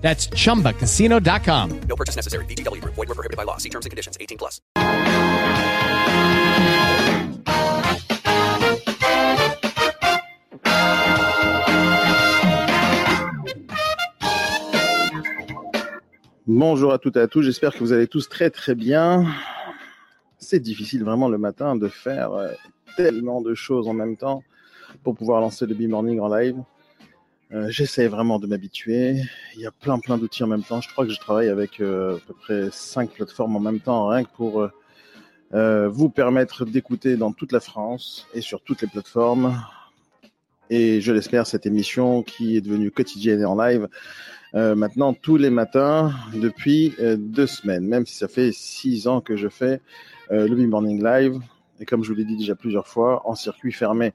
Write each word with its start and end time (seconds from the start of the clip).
That's 0.00 0.26
chumbacasino.com. 0.28 1.80
No 1.88 1.96
purchase 1.96 2.16
necessary. 2.16 2.44
VGW 2.46 2.80
Group. 2.80 2.94
Void 2.96 3.08
were 3.08 3.14
prohibited 3.14 3.36
by 3.36 3.44
law. 3.44 3.58
See 3.58 3.70
terms 3.70 3.86
and 3.86 3.90
conditions. 3.90 4.18
18 4.18 4.38
plus. 4.38 4.60
Bonjour 16.52 16.92
à 16.92 16.98
toutes 16.98 17.16
et 17.16 17.20
à 17.20 17.28
tous, 17.28 17.42
j'espère 17.42 17.72
que 17.72 17.78
vous 17.78 17.92
allez 17.92 18.08
tous 18.08 18.28
très 18.28 18.50
très 18.50 18.74
bien. 18.74 19.24
C'est 20.38 20.58
difficile 20.58 21.04
vraiment 21.04 21.28
le 21.28 21.38
matin 21.38 21.76
de 21.76 21.86
faire 21.86 22.32
euh, 22.32 22.48
tellement 22.96 23.40
de 23.40 23.54
choses 23.54 23.86
en 23.86 23.92
même 23.92 24.16
temps 24.16 24.42
pour 25.04 25.14
pouvoir 25.14 25.40
lancer 25.40 25.64
le 25.64 25.76
B-Morning 25.76 26.18
en 26.18 26.28
live. 26.34 26.56
Euh, 27.52 27.68
J'essaie 27.68 28.06
vraiment 28.06 28.38
de 28.38 28.46
m'habituer. 28.46 29.22
Il 29.56 29.60
y 29.60 29.66
a 29.66 29.72
plein 29.72 29.98
plein 29.98 30.18
d'outils 30.18 30.44
en 30.44 30.46
même 30.46 30.62
temps. 30.62 30.80
Je 30.80 30.88
crois 30.88 31.04
que 31.04 31.10
je 31.10 31.18
travaille 31.18 31.48
avec 31.48 31.80
euh, 31.80 32.16
à 32.16 32.20
peu 32.20 32.34
près 32.34 32.68
cinq 32.70 33.10
plateformes 33.10 33.56
en 33.56 33.60
même 33.60 33.80
temps, 33.80 34.06
rien 34.06 34.22
que 34.22 34.30
pour 34.30 34.68
euh, 35.54 35.88
vous 35.88 36.08
permettre 36.10 36.64
d'écouter 36.64 37.16
dans 37.16 37.32
toute 37.32 37.50
la 37.50 37.58
France 37.58 38.28
et 38.34 38.40
sur 38.40 38.62
toutes 38.62 38.82
les 38.82 38.88
plateformes. 38.88 39.60
Et 40.70 41.00
je 41.00 41.10
l'espère, 41.10 41.48
cette 41.48 41.66
émission 41.66 42.22
qui 42.22 42.56
est 42.56 42.60
devenue 42.60 42.92
quotidienne 42.92 43.40
et 43.40 43.44
en 43.44 43.60
live 43.60 43.88
maintenant 44.52 45.14
tous 45.14 45.36
les 45.36 45.50
matins 45.50 46.12
depuis 46.34 46.94
deux 47.16 47.46
semaines, 47.46 47.84
même 47.84 48.04
si 48.04 48.16
ça 48.16 48.26
fait 48.26 48.50
six 48.52 49.06
ans 49.06 49.20
que 49.20 49.36
je 49.36 49.48
fais 49.48 49.80
le 50.30 50.48
B-Morning 50.48 51.04
Live. 51.04 51.40
Et 51.80 51.84
comme 51.84 52.04
je 52.04 52.10
vous 52.10 52.16
l'ai 52.16 52.24
dit 52.24 52.36
déjà 52.36 52.54
plusieurs 52.54 52.86
fois, 52.86 53.28
en 53.28 53.34
circuit 53.34 53.72
fermé. 53.72 54.12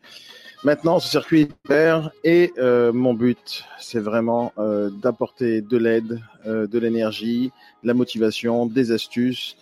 Maintenant, 0.65 0.99
ce 0.99 1.07
circuit 1.07 1.41
est 1.41 1.51
ouvert 1.69 2.09
et 2.23 2.51
euh, 2.57 2.91
mon 2.91 3.13
but, 3.13 3.65
c'est 3.77 3.99
vraiment 3.99 4.51
euh, 4.57 4.89
d'apporter 4.89 5.61
de 5.61 5.77
l'aide, 5.77 6.23
euh, 6.47 6.65
de 6.65 6.79
l'énergie, 6.79 7.51
de 7.83 7.87
la 7.87 7.93
motivation, 7.93 8.65
des 8.65 8.91
astuces 8.91 9.57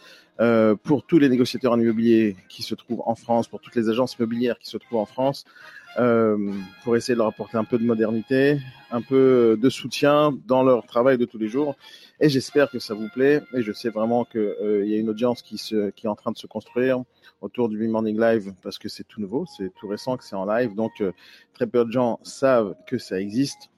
pour 0.83 1.03
tous 1.05 1.19
les 1.19 1.29
négociateurs 1.29 1.73
en 1.73 1.79
immobilier 1.79 2.35
qui 2.49 2.63
se 2.63 2.73
trouvent 2.73 3.03
en 3.05 3.15
France, 3.15 3.47
pour 3.47 3.59
toutes 3.59 3.75
les 3.75 3.89
agences 3.89 4.15
immobilières 4.15 4.57
qui 4.57 4.67
se 4.67 4.77
trouvent 4.77 4.99
en 4.99 5.05
France, 5.05 5.45
pour 5.95 6.95
essayer 6.95 7.13
de 7.13 7.19
leur 7.19 7.27
apporter 7.27 7.57
un 7.57 7.63
peu 7.63 7.77
de 7.77 7.85
modernité, 7.85 8.59
un 8.91 9.01
peu 9.01 9.57
de 9.59 9.69
soutien 9.69 10.37
dans 10.47 10.63
leur 10.63 10.85
travail 10.85 11.17
de 11.17 11.25
tous 11.25 11.37
les 11.37 11.47
jours. 11.47 11.75
Et 12.19 12.29
j'espère 12.29 12.69
que 12.69 12.79
ça 12.79 12.93
vous 12.93 13.09
plaît. 13.09 13.41
Et 13.53 13.61
je 13.61 13.71
sais 13.73 13.89
vraiment 13.89 14.23
qu'il 14.23 14.39
euh, 14.39 14.85
y 14.85 14.93
a 14.93 14.97
une 14.97 15.09
audience 15.09 15.41
qui, 15.41 15.57
se, 15.57 15.89
qui 15.89 16.05
est 16.05 16.09
en 16.09 16.15
train 16.15 16.31
de 16.31 16.37
se 16.37 16.47
construire 16.47 17.03
autour 17.41 17.69
du 17.69 17.87
Morning 17.87 18.19
Live 18.19 18.53
parce 18.61 18.77
que 18.77 18.87
c'est 18.87 19.03
tout 19.03 19.19
nouveau, 19.19 19.45
c'est 19.45 19.73
tout 19.73 19.87
récent 19.87 20.15
que 20.15 20.23
c'est 20.23 20.35
en 20.35 20.45
live. 20.45 20.75
Donc, 20.75 21.01
euh, 21.01 21.11
très 21.53 21.67
peu 21.67 21.83
de 21.83 21.91
gens 21.91 22.19
savent 22.23 22.75
que 22.87 22.97
ça 22.97 23.19
existe. 23.19 23.69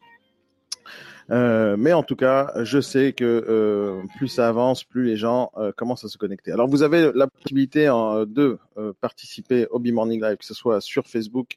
Euh, 1.31 1.75
mais 1.77 1.93
en 1.93 2.03
tout 2.03 2.15
cas, 2.15 2.51
je 2.63 2.79
sais 2.79 3.13
que 3.13 3.23
euh, 3.25 4.03
plus 4.17 4.27
ça 4.27 4.47
avance, 4.47 4.83
plus 4.83 5.05
les 5.05 5.17
gens 5.17 5.51
euh, 5.57 5.71
commencent 5.71 6.05
à 6.05 6.09
se 6.09 6.17
connecter. 6.17 6.51
Alors, 6.51 6.67
vous 6.67 6.83
avez 6.83 7.11
la 7.13 7.27
possibilité 7.27 7.89
en, 7.89 8.25
de 8.25 8.59
participer 9.01 9.67
au 9.71 9.79
B-Morning 9.79 10.21
Live, 10.21 10.37
que 10.37 10.45
ce 10.45 10.53
soit 10.53 10.81
sur 10.81 11.07
Facebook, 11.07 11.55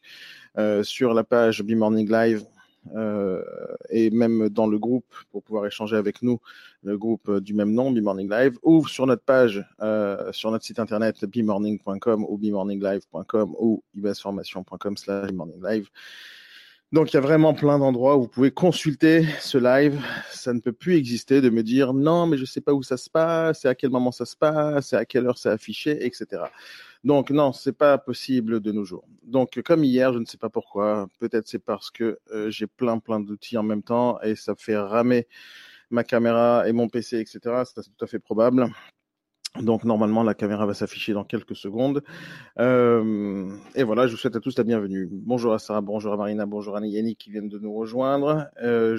sur 0.83 1.15
la 1.15 1.25
page 1.25 1.63
B-Morning 1.63 2.11
Live, 2.11 2.45
et 3.91 4.11
même 4.11 4.49
dans 4.49 4.67
le 4.67 4.79
groupe 4.79 5.15
pour 5.31 5.43
pouvoir 5.43 5.67
échanger 5.67 5.97
avec 5.97 6.23
nous, 6.23 6.41
le 6.85 6.97
groupe 6.97 7.41
du 7.41 7.55
même 7.55 7.73
nom, 7.73 7.91
B-Morning 7.91 8.31
Live, 8.31 8.59
ou 8.63 8.87
sur 8.87 9.07
notre 9.07 9.25
page, 9.25 9.65
sur 10.31 10.51
notre 10.51 10.65
site 10.65 10.79
internet 10.79 11.25
bmorning.com 11.25 12.25
ou 12.29 12.39
bmorninglive.com 12.39 13.57
ou 13.59 13.83
ibasformation.com 13.95 14.97
slash 14.97 15.31
bmorninglive. 15.33 15.89
Donc 16.91 17.13
il 17.13 17.17
y 17.17 17.19
a 17.19 17.21
vraiment 17.21 17.53
plein 17.53 17.79
d'endroits 17.79 18.17
où 18.17 18.23
vous 18.23 18.29
pouvez 18.29 18.51
consulter 18.51 19.27
ce 19.41 19.59
live. 19.59 20.03
Ça 20.31 20.55
ne 20.55 20.61
peut 20.61 20.73
plus 20.73 20.97
exister 20.97 21.43
de 21.43 21.51
me 21.51 21.63
dire 21.63 21.93
non 21.93 22.27
mais 22.27 22.39
je 22.39 22.47
sais 22.47 22.63
pas 22.63 22.73
où 22.73 22.83
ça 22.83 22.97
se 22.97 23.11
passe, 23.11 23.61
c'est 23.61 23.69
à 23.69 23.75
quel 23.75 23.91
moment 23.91 24.11
ça 24.11 24.25
se 24.25 24.35
passe, 24.35 24.89
c'est 24.89 24.97
à 24.97 25.05
quelle 25.05 25.27
heure 25.27 25.37
c'est 25.37 25.51
affiché, 25.51 26.07
etc. 26.07 26.45
Donc 27.05 27.31
non, 27.31 27.53
c'est 27.53 27.77
pas 27.77 27.99
possible 27.99 28.61
de 28.61 28.73
nos 28.73 28.85
jours. 28.85 29.05
Donc 29.23 29.61
comme 29.63 29.85
hier, 29.85 30.15
je 30.15 30.19
ne 30.19 30.25
sais 30.25 30.39
pas 30.39 30.49
pourquoi. 30.49 31.09
Peut-être 31.19 31.47
c'est 31.47 31.59
parce 31.59 31.91
que 31.91 32.19
euh, 32.33 32.51
j'ai 32.51 32.67
plein 32.67 32.99
plein 32.99 33.21
d'outils 33.21 33.59
en 33.59 33.63
même 33.63 33.83
temps 33.83 34.19
et 34.23 34.35
ça 34.35 34.55
fait 34.57 34.79
ramer 34.79 35.27
ma 35.91 36.05
caméra 36.05 36.67
et 36.67 36.73
mon 36.73 36.89
PC, 36.89 37.19
etc. 37.19 37.65
C'est 37.67 37.83
tout 37.83 38.05
à 38.05 38.07
fait 38.07 38.19
probable. 38.19 38.67
Donc 39.61 39.85
normalement 39.85 40.23
la 40.23 40.35
caméra 40.35 40.67
va 40.67 40.75
s'afficher 40.75 41.13
dans 41.13 41.25
quelques 41.25 41.57
secondes. 41.57 42.03
Euh, 42.59 43.51
et 43.75 43.83
voilà, 43.83 44.07
je 44.07 44.13
vous 44.13 44.19
souhaite 44.19 44.37
à 44.37 44.41
tous 44.41 44.57
la 44.57 44.65
bienvenue. 44.65 45.09
Bonjour 45.11 45.53
à 45.53 45.59
Sarah, 45.59 45.81
bonjour 45.81 46.13
à 46.13 46.17
Marina, 46.17 46.47
bonjour 46.47 46.77
à 46.77 46.81
Yannick 46.81 47.19
qui 47.19 47.31
viennent 47.31 47.49
de 47.49 47.59
nous 47.59 47.73
rejoindre, 47.73 48.49
euh, 48.63 48.99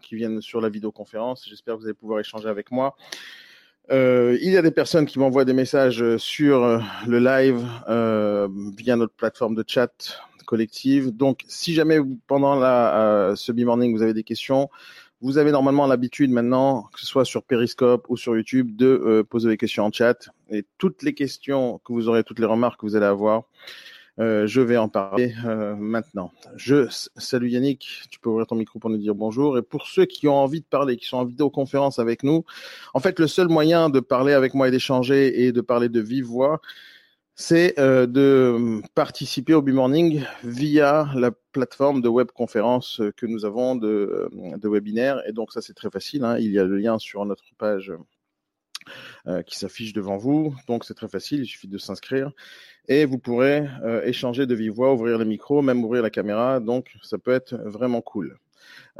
qui 0.00 0.16
viennent 0.16 0.40
sur 0.40 0.60
la 0.60 0.68
vidéoconférence. 0.68 1.46
J'espère 1.48 1.74
que 1.74 1.80
vous 1.80 1.86
allez 1.86 1.94
pouvoir 1.94 2.20
échanger 2.20 2.48
avec 2.48 2.70
moi. 2.70 2.96
Euh, 3.90 4.38
il 4.40 4.50
y 4.50 4.56
a 4.56 4.62
des 4.62 4.70
personnes 4.70 5.04
qui 5.04 5.18
m'envoient 5.18 5.44
des 5.44 5.52
messages 5.52 6.16
sur 6.16 6.62
euh, 6.62 6.78
le 7.06 7.18
live 7.18 7.62
euh, 7.88 8.48
via 8.78 8.96
notre 8.96 9.14
plateforme 9.14 9.54
de 9.54 9.64
chat 9.66 9.90
collective. 10.46 11.10
Donc, 11.10 11.44
si 11.48 11.74
jamais 11.74 11.98
pendant 12.26 12.54
la, 12.54 12.98
euh, 12.98 13.36
ce 13.36 13.52
B-Morning 13.52 13.94
vous 13.94 14.02
avez 14.02 14.14
des 14.14 14.22
questions, 14.22 14.70
vous 15.24 15.38
avez 15.38 15.52
normalement 15.52 15.86
l'habitude 15.86 16.30
maintenant, 16.30 16.82
que 16.92 17.00
ce 17.00 17.06
soit 17.06 17.24
sur 17.24 17.44
Periscope 17.44 18.04
ou 18.10 18.16
sur 18.18 18.36
YouTube, 18.36 18.76
de 18.76 18.86
euh, 18.86 19.24
poser 19.24 19.48
des 19.48 19.56
questions 19.56 19.84
en 19.84 19.90
chat. 19.90 20.28
Et 20.50 20.66
toutes 20.76 21.02
les 21.02 21.14
questions 21.14 21.80
que 21.82 21.94
vous 21.94 22.08
aurez, 22.08 22.24
toutes 22.24 22.38
les 22.38 22.46
remarques 22.46 22.78
que 22.78 22.84
vous 22.84 22.94
allez 22.94 23.06
avoir, 23.06 23.44
euh, 24.20 24.46
je 24.46 24.60
vais 24.60 24.76
en 24.76 24.90
parler 24.90 25.34
euh, 25.46 25.76
maintenant. 25.76 26.30
Je 26.56 26.88
salut 27.16 27.48
Yannick, 27.48 28.02
tu 28.10 28.20
peux 28.20 28.28
ouvrir 28.28 28.46
ton 28.46 28.54
micro 28.54 28.78
pour 28.78 28.90
nous 28.90 28.98
dire 28.98 29.14
bonjour. 29.14 29.56
Et 29.56 29.62
pour 29.62 29.86
ceux 29.86 30.04
qui 30.04 30.28
ont 30.28 30.36
envie 30.36 30.60
de 30.60 30.66
parler, 30.66 30.98
qui 30.98 31.06
sont 31.06 31.16
en 31.16 31.24
vidéoconférence 31.24 31.98
avec 31.98 32.22
nous, 32.22 32.44
en 32.92 33.00
fait, 33.00 33.18
le 33.18 33.26
seul 33.26 33.48
moyen 33.48 33.88
de 33.88 34.00
parler 34.00 34.34
avec 34.34 34.52
moi 34.52 34.68
et 34.68 34.70
d'échanger 34.70 35.46
et 35.46 35.52
de 35.52 35.62
parler 35.62 35.88
de 35.88 36.00
vive 36.00 36.26
voix, 36.26 36.60
c'est 37.36 37.78
euh, 37.78 38.06
de 38.06 38.80
participer 38.94 39.54
au 39.54 39.62
B-Morning 39.62 40.24
via 40.44 41.08
la 41.14 41.32
plateforme 41.52 42.00
de 42.00 42.08
webconférence 42.08 43.00
que 43.16 43.26
nous 43.26 43.44
avons 43.44 43.74
de, 43.76 44.28
euh, 44.32 44.56
de 44.56 44.68
webinaire. 44.68 45.20
Et 45.26 45.32
donc 45.32 45.52
ça, 45.52 45.60
c'est 45.60 45.74
très 45.74 45.90
facile. 45.90 46.24
hein. 46.24 46.38
Il 46.38 46.52
y 46.52 46.58
a 46.58 46.64
le 46.64 46.76
lien 46.76 46.98
sur 46.98 47.24
notre 47.24 47.44
page 47.58 47.92
euh, 49.26 49.42
qui 49.42 49.58
s'affiche 49.58 49.92
devant 49.92 50.16
vous. 50.16 50.54
Donc 50.68 50.84
c'est 50.84 50.94
très 50.94 51.08
facile, 51.08 51.40
il 51.40 51.46
suffit 51.46 51.68
de 51.68 51.78
s'inscrire. 51.78 52.30
Et 52.86 53.06
vous 53.06 53.18
pourrez 53.18 53.66
euh, 53.82 54.02
échanger 54.04 54.46
de 54.46 54.54
vive 54.54 54.72
voix, 54.72 54.92
ouvrir 54.92 55.18
le 55.18 55.24
micro, 55.24 55.62
même 55.62 55.82
ouvrir 55.84 56.02
la 56.02 56.10
caméra. 56.10 56.60
Donc 56.60 56.94
ça 57.02 57.18
peut 57.18 57.32
être 57.32 57.54
vraiment 57.64 58.02
cool. 58.02 58.36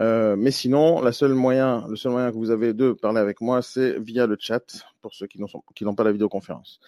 Euh, 0.01 0.35
mais 0.37 0.51
sinon, 0.51 1.01
la 1.01 1.13
seule 1.13 1.35
moyen, 1.35 1.85
le 1.89 1.97
seul 1.97 2.13
moyen 2.13 2.33
que 2.33 2.37
vous 2.37 2.51
avez 2.51 2.75
de 2.75 2.93
parler 2.93 3.21
avec 3.21 3.41
moi, 3.41 3.63
c'est 3.63 3.99
via 4.01 4.27
le 4.27 4.37
chat 4.39 4.85
pour 5.01 5.15
ceux 5.15 5.27
qui 5.27 5.39
n'ont 5.85 5.95
pas 5.95 6.05
la 6.05 6.13
vidéoconférence. 6.13 6.81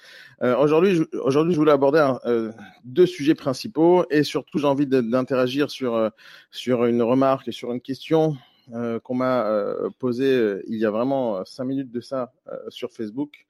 Euh, 0.42 0.56
aujourd'hui, 0.56 0.96
je, 0.96 1.04
aujourd'hui, 1.18 1.54
je 1.54 1.58
voulais 1.58 1.72
aborder 1.72 2.00
un, 2.00 2.18
euh, 2.26 2.52
deux 2.84 3.06
sujets 3.06 3.34
principaux 3.34 4.04
et 4.10 4.22
surtout, 4.24 4.58
j'ai 4.58 4.66
envie 4.66 4.86
d'interagir 4.86 5.70
sur 5.70 5.94
euh, 5.94 6.10
sur 6.50 6.84
une 6.86 7.02
remarque 7.02 7.46
et 7.48 7.52
sur 7.52 7.72
une 7.72 7.80
question 7.80 8.36
euh, 8.74 8.98
qu'on 8.98 9.14
m'a 9.14 9.64
posée 10.00 10.60
il 10.66 10.78
y 10.78 10.84
a 10.84 10.90
vraiment 10.90 11.44
cinq 11.44 11.64
minutes 11.64 11.92
de 11.92 12.00
ça 12.00 12.32
sur 12.68 12.90
Facebook 12.90 13.46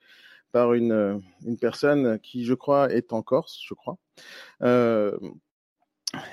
par 0.52 0.74
une 0.74 1.22
une 1.46 1.58
personne 1.58 2.18
qui, 2.18 2.44
je 2.44 2.54
crois, 2.54 2.92
est 2.92 3.12
en 3.14 3.22
Corse, 3.22 3.58
je 3.66 3.72
crois. 3.72 3.96
Euh, 4.62 5.16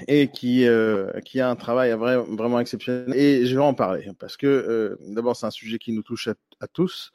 et 0.08 0.28
qui, 0.28 0.68
euh, 0.68 1.12
qui 1.22 1.40
a 1.40 1.50
un 1.50 1.56
travail 1.56 1.92
vrai- 1.92 2.18
vraiment 2.18 2.60
exceptionnel. 2.60 3.16
Et 3.16 3.46
je 3.46 3.56
vais 3.56 3.62
en 3.62 3.74
parler 3.74 4.10
parce 4.20 4.38
que 4.38 4.48
euh, 4.48 4.98
d'abord, 5.02 5.36
c'est 5.36 5.46
un 5.46 5.52
sujet 5.52 5.78
qui 5.78 5.92
nous 5.92 6.04
touche 6.04 6.30
à, 6.60 6.68
tous. 6.68 7.12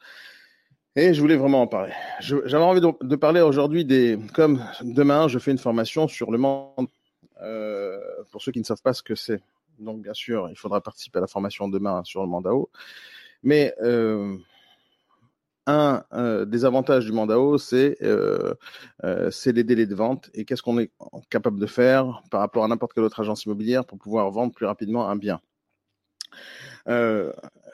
Et 0.95 1.13
je 1.13 1.21
voulais 1.21 1.37
vraiment 1.37 1.61
en 1.61 1.67
parler. 1.67 1.93
J'avais 2.19 2.63
envie 2.63 2.81
de, 2.81 2.91
de 3.01 3.15
parler 3.15 3.41
aujourd'hui 3.41 3.85
des. 3.85 4.19
Comme 4.33 4.63
demain, 4.81 5.27
je 5.27 5.39
fais 5.39 5.51
une 5.51 5.57
formation 5.57 6.07
sur 6.07 6.31
le 6.31 6.37
monde. 6.37 6.87
Euh, 7.41 7.99
pour 8.31 8.41
ceux 8.41 8.51
qui 8.51 8.59
ne 8.59 8.65
savent 8.65 8.81
pas 8.81 8.93
ce 8.93 9.03
que 9.03 9.15
c'est. 9.15 9.41
Donc, 9.79 10.01
bien 10.01 10.13
sûr, 10.13 10.49
il 10.49 10.57
faudra 10.57 10.81
participer 10.81 11.19
à 11.19 11.21
la 11.21 11.27
formation 11.27 11.69
demain 11.69 12.03
sur 12.03 12.21
le 12.21 12.27
Mandao. 12.27 12.69
Mais 13.43 13.73
euh, 13.81 14.35
un 15.69 16.03
euh, 16.13 16.45
des 16.45 16.65
avantages 16.65 17.05
du 17.05 17.11
Mandao, 17.11 17.57
c'est 17.57 17.97
euh, 18.01 18.53
euh, 19.03 19.29
c'est 19.31 19.51
les 19.51 19.63
délais 19.63 19.85
de 19.85 19.95
vente 19.95 20.29
et 20.33 20.45
qu'est-ce 20.45 20.63
qu'on 20.63 20.79
est 20.79 20.91
capable 21.29 21.59
de 21.59 21.65
faire 21.65 22.23
par 22.31 22.41
rapport 22.41 22.63
à 22.63 22.67
n'importe 22.67 22.93
quelle 22.93 23.03
autre 23.03 23.19
agence 23.19 23.45
immobilière 23.45 23.85
pour 23.85 23.97
pouvoir 23.97 24.29
vendre 24.31 24.53
plus 24.53 24.65
rapidement 24.65 25.09
un 25.09 25.15
bien? 25.15 25.39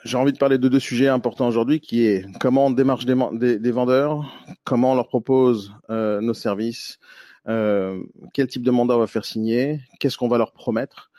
J'ai 0.04 0.18
envie 0.18 0.34
de 0.34 0.38
parler 0.38 0.58
de 0.58 0.68
deux 0.68 0.80
sujets 0.80 1.08
importants 1.08 1.48
aujourd'hui, 1.48 1.80
qui 1.80 2.06
est 2.06 2.26
comment 2.40 2.68
on 2.68 2.72
démarche 2.72 3.06
des, 3.06 3.72
vendeurs, 3.72 4.24
comment 4.66 4.92
on 4.92 4.96
leur 4.96 5.08
propose 5.08 5.74
nos 5.90 6.34
services, 6.34 7.00
quel 7.46 8.48
type 8.48 8.62
de 8.62 8.72
mandat 8.72 8.96
on 8.96 9.00
va 9.00 9.08
faire 9.08 9.26
signer, 9.26 9.80
qu'est-ce 10.00 10.18
qu'on 10.18 10.28
va 10.28 10.38
leur 10.38 10.52
promettre. 10.52 11.12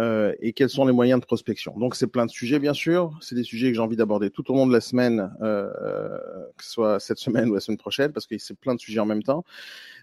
Euh, 0.00 0.32
et 0.40 0.54
quels 0.54 0.70
sont 0.70 0.86
les 0.86 0.92
moyens 0.92 1.20
de 1.20 1.26
prospection. 1.26 1.78
Donc 1.78 1.96
c'est 1.96 2.06
plein 2.06 2.24
de 2.24 2.30
sujets 2.30 2.58
bien 2.58 2.72
sûr, 2.72 3.12
c'est 3.20 3.34
des 3.34 3.42
sujets 3.42 3.68
que 3.68 3.74
j'ai 3.74 3.80
envie 3.80 3.96
d'aborder 3.96 4.30
tout 4.30 4.50
au 4.50 4.54
long 4.54 4.66
de 4.66 4.72
la 4.72 4.80
semaine, 4.80 5.30
euh, 5.42 5.68
que 6.56 6.64
ce 6.64 6.70
soit 6.70 6.98
cette 6.98 7.18
semaine 7.18 7.50
ou 7.50 7.54
la 7.54 7.60
semaine 7.60 7.76
prochaine, 7.76 8.10
parce 8.10 8.26
que 8.26 8.38
c'est 8.38 8.58
plein 8.58 8.74
de 8.74 8.80
sujets 8.80 9.00
en 9.00 9.06
même 9.06 9.22
temps. 9.22 9.44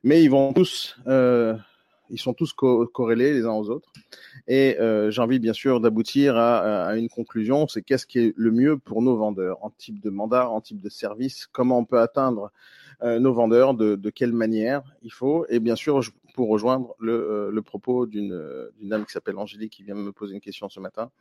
Mais 0.03 0.23
ils 0.23 0.29
vont 0.29 0.53
tous, 0.53 0.95
euh, 1.07 1.55
ils 2.09 2.19
sont 2.19 2.33
tous 2.33 2.53
co 2.53 2.85
corrélés 2.87 3.33
les 3.33 3.45
uns 3.45 3.53
aux 3.53 3.69
autres. 3.69 3.91
Et 4.47 4.77
euh, 4.79 5.11
j'ai 5.11 5.21
envie 5.21 5.39
bien 5.39 5.53
sûr 5.53 5.79
d'aboutir 5.79 6.37
à, 6.37 6.95
une 6.95 7.09
conclusion, 7.09 7.67
c'est 7.67 7.81
qu'est-ce 7.81 8.05
qui 8.05 8.19
est 8.19 8.33
le 8.35 8.51
mieux 8.51 8.77
pour 8.77 9.01
nos 9.01 9.15
vendeurs 9.15 9.63
en 9.63 9.69
type 9.71 9.99
de 10.01 10.09
mandat, 10.09 10.49
en 10.49 10.61
type 10.61 10.81
de 10.81 10.89
service, 10.89 11.47
comment 11.51 11.79
on 11.79 11.85
peut 11.85 11.99
atteindre 11.99 12.51
euh, 13.01 13.19
nos 13.19 13.33
vendeurs, 13.33 13.73
de, 13.73 13.95
de, 13.95 14.09
quelle 14.09 14.33
manière 14.33 14.83
il 15.03 15.11
faut? 15.11 15.45
Et 15.49 15.59
bien 15.59 15.75
sûr, 15.75 16.01
je, 16.01 16.11
pour 16.33 16.49
rejoindre 16.49 16.95
le, 16.99 17.13
euh, 17.13 17.61
propos 17.61 18.05
d'une 18.05 18.69
dame 18.81 19.05
qui 19.05 19.11
s'appelle 19.11 19.37
Angélique 19.37 19.73
qui 19.73 19.83
vient 19.83 19.95
me 19.95 20.11
poser 20.11 20.33
une 20.33 20.41
question 20.41 20.69
ce 20.69 20.79
matin. 20.79 21.11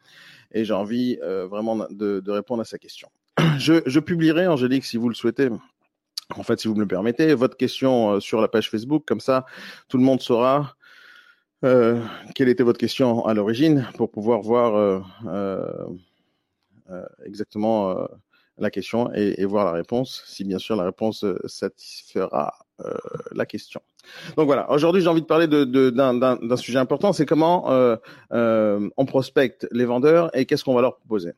Et 0.53 0.65
j'ai 0.65 0.73
envie 0.73 1.19
euh, 1.23 1.47
vraiment 1.47 1.77
de, 1.91 2.31
répondre 2.31 2.63
à 2.63 2.65
sa 2.65 2.79
question. 2.79 3.09
Je, 3.59 4.01
publierai, 4.01 4.47
Angélique, 4.47 4.85
si 4.85 4.97
vous 4.97 5.09
le 5.09 5.15
souhaitez. 5.15 5.51
En 6.37 6.43
fait, 6.43 6.61
si 6.61 6.69
vous 6.69 6.75
me 6.75 6.81
le 6.81 6.87
permettez, 6.87 7.35
votre 7.35 7.57
question 7.57 8.13
euh, 8.15 8.21
sur 8.21 8.41
la 8.41 8.49
page 8.49 8.71
Facebook, 8.71 9.05
comme 9.07 9.21
ça, 9.21 9.47
tout 9.89 9.97
le 9.97 10.05
monde 10.05 10.21
saura 10.21 10.77
euh, 11.65 12.01
quelle 12.35 12.49
était 12.49 12.63
votre 12.63 12.79
question 12.79 13.25
à 13.25 13.35
l'origine 13.35 13.89
pour 13.97 14.11
pouvoir 14.11 14.43
voir 14.43 15.03
euh, 15.27 15.89
exactement 17.25 17.97
la 18.59 18.71
question 18.71 19.13
et, 19.13 19.45
voir 19.45 19.65
la 19.65 19.73
réponse, 19.73 20.23
si 20.27 20.45
bien 20.45 20.59
sûr 20.59 20.77
la 20.77 20.85
réponse 20.85 21.25
satisfera 21.47 22.68
euh, 22.85 22.95
la 23.33 23.45
question. 23.45 23.83
Donc 24.37 24.47
voilà, 24.47 24.71
aujourd'hui 24.71 25.03
j'ai 25.03 25.09
envie 25.09 25.21
de 25.21 25.27
parler 25.27 25.49
d'un 25.49 26.57
sujet 26.57 26.79
important, 26.79 27.13
c'est 27.13 27.27
comment 27.27 27.73
euh, 27.73 27.97
euh, 28.33 28.89
on 28.97 29.05
prospecte 29.05 29.67
les 29.73 29.85
vendeurs 29.85 30.31
et 30.37 30.47
qu'est-ce 30.47 30.63
qu'on 30.63 30.75
va 30.75 30.81
leur 30.81 30.97
proposer. 30.97 31.33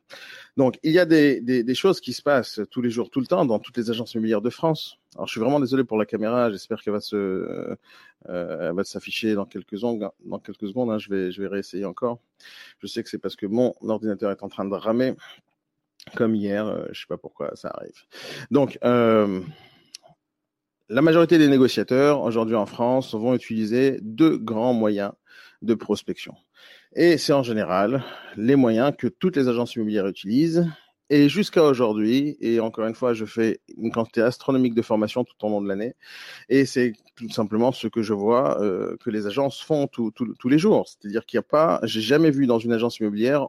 Donc 0.59 0.79
il 0.83 0.93
y 0.93 0.99
a 0.99 1.07
des, 1.07 1.75
choses 1.75 2.01
qui 2.01 2.13
se 2.13 2.21
passent 2.21 2.61
tous 2.71 2.83
les 2.83 2.91
jours, 2.91 3.09
tout 3.09 3.21
le 3.21 3.27
temps, 3.27 3.47
dans 3.47 3.59
toutes 3.59 3.79
les 3.79 3.91
agences 3.91 4.13
immobilières 4.13 4.43
de 4.43 4.51
France. 4.51 4.99
Alors 5.15 5.29
je 5.29 5.33
suis 5.33 5.41
vraiment 5.41 5.61
désolé 5.61 5.83
pour 5.83 5.97
la 5.97 6.05
caméra, 6.05 6.51
j'espère 6.51 6.83
qu'elle 6.83 6.93
va 6.93 7.01
se, 7.01 7.75
s'afficher 8.85 9.35
dans 9.35 9.47
quelques 9.47 9.79
secondes. 9.79 10.11
Dans 10.27 10.41
quelques 10.41 10.69
secondes, 10.69 10.91
hein, 10.91 10.99
je 10.99 11.09
vais, 11.09 11.33
je 11.33 11.41
vais 11.41 11.49
réessayer 11.49 11.87
encore. 11.87 12.19
Je 12.81 12.87
sais 12.87 13.03
que 13.03 13.09
c'est 13.09 13.19
parce 13.19 13.37
que 13.37 13.47
mon 13.47 13.75
ordinateur 13.81 14.31
est 14.31 14.43
en 14.43 14.51
train 14.51 14.67
de 14.67 14.75
ramer 14.75 15.15
comme 16.17 16.35
hier, 16.35 16.87
je 16.93 17.01
sais 17.01 17.07
pas 17.09 17.19
pourquoi 17.19 17.53
ça 17.57 17.71
arrive. 17.75 18.05
Donc, 18.51 18.79
la 20.91 21.03
majorité 21.03 21.39
des 21.39 21.47
négociateurs 21.47 22.21
aujourd'hui 22.23 22.57
en 22.57 22.67
France 22.67 23.15
vont 23.15 23.33
utiliser 23.33 24.01
deux 24.03 24.37
grands 24.37 24.75
moyens 24.75 25.13
de 25.63 25.75
prospection. 25.75 26.35
Et 26.97 27.17
c'est 27.17 27.33
en 27.33 27.45
général 27.45 28.03
les 28.37 28.57
moyens 28.57 28.93
que 28.99 29.07
toutes 29.07 29.37
les 29.37 29.47
agences 29.47 29.77
immobilières 29.77 30.09
utilisent. 30.09 30.67
Et 31.09 31.29
jusqu'à 31.29 31.63
aujourd'hui, 31.63 32.37
et 32.41 32.59
encore 32.59 32.87
une 32.87 32.97
fois, 32.97 33.15
je 33.15 33.25
fais 33.25 33.61
une 33.77 33.93
quantité 33.93 34.21
astronomique 34.21 34.75
de 34.75 34.83
formations 34.83 35.23
tout 35.23 35.35
au 35.43 35.49
long 35.49 35.61
de 35.61 35.69
l'année, 35.69 35.95
et 36.49 36.67
c'est 36.67 36.93
tout 37.17 37.31
simplement 37.31 37.73
ce 37.73 37.87
que 37.87 38.03
je 38.03 38.13
vois 38.13 38.61
euh, 38.61 38.97
que 39.05 39.11
les 39.11 39.27
agences 39.27 39.61
font 39.61 39.87
tous 39.87 40.49
les 40.49 40.59
jours. 40.59 40.89
C'est-à-dire 40.89 41.25
qu'il 41.25 41.39
n'y 41.39 41.45
a 41.45 41.49
pas, 41.49 41.81
j'ai 41.85 42.01
jamais 42.01 42.31
vu 42.31 42.47
dans 42.47 42.59
une 42.59 42.73
agence 42.73 42.99
immobilière 42.99 43.47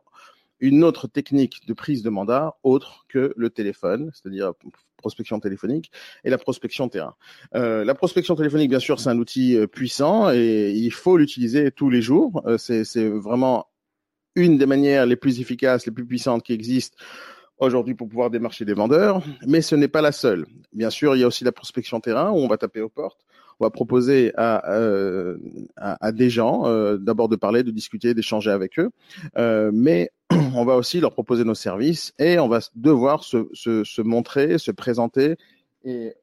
une 0.62 0.84
autre 0.84 1.08
technique 1.08 1.66
de 1.68 1.74
prise 1.74 2.04
de 2.04 2.10
mandat 2.10 2.56
autre 2.64 3.06
que 3.10 3.34
le 3.36 3.50
téléphone, 3.50 4.12
c'est-à-dire 4.14 4.54
prospection 5.02 5.40
téléphonique 5.40 5.92
et 6.24 6.30
la 6.30 6.38
prospection 6.38 6.88
terrain. 6.88 7.16
Euh, 7.56 7.84
la 7.84 7.94
prospection 7.94 8.36
téléphonique, 8.36 8.70
bien 8.70 8.80
sûr, 8.80 9.00
c'est 9.00 9.10
un 9.10 9.18
outil 9.18 9.58
euh, 9.58 9.68
puissant 9.68 10.32
et 10.32 10.72
il 10.72 10.92
faut 10.92 11.18
l'utiliser 11.18 11.72
tous 11.72 11.90
les 11.90 12.02
jours. 12.02 12.42
Euh, 12.46 12.58
c'est 12.58 13.08
vraiment 13.08 13.68
une 14.36 14.58
des 14.58 14.66
manières 14.66 15.06
les 15.06 15.18
plus 15.18 15.42
efficaces, 15.42 15.86
les 15.86 15.92
plus 15.92 16.06
puissantes 16.06 16.44
qui 16.44 16.54
existent 16.54 16.96
aujourd'hui 17.58 17.94
pour 17.94 18.08
pouvoir 18.08 18.30
démarcher 18.30 18.66
des 18.66 18.74
vendeurs, 18.74 19.22
mais 19.46 19.62
ce 19.62 19.76
n'est 19.76 19.88
pas 19.88 20.02
la 20.02 20.12
seule. 20.12 20.46
Bien 20.74 20.90
sûr, 20.90 21.16
il 21.16 21.20
y 21.20 21.24
a 21.24 21.28
aussi 21.28 21.44
la 21.44 21.52
prospection 21.52 22.00
terrain 22.00 22.32
où 22.32 22.38
on 22.38 22.48
va 22.48 22.58
taper 22.58 22.82
aux 22.82 22.90
portes, 22.90 23.24
on 23.60 23.66
va 23.66 23.70
proposer 23.70 24.34
à, 24.38 24.72
euh, 24.72 25.38
des 26.12 26.30
gens 26.30 26.66
euh, 26.66 26.98
d'abord 26.98 27.30
de 27.30 27.36
parler, 27.36 27.64
de 27.64 27.72
discuter, 27.72 28.14
d'échanger 28.14 28.52
avec 28.52 28.80
eux, 28.80 28.90
euh, 29.38 29.72
mais 29.74 30.12
on 30.56 30.66
va 30.66 30.76
aussi 30.76 31.00
leur 31.00 31.14
proposer 31.14 31.44
nos 31.44 31.56
services 31.56 32.14
et 32.20 32.40
on 32.40 32.48
va 32.48 32.60
devoir 32.76 33.24
se, 33.24 34.02
montrer, 34.02 34.58
se 34.58 34.72
présenter 34.72 35.36
et, 35.86 36.14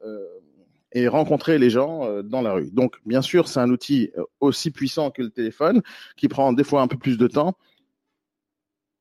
rencontrer 1.07 1.59
les 1.59 1.71
gens 1.71 2.23
dans 2.23 2.43
la 2.43 2.55
rue. 2.55 2.71
Donc, 2.73 2.97
bien 3.07 3.23
sûr, 3.23 3.47
c'est 3.47 3.61
un 3.61 3.71
outil 3.71 4.11
aussi 4.41 4.71
puissant 4.73 5.11
que 5.11 5.23
le 5.23 5.31
téléphone, 5.31 5.81
qui 6.17 6.27
prend 6.27 6.53
des 6.53 6.65
fois 6.65 6.83
un 6.83 6.89
peu 6.89 6.97
plus 6.99 7.19
de 7.19 7.29
temps, 7.29 7.55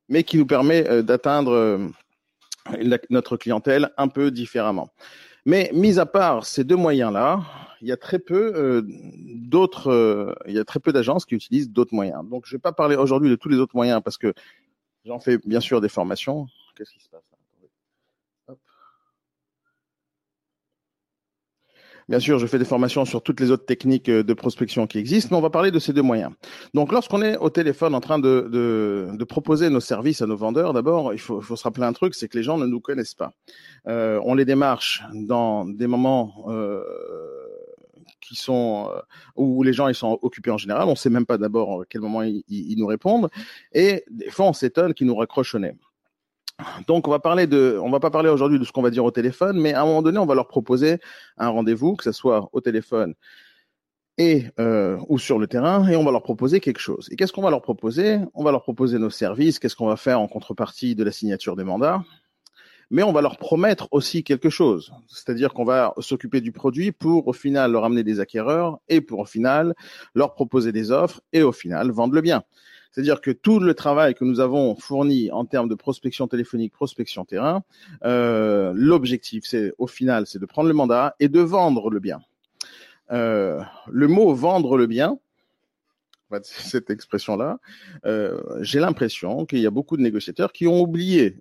mais 0.08 0.22
qui 0.22 0.38
nous 0.38 0.46
permet 0.46 1.02
d'atteindre 1.02 1.90
notre 3.10 3.36
clientèle 3.36 3.90
un 3.96 4.08
peu 4.08 4.30
différemment. 4.30 4.90
Mais 5.46 5.70
mis 5.72 5.98
à 5.98 6.06
part 6.06 6.44
ces 6.44 6.64
deux 6.64 6.76
moyens-là, 6.76 7.42
il 7.80 7.88
y 7.88 7.92
a 7.92 7.96
très 7.96 8.18
peu 8.18 8.52
euh, 8.56 8.82
d'autres, 8.84 9.90
euh, 9.90 10.34
il 10.46 10.54
y 10.54 10.58
a 10.58 10.64
très 10.64 10.80
peu 10.80 10.92
d'agences 10.92 11.24
qui 11.24 11.34
utilisent 11.34 11.70
d'autres 11.70 11.94
moyens. 11.94 12.28
Donc, 12.28 12.44
je 12.46 12.54
ne 12.54 12.58
vais 12.58 12.60
pas 12.60 12.72
parler 12.72 12.96
aujourd'hui 12.96 13.30
de 13.30 13.36
tous 13.36 13.48
les 13.48 13.58
autres 13.58 13.76
moyens 13.76 14.02
parce 14.02 14.18
que 14.18 14.34
J'en 15.08 15.18
fais 15.18 15.38
bien 15.38 15.60
sûr 15.60 15.80
des 15.80 15.88
formations. 15.88 16.48
Qu'est-ce 16.76 16.92
qui 16.92 17.00
se 17.00 17.08
passe 17.08 17.22
Hop. 17.32 17.37
Bien 22.08 22.20
sûr, 22.20 22.38
je 22.38 22.46
fais 22.46 22.58
des 22.58 22.64
formations 22.64 23.04
sur 23.04 23.22
toutes 23.22 23.38
les 23.38 23.50
autres 23.50 23.66
techniques 23.66 24.08
de 24.10 24.32
prospection 24.32 24.86
qui 24.86 24.98
existent, 24.98 25.28
mais 25.30 25.36
on 25.36 25.42
va 25.42 25.50
parler 25.50 25.70
de 25.70 25.78
ces 25.78 25.92
deux 25.92 26.02
moyens. 26.02 26.32
Donc, 26.72 26.90
lorsqu'on 26.90 27.20
est 27.20 27.36
au 27.36 27.50
téléphone 27.50 27.94
en 27.94 28.00
train 28.00 28.18
de, 28.18 28.48
de, 28.50 29.24
proposer 29.24 29.68
nos 29.68 29.80
services 29.80 30.22
à 30.22 30.26
nos 30.26 30.36
vendeurs, 30.36 30.72
d'abord, 30.72 31.12
il 31.12 31.18
faut, 31.18 31.42
se 31.42 31.62
rappeler 31.62 31.84
un 31.84 31.92
truc, 31.92 32.14
c'est 32.14 32.28
que 32.28 32.38
les 32.38 32.42
gens 32.42 32.56
ne 32.56 32.66
nous 32.66 32.80
connaissent 32.80 33.14
pas. 33.14 33.34
Euh, 33.88 34.18
on 34.24 34.34
les 34.34 34.46
démarche 34.46 35.02
dans 35.12 35.66
des 35.66 35.86
moments 35.86 36.46
euh, 36.48 36.82
qui 38.22 38.36
sont 38.36 38.90
euh, 38.90 39.00
où 39.36 39.62
les 39.62 39.74
gens 39.74 39.88
ils 39.88 39.94
sont 39.94 40.18
occupés 40.22 40.50
en 40.50 40.56
général. 40.56 40.88
On 40.88 40.92
ne 40.92 40.96
sait 40.96 41.10
même 41.10 41.26
pas 41.26 41.36
d'abord 41.36 41.82
à 41.82 41.84
quel 41.88 42.00
moment 42.00 42.22
ils, 42.22 42.42
ils, 42.48 42.78
nous 42.78 42.86
répondent. 42.86 43.28
Et 43.72 44.04
des 44.10 44.30
fois, 44.30 44.46
on 44.46 44.54
s'étonne 44.54 44.94
qu'ils 44.94 45.06
nous 45.06 45.16
raccrochent 45.16 45.54
au 45.54 45.58
nez. 45.58 45.74
Donc, 46.86 47.06
on 47.06 47.10
va 47.10 47.18
parler 47.18 47.46
de, 47.46 47.78
on 47.82 47.90
va 47.90 48.00
pas 48.00 48.10
parler 48.10 48.28
aujourd'hui 48.28 48.58
de 48.58 48.64
ce 48.64 48.72
qu'on 48.72 48.82
va 48.82 48.90
dire 48.90 49.04
au 49.04 49.10
téléphone, 49.10 49.60
mais 49.60 49.74
à 49.74 49.82
un 49.82 49.84
moment 49.86 50.02
donné, 50.02 50.18
on 50.18 50.26
va 50.26 50.34
leur 50.34 50.48
proposer 50.48 50.98
un 51.36 51.48
rendez-vous, 51.48 51.94
que 51.96 52.04
ce 52.04 52.12
soit 52.12 52.48
au 52.52 52.60
téléphone 52.60 53.14
et 54.18 54.46
euh, 54.58 54.98
ou 55.08 55.18
sur 55.18 55.38
le 55.38 55.46
terrain, 55.46 55.86
et 55.88 55.94
on 55.94 56.04
va 56.04 56.10
leur 56.10 56.24
proposer 56.24 56.58
quelque 56.58 56.80
chose. 56.80 57.08
Et 57.12 57.16
qu'est-ce 57.16 57.32
qu'on 57.32 57.42
va 57.42 57.50
leur 57.50 57.62
proposer? 57.62 58.18
On 58.34 58.42
va 58.42 58.50
leur 58.50 58.62
proposer 58.62 58.98
nos 58.98 59.10
services. 59.10 59.60
Qu'est-ce 59.60 59.76
qu'on 59.76 59.86
va 59.86 59.96
faire 59.96 60.20
en 60.20 60.26
contrepartie 60.26 60.96
de 60.96 61.04
la 61.04 61.12
signature 61.12 61.56
des 61.56 61.64
mandats 61.64 62.02
mais 62.90 63.02
on 63.02 63.12
va 63.12 63.20
leur 63.20 63.36
promettre 63.36 63.88
aussi 63.90 64.24
quelque 64.24 64.48
chose. 64.48 64.92
C'est-à-dire 65.08 65.52
qu'on 65.52 65.64
va 65.64 65.92
s'occuper 65.98 66.40
du 66.40 66.52
produit 66.52 66.92
pour 66.92 67.28
au 67.28 67.32
final 67.32 67.72
leur 67.72 67.84
amener 67.84 68.02
des 68.02 68.20
acquéreurs 68.20 68.78
et 68.88 69.00
pour 69.00 69.20
au 69.20 69.24
final 69.26 69.74
leur 70.14 70.34
proposer 70.34 70.72
des 70.72 70.90
offres 70.90 71.20
et 71.32 71.42
au 71.42 71.52
final 71.52 71.90
vendre 71.90 72.14
le 72.14 72.22
bien. 72.22 72.44
C'est-à-dire 72.90 73.20
que 73.20 73.30
tout 73.30 73.60
le 73.60 73.74
travail 73.74 74.14
que 74.14 74.24
nous 74.24 74.40
avons 74.40 74.74
fourni 74.76 75.30
en 75.30 75.44
termes 75.44 75.68
de 75.68 75.74
prospection 75.74 76.26
téléphonique, 76.26 76.72
prospection 76.72 77.24
terrain, 77.24 77.62
euh, 78.04 78.72
l'objectif, 78.74 79.44
c'est 79.46 79.72
au 79.78 79.86
final, 79.86 80.26
c'est 80.26 80.38
de 80.38 80.46
prendre 80.46 80.68
le 80.68 80.74
mandat 80.74 81.14
et 81.20 81.28
de 81.28 81.40
vendre 81.40 81.90
le 81.90 82.00
bien. 82.00 82.20
Euh, 83.10 83.62
le 83.88 84.08
mot 84.08 84.34
vendre 84.34 84.76
le 84.76 84.86
bien, 84.86 85.18
cette 86.42 86.90
expression-là, 86.90 87.58
euh, 88.04 88.40
j'ai 88.60 88.80
l'impression 88.80 89.46
qu'il 89.46 89.60
y 89.60 89.66
a 89.66 89.70
beaucoup 89.70 89.96
de 89.96 90.02
négociateurs 90.02 90.52
qui 90.52 90.66
ont 90.66 90.80
oublié 90.80 91.36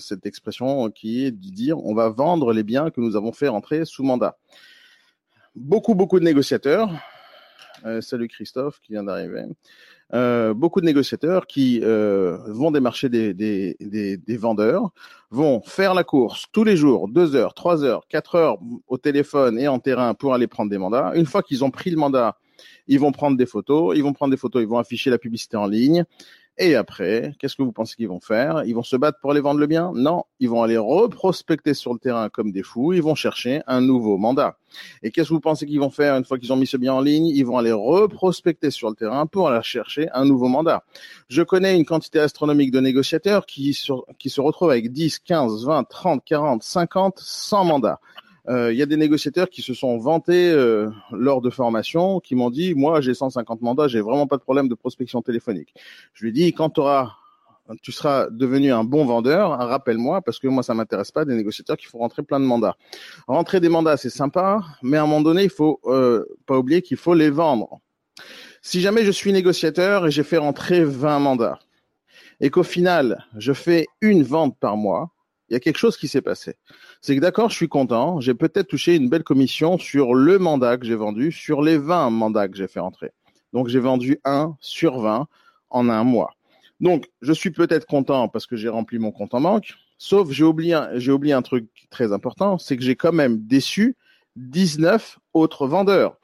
cette 0.00 0.26
expression 0.26 0.90
qui 0.90 1.24
est 1.24 1.30
de 1.30 1.50
dire 1.50 1.78
on 1.84 1.94
va 1.94 2.08
vendre 2.08 2.52
les 2.52 2.62
biens 2.62 2.90
que 2.90 3.00
nous 3.00 3.16
avons 3.16 3.32
fait 3.32 3.48
rentrer 3.48 3.84
sous 3.84 4.02
mandat. 4.02 4.38
Beaucoup, 5.56 5.94
beaucoup 5.94 6.18
de 6.18 6.24
négociateurs, 6.24 6.90
euh, 7.84 8.00
salut 8.00 8.28
Christophe 8.28 8.80
qui 8.80 8.92
vient 8.92 9.04
d'arriver, 9.04 9.44
euh, 10.14 10.54
beaucoup 10.54 10.80
de 10.80 10.86
négociateurs 10.86 11.46
qui 11.46 11.80
euh, 11.82 12.38
vont 12.46 12.70
démarcher 12.70 13.08
des, 13.08 13.34
des, 13.34 13.76
des, 13.80 14.16
des, 14.16 14.36
vendeurs, 14.36 14.90
vont 15.30 15.60
faire 15.62 15.92
la 15.92 16.04
course 16.04 16.46
tous 16.52 16.62
les 16.62 16.76
jours, 16.76 17.08
deux 17.08 17.34
heures, 17.34 17.54
trois 17.54 17.82
heures, 17.82 18.06
quatre 18.08 18.36
heures 18.36 18.58
au 18.86 18.96
téléphone 18.96 19.58
et 19.58 19.66
en 19.66 19.80
terrain 19.80 20.14
pour 20.14 20.32
aller 20.32 20.46
prendre 20.46 20.70
des 20.70 20.78
mandats. 20.78 21.12
Une 21.16 21.26
fois 21.26 21.42
qu'ils 21.42 21.64
ont 21.64 21.70
pris 21.70 21.90
le 21.90 21.96
mandat, 21.96 22.38
ils 22.86 23.00
vont 23.00 23.12
prendre 23.12 23.36
des 23.36 23.46
photos, 23.46 23.96
ils 23.96 24.02
vont 24.02 24.12
prendre 24.12 24.30
des 24.30 24.36
photos, 24.36 24.62
ils 24.62 24.68
vont 24.68 24.78
afficher 24.78 25.10
la 25.10 25.18
publicité 25.18 25.56
en 25.56 25.66
ligne. 25.66 26.04
Et 26.56 26.76
après, 26.76 27.34
qu'est-ce 27.38 27.56
que 27.56 27.64
vous 27.64 27.72
pensez 27.72 27.96
qu'ils 27.96 28.08
vont 28.08 28.20
faire? 28.20 28.62
Ils 28.64 28.74
vont 28.74 28.84
se 28.84 28.94
battre 28.94 29.18
pour 29.20 29.32
aller 29.32 29.40
vendre 29.40 29.58
le 29.58 29.66
bien? 29.66 29.90
Non, 29.92 30.22
ils 30.38 30.48
vont 30.48 30.62
aller 30.62 30.76
reprospecter 30.76 31.74
sur 31.74 31.92
le 31.92 31.98
terrain 31.98 32.28
comme 32.28 32.52
des 32.52 32.62
fous, 32.62 32.92
ils 32.92 33.02
vont 33.02 33.16
chercher 33.16 33.62
un 33.66 33.80
nouveau 33.80 34.18
mandat. 34.18 34.56
Et 35.02 35.10
qu'est-ce 35.10 35.30
que 35.30 35.34
vous 35.34 35.40
pensez 35.40 35.66
qu'ils 35.66 35.80
vont 35.80 35.90
faire 35.90 36.14
une 36.16 36.24
fois 36.24 36.38
qu'ils 36.38 36.52
ont 36.52 36.56
mis 36.56 36.68
ce 36.68 36.76
bien 36.76 36.94
en 36.94 37.00
ligne? 37.00 37.26
Ils 37.26 37.44
vont 37.44 37.58
aller 37.58 37.72
reprospecter 37.72 38.70
sur 38.70 38.88
le 38.88 38.94
terrain 38.94 39.26
pour 39.26 39.48
aller 39.48 39.62
chercher 39.64 40.08
un 40.12 40.24
nouveau 40.24 40.46
mandat. 40.46 40.84
Je 41.28 41.42
connais 41.42 41.76
une 41.76 41.84
quantité 41.84 42.20
astronomique 42.20 42.70
de 42.70 42.78
négociateurs 42.78 43.46
qui, 43.46 43.74
se 43.74 44.40
retrouvent 44.40 44.70
avec 44.70 44.92
10, 44.92 45.18
15, 45.18 45.66
20, 45.66 45.84
30, 45.84 46.24
40, 46.24 46.62
50, 46.62 47.18
100 47.18 47.64
mandats. 47.64 48.00
Euh, 48.48 48.72
il 48.72 48.78
y 48.78 48.82
a 48.82 48.86
des 48.86 48.96
négociateurs 48.96 49.48
qui 49.48 49.62
se 49.62 49.72
sont 49.72 49.96
vantés 49.98 50.50
euh, 50.50 50.90
lors 51.12 51.40
de 51.40 51.50
formation, 51.50 52.20
qui 52.20 52.34
m'ont 52.34 52.50
dit, 52.50 52.74
moi 52.74 53.00
j'ai 53.00 53.14
150 53.14 53.62
mandats, 53.62 53.88
j'ai 53.88 54.00
vraiment 54.00 54.26
pas 54.26 54.36
de 54.36 54.42
problème 54.42 54.68
de 54.68 54.74
prospection 54.74 55.22
téléphonique. 55.22 55.74
Je 56.12 56.24
lui 56.24 56.30
ai 56.30 56.32
dit, 56.32 56.52
quand 56.52 56.70
tu 56.70 56.80
auras 56.80 57.12
tu 57.80 57.92
seras 57.92 58.28
devenu 58.30 58.72
un 58.72 58.84
bon 58.84 59.06
vendeur, 59.06 59.50
rappelle-moi, 59.52 60.20
parce 60.22 60.38
que 60.38 60.48
moi, 60.48 60.62
ça 60.62 60.74
m'intéresse 60.74 61.10
pas 61.10 61.24
des 61.24 61.34
négociateurs 61.34 61.76
qui 61.76 61.86
font 61.86 61.98
rentrer 61.98 62.22
plein 62.22 62.38
de 62.38 62.44
mandats. 62.44 62.76
Rentrer 63.26 63.60
des 63.60 63.70
mandats, 63.70 63.96
c'est 63.96 64.10
sympa, 64.10 64.62
mais 64.82 64.98
à 64.98 65.02
un 65.02 65.06
moment 65.06 65.22
donné, 65.22 65.44
il 65.44 65.50
faut 65.50 65.80
euh, 65.86 66.26
pas 66.46 66.58
oublier 66.58 66.82
qu'il 66.82 66.98
faut 66.98 67.14
les 67.14 67.30
vendre. 67.30 67.80
Si 68.60 68.80
jamais 68.80 69.04
je 69.04 69.10
suis 69.10 69.32
négociateur 69.32 70.06
et 70.06 70.10
j'ai 70.10 70.24
fait 70.24 70.36
rentrer 70.36 70.84
20 70.84 71.18
mandats, 71.20 71.58
et 72.40 72.50
qu'au 72.50 72.62
final, 72.62 73.24
je 73.36 73.52
fais 73.52 73.86
une 74.00 74.22
vente 74.22 74.58
par 74.58 74.76
mois, 74.76 75.10
il 75.48 75.54
y 75.54 75.56
a 75.56 75.60
quelque 75.60 75.78
chose 75.78 75.96
qui 75.96 76.08
s'est 76.08 76.22
passé. 76.22 76.56
C'est 77.06 77.16
que 77.16 77.20
d'accord, 77.20 77.50
je 77.50 77.56
suis 77.56 77.68
content, 77.68 78.18
j'ai 78.20 78.32
peut-être 78.32 78.66
touché 78.66 78.96
une 78.96 79.10
belle 79.10 79.24
commission 79.24 79.76
sur 79.76 80.14
le 80.14 80.38
mandat 80.38 80.78
que 80.78 80.86
j'ai 80.86 80.94
vendu, 80.94 81.32
sur 81.32 81.60
les 81.60 81.76
20 81.76 82.08
mandats 82.08 82.48
que 82.48 82.56
j'ai 82.56 82.66
fait 82.66 82.80
entrer. 82.80 83.10
Donc 83.52 83.68
j'ai 83.68 83.78
vendu 83.78 84.20
1 84.24 84.56
sur 84.58 85.00
20 85.00 85.26
en 85.68 85.88
un 85.90 86.02
mois. 86.02 86.30
Donc 86.80 87.10
je 87.20 87.34
suis 87.34 87.50
peut-être 87.50 87.86
content 87.86 88.28
parce 88.28 88.46
que 88.46 88.56
j'ai 88.56 88.70
rempli 88.70 88.98
mon 88.98 89.12
compte 89.12 89.34
en 89.34 89.42
banque, 89.42 89.74
sauf 89.98 90.30
j'ai 90.30 90.44
oublié, 90.44 90.80
j'ai 90.94 91.12
oublié 91.12 91.34
un 91.34 91.42
truc 91.42 91.66
très 91.90 92.10
important, 92.10 92.56
c'est 92.56 92.74
que 92.74 92.82
j'ai 92.82 92.96
quand 92.96 93.12
même 93.12 93.36
déçu 93.36 93.98
19 94.36 95.18
autres 95.34 95.66
vendeurs. 95.66 96.16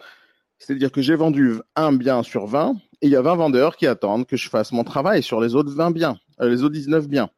C'est-à-dire 0.58 0.90
que 0.90 1.02
j'ai 1.02 1.14
vendu 1.14 1.56
un 1.76 1.92
bien 1.92 2.22
sur 2.22 2.46
20 2.46 2.76
et 3.02 3.06
il 3.06 3.10
y 3.10 3.16
a 3.16 3.20
20 3.20 3.34
vendeurs 3.34 3.76
qui 3.76 3.86
attendent 3.86 4.26
que 4.26 4.38
je 4.38 4.48
fasse 4.48 4.72
mon 4.72 4.84
travail 4.84 5.22
sur 5.22 5.42
les 5.42 5.54
autres 5.54 5.74
20 5.74 5.90
biens, 5.90 6.18
euh, 6.40 6.48
les 6.48 6.62
autres 6.62 6.72
19 6.72 7.06
biens. 7.06 7.28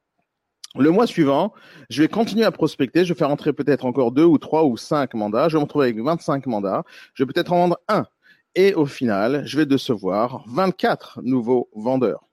Le 0.79 0.91
mois 0.91 1.07
suivant, 1.07 1.53
je 1.91 2.03
vais 2.03 2.09
continuer 2.09 2.45
à 2.45 2.51
prospecter. 2.51 3.05
Je 3.05 3.13
vais 3.13 3.19
faire 3.19 3.31
entrer 3.31 3.53
peut-être 3.53 3.85
encore 3.85 4.11
deux 4.11 4.25
ou 4.25 4.39
trois 4.39 4.65
ou 4.65 4.79
cinq 4.79 5.13
mandats. 5.13 5.49
Je 5.51 5.57
vais 5.57 5.61
me 5.61 5.65
retrouver 5.65 5.87
avec 5.87 6.01
25 6.01 6.47
mandats. 6.47 6.83
Je 7.13 7.23
vais 7.23 7.31
peut-être 7.31 7.53
en 7.53 7.59
vendre 7.59 7.79
un. 7.89 8.07
Et 8.55 8.73
au 8.73 8.87
final, 8.87 9.43
je 9.45 9.59
vais 9.59 9.67
décevoir 9.67 10.45
24 10.47 11.21
nouveaux 11.23 11.69
vendeurs. 11.75 12.27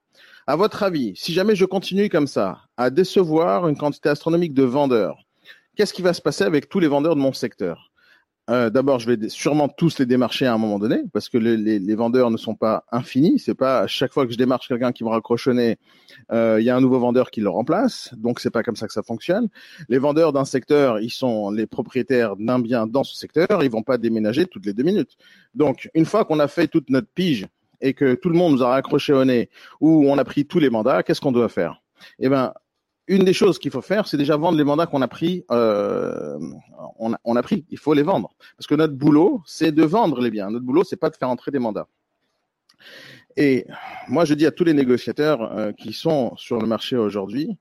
À 0.47 0.55
votre 0.55 0.83
avis, 0.83 1.13
si 1.17 1.33
jamais 1.33 1.55
je 1.55 1.65
continue 1.65 2.09
comme 2.09 2.27
ça, 2.27 2.61
à 2.77 2.89
décevoir 2.89 3.67
une 3.67 3.77
quantité 3.77 4.07
astronomique 4.07 4.53
de 4.53 4.63
vendeurs, 4.63 5.17
qu'est-ce 5.75 5.93
qui 5.93 6.01
va 6.01 6.13
se 6.13 6.21
passer 6.21 6.45
avec 6.45 6.69
tous 6.69 6.79
les 6.79 6.87
vendeurs 6.87 7.15
de 7.15 7.21
mon 7.21 7.33
secteur? 7.33 7.88
Euh, 8.49 8.69
d'abord, 8.69 8.99
je 8.99 9.11
vais 9.11 9.29
sûrement 9.29 9.69
tous 9.69 9.99
les 9.99 10.05
démarcher 10.05 10.47
à 10.47 10.53
un 10.53 10.57
moment 10.57 10.79
donné, 10.79 11.03
parce 11.13 11.29
que 11.29 11.37
les, 11.37 11.95
vendeurs 11.95 12.31
ne 12.31 12.37
sont 12.37 12.55
pas 12.55 12.85
infinis. 12.91 13.37
C'est 13.37 13.53
pas 13.53 13.81
à 13.81 13.87
chaque 13.87 14.11
fois 14.11 14.25
que 14.25 14.31
je 14.31 14.37
démarche 14.37 14.67
quelqu'un 14.67 14.91
qui 14.91 15.03
me 15.03 15.09
raccrochonner, 15.09 15.77
euh, 16.31 16.57
il 16.59 16.65
y 16.65 16.69
a 16.69 16.75
un 16.75 16.81
nouveau 16.81 16.99
vendeur 16.99 17.29
qui 17.29 17.41
le 17.41 17.49
remplace. 17.49 18.13
Donc 18.17 18.39
c'est 18.39 18.49
pas 18.49 18.63
comme 18.63 18.75
ça 18.75 18.87
que 18.87 18.93
ça 18.93 19.03
fonctionne. 19.03 19.49
Les 19.87 19.99
vendeurs 19.99 20.33
d'un 20.33 20.45
secteur, 20.45 20.99
ils 20.99 21.11
sont 21.11 21.51
les 21.51 21.67
propriétaires 21.67 22.35
d'un 22.37 22.59
bien 22.59 22.87
dans 22.87 23.03
ce 23.03 23.15
secteur. 23.15 23.47
Ils 23.61 23.69
vont 23.69 23.83
pas 23.83 23.97
déménager 23.97 24.45
toutes 24.45 24.65
les 24.65 24.73
deux 24.73 24.83
minutes. 24.83 25.17
Donc 25.53 25.89
une 25.93 26.05
fois 26.05 26.25
qu'on 26.25 26.39
a 26.39 26.47
fait 26.47 26.67
toute 26.67 26.89
notre 26.89 27.09
pige 27.13 27.47
et 27.81 27.93
que 27.93 28.15
tout 28.15 28.29
le 28.29 28.35
monde 28.35 28.53
nous 28.53 28.63
a 28.63 28.69
raccroché 28.69 29.13
au 29.13 29.23
nez, 29.25 29.49
ou 29.79 30.09
on 30.09 30.17
a 30.17 30.23
pris 30.23 30.45
tous 30.45 30.59
les 30.59 30.69
mandats, 30.69 31.03
qu'est-ce 31.03 31.21
qu'on 31.21 31.31
doit 31.31 31.49
faire? 31.49 31.81
Eh 32.19 32.29
ben 32.29 32.53
une 33.09 33.25
des 33.25 33.33
choses 33.33 33.59
qu'il 33.59 33.71
faut 33.71 33.81
faire, 33.81 34.07
c'est 34.07 34.17
déjà 34.17 34.37
vendre 34.37 34.57
les 34.57 34.63
mandats 34.63 34.85
qu'on 34.85 35.01
a 35.01 35.07
pris. 35.07 35.43
Euh, 35.51 36.37
on, 36.99 37.13
a, 37.13 37.19
on, 37.25 37.35
a, 37.35 37.41
pris, 37.41 37.65
il 37.69 37.77
faut 37.77 37.93
les 37.93 38.03
vendre. 38.03 38.29
Parce 38.55 38.67
que 38.67 38.75
notre 38.75 38.93
boulot, 38.93 39.41
c'est 39.45 39.71
de 39.71 39.83
vendre 39.83 40.21
les 40.21 40.29
biens. 40.29 40.51
Notre 40.51 40.65
boulot, 40.65 40.83
c'est 40.83 40.95
pas 40.95 41.09
de 41.09 41.15
faire 41.15 41.29
entrer 41.29 41.51
des 41.51 41.59
mandats. 41.59 41.87
Et 43.35 43.65
moi, 44.07 44.25
je 44.25 44.33
dis 44.33 44.45
à 44.45 44.51
tous 44.51 44.63
les 44.63 44.73
négociateurs 44.73 45.57
euh, 45.57 45.71
qui 45.71 45.91
sont 45.91 46.35
sur 46.37 46.59
le 46.59 46.67
marché 46.67 46.97
aujourd'hui, 46.97 47.57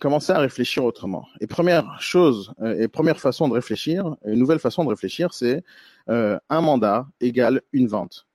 commencez 0.00 0.32
à 0.32 0.38
réfléchir 0.38 0.84
autrement. 0.84 1.26
Et 1.40 1.46
première 1.46 2.00
chose, 2.00 2.52
euh, 2.62 2.78
et 2.78 2.88
première 2.88 3.20
façon 3.20 3.48
de 3.48 3.54
réfléchir, 3.54 4.16
une 4.24 4.38
nouvelle 4.38 4.58
façon 4.58 4.84
de 4.84 4.88
réfléchir, 4.88 5.34
c'est 5.34 5.62
euh, 6.08 6.38
un 6.48 6.60
mandat 6.60 7.06
égale 7.20 7.62
une 7.72 7.88
vente 7.88 8.26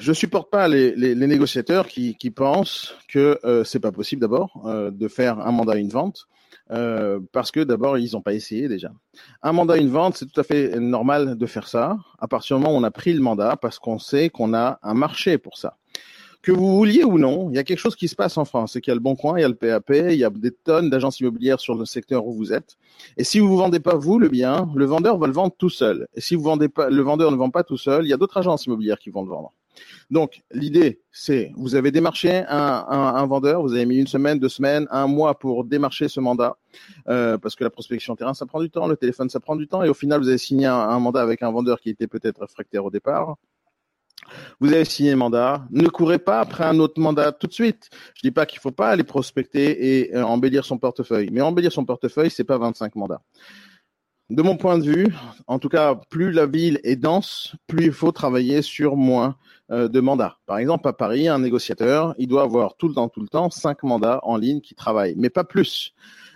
je 0.00 0.12
supporte 0.12 0.50
pas 0.50 0.68
les, 0.68 0.94
les, 0.94 1.14
les 1.14 1.26
négociateurs 1.26 1.86
qui, 1.86 2.14
qui, 2.16 2.30
pensent 2.30 2.94
que 3.08 3.38
euh, 3.44 3.64
c'est 3.64 3.80
pas 3.80 3.92
possible 3.92 4.20
d'abord 4.20 4.62
euh, 4.66 4.90
de 4.90 5.08
faire 5.08 5.40
un 5.40 5.52
mandat 5.52 5.76
une 5.76 5.90
vente 5.90 6.26
euh, 6.70 7.20
parce 7.32 7.50
que 7.50 7.60
d'abord 7.60 7.98
ils 7.98 8.12
n'ont 8.12 8.22
pas 8.22 8.34
essayé 8.34 8.68
déjà. 8.68 8.92
Un 9.42 9.52
mandat 9.52 9.76
une 9.78 9.88
vente, 9.88 10.16
c'est 10.16 10.26
tout 10.26 10.40
à 10.40 10.44
fait 10.44 10.78
normal 10.78 11.36
de 11.36 11.46
faire 11.46 11.68
ça 11.68 11.96
à 12.18 12.28
partir 12.28 12.56
du 12.56 12.62
moment 12.62 12.76
où 12.76 12.80
on 12.80 12.84
a 12.84 12.90
pris 12.90 13.12
le 13.12 13.20
mandat 13.20 13.56
parce 13.56 13.78
qu'on 13.78 13.98
sait 13.98 14.28
qu'on 14.28 14.54
a 14.54 14.78
un 14.82 14.94
marché 14.94 15.38
pour 15.38 15.56
ça. 15.56 15.76
Que 16.40 16.52
vous 16.52 16.76
vouliez 16.76 17.02
ou 17.02 17.18
non, 17.18 17.50
il 17.50 17.56
y 17.56 17.58
a 17.58 17.64
quelque 17.64 17.80
chose 17.80 17.96
qui 17.96 18.06
se 18.06 18.14
passe 18.14 18.38
en 18.38 18.44
France, 18.44 18.72
c'est 18.72 18.80
qu'il 18.80 18.90
y 18.90 18.92
a 18.92 18.94
le 18.94 19.00
Bon 19.00 19.16
Coin, 19.16 19.38
il 19.38 19.42
y 19.42 19.44
a 19.44 19.48
le 19.48 19.56
PAP, 19.56 19.90
il 19.90 20.14
y 20.14 20.24
a 20.24 20.30
des 20.30 20.52
tonnes 20.52 20.88
d'agences 20.88 21.18
immobilières 21.18 21.58
sur 21.58 21.74
le 21.74 21.84
secteur 21.84 22.26
où 22.26 22.32
vous 22.32 22.52
êtes. 22.52 22.76
Et 23.16 23.24
si 23.24 23.40
vous 23.40 23.56
vendez 23.56 23.80
pas 23.80 23.96
vous 23.96 24.20
le 24.20 24.28
bien, 24.28 24.70
le 24.74 24.84
vendeur 24.84 25.18
va 25.18 25.26
le 25.26 25.32
vendre 25.32 25.52
tout 25.58 25.68
seul. 25.68 26.06
Et 26.14 26.20
si 26.20 26.36
vous 26.36 26.42
vendez 26.44 26.68
pas, 26.68 26.90
le 26.90 27.02
vendeur 27.02 27.32
ne 27.32 27.36
vend 27.36 27.50
pas 27.50 27.64
tout 27.64 27.76
seul, 27.76 28.04
il 28.04 28.08
y 28.08 28.12
a 28.12 28.16
d'autres 28.16 28.36
agences 28.36 28.66
immobilières 28.66 29.00
qui 29.00 29.10
vont 29.10 29.24
le 29.24 29.30
vendre. 29.30 29.52
Donc, 30.10 30.42
l'idée, 30.52 31.00
c'est, 31.12 31.52
vous 31.56 31.74
avez 31.74 31.90
démarché 31.90 32.44
un, 32.48 33.26
vendeur, 33.26 33.62
vous 33.62 33.74
avez 33.74 33.84
mis 33.84 33.98
une 33.98 34.06
semaine, 34.06 34.38
deux 34.38 34.48
semaines, 34.48 34.86
un 34.90 35.06
mois 35.06 35.38
pour 35.38 35.64
démarcher 35.64 36.08
ce 36.08 36.20
mandat, 36.20 36.56
euh, 37.08 37.36
parce 37.38 37.54
que 37.56 37.64
la 37.64 37.70
prospection 37.70 38.16
terrain, 38.16 38.34
ça 38.34 38.46
prend 38.46 38.60
du 38.60 38.70
temps, 38.70 38.86
le 38.86 38.96
téléphone, 38.96 39.28
ça 39.28 39.40
prend 39.40 39.56
du 39.56 39.68
temps, 39.68 39.82
et 39.82 39.88
au 39.88 39.94
final, 39.94 40.20
vous 40.20 40.28
avez 40.28 40.38
signé 40.38 40.66
un, 40.66 40.98
mandat 40.98 41.20
avec 41.20 41.42
un 41.42 41.50
vendeur 41.50 41.80
qui 41.80 41.90
était 41.90 42.06
peut-être 42.06 42.40
réfractaire 42.40 42.84
au 42.84 42.90
départ. 42.90 43.36
Vous 44.60 44.72
avez 44.72 44.84
signé 44.84 45.12
un 45.12 45.16
mandat, 45.16 45.66
ne 45.70 45.88
courez 45.88 46.18
pas 46.18 46.40
après 46.40 46.64
un 46.64 46.78
autre 46.80 47.00
mandat 47.00 47.32
tout 47.32 47.46
de 47.46 47.52
suite. 47.52 47.88
Je 48.14 48.22
dis 48.22 48.30
pas 48.30 48.46
qu'il 48.46 48.60
faut 48.60 48.70
pas 48.70 48.88
aller 48.88 49.04
prospecter 49.04 50.00
et 50.00 50.14
euh, 50.14 50.22
embellir 50.22 50.64
son 50.64 50.78
portefeuille, 50.78 51.30
mais 51.32 51.40
embellir 51.40 51.72
son 51.72 51.84
portefeuille, 51.84 52.30
c'est 52.30 52.44
pas 52.44 52.58
25 52.58 52.94
mandats. 52.96 53.22
De 54.30 54.42
mon 54.42 54.58
point 54.58 54.76
de 54.76 54.84
vue, 54.84 55.06
en 55.46 55.58
tout 55.58 55.70
cas, 55.70 55.94
plus 56.10 56.32
la 56.32 56.44
ville 56.44 56.80
est 56.84 56.96
dense, 56.96 57.56
plus 57.66 57.86
il 57.86 57.92
faut 57.92 58.12
travailler 58.12 58.60
sur 58.60 58.94
moins 58.94 59.36
de 59.70 60.00
mandats. 60.00 60.38
Par 60.46 60.58
exemple, 60.58 60.88
à 60.88 60.92
Paris, 60.92 61.28
un 61.28 61.40
négociateur, 61.40 62.14
il 62.18 62.26
doit 62.26 62.42
avoir 62.42 62.76
tout 62.76 62.88
le 62.88 62.94
temps, 62.94 63.08
tout 63.08 63.20
le 63.20 63.28
temps, 63.28 63.50
cinq 63.50 63.82
mandats 63.82 64.20
en 64.22 64.36
ligne 64.36 64.60
qui 64.60 64.74
travaillent, 64.74 65.14
mais 65.16 65.30
pas 65.30 65.44
plus. 65.44 65.94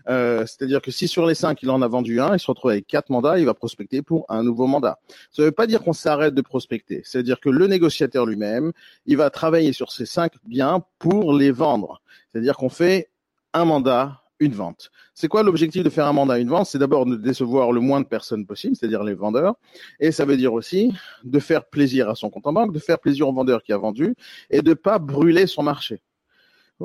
Euh, 0.08 0.44
c'est-à-dire 0.46 0.82
que 0.82 0.90
si 0.90 1.08
sur 1.08 1.26
les 1.26 1.34
cinq, 1.34 1.62
il 1.62 1.70
en 1.70 1.82
a 1.82 1.88
vendu 1.88 2.20
un, 2.20 2.34
il 2.34 2.40
se 2.40 2.46
retrouve 2.46 2.70
avec 2.70 2.86
quatre 2.86 3.10
mandats, 3.10 3.38
il 3.38 3.46
va 3.46 3.54
prospecter 3.54 4.02
pour 4.02 4.26
un 4.28 4.42
nouveau 4.42 4.66
mandat. 4.66 4.98
Ça 5.30 5.42
ne 5.42 5.46
veut 5.46 5.52
pas 5.52 5.66
dire 5.66 5.82
qu'on 5.82 5.92
s'arrête 5.92 6.34
de 6.34 6.42
prospecter. 6.42 7.02
C'est-à-dire 7.04 7.40
que 7.40 7.48
le 7.48 7.66
négociateur 7.66 8.26
lui-même, 8.26 8.72
il 9.06 9.16
va 9.16 9.30
travailler 9.30 9.72
sur 9.72 9.92
ces 9.92 10.06
cinq 10.06 10.32
biens 10.44 10.82
pour 10.98 11.32
les 11.34 11.50
vendre. 11.50 12.02
C'est-à-dire 12.30 12.56
qu'on 12.56 12.68
fait 12.68 13.10
un 13.52 13.64
mandat 13.64 14.21
une 14.42 14.52
vente. 14.52 14.90
C'est 15.14 15.28
quoi 15.28 15.42
l'objectif 15.42 15.84
de 15.84 15.90
faire 15.90 16.06
un 16.06 16.12
mandat 16.12 16.38
une 16.38 16.48
vente? 16.48 16.66
C'est 16.66 16.78
d'abord 16.78 17.06
de 17.06 17.16
décevoir 17.16 17.72
le 17.72 17.80
moins 17.80 18.00
de 18.00 18.06
personnes 18.06 18.44
possible, 18.44 18.74
c'est-à-dire 18.76 19.04
les 19.04 19.14
vendeurs, 19.14 19.54
et 20.00 20.10
ça 20.10 20.24
veut 20.24 20.36
dire 20.36 20.52
aussi 20.52 20.92
de 21.24 21.38
faire 21.38 21.64
plaisir 21.64 22.08
à 22.08 22.14
son 22.14 22.28
compte 22.28 22.46
en 22.46 22.52
banque, 22.52 22.72
de 22.72 22.78
faire 22.78 22.98
plaisir 22.98 23.28
au 23.28 23.32
vendeur 23.32 23.62
qui 23.62 23.72
a 23.72 23.78
vendu, 23.78 24.14
et 24.50 24.62
de 24.62 24.74
pas 24.74 24.98
brûler 24.98 25.46
son 25.46 25.62
marché. 25.62 26.02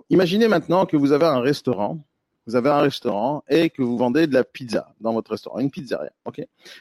Imaginez 0.10 0.48
maintenant 0.48 0.86
que 0.86 0.96
vous 0.96 1.12
avez 1.12 1.26
un 1.26 1.40
restaurant, 1.40 2.00
vous 2.46 2.56
avez 2.56 2.70
un 2.70 2.80
restaurant 2.80 3.44
et 3.50 3.70
que 3.70 3.82
vous 3.82 3.98
vendez 3.98 4.28
de 4.28 4.34
la 4.34 4.44
pizza 4.44 4.94
dans 5.02 5.14
votre 5.14 5.32
restaurant, 5.32 5.60
une 5.60 5.72
pizzeria, 5.72 6.12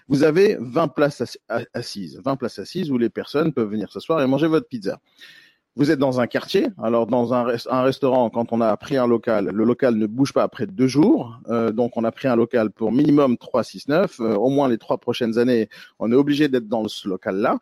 Vous 0.06 0.22
avez 0.22 0.56
20 0.60 0.88
places 0.88 1.38
assises, 1.74 2.20
20 2.22 2.36
places 2.36 2.58
assises 2.58 2.90
où 2.90 2.98
les 2.98 3.10
personnes 3.10 3.52
peuvent 3.52 3.70
venir 3.70 3.90
s'asseoir 3.90 4.20
et 4.20 4.26
manger 4.26 4.46
votre 4.46 4.68
pizza. 4.68 5.00
Vous 5.76 5.90
êtes 5.90 5.98
dans 5.98 6.20
un 6.20 6.26
quartier, 6.26 6.68
alors 6.82 7.06
dans 7.06 7.34
un, 7.34 7.82
restaurant, 7.82 8.30
quand 8.30 8.50
on 8.50 8.62
a 8.62 8.74
pris 8.78 8.96
un 8.96 9.06
local, 9.06 9.50
le 9.52 9.62
local 9.62 9.96
ne 9.96 10.06
bouge 10.06 10.32
pas 10.32 10.42
après 10.42 10.66
deux 10.66 10.86
jours, 10.86 11.38
euh, 11.50 11.70
donc 11.70 11.98
on 11.98 12.04
a 12.04 12.10
pris 12.10 12.28
un 12.28 12.34
local 12.34 12.70
pour 12.70 12.92
minimum 12.92 13.36
3, 13.36 13.62
6, 13.62 13.88
9, 13.88 14.20
euh, 14.20 14.34
au 14.36 14.48
moins 14.48 14.70
les 14.70 14.78
trois 14.78 14.96
prochaines 14.96 15.36
années, 15.36 15.68
on 15.98 16.10
est 16.10 16.14
obligé 16.14 16.48
d'être 16.48 16.66
dans 16.66 16.88
ce 16.88 17.06
local-là. 17.06 17.58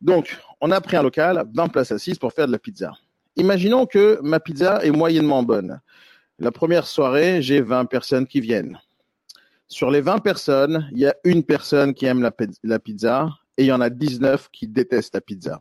Donc, 0.00 0.38
on 0.60 0.70
a 0.70 0.80
pris 0.80 0.96
un 0.96 1.02
local, 1.02 1.44
20 1.52 1.68
places 1.68 1.90
assises 1.90 2.18
pour 2.18 2.32
faire 2.32 2.46
de 2.46 2.52
la 2.52 2.60
pizza. 2.60 2.92
Imaginons 3.34 3.86
que 3.86 4.20
ma 4.22 4.38
pizza 4.38 4.84
est 4.84 4.92
moyennement 4.92 5.42
bonne. 5.42 5.80
La 6.38 6.52
première 6.52 6.86
soirée, 6.86 7.42
j'ai 7.42 7.60
20 7.60 7.86
personnes 7.86 8.28
qui 8.28 8.40
viennent. 8.40 8.78
Sur 9.66 9.90
les 9.90 10.00
20 10.00 10.20
personnes, 10.20 10.88
il 10.92 11.00
y 11.00 11.06
a 11.06 11.14
une 11.24 11.42
personne 11.42 11.92
qui 11.92 12.06
aime 12.06 12.22
la, 12.22 12.32
la 12.62 12.78
pizza 12.78 13.30
et 13.56 13.64
il 13.64 13.66
y 13.66 13.72
en 13.72 13.80
a 13.80 13.90
19 13.90 14.48
qui 14.52 14.68
détestent 14.68 15.14
la 15.14 15.20
pizza. 15.20 15.60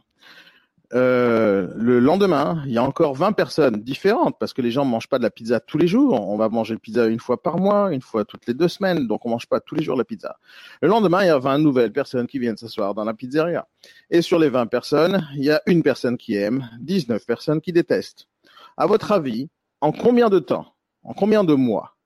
Euh, 0.93 1.67
le 1.75 1.99
lendemain, 1.99 2.63
il 2.65 2.71
y 2.71 2.77
a 2.77 2.83
encore 2.83 3.13
20 3.13 3.33
personnes 3.33 3.81
différentes 3.81 4.37
parce 4.39 4.53
que 4.53 4.61
les 4.61 4.71
gens 4.71 4.85
ne 4.85 4.89
mangent 4.89 5.09
pas 5.09 5.17
de 5.17 5.23
la 5.23 5.29
pizza 5.29 5.59
tous 5.59 5.77
les 5.77 5.87
jours. 5.87 6.29
On 6.29 6.37
va 6.37 6.47
manger 6.47 6.77
pizza 6.77 7.07
une 7.07 7.19
fois 7.19 7.41
par 7.41 7.57
mois, 7.57 7.91
une 7.91 8.01
fois 8.01 8.23
toutes 8.23 8.47
les 8.47 8.53
deux 8.53 8.69
semaines, 8.69 9.07
donc 9.07 9.25
on 9.25 9.29
mange 9.29 9.47
pas 9.47 9.59
tous 9.59 9.75
les 9.75 9.83
jours 9.83 9.97
la 9.97 10.05
pizza. 10.05 10.37
Le 10.81 10.87
lendemain, 10.87 11.23
il 11.23 11.27
y 11.27 11.29
a 11.29 11.39
20 11.39 11.57
nouvelles 11.59 11.91
personnes 11.91 12.27
qui 12.27 12.39
viennent 12.39 12.57
s'asseoir 12.57 12.93
dans 12.93 13.03
la 13.03 13.13
pizzeria. 13.13 13.67
Et 14.09 14.21
sur 14.21 14.39
les 14.39 14.49
20 14.49 14.67
personnes, 14.67 15.27
il 15.35 15.43
y 15.43 15.51
a 15.51 15.61
une 15.65 15.83
personne 15.83 16.17
qui 16.17 16.35
aime, 16.35 16.69
19 16.79 17.25
personnes 17.25 17.59
qui 17.59 17.73
détestent. 17.73 18.27
À 18.77 18.85
votre 18.85 19.11
avis, 19.11 19.49
en 19.81 19.91
combien 19.91 20.29
de 20.29 20.39
temps, 20.39 20.73
en 21.03 21.13
combien 21.13 21.43
de 21.43 21.53
mois, 21.53 21.96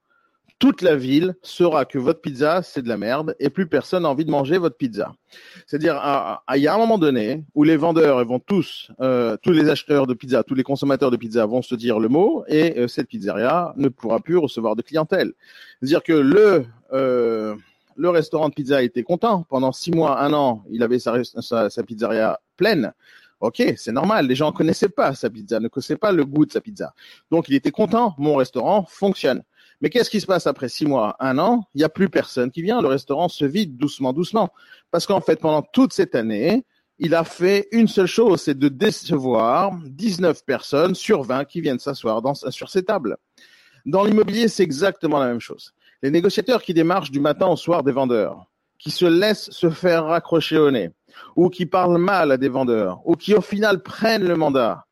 toute 0.61 0.83
la 0.83 0.95
ville 0.95 1.33
saura 1.41 1.85
que 1.85 1.97
votre 1.97 2.21
pizza, 2.21 2.61
c'est 2.61 2.83
de 2.83 2.87
la 2.87 2.95
merde 2.95 3.35
et 3.39 3.49
plus 3.49 3.65
personne 3.65 4.03
n'a 4.03 4.09
envie 4.09 4.25
de 4.25 4.29
manger 4.29 4.59
votre 4.59 4.77
pizza. 4.77 5.11
C'est-à-dire, 5.65 5.99
il 6.55 6.61
y 6.61 6.67
a 6.67 6.75
un 6.75 6.77
moment 6.77 6.99
donné 6.99 7.43
où 7.55 7.63
les 7.63 7.77
vendeurs 7.77 8.23
vont 8.25 8.37
tous, 8.37 8.91
euh, 9.01 9.35
tous 9.41 9.53
les 9.53 9.69
acheteurs 9.69 10.05
de 10.05 10.13
pizza, 10.13 10.43
tous 10.43 10.53
les 10.53 10.61
consommateurs 10.61 11.09
de 11.09 11.17
pizza 11.17 11.47
vont 11.47 11.63
se 11.63 11.73
dire 11.73 11.99
le 11.99 12.09
mot 12.09 12.43
et 12.47 12.77
euh, 12.77 12.87
cette 12.87 13.07
pizzeria 13.07 13.73
ne 13.75 13.89
pourra 13.89 14.19
plus 14.19 14.37
recevoir 14.37 14.75
de 14.75 14.83
clientèle. 14.83 15.33
C'est-à-dire 15.79 16.03
que 16.03 16.13
le 16.13 16.65
euh, 16.93 17.55
le 17.95 18.09
restaurant 18.09 18.47
de 18.47 18.53
pizza 18.53 18.83
était 18.83 19.03
content 19.03 19.43
pendant 19.49 19.71
six 19.71 19.91
mois, 19.91 20.21
un 20.21 20.31
an, 20.31 20.63
il 20.69 20.83
avait 20.83 20.99
sa, 20.99 21.23
sa, 21.23 21.71
sa 21.71 21.83
pizzeria 21.83 22.39
pleine. 22.55 22.93
Ok, 23.39 23.63
c'est 23.77 23.91
normal. 23.91 24.27
Les 24.27 24.35
gens 24.35 24.51
connaissaient 24.51 24.89
pas 24.89 25.15
sa 25.15 25.27
pizza, 25.27 25.59
ne 25.59 25.67
connaissaient 25.67 25.97
pas 25.97 26.11
le 26.11 26.23
goût 26.23 26.45
de 26.45 26.51
sa 26.51 26.61
pizza. 26.61 26.93
Donc 27.31 27.49
il 27.49 27.55
était 27.55 27.71
content. 27.71 28.13
Mon 28.19 28.35
restaurant 28.35 28.85
fonctionne. 28.87 29.41
Mais 29.81 29.89
qu'est-ce 29.89 30.09
qui 30.09 30.21
se 30.21 30.27
passe 30.27 30.47
après 30.47 30.69
six 30.69 30.85
mois, 30.85 31.15
un 31.19 31.39
an? 31.39 31.67
Il 31.73 31.79
n'y 31.79 31.83
a 31.83 31.89
plus 31.89 32.09
personne 32.09 32.51
qui 32.51 32.61
vient. 32.61 32.81
Le 32.81 32.87
restaurant 32.87 33.27
se 33.27 33.45
vide 33.45 33.77
doucement, 33.77 34.13
doucement. 34.13 34.49
Parce 34.91 35.07
qu'en 35.07 35.21
fait, 35.21 35.39
pendant 35.39 35.63
toute 35.63 35.91
cette 35.91 36.13
année, 36.13 36.63
il 36.99 37.15
a 37.15 37.23
fait 37.23 37.67
une 37.71 37.87
seule 37.87 38.05
chose, 38.05 38.43
c'est 38.43 38.57
de 38.57 38.69
décevoir 38.69 39.71
19 39.85 40.45
personnes 40.45 40.93
sur 40.93 41.23
20 41.23 41.45
qui 41.45 41.59
viennent 41.59 41.79
s'asseoir 41.79 42.21
sur 42.51 42.69
ces 42.69 42.83
tables. 42.83 43.17
Dans 43.87 44.03
l'immobilier, 44.03 44.47
c'est 44.47 44.61
exactement 44.61 45.17
la 45.17 45.25
même 45.25 45.39
chose. 45.39 45.73
Les 46.03 46.11
négociateurs 46.11 46.61
qui 46.61 46.75
démarchent 46.75 47.09
du 47.09 47.19
matin 47.19 47.47
au 47.47 47.55
soir 47.55 47.81
des 47.81 47.91
vendeurs, 47.91 48.45
qui 48.77 48.91
se 48.91 49.05
laissent 49.05 49.49
se 49.49 49.71
faire 49.71 50.05
raccrocher 50.05 50.59
au 50.59 50.69
nez, 50.69 50.91
ou 51.35 51.49
qui 51.49 51.65
parlent 51.65 51.97
mal 51.97 52.31
à 52.31 52.37
des 52.37 52.49
vendeurs, 52.49 53.01
ou 53.05 53.15
qui 53.15 53.33
au 53.33 53.41
final 53.41 53.81
prennent 53.81 54.27
le 54.27 54.35
mandat, 54.35 54.85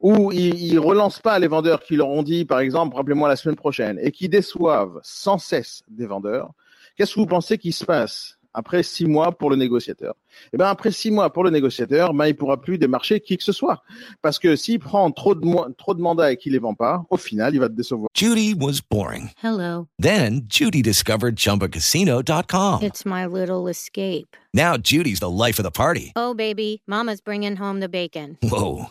ou 0.00 0.32
ils, 0.32 0.74
ne 0.74 0.78
relancent 0.78 1.20
pas 1.20 1.38
les 1.38 1.48
vendeurs 1.48 1.82
qui 1.82 1.96
leur 1.96 2.08
ont 2.08 2.22
dit, 2.22 2.44
par 2.44 2.60
exemple, 2.60 2.96
rappelez-moi 2.96 3.28
la 3.28 3.36
semaine 3.36 3.56
prochaine, 3.56 3.98
et 4.02 4.12
qui 4.12 4.28
déçoivent 4.28 5.00
sans 5.02 5.38
cesse 5.38 5.82
des 5.88 6.06
vendeurs, 6.06 6.50
qu'est-ce 6.96 7.14
que 7.14 7.20
vous 7.20 7.26
pensez 7.26 7.58
qui 7.58 7.72
se 7.72 7.84
passe 7.84 8.38
après 8.54 8.82
six 8.82 9.06
mois 9.06 9.32
pour 9.32 9.50
le 9.50 9.56
négociateur? 9.56 10.14
Eh 10.52 10.56
ben 10.56 10.66
après 10.66 10.90
six 10.90 11.10
mois 11.10 11.32
pour 11.32 11.44
le 11.44 11.50
négociateur, 11.50 12.14
ben 12.14 12.26
il 12.26 12.36
pourra 12.36 12.60
plus 12.60 12.78
démarcher 12.78 13.20
qui 13.20 13.36
que 13.36 13.44
ce 13.44 13.52
soit, 13.52 13.82
parce 14.22 14.38
que 14.38 14.56
s'il 14.56 14.78
prend 14.78 15.10
trop 15.10 15.34
de 15.34 15.74
trop 15.74 15.94
de 15.94 16.00
mandats 16.00 16.32
et 16.32 16.36
qu'il 16.36 16.52
les 16.52 16.58
vend 16.58 16.74
pas, 16.74 17.04
au 17.10 17.16
final 17.16 17.54
il 17.54 17.60
va 17.60 17.68
te 17.68 17.74
décevoir. 17.74 18.08
Judy 18.14 18.54
was 18.54 18.80
boring. 18.80 19.30
Hello. 19.42 19.88
Then 19.98 20.42
Judy 20.48 20.82
discovered 20.82 21.36
ChumbaCasino.com. 21.36 22.82
It's 22.82 23.04
my 23.04 23.26
little 23.26 23.68
escape. 23.68 24.36
Now 24.54 24.76
Judy's 24.76 25.20
the 25.20 25.30
life 25.30 25.58
of 25.58 25.64
the 25.64 25.70
party. 25.70 26.12
Oh 26.16 26.34
baby, 26.34 26.82
Mama's 26.86 27.20
bringing 27.20 27.56
home 27.56 27.80
the 27.80 27.88
bacon. 27.88 28.38
Whoa, 28.42 28.90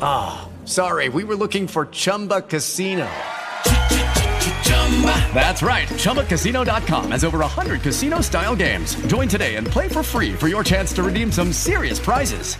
Ah. 0.00 0.48
Sorry, 0.64 1.08
we 1.08 1.22
were 1.22 1.36
looking 1.36 1.68
for 1.68 1.86
Chumba 1.86 2.40
Casino. 2.40 3.06
That's 5.34 5.62
right. 5.62 5.86
ChumbaCasino.com 5.88 7.10
has 7.12 7.22
over 7.22 7.38
100 7.38 7.82
casino 7.82 8.20
style 8.22 8.56
games. 8.56 8.96
Join 9.06 9.28
today 9.28 9.56
and 9.56 9.66
play 9.66 9.88
for 9.88 10.02
free 10.02 10.32
for 10.32 10.48
your 10.48 10.64
chance 10.64 10.92
to 10.94 11.02
redeem 11.02 11.30
some 11.30 11.52
serious 11.52 12.00
prizes. 12.00 12.56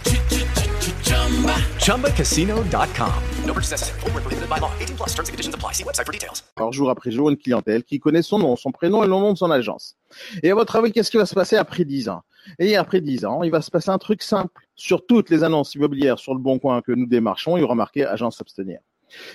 ChumbaCasino.com. 1.80 3.22
No 3.44 3.52
purchase 3.52 3.70
necessary. 3.72 4.00
By 4.48 4.58
law. 4.58 4.70
18 4.78 4.96
plus 4.96 5.08
terms 5.14 5.28
and 5.28 5.34
conditions 5.34 5.54
apply. 5.54 5.72
See 5.72 5.84
website 5.84 6.06
for 6.06 6.12
details. 6.12 6.44
Alors, 6.56 6.72
jour 6.72 6.90
après 6.90 7.10
jour, 7.10 7.28
une 7.28 7.36
clientèle 7.36 7.82
qui 7.82 7.98
connaît 7.98 8.22
son 8.22 8.38
nom, 8.38 8.54
son 8.56 8.70
prénom 8.70 9.02
et 9.02 9.06
le 9.06 9.10
nom 9.10 9.32
de 9.32 9.38
son 9.38 9.50
agence. 9.50 9.96
Et 10.44 10.50
à 10.50 10.54
votre 10.54 10.76
avis, 10.76 10.92
qu'est-ce 10.92 11.10
qui 11.10 11.16
va 11.16 11.26
se 11.26 11.34
passer 11.34 11.56
après 11.56 11.84
10 11.84 12.08
ans? 12.08 12.22
Et 12.60 12.76
après 12.76 13.00
10 13.00 13.24
ans, 13.24 13.42
il 13.42 13.50
va 13.50 13.62
se 13.62 13.70
passer 13.70 13.90
un 13.90 13.98
truc 13.98 14.22
simple. 14.22 14.65
Sur 14.76 15.06
toutes 15.06 15.30
les 15.30 15.42
annonces 15.42 15.74
immobilières 15.74 16.18
sur 16.18 16.34
le 16.34 16.40
bon 16.40 16.58
coin 16.58 16.82
que 16.82 16.92
nous 16.92 17.06
démarchons, 17.06 17.56
il 17.56 17.60
y 17.60 17.62
aura 17.62 17.74
marqué 17.74 18.04
agence 18.04 18.36
s'abstenir. 18.36 18.78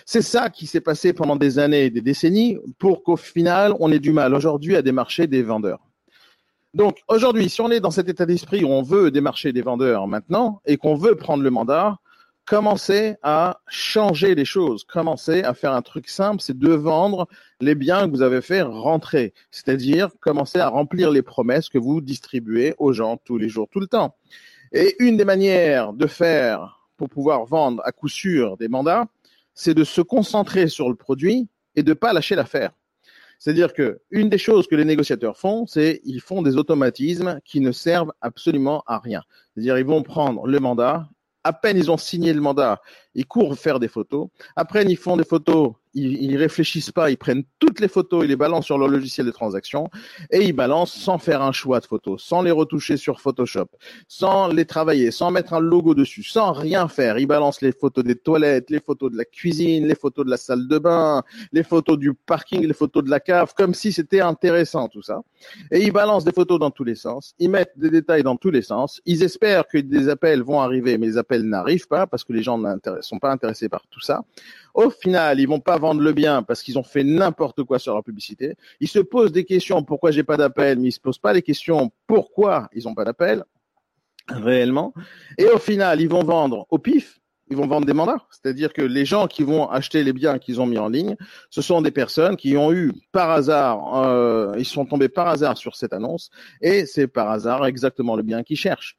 C'est 0.06 0.22
ça 0.22 0.50
qui 0.50 0.68
s'est 0.68 0.82
passé 0.82 1.14
pendant 1.14 1.36
des 1.36 1.58
années 1.58 1.86
et 1.86 1.90
des 1.90 2.02
décennies 2.02 2.58
pour 2.78 3.04
qu'au 3.04 3.16
final, 3.18 3.74
on 3.80 3.92
ait 3.92 4.00
du 4.00 4.12
mal 4.12 4.36
aujourd'hui 4.36 4.76
à 4.76 4.82
démarcher 4.82 5.28
des 5.28 5.44
vendeurs. 5.44 5.80
Donc 6.74 7.00
aujourd'hui, 7.08 7.50
si 7.50 7.60
on 7.62 7.70
est 7.70 7.80
dans 7.80 7.92
cet 7.92 8.08
état 8.08 8.26
d'esprit 8.26 8.64
où 8.64 8.70
on 8.70 8.82
veut 8.82 9.12
démarcher 9.12 9.52
des 9.52 9.62
vendeurs 9.62 10.08
maintenant 10.08 10.62
et 10.66 10.78
qu'on 10.78 10.96
veut 10.96 11.16
prendre 11.16 11.44
le 11.44 11.50
mandat, 11.50 11.98
commencez 12.46 13.16
à 13.24 13.60
changer 13.68 14.36
les 14.36 14.46
choses, 14.46 14.84
commencez 14.86 15.44
à 15.44 15.54
faire 15.54 15.74
un 15.74 15.82
truc 15.82 16.08
simple, 16.10 16.42
c'est 16.42 16.58
de 16.58 16.74
vendre 16.74 17.28
les 17.60 17.76
biens 17.76 18.08
que 18.08 18.12
vous 18.12 18.22
avez 18.22 18.42
fait 18.42 18.62
rentrer, 18.62 19.34
c'est-à-dire 19.52 20.10
commencer 20.20 20.60
à 20.60 20.70
remplir 20.70 21.12
les 21.12 21.22
promesses 21.22 21.70
que 21.70 21.78
vous 21.78 22.02
distribuez 22.02 22.74
aux 22.78 22.94
gens 22.94 23.18
tous 23.18 23.38
les 23.38 23.50
jours, 23.50 23.68
tout 23.70 23.80
le 23.80 23.88
temps. 23.88 24.16
Et 24.72 24.96
une 25.00 25.18
des 25.18 25.26
manières 25.26 25.94
de 25.94 26.08
faire 26.08 26.80
pour 26.96 27.10
pouvoir 27.10 27.46
vendre 27.46 27.82
à 27.86 27.92
coup 27.92 28.08
sûr 28.08 28.58
des 28.58 28.68
mandats, 28.68 29.08
c'est 29.54 29.74
de 29.74 29.84
se 29.84 30.02
concentrer 30.02 30.68
sur 30.68 30.90
le 30.90 30.96
produit 30.96 31.50
et 31.76 31.84
de 31.84 31.94
pas 31.94 32.14
lâcher 32.14 32.36
l'affaire. 32.36 32.72
C'est-à-dire 33.38 33.74
que 33.74 34.00
une 34.12 34.30
des 34.30 34.38
choses 34.38 34.68
que 34.68 34.76
les 34.76 34.86
négociateurs 34.86 35.36
font, 35.38 35.66
c'est 35.66 36.00
ils 36.06 36.22
font 36.22 36.42
des 36.42 36.58
automatismes 36.58 37.40
qui 37.44 37.60
ne 37.60 37.72
servent 37.72 38.14
absolument 38.22 38.84
à 38.86 39.00
rien. 39.00 39.24
C'est-à-dire 39.54 39.78
ils 39.78 39.86
vont 39.86 40.04
prendre 40.04 40.46
le 40.46 40.60
mandat, 40.60 41.10
à 41.44 41.52
peine 41.52 41.78
ils 41.78 41.90
ont 41.90 41.98
signé 41.98 42.34
le 42.34 42.42
mandat, 42.42 42.82
ils 43.16 43.26
courent 43.26 43.58
faire 43.58 43.80
des 43.80 43.88
photos. 43.88 44.28
Après, 44.56 44.86
ils 44.86 44.98
font 44.98 45.18
des 45.18 45.24
photos 45.24 45.74
ils, 45.94 46.22
ils 46.24 46.38
réfléchissent 46.38 46.92
pas, 46.92 47.10
ils 47.10 47.18
prennent 47.18 47.44
toutes 47.60 47.80
les 47.80 47.88
photos, 47.88 48.24
ils 48.24 48.30
les 48.30 48.36
balancent 48.36 48.66
sur 48.66 48.78
leur 48.78 48.88
logiciel 48.88 49.26
de 49.26 49.32
transaction 49.32 49.90
et 50.30 50.44
ils 50.44 50.54
balancent 50.54 50.94
sans 50.94 51.18
faire 51.18 51.42
un 51.42 51.52
choix 51.52 51.80
de 51.80 51.86
photos, 51.86 52.24
sans 52.24 52.42
les 52.42 52.52
retoucher 52.52 52.98
sur 52.98 53.22
Photoshop, 53.22 53.68
sans 54.08 54.48
les 54.48 54.66
travailler, 54.66 55.12
sans 55.12 55.32
mettre 55.32 55.54
un 55.54 55.60
logo 55.60 55.94
dessus, 55.94 56.24
sans 56.24 56.52
rien 56.54 56.88
faire. 56.88 57.18
Ils 57.18 57.28
balancent 57.28 57.62
les 57.62 57.72
photos 57.72 58.04
des 58.04 58.16
toilettes, 58.16 58.70
les 58.70 58.80
photos 58.80 59.12
de 59.12 59.18
la 59.18 59.26
cuisine, 59.26 59.88
les 59.88 59.96
photos 59.96 60.26
de 60.26 60.32
la 60.32 60.38
salle 60.38 60.68
de 60.68 60.78
bain, 60.78 61.24
les 61.52 61.64
photos 61.64 61.98
du 61.98 62.14
parking, 62.14 62.66
les 62.66 62.74
photos 62.74 63.04
de 63.04 63.10
la 63.10 63.20
cave, 63.20 63.54
comme 63.56 63.74
si 63.74 63.92
c'était 63.92 64.22
intéressant 64.22 64.88
tout 64.88 65.02
ça. 65.02 65.22
Et 65.72 65.84
ils 65.84 65.92
balancent 65.92 66.26
des 66.26 66.32
photos 66.32 66.60
dans 66.60 66.72
tous 66.72 66.84
les 66.84 66.96
sens, 66.96 67.34
ils 67.40 67.50
mettent 67.50 67.74
des 67.78 67.90
détails 67.90 68.24
dans 68.24 68.36
tous 68.36 68.52
les 68.52 68.62
sens, 68.62 69.02
ils 69.06 69.24
espèrent 69.24 69.68
que 69.68 69.78
des 69.78 70.10
appels 70.10 70.42
vont 70.42 70.62
arriver, 70.62 70.98
mais 70.98 71.08
les 71.08 71.18
appels 71.18 71.44
n'arrivent 71.44 71.88
pas 71.88 72.08
parce 72.08 72.24
que 72.24 72.34
les 72.34 72.44
gens 72.44 72.58
ne 72.58 72.76
sont 73.02 73.20
pas 73.20 73.32
intéressés 73.32 73.70
par 73.70 73.86
tout 73.90 74.02
ça. 74.02 74.24
Au 74.74 74.90
final, 74.90 75.40
ils 75.40 75.48
vont 75.48 75.60
pas 75.60 75.78
vendre 75.82 76.02
le 76.02 76.14
bien 76.14 76.44
parce 76.44 76.64
qu'ils 76.64 76.80
ont 76.80 76.84
fait 76.84 77.04
n'importe 77.04 77.64
quoi 77.64 77.80
sur 77.80 77.94
leur 77.94 78.04
publicité. 78.04 78.56
Ils 78.80 78.88
se 78.88 79.00
posent 79.00 79.34
des 79.34 79.44
questions 79.44 79.84
pourquoi 79.84 80.12
j'ai 80.12 80.24
pas 80.24 80.38
d'appel, 80.38 80.80
mais 80.80 80.88
ils 80.90 80.94
se 80.94 81.02
posent 81.02 81.20
pas 81.20 81.34
les 81.34 81.42
questions 81.42 81.92
pourquoi 82.08 82.70
ils 82.74 82.88
ont 82.88 82.96
pas 82.96 83.04
d'appel 83.04 83.44
réellement. 84.30 84.94
Et 85.38 85.46
au 85.46 85.58
final, 85.58 86.00
ils 86.00 86.08
vont 86.10 86.24
vendre 86.24 86.66
au 86.70 86.80
pif. 86.80 87.20
Ils 87.50 87.58
vont 87.58 87.68
vendre 87.68 87.86
des 87.86 87.92
mandats, 87.92 88.26
c'est-à-dire 88.30 88.72
que 88.72 88.82
les 88.82 89.04
gens 89.04 89.28
qui 89.28 89.44
vont 89.44 89.70
acheter 89.70 90.06
les 90.06 90.14
biens 90.14 90.40
qu'ils 90.40 90.62
ont 90.62 90.66
mis 90.66 90.78
en 90.78 90.88
ligne, 90.88 91.18
ce 91.50 91.62
sont 91.62 91.82
des 91.82 91.92
personnes 91.92 92.38
qui 92.38 92.56
ont 92.56 92.72
eu 92.72 92.94
par 93.12 93.30
hasard, 93.30 94.06
euh, 94.06 94.54
ils 94.58 94.64
sont 94.64 94.86
tombés 94.86 95.10
par 95.10 95.28
hasard 95.28 95.58
sur 95.58 95.76
cette 95.76 95.92
annonce, 95.92 96.30
et 96.62 96.86
c'est 96.86 97.08
par 97.08 97.30
hasard 97.30 97.66
exactement 97.66 98.16
le 98.16 98.24
bien 98.24 98.44
qu'ils 98.44 98.56
cherchent. 98.56 98.98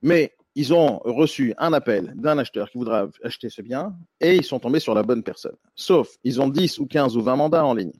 Mais 0.00 0.32
ils 0.54 0.74
ont 0.74 0.98
reçu 1.04 1.54
un 1.58 1.72
appel 1.72 2.12
d'un 2.16 2.38
acheteur 2.38 2.70
qui 2.70 2.78
voudra 2.78 3.08
acheter 3.22 3.48
ce 3.48 3.62
bien 3.62 3.94
et 4.20 4.36
ils 4.36 4.44
sont 4.44 4.58
tombés 4.58 4.80
sur 4.80 4.94
la 4.94 5.02
bonne 5.02 5.22
personne. 5.22 5.56
Sauf, 5.74 6.08
ils 6.24 6.40
ont 6.40 6.48
10 6.48 6.78
ou 6.78 6.86
15 6.86 7.16
ou 7.16 7.22
20 7.22 7.36
mandats 7.36 7.64
en 7.64 7.74
ligne 7.74 7.92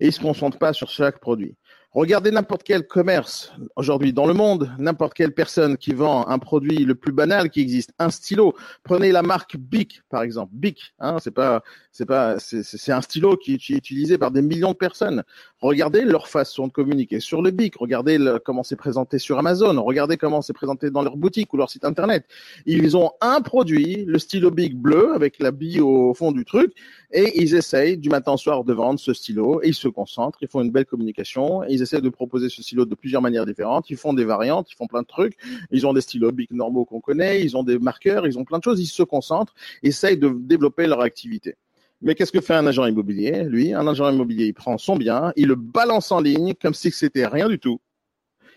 et 0.00 0.06
ils 0.06 0.12
se 0.12 0.20
concentrent 0.20 0.58
pas 0.58 0.72
sur 0.72 0.88
chaque 0.88 1.18
produit. 1.20 1.56
Regardez 1.96 2.30
n'importe 2.30 2.62
quel 2.62 2.86
commerce 2.86 3.54
aujourd'hui 3.74 4.12
dans 4.12 4.26
le 4.26 4.34
monde, 4.34 4.70
n'importe 4.78 5.14
quelle 5.14 5.32
personne 5.32 5.78
qui 5.78 5.94
vend 5.94 6.28
un 6.28 6.38
produit 6.38 6.84
le 6.84 6.94
plus 6.94 7.10
banal 7.10 7.48
qui 7.48 7.62
existe, 7.62 7.94
un 7.98 8.10
stylo. 8.10 8.54
Prenez 8.82 9.12
la 9.12 9.22
marque 9.22 9.56
Bic 9.56 10.02
par 10.10 10.20
exemple. 10.20 10.52
Bic, 10.54 10.92
hein, 10.98 11.16
c'est 11.22 11.30
pas, 11.30 11.62
c'est 11.92 12.04
pas, 12.04 12.36
c'est 12.38 12.92
un 12.92 13.00
stylo 13.00 13.38
qui 13.38 13.54
est 13.54 13.70
utilisé 13.70 14.18
par 14.18 14.30
des 14.30 14.42
millions 14.42 14.72
de 14.72 14.76
personnes. 14.76 15.24
Regardez 15.62 16.02
leur 16.02 16.28
façon 16.28 16.66
de 16.66 16.72
communiquer 16.72 17.18
sur 17.18 17.40
le 17.40 17.50
Bic. 17.50 17.76
Regardez 17.76 18.18
comment 18.44 18.62
c'est 18.62 18.76
présenté 18.76 19.18
sur 19.18 19.38
Amazon. 19.38 19.82
Regardez 19.82 20.18
comment 20.18 20.42
c'est 20.42 20.52
présenté 20.52 20.90
dans 20.90 21.00
leur 21.00 21.16
boutique 21.16 21.54
ou 21.54 21.56
leur 21.56 21.70
site 21.70 21.86
internet. 21.86 22.26
Ils 22.66 22.94
ont 22.98 23.12
un 23.22 23.40
produit, 23.40 24.04
le 24.04 24.18
stylo 24.18 24.50
Bic 24.50 24.76
bleu 24.76 25.14
avec 25.14 25.38
la 25.38 25.50
bille 25.50 25.80
au 25.80 26.12
fond 26.12 26.30
du 26.30 26.44
truc, 26.44 26.74
et 27.10 27.40
ils 27.40 27.54
essayent 27.54 27.96
du 27.96 28.10
matin 28.10 28.32
au 28.32 28.36
soir 28.36 28.64
de 28.64 28.74
vendre 28.74 29.00
ce 29.00 29.14
stylo 29.14 29.62
et 29.62 29.68
ils 29.68 29.74
se 29.74 29.88
concentrent. 29.88 30.36
Ils 30.42 30.48
font 30.48 30.60
une 30.60 30.70
belle 30.70 30.84
communication. 30.84 31.64
Et 31.64 31.72
ils 31.72 31.85
essaient 31.86 32.00
de 32.00 32.08
proposer 32.08 32.48
ce 32.48 32.62
stylo 32.62 32.84
de 32.84 32.94
plusieurs 32.94 33.22
manières 33.22 33.46
différentes. 33.46 33.88
Ils 33.90 33.96
font 33.96 34.12
des 34.12 34.24
variantes, 34.24 34.70
ils 34.70 34.76
font 34.76 34.86
plein 34.86 35.02
de 35.02 35.06
trucs. 35.06 35.36
Ils 35.70 35.86
ont 35.86 35.92
des 35.92 36.00
stylos 36.00 36.32
Bic 36.32 36.50
normaux 36.50 36.84
qu'on 36.84 37.00
connaît. 37.00 37.42
Ils 37.42 37.56
ont 37.56 37.62
des 37.62 37.78
marqueurs. 37.78 38.26
Ils 38.26 38.38
ont 38.38 38.44
plein 38.44 38.58
de 38.58 38.64
choses. 38.64 38.80
Ils 38.80 38.86
se 38.86 39.02
concentrent, 39.02 39.54
essayent 39.82 40.18
de 40.18 40.28
développer 40.28 40.86
leur 40.86 41.00
activité. 41.00 41.56
Mais 42.02 42.14
qu'est-ce 42.14 42.32
que 42.32 42.40
fait 42.40 42.54
un 42.54 42.66
agent 42.66 42.84
immobilier 42.84 43.44
Lui, 43.44 43.72
un 43.72 43.86
agent 43.86 44.10
immobilier, 44.10 44.46
il 44.46 44.54
prend 44.54 44.76
son 44.76 44.96
bien, 44.96 45.32
il 45.36 45.48
le 45.48 45.54
balance 45.54 46.12
en 46.12 46.20
ligne 46.20 46.54
comme 46.54 46.74
si 46.74 46.90
c'était 46.90 47.26
rien 47.26 47.48
du 47.48 47.58
tout. 47.58 47.80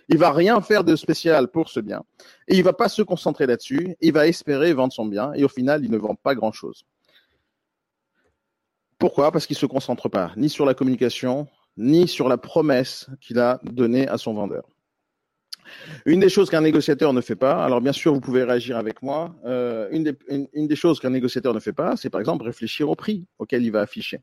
Il 0.10 0.18
va 0.18 0.32
rien 0.32 0.60
faire 0.60 0.84
de 0.84 0.96
spécial 0.96 1.48
pour 1.48 1.70
ce 1.70 1.80
bien. 1.80 2.04
Et 2.48 2.58
il 2.58 2.64
va 2.64 2.74
pas 2.74 2.90
se 2.90 3.04
concentrer 3.04 3.46
là-dessus. 3.46 3.96
Il 4.02 4.12
va 4.12 4.28
espérer 4.28 4.74
vendre 4.74 4.92
son 4.92 5.06
bien. 5.06 5.32
Et 5.36 5.44
au 5.44 5.48
final, 5.48 5.86
il 5.86 5.92
ne 5.92 5.98
vend 5.98 6.16
pas 6.16 6.34
grand-chose. 6.34 6.84
Pourquoi? 8.98 9.32
Parce 9.32 9.46
qu'il 9.46 9.56
se 9.56 9.68
concentre 9.68 10.10
pas 10.10 10.34
ni 10.36 10.50
sur 10.50 10.66
la 10.66 10.74
communication, 10.74 11.48
ni 11.78 12.08
sur 12.08 12.28
la 12.28 12.38
promesse 12.38 13.08
qu'il 13.22 13.40
a 13.40 13.60
donnée 13.64 14.08
à 14.08 14.18
son 14.18 14.34
vendeur. 14.34 14.64
Une 16.06 16.20
des 16.20 16.30
choses 16.30 16.50
qu'un 16.50 16.62
négociateur 16.62 17.14
ne 17.14 17.22
fait 17.22 17.36
pas, 17.36 17.64
alors 17.64 17.82
bien 17.82 17.92
sûr 17.92 18.14
vous 18.14 18.22
pouvez 18.22 18.44
réagir 18.44 18.78
avec 18.78 19.02
moi, 19.02 19.36
euh, 19.46 19.88
une, 19.92 20.68
des, 20.68 20.76
choses 20.76 21.00
qu'un 21.00 21.12
négociateur 21.12 21.54
ne 21.54 21.60
fait 21.60 21.74
pas, 21.74 21.96
c'est 21.96 22.10
par 22.10 22.20
exemple 22.20 22.46
réfléchir 22.46 22.90
au 22.90 22.96
prix 22.96 23.26
auquel 23.38 23.64
il 23.64 23.72
va 23.72 23.82
afficher. 23.82 24.22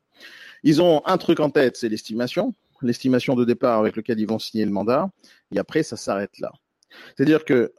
Ils 0.65 0.83
ont 0.83 1.03
un 1.07 1.19
truc 1.19 1.41
en 1.41 1.51
tête, 1.51 1.77
c'est 1.77 1.89
l'estimation, 1.89 2.55
l'estimation 2.83 3.35
de 3.35 3.45
départ 3.45 3.79
avec 3.79 3.97
lequel 3.97 4.19
ils 4.19 4.27
vont 4.27 4.39
signer 4.39 4.65
le 4.65 4.73
mandat, 4.73 5.09
et 5.55 5.59
après 5.59 5.83
ça 5.83 5.97
s'arrête 5.97 6.39
là. 6.41 6.53
C'est-à-dire 7.17 7.45
que, 7.45 7.73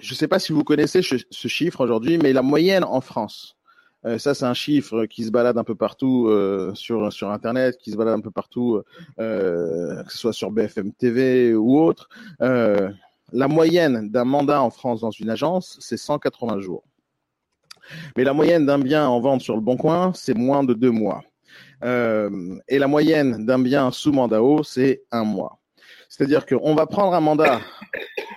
je 0.00 0.12
ne 0.12 0.16
sais 0.16 0.28
pas 0.28 0.38
si 0.38 0.52
vous 0.52 0.64
connaissez 0.64 1.02
ce 1.02 1.48
chiffre 1.48 1.80
aujourd'hui, 1.80 2.16
mais 2.18 2.32
la 2.32 2.42
moyenne 2.42 2.84
en 2.84 3.00
France, 3.00 3.56
euh, 4.04 4.18
ça, 4.18 4.34
c'est 4.34 4.44
un 4.44 4.54
chiffre 4.54 5.06
qui 5.06 5.24
se 5.24 5.30
balade 5.30 5.58
un 5.58 5.64
peu 5.64 5.74
partout 5.74 6.26
euh, 6.28 6.74
sur 6.74 7.12
sur 7.12 7.30
Internet, 7.30 7.78
qui 7.78 7.92
se 7.92 7.96
balade 7.96 8.14
un 8.14 8.20
peu 8.20 8.30
partout, 8.30 8.82
euh, 9.20 10.02
que 10.02 10.12
ce 10.12 10.18
soit 10.18 10.32
sur 10.32 10.50
BFM 10.50 10.92
TV 10.92 11.54
ou 11.54 11.78
autre. 11.78 12.08
Euh, 12.40 12.90
la 13.32 13.48
moyenne 13.48 14.10
d'un 14.10 14.24
mandat 14.24 14.60
en 14.62 14.70
France 14.70 15.00
dans 15.00 15.10
une 15.10 15.30
agence, 15.30 15.78
c'est 15.80 15.96
180 15.96 16.60
jours. 16.60 16.84
Mais 18.16 18.24
la 18.24 18.32
moyenne 18.32 18.66
d'un 18.66 18.78
bien 18.78 19.08
en 19.08 19.20
vente 19.20 19.40
sur 19.40 19.54
le 19.54 19.60
Bon 19.60 19.76
Coin, 19.76 20.12
c'est 20.14 20.34
moins 20.34 20.64
de 20.64 20.74
deux 20.74 20.90
mois. 20.90 21.22
Euh, 21.84 22.58
et 22.68 22.78
la 22.78 22.86
moyenne 22.86 23.44
d'un 23.44 23.58
bien 23.58 23.90
sous 23.90 24.12
mandat 24.12 24.42
haut, 24.42 24.62
c'est 24.62 25.02
un 25.10 25.24
mois. 25.24 25.58
C'est-à-dire 26.08 26.44
qu'on 26.46 26.74
va 26.74 26.86
prendre 26.86 27.14
un 27.14 27.20
mandat 27.20 27.60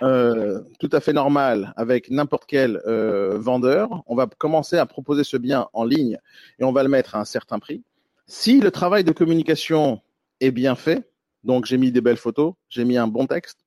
euh, 0.01 0.61
tout 0.79 0.89
à 0.91 0.99
fait 0.99 1.13
normal 1.13 1.73
avec 1.75 2.09
n'importe 2.09 2.45
quel 2.47 2.81
euh, 2.85 3.37
vendeur, 3.37 4.03
on 4.07 4.15
va 4.15 4.27
commencer 4.27 4.77
à 4.77 4.85
proposer 4.85 5.23
ce 5.23 5.37
bien 5.37 5.67
en 5.73 5.83
ligne 5.83 6.19
et 6.59 6.63
on 6.63 6.71
va 6.71 6.83
le 6.83 6.89
mettre 6.89 7.15
à 7.15 7.19
un 7.19 7.25
certain 7.25 7.59
prix. 7.59 7.83
Si 8.27 8.59
le 8.59 8.71
travail 8.71 9.03
de 9.03 9.11
communication 9.11 10.01
est 10.39 10.51
bien 10.51 10.75
fait, 10.75 11.09
donc 11.43 11.65
j'ai 11.65 11.77
mis 11.77 11.91
des 11.91 12.01
belles 12.01 12.17
photos, 12.17 12.53
j'ai 12.69 12.85
mis 12.85 12.97
un 12.97 13.07
bon 13.07 13.27
texte, 13.27 13.59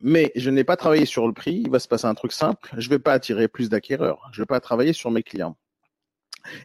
mais 0.00 0.32
je 0.36 0.50
n'ai 0.50 0.64
pas 0.64 0.76
travaillé 0.76 1.06
sur 1.06 1.26
le 1.26 1.32
prix, 1.32 1.62
il 1.64 1.70
va 1.70 1.78
se 1.78 1.88
passer 1.88 2.06
un 2.06 2.14
truc 2.14 2.32
simple, 2.32 2.68
je 2.76 2.88
ne 2.88 2.94
vais 2.94 2.98
pas 2.98 3.12
attirer 3.12 3.48
plus 3.48 3.68
d'acquéreurs, 3.68 4.28
je 4.32 4.40
ne 4.40 4.42
vais 4.42 4.46
pas 4.46 4.60
travailler 4.60 4.92
sur 4.92 5.10
mes 5.10 5.22
clients. 5.22 5.56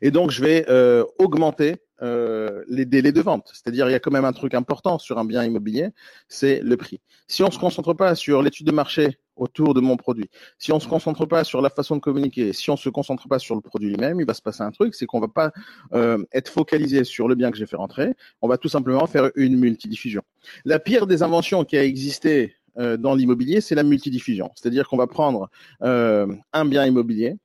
Et 0.01 0.11
donc, 0.11 0.31
je 0.31 0.43
vais 0.43 0.65
euh, 0.69 1.05
augmenter 1.19 1.77
euh, 2.01 2.63
les 2.67 2.85
délais 2.85 3.11
de 3.11 3.21
vente. 3.21 3.49
C'est-à-dire, 3.53 3.89
il 3.89 3.91
y 3.91 3.95
a 3.95 3.99
quand 3.99 4.11
même 4.11 4.25
un 4.25 4.31
truc 4.31 4.53
important 4.53 4.99
sur 4.99 5.17
un 5.17 5.25
bien 5.25 5.43
immobilier, 5.43 5.89
c'est 6.27 6.61
le 6.61 6.77
prix. 6.77 7.01
Si 7.27 7.43
on 7.43 7.51
se 7.51 7.59
concentre 7.59 7.93
pas 7.93 8.15
sur 8.15 8.41
l'étude 8.41 8.67
de 8.67 8.71
marché 8.71 9.19
autour 9.35 9.73
de 9.73 9.81
mon 9.81 9.97
produit, 9.97 10.29
si 10.57 10.71
on 10.71 10.79
se 10.79 10.87
concentre 10.87 11.25
pas 11.25 11.43
sur 11.43 11.61
la 11.61 11.69
façon 11.69 11.95
de 11.95 12.01
communiquer, 12.01 12.53
si 12.53 12.69
on 12.69 12.77
se 12.77 12.87
concentre 12.89 13.27
pas 13.27 13.37
sur 13.37 13.55
le 13.55 13.61
produit 13.61 13.89
lui-même, 13.89 14.19
il 14.21 14.25
va 14.25 14.33
se 14.33 14.41
passer 14.41 14.63
un 14.63 14.71
truc, 14.71 14.95
c'est 14.95 15.05
qu'on 15.05 15.19
va 15.19 15.27
pas 15.27 15.51
euh, 15.93 16.23
être 16.31 16.49
focalisé 16.49 17.03
sur 17.03 17.27
le 17.27 17.35
bien 17.35 17.51
que 17.51 17.57
j'ai 17.57 17.65
fait 17.65 17.75
rentrer. 17.75 18.13
On 18.41 18.47
va 18.47 18.57
tout 18.57 18.69
simplement 18.69 19.05
faire 19.05 19.29
une 19.35 19.57
multidiffusion. 19.57 20.21
La 20.63 20.79
pire 20.79 21.05
des 21.05 21.21
inventions 21.21 21.65
qui 21.65 21.77
a 21.77 21.83
existé 21.83 22.55
euh, 22.77 22.95
dans 22.95 23.13
l'immobilier, 23.13 23.59
c'est 23.59 23.75
la 23.75 23.83
multidiffusion. 23.83 24.51
C'est-à-dire 24.55 24.87
qu'on 24.87 24.97
va 24.97 25.07
prendre 25.07 25.49
un 25.81 26.65
bien 26.65 26.85
immobilier, 26.85 27.35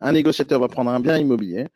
un 0.00 0.12
négociateur 0.12 0.60
va 0.60 0.68
prendre 0.68 0.90
un 0.90 1.00
bien 1.00 1.16
immobilier, 1.18 1.68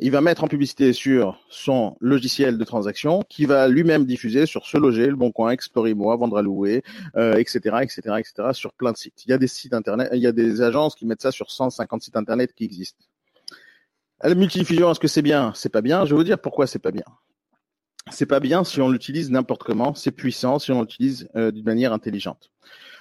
il 0.00 0.10
va 0.10 0.20
mettre 0.20 0.44
en 0.44 0.48
publicité 0.48 0.92
sur 0.92 1.38
son 1.48 1.96
logiciel 2.00 2.58
de 2.58 2.64
transaction 2.64 3.22
qui 3.28 3.44
va 3.44 3.68
lui-même 3.68 4.06
diffuser 4.06 4.46
sur 4.46 4.66
ce 4.66 4.78
loger, 4.78 5.06
le 5.06 5.16
Bon 5.16 5.30
Coin, 5.30 5.50
Explorez-moi, 5.50 6.16
Vendre 6.16 6.38
à 6.38 6.42
louer, 6.42 6.82
euh, 7.16 7.36
etc., 7.36 7.78
etc., 7.82 8.00
etc., 8.18 8.48
sur 8.52 8.72
plein 8.72 8.92
de 8.92 8.96
sites. 8.96 9.24
Il 9.26 9.30
y 9.30 9.32
a 9.32 9.38
des 9.38 9.46
sites 9.46 9.74
internet, 9.74 10.08
il 10.12 10.20
y 10.20 10.26
a 10.26 10.32
des 10.32 10.62
agences 10.62 10.94
qui 10.94 11.06
mettent 11.06 11.22
ça 11.22 11.32
sur 11.32 11.50
150 11.50 12.02
sites 12.02 12.16
internet 12.16 12.52
qui 12.54 12.64
existent. 12.64 13.04
La 14.22 14.34
multidiffusion, 14.34 14.90
est-ce 14.90 15.00
que 15.00 15.08
c'est 15.08 15.22
bien? 15.22 15.52
C'est 15.54 15.70
pas 15.70 15.80
bien. 15.80 16.04
Je 16.04 16.10
vais 16.10 16.16
vous 16.16 16.24
dire 16.24 16.38
pourquoi 16.38 16.66
c'est 16.66 16.78
pas 16.78 16.90
bien. 16.90 17.04
C'est 18.10 18.26
pas 18.26 18.40
bien 18.40 18.64
si 18.64 18.80
on 18.80 18.90
l'utilise 18.90 19.30
n'importe 19.30 19.62
comment. 19.62 19.94
C'est 19.94 20.10
puissant 20.10 20.58
si 20.58 20.72
on 20.72 20.82
l'utilise 20.82 21.28
euh, 21.36 21.50
d'une 21.50 21.64
manière 21.64 21.92
intelligente. 21.92 22.50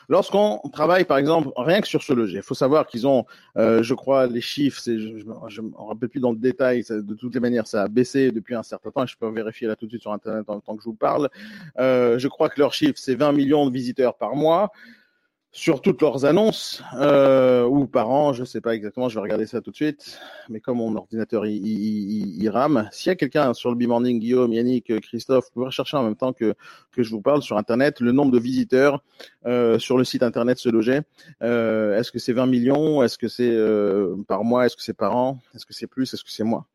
Lorsqu'on 0.10 0.58
travaille, 0.74 1.06
par 1.06 1.20
exemple, 1.20 1.50
rien 1.56 1.82
que 1.82 1.88
sur 1.88 2.02
ce 2.02 2.14
loger, 2.14 2.38
il 2.38 2.44
faut 2.44 2.56
savoir 2.56 2.88
qu'ils 2.88 3.06
ont, 3.06 3.26
euh, 3.58 3.84
je 3.84 3.94
crois, 3.94 4.26
les 4.26 4.42
chiffres, 4.42 4.82
je 4.84 4.92
ne 4.92 5.68
me 5.68 5.76
rappelle 5.76 6.10
plus 6.10 6.20
dans 6.20 6.32
le 6.32 6.38
détail, 6.38 6.84
de 6.90 7.14
toutes 7.14 7.36
les 7.36 7.40
manières, 7.40 7.68
ça 7.68 7.84
a 7.84 7.88
baissé 7.88 8.32
depuis 8.32 8.56
un 8.56 8.64
certain 8.64 8.90
temps, 8.90 9.06
je 9.06 9.16
peux 9.16 9.30
vérifier 9.30 9.68
là 9.68 9.76
tout 9.76 9.86
de 9.86 9.92
suite 9.92 10.02
sur 10.02 10.12
Internet 10.12 10.46
en 10.48 10.54
même 10.54 10.62
temps 10.62 10.76
que 10.76 10.82
je 10.82 10.90
vous 10.90 10.96
parle. 10.96 11.30
Euh, 11.78 12.18
je 12.18 12.28
crois 12.28 12.50
que 12.50 12.60
leur 12.60 12.74
chiffre, 12.74 12.96
c'est 12.98 13.14
20 13.14 13.34
millions 13.34 13.68
de 13.68 13.72
visiteurs 13.72 14.16
par 14.16 14.36
mois 14.36 14.72
sur 15.52 15.82
toutes 15.82 16.02
leurs 16.02 16.26
annonces 16.26 16.84
euh, 16.94 17.66
ou 17.66 17.88
par 17.88 18.10
an, 18.10 18.34
je 18.34 18.44
sais 18.44 18.62
pas 18.62 18.76
exactement, 18.76 19.10
je 19.10 19.16
vais 19.16 19.22
regarder 19.22 19.48
ça 19.48 19.62
tout 19.62 19.72
de 19.72 19.76
suite. 19.76 20.20
Mais 20.48 20.60
comme 20.60 20.78
mon 20.78 20.96
ordinateur 20.96 21.46
il, 21.48 21.66
il, 21.66 22.44
il 22.44 22.50
rame, 22.50 22.88
s'il 22.92 23.10
y 23.10 23.14
a 23.14 23.16
quelqu'un 23.16 23.54
sur 23.56 23.72
le 23.72 23.76
B-Morning, 23.76 24.20
Guillaume, 24.20 24.54
Yannick, 24.54 25.00
Christophe, 25.02 25.46
vous 25.46 25.52
pouvez 25.54 25.66
rechercher 25.66 25.98
en 25.98 26.04
même 26.04 26.16
temps 26.16 26.34
que 26.34 26.54
que 26.92 27.04
je 27.04 27.10
vous 27.10 27.22
parle 27.22 27.42
sur 27.42 27.58
Internet 27.58 28.00
le 28.00 28.12
nombre 28.12 28.32
de 28.32 28.40
visiteurs 28.40 29.04
euh, 29.46 29.80
sur 29.80 29.98
le 29.98 30.04
site 30.04 30.22
Internet 30.22 30.60
se 30.60 30.70
loger. 30.70 31.02
Euh, 31.42 31.98
est-ce 31.98 32.12
que 32.12 32.20
c'est 32.20 32.34
20 32.34 32.46
millions? 32.46 33.02
Est-ce 33.02 33.18
que 33.18 33.28
c'est 33.28 33.50
euh, 33.50 34.16
par 34.28 34.44
mois? 34.44 34.66
Est-ce 34.66 34.76
que 34.76 34.84
c'est 34.84 34.94
par 34.94 35.16
an? 35.16 35.40
Est-ce 35.56 35.66
que 35.66 35.74
c'est 35.74 35.88
plus? 35.88 36.14
Est-ce 36.14 36.24
que 36.24 36.32
c'est 36.32 36.44
moins? 36.44 36.66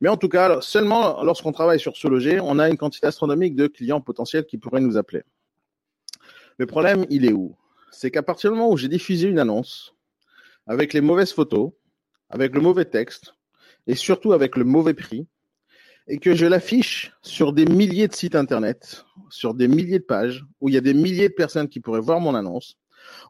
Mais 0.00 0.08
en 0.08 0.16
tout 0.16 0.28
cas, 0.28 0.60
seulement 0.60 1.22
lorsqu'on 1.22 1.52
travaille 1.52 1.80
sur 1.80 1.96
ce 1.96 2.08
loger, 2.08 2.40
on 2.40 2.58
a 2.58 2.68
une 2.68 2.76
quantité 2.76 3.06
astronomique 3.06 3.56
de 3.56 3.66
clients 3.66 4.00
potentiels 4.00 4.44
qui 4.44 4.58
pourraient 4.58 4.80
nous 4.80 4.96
appeler. 4.96 5.22
Le 6.58 6.66
problème, 6.66 7.06
il 7.08 7.24
est 7.24 7.32
où? 7.32 7.56
C'est 7.90 8.10
qu'à 8.10 8.22
partir 8.22 8.50
du 8.50 8.56
moment 8.56 8.70
où 8.70 8.76
j'ai 8.76 8.88
diffusé 8.88 9.28
une 9.28 9.38
annonce 9.38 9.94
avec 10.66 10.92
les 10.92 11.00
mauvaises 11.00 11.32
photos, 11.32 11.72
avec 12.28 12.54
le 12.54 12.60
mauvais 12.60 12.84
texte 12.84 13.34
et 13.86 13.94
surtout 13.94 14.32
avec 14.32 14.56
le 14.56 14.64
mauvais 14.64 14.94
prix, 14.94 15.26
et 16.06 16.18
que 16.18 16.34
je 16.34 16.46
l'affiche 16.46 17.12
sur 17.22 17.52
des 17.52 17.64
milliers 17.64 18.08
de 18.08 18.14
sites 18.14 18.34
internet, 18.34 19.04
sur 19.30 19.54
des 19.54 19.68
milliers 19.68 19.98
de 19.98 20.04
pages, 20.04 20.44
où 20.60 20.68
il 20.68 20.74
y 20.74 20.78
a 20.78 20.80
des 20.82 20.94
milliers 20.94 21.28
de 21.28 21.34
personnes 21.34 21.68
qui 21.68 21.80
pourraient 21.80 22.00
voir 22.00 22.20
mon 22.20 22.34
annonce, 22.34 22.76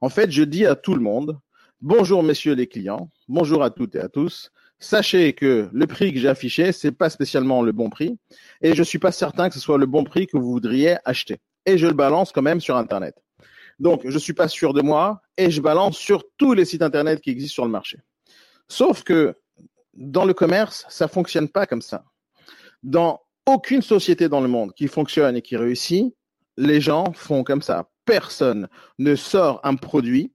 en 0.00 0.08
fait, 0.08 0.30
je 0.30 0.42
dis 0.42 0.66
à 0.66 0.74
tout 0.74 0.94
le 0.94 1.00
monde, 1.00 1.38
bonjour 1.80 2.22
messieurs 2.22 2.54
les 2.54 2.66
clients, 2.66 3.10
bonjour 3.28 3.62
à 3.62 3.70
toutes 3.70 3.94
et 3.94 4.00
à 4.00 4.08
tous, 4.08 4.50
sachez 4.78 5.32
que 5.34 5.68
le 5.72 5.86
prix 5.86 6.12
que 6.12 6.18
j'ai 6.18 6.28
affiché, 6.28 6.72
c'est 6.72 6.92
pas 6.92 7.10
spécialement 7.10 7.62
le 7.62 7.72
bon 7.72 7.90
prix, 7.90 8.18
et 8.62 8.74
je 8.74 8.82
suis 8.82 8.98
pas 8.98 9.12
certain 9.12 9.48
que 9.48 9.54
ce 9.54 9.60
soit 9.60 9.78
le 9.78 9.86
bon 9.86 10.04
prix 10.04 10.26
que 10.26 10.36
vous 10.36 10.50
voudriez 10.50 10.96
acheter. 11.04 11.38
Et 11.66 11.78
je 11.78 11.86
le 11.86 11.94
balance 11.94 12.32
quand 12.32 12.42
même 12.42 12.60
sur 12.60 12.76
Internet. 12.76 13.14
Donc, 13.80 14.02
je 14.04 14.18
suis 14.18 14.34
pas 14.34 14.46
sûr 14.46 14.74
de 14.74 14.82
moi 14.82 15.22
et 15.38 15.50
je 15.50 15.60
balance 15.60 15.96
sur 15.96 16.22
tous 16.36 16.52
les 16.52 16.66
sites 16.66 16.82
internet 16.82 17.20
qui 17.20 17.30
existent 17.30 17.54
sur 17.54 17.64
le 17.64 17.70
marché. 17.70 17.98
Sauf 18.68 19.02
que 19.02 19.34
dans 19.94 20.26
le 20.26 20.34
commerce, 20.34 20.84
ça 20.90 21.08
fonctionne 21.08 21.48
pas 21.48 21.66
comme 21.66 21.82
ça. 21.82 22.04
Dans 22.82 23.20
aucune 23.46 23.82
société 23.82 24.28
dans 24.28 24.42
le 24.42 24.48
monde 24.48 24.74
qui 24.74 24.86
fonctionne 24.86 25.36
et 25.36 25.42
qui 25.42 25.56
réussit, 25.56 26.14
les 26.58 26.80
gens 26.80 27.12
font 27.14 27.42
comme 27.42 27.62
ça. 27.62 27.88
Personne 28.04 28.68
ne 28.98 29.14
sort 29.14 29.60
un 29.64 29.76
produit, 29.76 30.32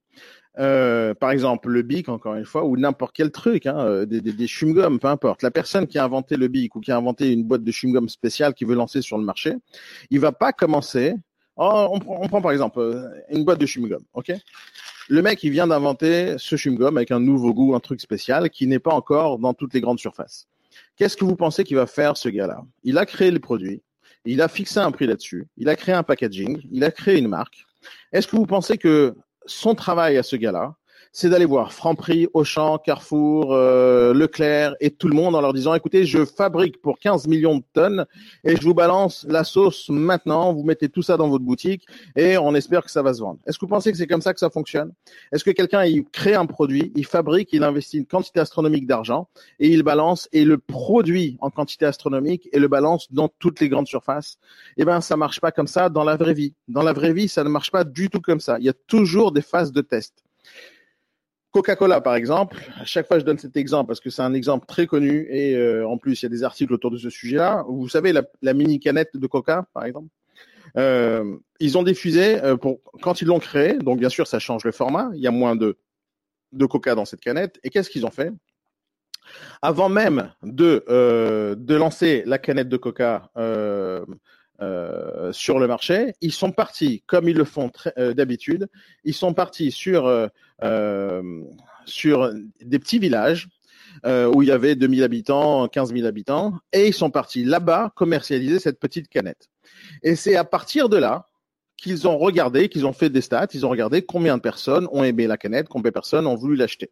euh, 0.57 1.13
par 1.13 1.29
exemple 1.31 1.69
le 1.69 1.83
bic 1.83 2.09
encore 2.09 2.35
une 2.35 2.45
fois, 2.45 2.65
ou 2.65 2.77
n'importe 2.77 3.15
quel 3.15 3.31
truc, 3.31 3.67
hein, 3.67 3.77
euh, 3.79 4.05
des, 4.05 4.21
des, 4.21 4.47
chewing-gums, 4.47 4.97
peu 4.97 5.07
importe. 5.07 5.43
La 5.43 5.51
personne 5.51 5.85
qui 5.85 5.99
a 5.99 6.03
inventé 6.03 6.35
le 6.35 6.47
bic 6.47 6.75
ou 6.75 6.79
qui 6.79 6.91
a 6.91 6.97
inventé 6.97 7.31
une 7.31 7.43
boîte 7.43 7.63
de 7.63 7.71
chewing-gum 7.71 8.09
spéciale 8.09 8.55
qui 8.55 8.65
veut 8.65 8.75
lancer 8.75 9.01
sur 9.03 9.19
le 9.19 9.23
marché, 9.23 9.55
il 10.09 10.19
va 10.19 10.31
pas 10.31 10.51
commencer 10.51 11.15
Oh, 11.57 11.87
on, 11.91 11.99
prend, 11.99 12.19
on, 12.21 12.27
prend, 12.27 12.41
par 12.41 12.51
exemple 12.51 12.79
euh, 12.79 13.09
une 13.29 13.45
boîte 13.45 13.59
de 13.59 13.65
chewing-gum, 13.65 14.03
ok? 14.13 14.33
Le 15.07 15.21
mec, 15.21 15.43
il 15.43 15.51
vient 15.51 15.67
d'inventer 15.67 16.35
ce 16.37 16.55
chewing-gum 16.55 16.97
avec 16.97 17.11
un 17.11 17.19
nouveau 17.19 17.53
goût, 17.53 17.75
un 17.75 17.79
truc 17.79 18.01
spécial 18.01 18.49
qui 18.49 18.67
n'est 18.67 18.79
pas 18.79 18.93
encore 18.93 19.39
dans 19.39 19.53
toutes 19.53 19.73
les 19.73 19.81
grandes 19.81 19.99
surfaces. 19.99 20.47
Qu'est-ce 20.97 21.15
que 21.15 21.23
vous 21.23 21.35
pensez 21.35 21.63
qu'il 21.63 21.77
va 21.77 21.85
faire 21.85 22.17
ce 22.17 22.27
gars-là? 22.27 22.63
Il 22.83 22.97
a 22.97 23.05
créé 23.05 23.31
le 23.31 23.39
produit, 23.39 23.81
il 24.25 24.41
a 24.41 24.47
fixé 24.47 24.79
un 24.79 24.91
prix 24.91 25.07
là-dessus, 25.07 25.47
il 25.57 25.69
a 25.69 25.75
créé 25.75 25.95
un 25.95 26.03
packaging, 26.03 26.61
il 26.71 26.83
a 26.83 26.91
créé 26.91 27.17
une 27.17 27.27
marque. 27.27 27.65
Est-ce 28.11 28.27
que 28.27 28.35
vous 28.35 28.45
pensez 28.45 28.77
que 28.77 29.15
son 29.45 29.75
travail 29.75 30.17
à 30.17 30.23
ce 30.23 30.35
gars-là, 30.35 30.75
c'est 31.15 31.29
d'aller 31.29 31.45
voir 31.45 31.71
Franprix, 31.71 32.27
Auchan, 32.33 32.77
Carrefour, 32.77 33.53
euh, 33.53 34.13
Leclerc 34.13 34.75
et 34.81 34.91
tout 34.91 35.07
le 35.07 35.15
monde 35.15 35.33
en 35.33 35.39
leur 35.39 35.53
disant 35.53 35.73
écoutez, 35.73 36.05
je 36.05 36.25
fabrique 36.25 36.81
pour 36.81 36.99
15 36.99 37.27
millions 37.27 37.55
de 37.55 37.63
tonnes 37.71 38.05
et 38.43 38.57
je 38.57 38.61
vous 38.61 38.73
balance 38.73 39.25
la 39.29 39.45
sauce 39.45 39.87
maintenant, 39.87 40.53
vous 40.53 40.63
mettez 40.63 40.89
tout 40.89 41.01
ça 41.01 41.15
dans 41.15 41.29
votre 41.29 41.45
boutique 41.45 41.87
et 42.17 42.37
on 42.37 42.53
espère 42.53 42.83
que 42.83 42.91
ça 42.91 43.01
va 43.01 43.13
se 43.13 43.21
vendre. 43.21 43.39
Est-ce 43.47 43.57
que 43.57 43.63
vous 43.63 43.69
pensez 43.69 43.93
que 43.93 43.97
c'est 43.97 44.07
comme 44.07 44.19
ça 44.19 44.33
que 44.33 44.41
ça 44.41 44.49
fonctionne? 44.49 44.91
Est-ce 45.31 45.45
que 45.45 45.51
quelqu'un 45.51 45.85
il 45.85 46.03
crée 46.03 46.35
un 46.35 46.45
produit, 46.45 46.91
il 46.97 47.05
fabrique, 47.05 47.53
il 47.53 47.63
investit 47.63 47.99
une 47.99 48.05
quantité 48.05 48.41
astronomique 48.41 48.85
d'argent 48.85 49.29
et 49.61 49.69
il 49.69 49.83
balance 49.83 50.27
et 50.33 50.43
le 50.43 50.57
produit 50.57 51.37
en 51.39 51.49
quantité 51.49 51.85
astronomique 51.85 52.49
et 52.51 52.59
le 52.59 52.67
balance 52.67 53.09
dans 53.13 53.29
toutes 53.39 53.61
les 53.61 53.69
grandes 53.69 53.87
surfaces? 53.87 54.37
Eh 54.75 54.83
ben 54.83 54.99
ça 54.99 55.15
marche 55.15 55.39
pas 55.39 55.53
comme 55.53 55.67
ça 55.67 55.87
dans 55.87 56.03
la 56.03 56.17
vraie 56.17 56.33
vie. 56.33 56.53
Dans 56.67 56.83
la 56.83 56.91
vraie 56.91 57.13
vie, 57.13 57.29
ça 57.29 57.45
ne 57.45 57.49
marche 57.49 57.71
pas 57.71 57.85
du 57.85 58.09
tout 58.09 58.19
comme 58.19 58.41
ça. 58.41 58.57
Il 58.59 58.65
y 58.65 58.69
a 58.69 58.75
toujours 58.87 59.31
des 59.31 59.41
phases 59.41 59.71
de 59.71 59.79
test 59.79 60.25
Coca-Cola, 61.55 62.01
par 62.01 62.15
exemple, 62.15 62.57
à 62.75 62.83
chaque 62.83 63.07
fois 63.07 63.17
je 63.17 63.23
donne 63.23 63.37
cet 63.37 63.55
exemple 63.55 63.87
parce 63.87 64.01
que 64.01 64.09
c'est 64.09 64.21
un 64.21 64.33
exemple 64.33 64.65
très 64.65 64.87
connu 64.87 65.25
et 65.29 65.55
euh, 65.55 65.87
en 65.87 65.97
plus 65.97 66.21
il 66.21 66.23
y 66.23 66.25
a 66.25 66.29
des 66.29 66.43
articles 66.43 66.73
autour 66.73 66.91
de 66.91 66.97
ce 66.97 67.09
sujet-là. 67.09 67.63
Vous 67.69 67.87
savez 67.87 68.11
la, 68.11 68.53
mini 68.53 68.77
canette 68.77 69.15
de 69.15 69.25
Coca, 69.25 69.65
par 69.73 69.85
exemple. 69.85 70.09
Euh, 70.75 71.37
ils 71.61 71.77
ont 71.77 71.83
diffusé 71.83 72.43
euh, 72.43 72.57
pour 72.57 72.81
quand 73.01 73.21
ils 73.21 73.27
l'ont 73.29 73.39
créé. 73.39 73.77
Donc 73.77 73.99
bien 73.99 74.09
sûr 74.09 74.27
ça 74.27 74.37
change 74.37 74.65
le 74.65 74.73
format. 74.73 75.09
Il 75.13 75.21
y 75.21 75.27
a 75.27 75.31
moins 75.31 75.55
de 75.55 75.77
Coca 76.65 76.93
dans 76.93 77.05
cette 77.05 77.21
canette. 77.21 77.57
Et 77.63 77.69
qu'est-ce 77.69 77.89
qu'ils 77.89 78.05
ont 78.05 78.11
fait? 78.11 78.33
Avant 79.61 79.87
même 79.87 80.33
de 80.43 80.83
lancer 81.73 82.23
la 82.25 82.37
canette 82.37 82.67
de 82.67 82.75
Coca. 82.75 83.31
Sur 85.31 85.59
le 85.59 85.67
marché, 85.67 86.15
ils 86.19 86.33
sont 86.33 86.51
partis, 86.51 87.01
comme 87.07 87.29
ils 87.29 87.37
le 87.37 87.45
font 87.45 87.71
d'habitude, 87.95 88.67
ils 89.05 89.13
sont 89.13 89.33
partis 89.33 89.71
sur 89.71 90.29
sur 91.85 92.33
des 92.61 92.79
petits 92.79 92.99
villages 92.99 93.49
euh, 94.05 94.31
où 94.33 94.41
il 94.41 94.49
y 94.49 94.51
avait 94.51 94.75
2000 94.75 95.03
habitants, 95.03 95.67
15 95.67 95.93
000 95.93 96.05
habitants, 96.05 96.53
et 96.73 96.87
ils 96.87 96.93
sont 96.93 97.09
partis 97.09 97.43
là-bas 97.43 97.93
commercialiser 97.95 98.59
cette 98.59 98.79
petite 98.79 99.07
canette. 99.07 99.49
Et 100.03 100.15
c'est 100.15 100.35
à 100.35 100.43
partir 100.43 100.89
de 100.89 100.97
là 100.97 101.29
qu'ils 101.77 102.07
ont 102.07 102.17
regardé, 102.17 102.69
qu'ils 102.69 102.85
ont 102.85 102.93
fait 102.93 103.09
des 103.09 103.21
stats, 103.21 103.47
ils 103.53 103.65
ont 103.65 103.69
regardé 103.69 104.01
combien 104.01 104.37
de 104.37 104.41
personnes 104.41 104.87
ont 104.91 105.03
aimé 105.03 105.27
la 105.27 105.37
canette, 105.37 105.69
combien 105.69 105.89
de 105.89 105.93
personnes 105.93 106.27
ont 106.27 106.35
voulu 106.35 106.55
l'acheter. 106.55 106.91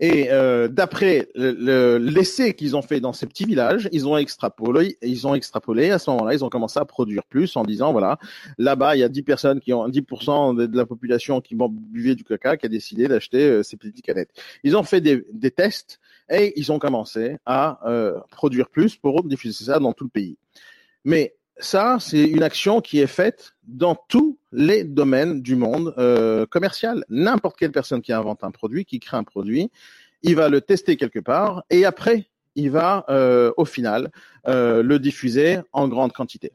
Et 0.00 0.30
euh, 0.30 0.68
d'après 0.68 1.28
le- 1.34 1.52
le- 1.52 1.98
l'essai 1.98 2.54
qu'ils 2.54 2.76
ont 2.76 2.82
fait 2.82 3.00
dans 3.00 3.12
ces 3.12 3.26
petits 3.26 3.44
villages, 3.44 3.88
ils 3.92 4.06
ont 4.08 4.16
extrapolé, 4.16 4.98
ils 5.02 5.26
ont 5.26 5.34
extrapolé. 5.34 5.90
À 5.90 5.98
ce 5.98 6.10
moment-là, 6.10 6.34
ils 6.34 6.44
ont 6.44 6.48
commencé 6.48 6.78
à 6.78 6.84
produire 6.84 7.24
plus 7.24 7.56
en 7.56 7.62
disant 7.62 7.92
voilà, 7.92 8.18
là-bas 8.58 8.96
il 8.96 9.00
y 9.00 9.02
a 9.02 9.08
10 9.08 9.22
personnes 9.22 9.60
qui 9.60 9.72
ont 9.72 9.88
10% 9.88 10.54
de, 10.56 10.66
de 10.66 10.76
la 10.76 10.86
population 10.86 11.40
qui 11.40 11.56
buvait 11.56 12.14
du 12.14 12.24
caca, 12.24 12.56
qui 12.56 12.66
a 12.66 12.68
décidé 12.68 13.08
d'acheter 13.08 13.42
euh, 13.48 13.62
ces 13.62 13.76
petites 13.76 14.02
canettes. 14.02 14.30
Ils 14.64 14.76
ont 14.76 14.82
fait 14.82 15.00
des, 15.00 15.24
des 15.32 15.50
tests 15.50 16.00
et 16.30 16.52
ils 16.58 16.72
ont 16.72 16.78
commencé 16.78 17.36
à 17.46 17.80
euh, 17.88 18.18
produire 18.30 18.68
plus 18.70 18.96
pour 18.96 19.22
diffuser 19.24 19.64
ça 19.64 19.78
dans 19.78 19.92
tout 19.92 20.04
le 20.04 20.10
pays. 20.10 20.36
Mais 21.04 21.34
ça, 21.58 21.98
c'est 22.00 22.24
une 22.24 22.42
action 22.42 22.80
qui 22.80 23.00
est 23.00 23.06
faite 23.06 23.54
dans 23.62 23.94
tous 23.94 24.38
les 24.52 24.84
domaines 24.84 25.40
du 25.40 25.56
monde 25.56 25.94
euh, 25.98 26.46
commercial. 26.46 27.04
N'importe 27.08 27.56
quelle 27.58 27.72
personne 27.72 28.02
qui 28.02 28.12
invente 28.12 28.42
un 28.42 28.50
produit, 28.50 28.84
qui 28.84 28.98
crée 28.98 29.16
un 29.16 29.24
produit, 29.24 29.70
il 30.22 30.34
va 30.36 30.48
le 30.48 30.60
tester 30.60 30.96
quelque 30.96 31.20
part 31.20 31.64
et 31.70 31.84
après, 31.84 32.28
il 32.56 32.70
va 32.70 33.04
euh, 33.08 33.52
au 33.56 33.64
final 33.64 34.10
euh, 34.48 34.82
le 34.82 34.98
diffuser 34.98 35.58
en 35.72 35.88
grande 35.88 36.12
quantité. 36.12 36.52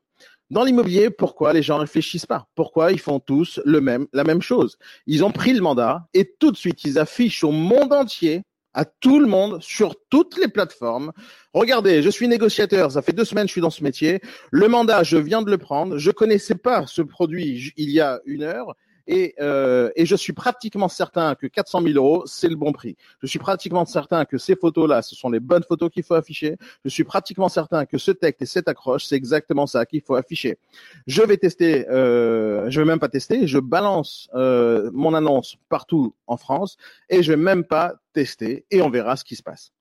Dans 0.49 0.63
l'immobilier, 0.63 1.11
pourquoi 1.11 1.53
les 1.53 1.61
gens 1.61 1.77
réfléchissent 1.77 2.25
pas? 2.25 2.47
Pourquoi 2.55 2.91
ils 2.91 2.99
font 2.99 3.19
tous 3.19 3.61
le 3.65 3.81
même, 3.81 4.07
la 4.13 4.23
même 4.23 4.41
chose? 4.41 4.79
Ils 5.05 5.23
ont 5.23 5.31
pris 5.31 5.53
le 5.53 5.61
mandat 5.61 6.07
et 6.13 6.33
tout 6.39 6.51
de 6.51 6.57
suite, 6.57 6.83
ils 6.83 6.97
affichent 6.97 7.43
au 7.43 7.51
monde 7.51 7.93
entier 7.93 8.41
à 8.73 8.85
tout 8.85 9.19
le 9.19 9.27
monde 9.27 9.61
sur 9.61 9.95
toutes 10.09 10.37
les 10.37 10.47
plateformes. 10.47 11.11
Regardez, 11.53 12.01
je 12.01 12.09
suis 12.09 12.27
négociateur, 12.27 12.91
ça 12.91 13.01
fait 13.01 13.13
deux 13.13 13.25
semaines 13.25 13.45
que 13.45 13.49
je 13.49 13.53
suis 13.53 13.61
dans 13.61 13.69
ce 13.69 13.83
métier. 13.83 14.21
Le 14.51 14.67
mandat, 14.67 15.03
je 15.03 15.17
viens 15.17 15.41
de 15.41 15.49
le 15.49 15.57
prendre. 15.57 15.97
Je 15.97 16.11
connaissais 16.11 16.55
pas 16.55 16.85
ce 16.87 17.01
produit 17.01 17.73
il 17.77 17.89
y 17.89 17.99
a 17.99 18.19
une 18.25 18.43
heure. 18.43 18.75
Et, 19.11 19.33
euh, 19.41 19.89
et 19.95 20.05
je 20.05 20.15
suis 20.15 20.33
pratiquement 20.33 20.87
certain 20.87 21.33
que 21.33 21.47
400 21.47 21.81
000 21.81 21.95
euros, 21.95 22.27
c'est 22.27 22.47
le 22.47 22.55
bon 22.55 22.71
prix. 22.71 22.95
Je 23.23 23.27
suis 23.27 23.39
pratiquement 23.39 23.83
certain 23.83 24.23
que 24.23 24.37
ces 24.37 24.55
photos-là, 24.55 25.01
ce 25.01 25.15
sont 25.15 25.31
les 25.31 25.39
bonnes 25.39 25.63
photos 25.63 25.89
qu'il 25.89 26.03
faut 26.03 26.13
afficher. 26.13 26.57
Je 26.85 26.89
suis 26.89 27.03
pratiquement 27.03 27.49
certain 27.49 27.87
que 27.87 27.97
ce 27.97 28.11
texte 28.11 28.43
et 28.43 28.45
cette 28.45 28.67
accroche, 28.67 29.05
c'est 29.05 29.15
exactement 29.15 29.65
ça 29.65 29.87
qu'il 29.87 30.01
faut 30.01 30.13
afficher. 30.13 30.59
Je 31.07 31.23
vais 31.23 31.37
tester, 31.37 31.89
euh, 31.89 32.69
je 32.69 32.79
vais 32.81 32.85
même 32.85 32.99
pas 32.99 33.09
tester, 33.09 33.47
je 33.47 33.57
balance 33.57 34.29
euh, 34.35 34.91
mon 34.93 35.15
annonce 35.15 35.57
partout 35.69 36.13
en 36.27 36.37
France 36.37 36.77
et 37.09 37.23
je 37.23 37.31
vais 37.31 37.37
même 37.37 37.63
pas 37.63 37.95
tester 38.13 38.65
et 38.69 38.83
on 38.83 38.91
verra 38.91 39.15
ce 39.15 39.23
qui 39.23 39.35
se 39.35 39.41
passe. 39.41 39.71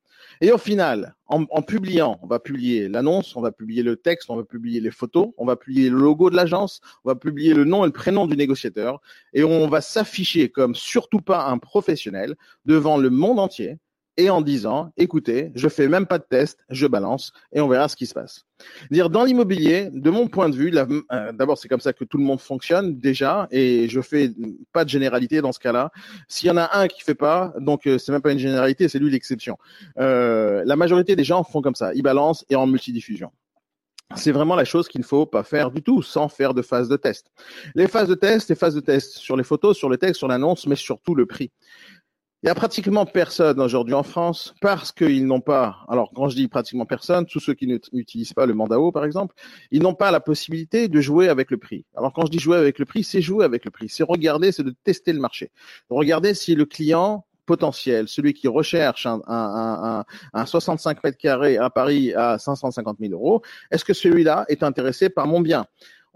Et 0.40 0.52
au 0.52 0.58
final, 0.58 1.14
en, 1.26 1.62
publiant, 1.62 2.18
on 2.22 2.26
va 2.26 2.38
publier 2.38 2.88
l'annonce, 2.88 3.36
on 3.36 3.40
va 3.40 3.52
publier 3.52 3.82
le 3.82 3.96
texte, 3.96 4.30
on 4.30 4.36
va 4.36 4.44
publier 4.44 4.80
les 4.80 4.90
photos, 4.90 5.30
on 5.36 5.44
va 5.44 5.56
publier 5.56 5.90
le 5.90 5.98
logo 5.98 6.30
de 6.30 6.36
l'agence, 6.36 6.80
on 7.04 7.10
va 7.10 7.14
publier 7.14 7.54
le 7.54 7.64
nom 7.64 7.84
et 7.84 7.86
le 7.86 7.92
prénom 7.92 8.26
du 8.26 8.36
négociateur, 8.36 9.00
et 9.32 9.44
on 9.44 9.68
va 9.68 9.80
s'afficher 9.80 10.48
comme 10.48 10.74
surtout 10.74 11.20
pas 11.20 11.46
un 11.46 11.58
professionnel 11.58 12.34
devant 12.64 12.96
le 12.96 13.10
monde 13.10 13.38
entier 13.38 13.78
et 14.18 14.30
en 14.30 14.42
disant, 14.42 14.92
écoutez, 14.96 15.52
je 15.54 15.68
fais 15.68 15.88
même 15.88 16.04
pas 16.04 16.18
de 16.18 16.24
test, 16.28 16.58
je 16.68 16.86
balance 16.86 17.32
et 17.52 17.60
on 17.60 17.68
verra 17.68 17.88
ce 17.88 17.96
qui 17.96 18.06
se 18.06 18.12
passe. 18.12 18.44
Dire 18.90 19.08
dans 19.08 19.24
l'immobilier, 19.24 19.88
de 19.92 20.10
mon 20.10 20.26
point 20.26 20.48
de 20.48 20.56
vue, 20.56 20.76
euh, 20.76 21.32
d'abord 21.32 21.56
c'est 21.56 21.68
comme 21.68 21.80
ça 21.80 21.92
que 21.92 22.04
tout 22.04 22.18
le 22.18 22.24
monde 22.24 22.40
fonctionne 22.40 22.98
déjà, 22.98 23.46
et 23.52 23.88
je 23.88 24.00
fais 24.00 24.32
pas 24.72 24.84
de 24.84 24.90
généralité 24.90 25.40
dans 25.40 25.52
ce 25.52 25.60
cas-là. 25.60 25.92
S'il 26.26 26.48
y 26.48 26.50
en 26.50 26.56
a 26.56 26.76
un 26.76 26.88
qui 26.88 27.02
fait 27.02 27.14
pas, 27.14 27.54
donc 27.60 27.86
euh, 27.86 27.96
c'est 27.96 28.10
même 28.10 28.20
pas 28.20 28.32
une 28.32 28.40
généralité, 28.40 28.88
c'est 28.88 28.98
lui 28.98 29.10
l'exception. 29.10 29.56
Euh, 29.98 30.64
la 30.66 30.74
majorité 30.74 31.14
des 31.14 31.24
gens 31.24 31.44
font 31.44 31.62
comme 31.62 31.76
ça, 31.76 31.94
ils 31.94 32.02
balancent 32.02 32.44
et 32.50 32.56
en 32.56 32.66
multidiffusion. 32.66 33.30
C'est 34.16 34.32
vraiment 34.32 34.56
la 34.56 34.64
chose 34.64 34.88
qu'il 34.88 35.02
ne 35.02 35.06
faut 35.06 35.26
pas 35.26 35.42
faire 35.42 35.70
du 35.70 35.82
tout 35.82 36.02
sans 36.02 36.28
faire 36.28 36.54
de 36.54 36.62
phase 36.62 36.88
de 36.88 36.96
test. 36.96 37.30
Les 37.74 37.86
phases 37.86 38.08
de 38.08 38.14
test, 38.14 38.48
les 38.48 38.54
phases 38.54 38.74
de 38.74 38.80
test 38.80 39.18
sur 39.18 39.36
les 39.36 39.44
photos, 39.44 39.76
sur 39.76 39.90
le 39.90 39.98
texte, 39.98 40.16
sur 40.16 40.28
l'annonce, 40.28 40.66
mais 40.66 40.76
surtout 40.76 41.14
le 41.14 41.26
prix. 41.26 41.50
Il 42.44 42.46
y 42.46 42.50
a 42.50 42.54
pratiquement 42.54 43.04
personne 43.04 43.60
aujourd'hui 43.60 43.94
en 43.94 44.04
France 44.04 44.54
parce 44.60 44.92
qu'ils 44.92 45.26
n'ont 45.26 45.40
pas, 45.40 45.78
alors 45.88 46.12
quand 46.14 46.28
je 46.28 46.36
dis 46.36 46.46
pratiquement 46.46 46.86
personne, 46.86 47.26
tous 47.26 47.40
ceux 47.40 47.54
qui 47.54 47.66
n'ut- 47.66 47.80
n'utilisent 47.92 48.32
pas 48.32 48.46
le 48.46 48.54
Mandao 48.54 48.92
par 48.92 49.04
exemple, 49.04 49.34
ils 49.72 49.82
n'ont 49.82 49.94
pas 49.94 50.12
la 50.12 50.20
possibilité 50.20 50.86
de 50.86 51.00
jouer 51.00 51.28
avec 51.28 51.50
le 51.50 51.56
prix. 51.56 51.84
Alors 51.96 52.12
quand 52.12 52.26
je 52.26 52.30
dis 52.30 52.38
jouer 52.38 52.56
avec 52.56 52.78
le 52.78 52.84
prix, 52.84 53.02
c'est 53.02 53.20
jouer 53.20 53.44
avec 53.44 53.64
le 53.64 53.72
prix, 53.72 53.88
c'est 53.88 54.04
regarder, 54.04 54.52
c'est 54.52 54.62
de 54.62 54.74
tester 54.84 55.12
le 55.12 55.18
marché. 55.18 55.50
Regarder 55.90 56.32
si 56.32 56.54
le 56.54 56.64
client 56.64 57.24
potentiel, 57.44 58.06
celui 58.06 58.34
qui 58.34 58.46
recherche 58.46 59.06
un, 59.06 59.20
un, 59.26 59.34
un, 59.34 59.98
un, 60.00 60.04
un 60.34 60.46
65 60.46 61.02
mètres 61.02 61.18
carrés 61.18 61.56
à 61.56 61.70
Paris 61.70 62.12
à 62.14 62.38
550 62.38 62.98
000 63.00 63.14
euros, 63.14 63.42
est-ce 63.72 63.84
que 63.84 63.94
celui-là 63.94 64.44
est 64.48 64.62
intéressé 64.62 65.08
par 65.08 65.26
mon 65.26 65.40
bien? 65.40 65.66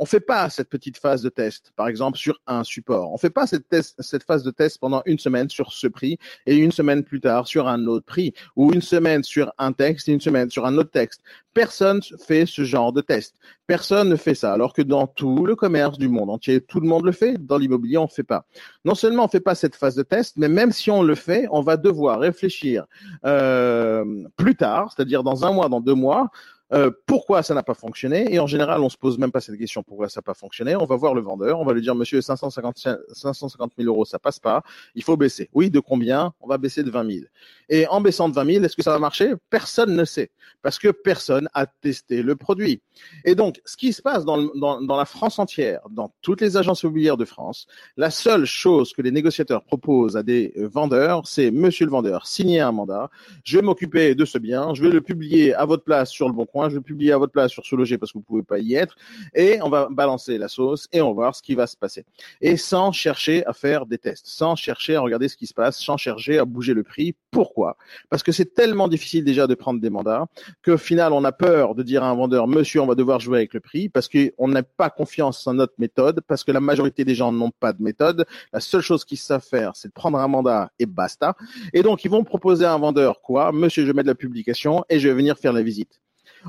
On 0.03 0.05
fait 0.05 0.19
pas 0.19 0.51
cette 0.51 0.69
petite 0.69 0.99
phase 0.99 1.23
de 1.23 1.29
test, 1.29 1.73
par 1.77 1.87
exemple 1.87 2.19
sur 2.19 2.41
un 2.49 2.65
support. 2.65 3.13
On 3.13 3.19
fait 3.19 3.31
pas 3.31 3.47
cette, 3.47 4.25
phase 4.27 4.43
de 4.43 4.51
test 4.51 4.79
pendant 4.81 5.01
une 5.07 5.21
semaine 5.21 5.49
sur 5.49 5.73
ce 5.73 5.87
prix 5.87 6.19
et 6.45 6.57
une 6.57 6.73
semaine 6.73 7.05
plus 7.05 7.21
tard 7.21 7.47
sur 7.47 7.69
un 7.69 7.87
autre 7.87 8.05
prix 8.05 8.35
ou 8.57 8.73
une 8.73 8.83
semaine 8.83 9.23
sur 9.23 9.53
un 9.59 9.71
texte 9.71 10.09
et 10.09 10.13
une 10.13 10.21
semaine 10.21 10.51
sur 10.51 10.67
un 10.67 10.77
autre 10.77 10.91
texte. 10.91 11.21
Personne 11.55 12.01
fait 12.19 12.47
ce 12.47 12.65
genre 12.65 12.93
de 12.93 13.01
test. 13.01 13.37
Personne 13.69 14.09
ne 14.09 14.17
fait 14.17 14.35
ça. 14.35 14.53
Alors 14.53 14.73
que 14.73 14.83
dans 14.83 15.07
tout 15.07 15.47
le 15.47 15.55
commerce 15.55 15.99
du 15.99 16.09
monde 16.09 16.31
entier, 16.31 16.61
tout 16.61 16.81
le 16.81 16.89
monde 16.89 17.05
le 17.05 17.13
fait. 17.13 17.37
Dans 17.39 17.59
l'immobilier, 17.59 17.99
on 17.99 18.05
ne 18.05 18.09
fait 18.09 18.25
pas. 18.25 18.45
Non 18.85 18.97
seulement 18.97 19.23
on 19.23 19.27
ne 19.27 19.31
fait 19.31 19.39
pas 19.39 19.55
cette 19.55 19.77
phase 19.77 19.95
de 19.95 20.03
test, 20.03 20.35
mais 20.37 20.49
même 20.49 20.73
si 20.73 20.91
on 20.91 21.05
le 21.05 21.15
fait, 21.15 21.47
on 21.53 21.63
va 21.63 21.77
devoir 21.77 22.19
réfléchir 22.19 22.87
euh, 23.25 24.05
plus 24.37 24.57
tard, 24.57 24.93
c'est-à-dire 24.93 25.23
dans 25.23 25.45
un 25.45 25.53
mois, 25.53 25.69
dans 25.69 25.81
deux 25.81 25.95
mois, 25.95 26.33
euh, 26.73 26.91
pourquoi 27.07 27.43
ça 27.43 27.55
n'a 27.55 27.63
pas 27.63 27.75
fonctionné? 27.75 28.33
Et 28.33 28.39
en 28.39 28.47
général, 28.47 28.81
on 28.81 28.89
se 28.89 28.97
pose 28.97 29.19
même 29.19 29.33
pas 29.33 29.41
cette 29.41 29.59
question 29.59 29.83
pourquoi 29.83 30.09
ça 30.09 30.21
n'a 30.21 30.23
pas 30.23 30.35
fonctionné? 30.35 30.75
On 30.77 30.85
va 30.85 30.97
voir 30.97 31.15
le 31.15 31.21
vendeur, 31.21 31.61
on 31.61 31.65
va 31.65 31.73
lui 31.73 31.83
dire 31.83 31.95
Monsieur 31.95 32.21
550 32.21 32.89
550 33.13 33.73
000 33.77 33.89
euros, 33.89 34.05
ça 34.05 34.19
passe 34.19 34.39
pas. 34.39 34.63
Il 34.95 35.03
faut 35.03 35.17
baisser. 35.17 35.51
Oui, 35.53 35.71
de 35.71 35.81
combien? 35.81 36.33
On 36.41 36.49
va 36.49 36.59
baisser 36.59 36.83
de 36.83 36.91
20 36.91 37.11
000. 37.11 37.25
Et 37.69 37.87
en 37.89 38.01
baissant 38.01 38.29
de 38.29 38.35
20 38.35 38.53
000, 38.53 38.65
est-ce 38.65 38.77
que 38.77 38.83
ça 38.83 38.91
va 38.93 38.99
marcher? 38.99 39.33
Personne 39.51 39.95
ne 39.95 40.05
sait 40.05 40.31
parce 40.63 40.79
que 40.79 40.89
personne 40.89 41.49
a 41.55 41.67
testé 41.67 42.23
le 42.23 42.37
produit. 42.37 42.81
Et 43.25 43.35
donc, 43.35 43.61
ce 43.65 43.77
qui 43.77 43.93
se 43.93 44.01
passe 44.01 44.25
dans, 44.25 44.39
dans, 44.55 44.97
la 44.97 45.05
France 45.05 45.39
entière, 45.39 45.81
dans 45.91 46.13
toutes 46.23 46.41
les 46.41 46.57
agences 46.57 46.83
immobilières 46.83 47.17
de 47.17 47.25
France, 47.25 47.67
la 47.97 48.11
seule 48.11 48.45
chose 48.45 48.93
que 48.93 49.03
les 49.03 49.11
négociateurs 49.11 49.65
proposent 49.65 50.17
à 50.17 50.23
des 50.23 50.53
vendeurs, 50.57 51.27
c'est 51.27 51.51
Monsieur 51.51 51.87
le 51.87 51.91
vendeur, 51.91 52.27
signez 52.27 52.61
un 52.61 52.73
mandat. 52.73 53.11
Je 53.45 53.59
vais 53.59 53.63
m'occuper 53.63 54.15
de 54.15 54.25
ce 54.25 54.39
bien. 54.39 54.75
Je 54.75 54.83
vais 54.83 54.91
le 54.91 55.01
publier 55.01 55.55
à 55.55 55.65
votre 55.65 55.85
place 55.85 56.11
sur 56.11 56.29
le 56.29 56.35
Bon 56.35 56.47
Coin. 56.47 56.62
Je 56.69 56.75
vais 56.75 56.81
le 56.81 56.83
publier 56.83 57.13
à 57.13 57.19
votre 57.19 57.33
place 57.33 57.51
sur 57.51 57.65
ce 57.65 57.75
loger 57.77 57.99
parce 57.99 58.13
que 58.13 58.19
vous 58.19 58.25
pouvez 58.25 58.43
pas 58.43 58.59
y 58.59 58.75
être. 58.75 58.97
Et 59.35 59.61
on 59.63 59.69
va 59.69 59.89
balancer 59.91 60.39
la 60.39 60.49
sauce 60.49 60.89
et 60.93 61.01
on 61.01 61.09
va 61.09 61.15
voir 61.15 61.35
ce 61.35 61.43
qui 61.43 61.55
va 61.55 61.67
se 61.67 61.77
passer. 61.77 62.05
Et 62.41 62.57
sans 62.57 62.93
chercher 62.93 63.45
à 63.47 63.53
faire 63.53 63.87
des 63.87 63.99
tests, 63.99 64.27
sans 64.27 64.57
chercher 64.57 64.97
à 64.97 65.01
regarder 65.01 65.29
ce 65.29 65.37
qui 65.37 65.47
se 65.47 65.55
passe, 65.55 65.79
sans 65.79 65.97
chercher 65.97 66.39
à 66.39 66.45
bouger 66.45 66.75
le 66.75 66.83
prix. 66.83 67.15
Pourquoi? 67.31 67.77
Parce 68.11 68.23
que 68.23 68.33
c'est 68.33 68.55
tellement 68.55 68.89
difficile 68.89 69.25
déjà 69.25 69.47
de 69.47 69.55
prendre 69.55 69.81
des 69.81 69.91
mandats 69.91 70.27
qu'au 70.65 70.79
final, 70.79 71.13
on 71.13 71.25
a 71.25 71.33
peur 71.33 71.75
de 71.75 71.83
dire 71.83 72.03
à 72.03 72.09
un 72.09 72.15
vendeur, 72.15 72.47
monsieur, 72.47 72.81
on 72.81 72.87
va 72.87 72.95
devoir 72.95 73.21
jouer 73.21 73.39
avec 73.39 73.55
le 73.55 73.61
prix 73.61 73.89
parce 73.89 74.09
qu'on 74.09 74.49
n'a 74.49 74.63
pas 74.63 74.91
confiance 74.91 75.47
en 75.47 75.55
notre 75.55 75.75
méthode, 75.79 76.21
parce 76.27 76.45
que 76.45 76.53
la 76.53 76.61
majorité 76.61 77.05
des 77.05 77.15
gens 77.15 77.33
n'ont 77.33 77.51
pas 77.51 77.73
de 77.73 77.83
méthode. 77.83 78.27
La 78.53 78.61
seule 78.61 78.81
chose 78.81 79.05
qu'ils 79.05 79.19
savent 79.19 79.45
faire, 79.45 79.73
c'est 79.75 79.89
de 79.89 79.93
prendre 79.93 80.19
un 80.19 80.29
mandat 80.29 80.71
et 80.79 80.87
basta. 80.87 81.37
Et 81.73 81.83
donc, 81.83 82.05
ils 82.05 82.11
vont 82.11 82.25
proposer 82.25 82.65
à 82.65 82.73
un 82.73 82.79
vendeur 82.79 83.21
quoi 83.21 83.53
Monsieur, 83.53 83.87
je 83.87 83.93
mets 83.93 84.03
de 84.03 84.09
la 84.09 84.15
publication 84.15 84.85
et 84.89 84.99
je 84.99 85.09
vais 85.09 85.15
venir 85.15 85.39
faire 85.39 85.53
la 85.53 85.63
visite. 85.63 86.02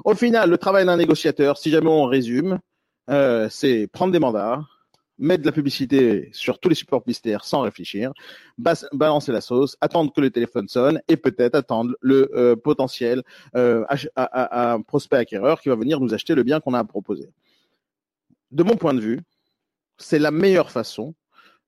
Au 0.05 0.15
final, 0.15 0.49
le 0.49 0.57
travail 0.57 0.85
d'un 0.85 0.97
négociateur, 0.97 1.57
si 1.57 1.69
jamais 1.69 1.89
on 1.89 2.05
résume, 2.05 2.59
euh, 3.09 3.47
c'est 3.49 3.87
prendre 3.87 4.11
des 4.11 4.19
mandats, 4.19 4.63
mettre 5.19 5.41
de 5.43 5.45
la 5.47 5.51
publicité 5.51 6.29
sur 6.33 6.57
tous 6.59 6.69
les 6.69 6.75
supports 6.75 7.03
publicitaires 7.03 7.45
sans 7.45 7.61
réfléchir, 7.61 8.11
balancer 8.57 9.31
la 9.31 9.41
sauce, 9.41 9.77
attendre 9.81 10.11
que 10.11 10.21
le 10.21 10.31
téléphone 10.31 10.67
sonne 10.67 11.01
et 11.07 11.17
peut-être 11.17 11.55
attendre 11.55 11.93
le 12.01 12.31
euh, 12.35 12.55
potentiel 12.55 13.23
euh, 13.55 13.85
à, 13.89 13.95
à- 14.15 14.73
à 14.73 14.79
prospect 14.79 15.17
acquéreur 15.17 15.61
qui 15.61 15.69
va 15.69 15.75
venir 15.75 15.99
nous 15.99 16.13
acheter 16.13 16.33
le 16.33 16.43
bien 16.43 16.59
qu'on 16.59 16.73
a 16.73 16.79
à 16.79 16.83
proposer. 16.83 17.29
De 18.51 18.63
mon 18.63 18.75
point 18.75 18.93
de 18.93 18.99
vue, 19.01 19.19
c'est 19.97 20.19
la 20.19 20.31
meilleure 20.31 20.71
façon 20.71 21.13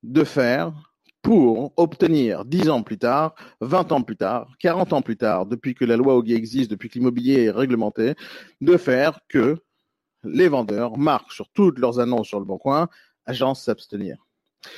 de 0.03 0.23
faire 0.23 0.73
pour 1.25 1.73
obtenir 1.75 2.45
10 2.45 2.69
ans 2.69 2.83
plus 2.83 2.99
tard, 2.99 3.33
20 3.61 3.91
ans 3.93 4.03
plus 4.03 4.15
tard, 4.15 4.53
40 4.59 4.93
ans 4.93 5.01
plus 5.01 5.17
tard, 5.17 5.47
depuis 5.47 5.73
que 5.73 5.83
la 5.83 5.97
loi 5.97 6.15
Ogui 6.15 6.35
existe, 6.35 6.69
depuis 6.69 6.88
que 6.88 6.99
l'immobilier 6.99 7.45
est 7.45 7.49
réglementé, 7.49 8.13
de 8.61 8.77
faire 8.77 9.19
que 9.27 9.57
les 10.23 10.47
vendeurs 10.47 10.99
marquent 10.99 11.31
sur 11.31 11.49
toutes 11.49 11.79
leurs 11.79 11.99
annonces 11.99 12.27
sur 12.27 12.38
le 12.38 12.45
bon 12.45 12.59
coin, 12.59 12.89
agence 13.25 13.63
s'abstenir. 13.63 14.17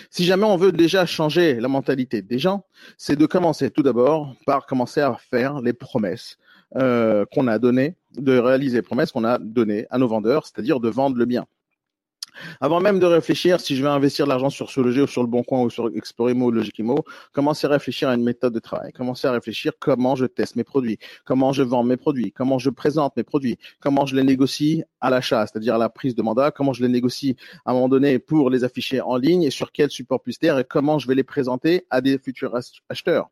Si 0.10 0.24
jamais 0.24 0.46
on 0.46 0.56
veut 0.56 0.72
déjà 0.72 1.06
changer 1.06 1.60
la 1.60 1.68
mentalité 1.68 2.22
des 2.22 2.40
gens, 2.40 2.64
c'est 2.98 3.18
de 3.18 3.26
commencer 3.26 3.70
tout 3.70 3.84
d'abord 3.84 4.34
par 4.46 4.66
commencer 4.68 5.02
à 5.02 5.18
faire 5.30 5.60
les 5.60 5.74
promesses 5.74 6.38
euh, 6.78 7.26
qu'on 7.26 7.48
a 7.48 7.60
données, 7.60 7.98
de 8.16 8.38
réaliser 8.38 8.78
les 8.78 8.84
promesses 8.84 9.12
qu'on 9.12 9.26
a 9.26 9.38
données 9.38 9.86
à 9.90 9.98
nos 9.98 10.08
vendeurs, 10.08 10.46
c'est-à-dire 10.46 10.80
de 10.80 10.88
vendre 10.88 11.18
le 11.18 11.26
bien. 11.26 11.46
Avant 12.62 12.80
même 12.80 13.00
de 13.00 13.06
réfléchir 13.06 13.60
si 13.60 13.76
je 13.76 13.84
vais 13.84 13.90
investir 13.90 14.26
l'argent 14.28 14.50
sur 14.50 14.70
ce 14.70 14.80
ou 14.80 15.08
sur 15.08 15.22
le 15.22 15.28
bon 15.28 15.44
coin 15.44 15.62
ou 15.62 15.70
sur 15.70 15.90
Explorimo 15.96 16.46
ou 16.48 16.52
Logikimo, 16.52 17.04
commencez 17.34 17.68
à 17.68 17.70
réfléchir 17.70 18.10
à 18.10 18.16
une 18.16 18.24
méthode 18.24 18.54
de 18.54 18.60
travail. 18.60 18.92
Commencez 18.94 19.28
à 19.28 19.32
réfléchir 19.32 19.74
comment 19.80 20.16
je 20.16 20.26
teste 20.26 20.56
mes 20.56 20.64
produits, 20.64 20.98
comment 21.26 21.52
je 21.52 21.64
vends 21.64 21.84
mes 21.84 21.98
produits, 21.98 22.32
comment 22.32 22.60
je 22.60 22.70
présente 22.70 23.16
mes 23.18 23.24
produits, 23.24 23.58
comment 23.80 24.06
je 24.06 24.16
les 24.16 24.24
négocie 24.24 24.84
à 25.02 25.10
l'achat, 25.10 25.46
c'est-à-dire 25.46 25.76
à 25.76 25.78
la 25.78 25.90
prise 25.90 26.16
de 26.16 26.22
mandat, 26.22 26.52
comment 26.52 26.74
je 26.74 26.82
les 26.84 26.90
négocie 26.90 27.36
à 27.66 27.72
un 27.72 27.74
moment 27.74 27.90
donné 27.90 28.20
pour 28.20 28.50
les 28.50 28.64
afficher 28.64 29.02
en 29.02 29.18
ligne 29.18 29.44
et 29.44 29.52
sur 29.52 29.72
quel 29.72 29.90
support 29.90 30.22
publicitaire 30.22 30.58
et 30.60 30.64
comment 30.64 31.00
je 31.00 31.08
vais 31.08 31.16
les 31.16 31.24
présenter 31.24 31.86
à 31.90 32.02
des 32.02 32.18
futurs 32.18 32.56
acheteurs. 32.90 33.30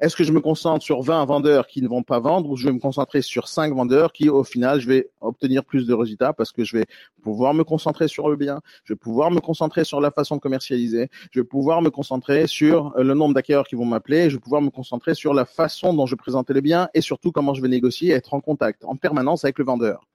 Est-ce 0.00 0.16
que 0.16 0.24
je 0.24 0.32
me 0.32 0.40
concentre 0.40 0.84
sur 0.84 1.02
20 1.02 1.24
vendeurs 1.24 1.66
qui 1.66 1.82
ne 1.82 1.88
vont 1.88 2.02
pas 2.02 2.20
vendre 2.20 2.48
ou 2.50 2.56
je 2.56 2.66
vais 2.66 2.72
me 2.72 2.80
concentrer 2.80 3.22
sur 3.22 3.48
5 3.48 3.74
vendeurs 3.74 4.12
qui 4.12 4.28
au 4.28 4.44
final 4.44 4.80
je 4.80 4.88
vais 4.88 5.10
obtenir 5.20 5.64
plus 5.64 5.86
de 5.86 5.94
résultats 5.94 6.32
parce 6.32 6.52
que 6.52 6.64
je 6.64 6.76
vais 6.78 6.86
pouvoir 7.22 7.54
me 7.54 7.64
concentrer 7.64 8.08
sur 8.08 8.28
le 8.28 8.36
bien? 8.36 8.47
Je 8.84 8.92
vais 8.92 8.96
pouvoir 8.96 9.30
me 9.30 9.40
concentrer 9.40 9.84
sur 9.84 10.00
la 10.00 10.10
façon 10.10 10.36
de 10.36 10.40
commercialiser, 10.40 11.08
je 11.30 11.40
vais 11.40 11.46
pouvoir 11.46 11.82
me 11.82 11.90
concentrer 11.90 12.46
sur 12.46 12.94
euh, 12.96 13.02
le 13.02 13.14
nombre 13.14 13.34
d'acquéreurs 13.34 13.66
qui 13.66 13.74
vont 13.74 13.84
m'appeler, 13.84 14.30
je 14.30 14.36
vais 14.36 14.40
pouvoir 14.40 14.62
me 14.62 14.70
concentrer 14.70 15.14
sur 15.14 15.34
la 15.34 15.44
façon 15.44 15.94
dont 15.94 16.06
je 16.06 16.14
présenter 16.14 16.52
les 16.52 16.60
biens 16.60 16.88
et 16.94 17.00
surtout 17.00 17.32
comment 17.32 17.54
je 17.54 17.62
vais 17.62 17.68
négocier 17.68 18.10
et 18.10 18.12
être 18.12 18.34
en 18.34 18.40
contact 18.40 18.84
en 18.84 18.96
permanence 18.96 19.44
avec 19.44 19.58
le 19.58 19.64
vendeur. 19.64 20.06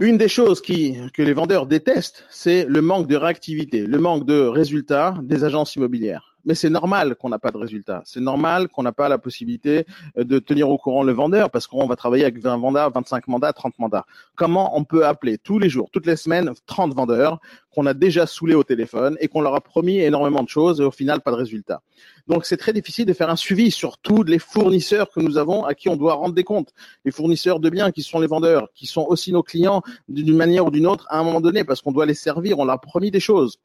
Une 0.00 0.18
des 0.18 0.28
choses 0.28 0.60
que 0.60 1.22
les 1.22 1.32
vendeurs 1.32 1.66
détestent, 1.66 2.24
c'est 2.28 2.64
le 2.64 2.82
manque 2.82 3.06
de 3.06 3.14
réactivité, 3.14 3.86
le 3.86 3.98
manque 3.98 4.26
de 4.26 4.40
résultats 4.40 5.14
des 5.22 5.44
agences 5.44 5.76
immobilières 5.76 6.33
mais 6.44 6.54
c'est 6.54 6.70
normal 6.70 7.16
qu'on 7.16 7.28
n'a 7.28 7.38
pas 7.38 7.50
de 7.50 7.56
résultat. 7.56 8.02
C'est 8.04 8.20
normal 8.20 8.68
qu'on 8.68 8.82
n'a 8.82 8.92
pas 8.92 9.08
la 9.08 9.18
possibilité 9.18 9.86
euh, 10.18 10.24
de 10.24 10.38
tenir 10.38 10.68
au 10.68 10.78
courant 10.78 11.02
le 11.02 11.12
vendeur 11.12 11.50
parce 11.50 11.66
qu'on 11.66 11.86
va 11.86 11.96
travailler 11.96 12.24
avec 12.24 12.38
20 12.38 12.56
mandats, 12.58 12.88
25 12.88 13.28
mandats, 13.28 13.52
30 13.52 13.78
mandats. 13.78 14.06
Comment 14.34 14.76
on 14.76 14.84
peut 14.84 15.06
appeler 15.06 15.38
tous 15.38 15.58
les 15.58 15.68
jours, 15.68 15.88
toutes 15.90 16.06
les 16.06 16.16
semaines, 16.16 16.52
30 16.66 16.94
vendeurs 16.94 17.40
qu'on 17.70 17.86
a 17.86 17.94
déjà 17.94 18.26
saoulés 18.26 18.54
au 18.54 18.62
téléphone 18.62 19.16
et 19.20 19.28
qu'on 19.28 19.40
leur 19.40 19.54
a 19.54 19.60
promis 19.60 19.98
énormément 19.98 20.42
de 20.42 20.48
choses 20.48 20.80
et 20.80 20.84
au 20.84 20.90
final 20.90 21.20
pas 21.20 21.30
de 21.30 21.36
résultat? 21.36 21.82
Donc 22.26 22.46
c'est 22.46 22.56
très 22.56 22.72
difficile 22.72 23.06
de 23.06 23.12
faire 23.12 23.30
un 23.30 23.36
suivi 23.36 23.70
sur 23.70 23.98
tous 23.98 24.22
les 24.22 24.38
fournisseurs 24.38 25.10
que 25.10 25.20
nous 25.20 25.36
avons 25.36 25.64
à 25.64 25.74
qui 25.74 25.88
on 25.88 25.96
doit 25.96 26.14
rendre 26.14 26.34
des 26.34 26.44
comptes. 26.44 26.72
Les 27.04 27.10
fournisseurs 27.10 27.60
de 27.60 27.68
biens 27.70 27.90
qui 27.90 28.02
sont 28.02 28.20
les 28.20 28.26
vendeurs, 28.26 28.68
qui 28.74 28.86
sont 28.86 29.04
aussi 29.08 29.32
nos 29.32 29.42
clients 29.42 29.82
d'une 30.08 30.36
manière 30.36 30.66
ou 30.66 30.70
d'une 30.70 30.86
autre 30.86 31.06
à 31.10 31.18
un 31.18 31.24
moment 31.24 31.40
donné 31.40 31.64
parce 31.64 31.82
qu'on 31.82 31.92
doit 31.92 32.06
les 32.06 32.14
servir, 32.14 32.58
on 32.58 32.64
leur 32.64 32.74
a 32.74 32.80
promis 32.80 33.10
des 33.10 33.20
choses. 33.20 33.58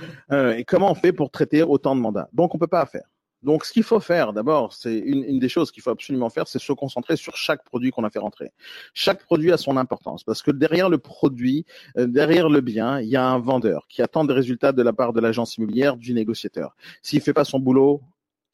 Euh, 0.30 0.54
et 0.56 0.64
comment 0.64 0.90
on 0.90 0.94
fait 0.94 1.12
pour 1.12 1.30
traiter 1.30 1.62
autant 1.62 1.96
de 1.96 2.00
mandats? 2.00 2.28
Donc, 2.32 2.54
on 2.54 2.58
peut 2.58 2.66
pas 2.66 2.84
faire. 2.86 3.08
Donc, 3.42 3.64
ce 3.64 3.72
qu'il 3.72 3.84
faut 3.84 4.00
faire, 4.00 4.32
d'abord, 4.32 4.72
c'est 4.72 4.98
une, 4.98 5.38
des 5.38 5.48
choses 5.48 5.70
qu'il 5.70 5.82
faut 5.82 5.90
absolument 5.90 6.28
faire, 6.28 6.48
c'est 6.48 6.58
se 6.58 6.72
concentrer 6.72 7.16
sur 7.16 7.36
chaque 7.36 7.64
produit 7.64 7.90
qu'on 7.90 8.04
a 8.04 8.10
fait 8.10 8.18
rentrer. 8.18 8.50
Chaque 8.94 9.22
produit 9.22 9.52
a 9.52 9.56
son 9.56 9.76
importance 9.76 10.24
parce 10.24 10.42
que 10.42 10.50
derrière 10.50 10.88
le 10.90 10.98
produit, 10.98 11.64
euh, 11.96 12.06
derrière 12.06 12.48
le 12.48 12.60
bien, 12.60 13.00
il 13.00 13.08
y 13.08 13.16
a 13.16 13.24
un 13.24 13.38
vendeur 13.38 13.86
qui 13.88 14.02
attend 14.02 14.24
des 14.24 14.34
résultats 14.34 14.72
de 14.72 14.82
la 14.82 14.92
part 14.92 15.12
de 15.12 15.20
l'agence 15.20 15.56
immobilière, 15.56 15.96
du 15.96 16.14
négociateur. 16.14 16.74
S'il 17.02 17.20
fait 17.20 17.32
pas 17.32 17.44
son 17.44 17.60
boulot, 17.60 18.02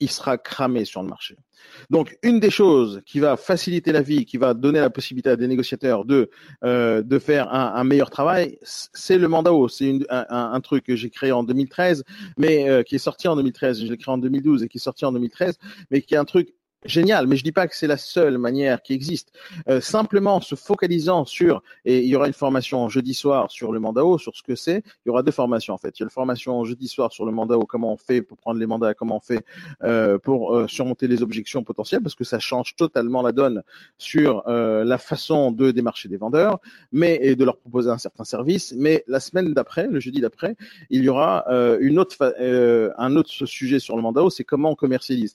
il 0.00 0.10
sera 0.10 0.38
cramé 0.38 0.84
sur 0.84 1.02
le 1.02 1.08
marché. 1.08 1.36
Donc, 1.90 2.18
une 2.22 2.40
des 2.40 2.50
choses 2.50 3.00
qui 3.06 3.20
va 3.20 3.36
faciliter 3.36 3.92
la 3.92 4.02
vie, 4.02 4.24
qui 4.24 4.36
va 4.36 4.54
donner 4.54 4.80
la 4.80 4.90
possibilité 4.90 5.30
à 5.30 5.36
des 5.36 5.46
négociateurs 5.46 6.04
de 6.04 6.30
euh, 6.64 7.02
de 7.02 7.18
faire 7.18 7.52
un, 7.52 7.74
un, 7.74 7.84
meilleur 7.84 8.10
travail, 8.10 8.58
c'est 8.62 9.18
le 9.18 9.28
mandat 9.28 9.52
haut. 9.52 9.68
C'est 9.68 9.98
un, 10.10 10.26
un, 10.28 10.60
truc 10.60 10.84
que 10.84 10.96
j'ai 10.96 11.10
créé 11.10 11.32
en 11.32 11.42
2013, 11.42 12.04
mais 12.36 12.68
euh, 12.68 12.82
qui 12.82 12.96
est 12.96 12.98
sorti 12.98 13.28
en 13.28 13.36
2013. 13.36 13.80
Je 13.80 13.86
l'ai 13.86 13.96
créé 13.96 14.12
en 14.12 14.18
2012 14.18 14.62
et 14.62 14.68
qui 14.68 14.78
est 14.78 14.80
sorti 14.80 15.04
en 15.04 15.12
2013, 15.12 15.58
mais 15.90 16.02
qui 16.02 16.14
est 16.14 16.18
un 16.18 16.24
truc 16.24 16.54
génial, 16.84 17.26
mais 17.26 17.36
je 17.36 17.44
dis 17.44 17.52
pas 17.52 17.66
que 17.66 17.76
c'est 17.76 17.86
la 17.86 17.96
seule 17.96 18.38
manière 18.38 18.82
qui 18.82 18.92
existe. 18.92 19.32
Euh, 19.68 19.80
simplement 19.80 20.40
se 20.40 20.54
focalisant 20.54 21.24
sur, 21.24 21.62
et 21.84 22.00
il 22.00 22.08
y 22.08 22.16
aura 22.16 22.26
une 22.26 22.32
formation 22.34 22.88
jeudi 22.88 23.14
soir 23.14 23.50
sur 23.50 23.72
le 23.72 23.80
mandat 23.80 24.04
haut, 24.04 24.18
sur 24.18 24.36
ce 24.36 24.42
que 24.42 24.54
c'est. 24.54 24.82
Il 25.04 25.08
y 25.08 25.10
aura 25.10 25.22
deux 25.22 25.32
formations 25.32 25.74
en 25.74 25.78
fait. 25.78 25.98
Il 25.98 26.02
y 26.02 26.04
a 26.04 26.06
une 26.06 26.10
formation 26.10 26.64
jeudi 26.64 26.88
soir 26.88 27.12
sur 27.12 27.24
le 27.24 27.32
mandat 27.32 27.56
haut, 27.56 27.66
comment 27.66 27.92
on 27.92 27.96
fait 27.96 28.22
pour 28.22 28.38
prendre 28.38 28.58
les 28.58 28.66
mandats, 28.66 28.94
comment 28.94 29.16
on 29.16 29.20
fait 29.20 29.44
euh, 29.82 30.18
pour 30.18 30.54
euh, 30.54 30.66
surmonter 30.68 31.08
les 31.08 31.22
objections 31.22 31.64
potentielles, 31.64 32.02
parce 32.02 32.14
que 32.14 32.24
ça 32.24 32.38
change 32.38 32.76
totalement 32.76 33.22
la 33.22 33.32
donne 33.32 33.62
sur 33.98 34.46
euh, 34.48 34.84
la 34.84 34.98
façon 34.98 35.52
de 35.52 35.70
démarcher 35.70 36.08
des 36.08 36.16
vendeurs, 36.16 36.58
mais 36.92 37.18
et 37.22 37.36
de 37.36 37.44
leur 37.44 37.58
proposer 37.58 37.90
un 37.90 37.98
certain 37.98 38.24
service. 38.24 38.74
Mais 38.76 39.04
la 39.06 39.20
semaine 39.20 39.54
d'après, 39.54 39.86
le 39.86 40.00
jeudi 40.00 40.20
d'après, 40.20 40.56
il 40.90 41.04
y 41.04 41.08
aura 41.08 41.44
une 41.80 41.98
autre 41.98 42.14
un 42.98 43.16
autre 43.16 43.46
sujet 43.46 43.78
sur 43.78 43.96
le 43.96 44.02
mandat 44.02 44.22
haut, 44.22 44.30
c'est 44.30 44.44
comment 44.44 44.70
on 44.70 44.74
commercialise. 44.74 45.34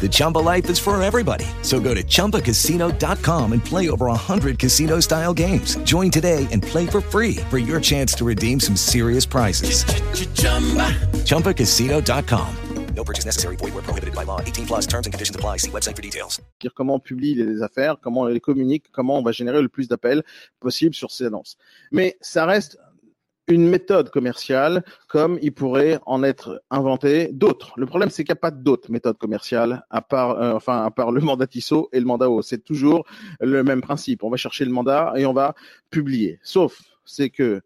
The 0.00 0.08
Chumba 0.10 0.38
life 0.38 0.70
is 0.70 0.78
for 0.78 1.00
everybody. 1.02 1.44
So 1.60 1.80
go 1.80 1.94
to 1.94 2.02
ChumbaCasino.com 2.02 3.52
and 3.52 3.62
play 3.62 3.90
over 3.90 4.06
100 4.06 4.58
casino 4.58 5.00
style 5.00 5.34
games. 5.34 5.76
Join 5.84 6.10
today 6.10 6.48
and 6.50 6.62
play 6.62 6.86
for 6.86 7.02
free 7.02 7.36
for 7.50 7.58
your 7.58 7.78
chance 7.78 8.14
to 8.14 8.24
redeem 8.24 8.58
some 8.58 8.76
serious 8.76 9.26
prizes. 9.26 9.84
ChumbaCasino.com. 11.24 12.56
No 12.94 13.04
purchase 13.04 13.24
necessary. 13.24 13.56
Void 13.56 13.74
where 13.74 13.82
prohibited 13.82 14.14
by 14.14 14.24
law. 14.24 14.40
18 14.40 14.66
plus 14.66 14.86
terms 14.86 15.06
and 15.06 15.12
conditions 15.12 15.36
apply. 15.36 15.58
See 15.58 15.70
website 15.70 15.96
for 15.96 16.02
details. 16.02 16.40
Dire 16.60 16.72
comment 16.74 16.94
on 16.94 17.00
publie 17.00 17.34
les 17.34 17.62
affaires, 17.62 17.96
comment 18.00 18.22
on 18.22 18.26
les 18.26 18.40
communique, 18.40 18.90
comment 18.92 19.18
on 19.18 19.22
va 19.22 19.32
générer 19.32 19.62
le 19.62 19.68
plus 19.68 19.88
d'appels 19.88 20.22
possible 20.58 20.94
sur 20.94 21.10
ces 21.10 21.24
annonces. 21.26 21.56
Mais 21.92 22.16
ça 22.20 22.46
reste 22.46 22.78
une 23.50 23.68
méthode 23.68 24.10
commerciale 24.10 24.84
comme 25.08 25.38
il 25.42 25.52
pourrait 25.52 25.98
en 26.06 26.22
être 26.22 26.62
inventé 26.70 27.28
d'autres. 27.32 27.72
Le 27.76 27.86
problème, 27.86 28.10
c'est 28.10 28.24
qu'il 28.24 28.32
n'y 28.32 28.38
a 28.38 28.40
pas 28.40 28.50
d'autres 28.50 28.90
méthodes 28.90 29.18
commerciales 29.18 29.84
à 29.90 30.02
part, 30.02 30.40
euh, 30.40 30.54
enfin, 30.54 30.84
à 30.84 30.90
part 30.90 31.12
le 31.12 31.20
mandat 31.20 31.46
ISO 31.54 31.88
et 31.92 32.00
le 32.00 32.06
mandat 32.06 32.30
O. 32.30 32.42
C'est 32.42 32.64
toujours 32.64 33.04
le 33.40 33.62
même 33.62 33.80
principe. 33.80 34.22
On 34.22 34.30
va 34.30 34.36
chercher 34.36 34.64
le 34.64 34.72
mandat 34.72 35.12
et 35.16 35.26
on 35.26 35.32
va 35.32 35.54
publier. 35.90 36.38
Sauf, 36.42 36.80
c'est 37.04 37.30
que 37.30 37.60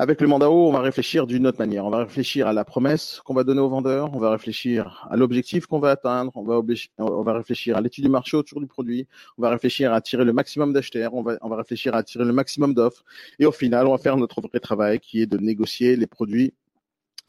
avec 0.00 0.22
le 0.22 0.28
mandat 0.28 0.50
haut, 0.50 0.66
on 0.66 0.72
va 0.72 0.80
réfléchir 0.80 1.26
d'une 1.26 1.46
autre 1.46 1.58
manière. 1.58 1.84
On 1.84 1.90
va 1.90 1.98
réfléchir 1.98 2.46
à 2.46 2.54
la 2.54 2.64
promesse 2.64 3.20
qu'on 3.22 3.34
va 3.34 3.44
donner 3.44 3.60
au 3.60 3.68
vendeur, 3.68 4.14
on 4.14 4.18
va 4.18 4.30
réfléchir 4.30 5.06
à 5.10 5.16
l'objectif 5.18 5.66
qu'on 5.66 5.78
va 5.78 5.90
atteindre, 5.90 6.32
on 6.36 6.42
va, 6.42 6.62
on 6.96 7.22
va 7.22 7.34
réfléchir 7.34 7.76
à 7.76 7.82
l'étude 7.82 8.04
du 8.04 8.10
marché 8.10 8.34
autour 8.34 8.60
du 8.60 8.66
produit, 8.66 9.06
on 9.36 9.42
va 9.42 9.50
réfléchir 9.50 9.92
à 9.92 9.96
attirer 9.96 10.24
le 10.24 10.32
maximum 10.32 10.72
d'acheteurs, 10.72 11.12
on 11.12 11.20
va, 11.20 11.36
on 11.42 11.50
va 11.50 11.56
réfléchir 11.56 11.94
à 11.94 11.98
attirer 11.98 12.24
le 12.24 12.32
maximum 12.32 12.72
d'offres, 12.72 13.04
et 13.38 13.44
au 13.44 13.52
final, 13.52 13.86
on 13.86 13.90
va 13.90 13.98
faire 13.98 14.16
notre 14.16 14.40
vrai 14.40 14.58
travail 14.58 15.00
qui 15.00 15.20
est 15.20 15.26
de 15.26 15.36
négocier 15.36 15.96
les 15.96 16.06
produits 16.06 16.54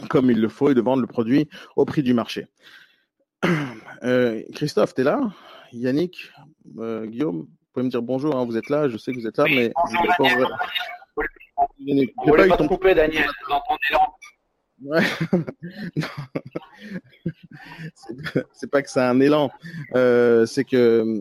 comme 0.09 0.31
il 0.31 0.39
le 0.39 0.47
faut 0.47 0.69
et 0.69 0.73
de 0.73 0.81
vendre 0.81 1.01
le 1.01 1.07
produit 1.07 1.49
au 1.75 1.83
prix 1.83 2.03
du 2.03 2.13
marché. 2.13 2.47
Euh, 4.03 4.41
Christophe, 4.55 4.95
tu 4.95 5.01
es 5.01 5.03
là? 5.03 5.31
Yannick, 5.73 6.31
euh, 6.79 7.05
Guillaume, 7.05 7.41
vous 7.41 7.47
pouvez 7.71 7.85
me 7.85 7.91
dire 7.91 8.01
bonjour, 8.01 8.35
hein, 8.35 8.45
vous 8.45 8.57
êtes 8.57 8.67
là, 8.67 8.89
je 8.89 8.97
sais 8.97 9.11
que 9.11 9.19
vous 9.19 9.27
êtes 9.27 9.37
là, 9.37 9.43
Oui, 9.43 9.55
mais 9.55 9.73
bonjour, 10.17 10.49
vous 11.85 12.01
êtes 12.01 12.15
pas 12.15 12.47
pas 12.47 12.57
te 12.57 12.67
couper, 12.67 12.93
Daniel, 12.95 13.27
dans 13.49 13.61
ton 13.67 13.77
élan. 13.89 14.13
Ouais. 14.83 15.03
C'est 18.53 18.69
pas 18.69 18.81
que 18.81 18.89
c'est 18.89 18.99
un 19.01 19.19
élan, 19.19 19.51
euh, 19.95 20.45
c'est 20.45 20.63
que 20.63 20.75
euh, 20.77 21.19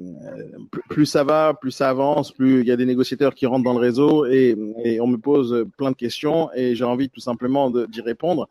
plus- 0.89 1.07
ça 1.07 1.25
va, 1.25 1.55
plus 1.55 1.71
ça 1.71 1.91
avance, 1.91 2.33
plus 2.33 2.61
il 2.61 2.67
y 2.67 2.73
a 2.73 2.77
des 2.77 2.87
négociateurs 2.87 3.35
qui 3.35 3.47
rentrent 3.47 3.65
dans 3.65 3.73
le 3.75 3.81
réseau 3.81 4.27
et, 4.27 4.57
et 4.85 5.01
on 5.01 5.07
me 5.07 5.17
pose 5.19 5.67
plein 5.77 5.91
de 5.91 5.97
questions 5.97 6.51
et 6.55 6.75
j'ai 6.75 6.85
envie 6.85 7.11
tout 7.11 7.21
simplement 7.21 7.71
d'y 7.71 8.01
répondre. 8.01 8.49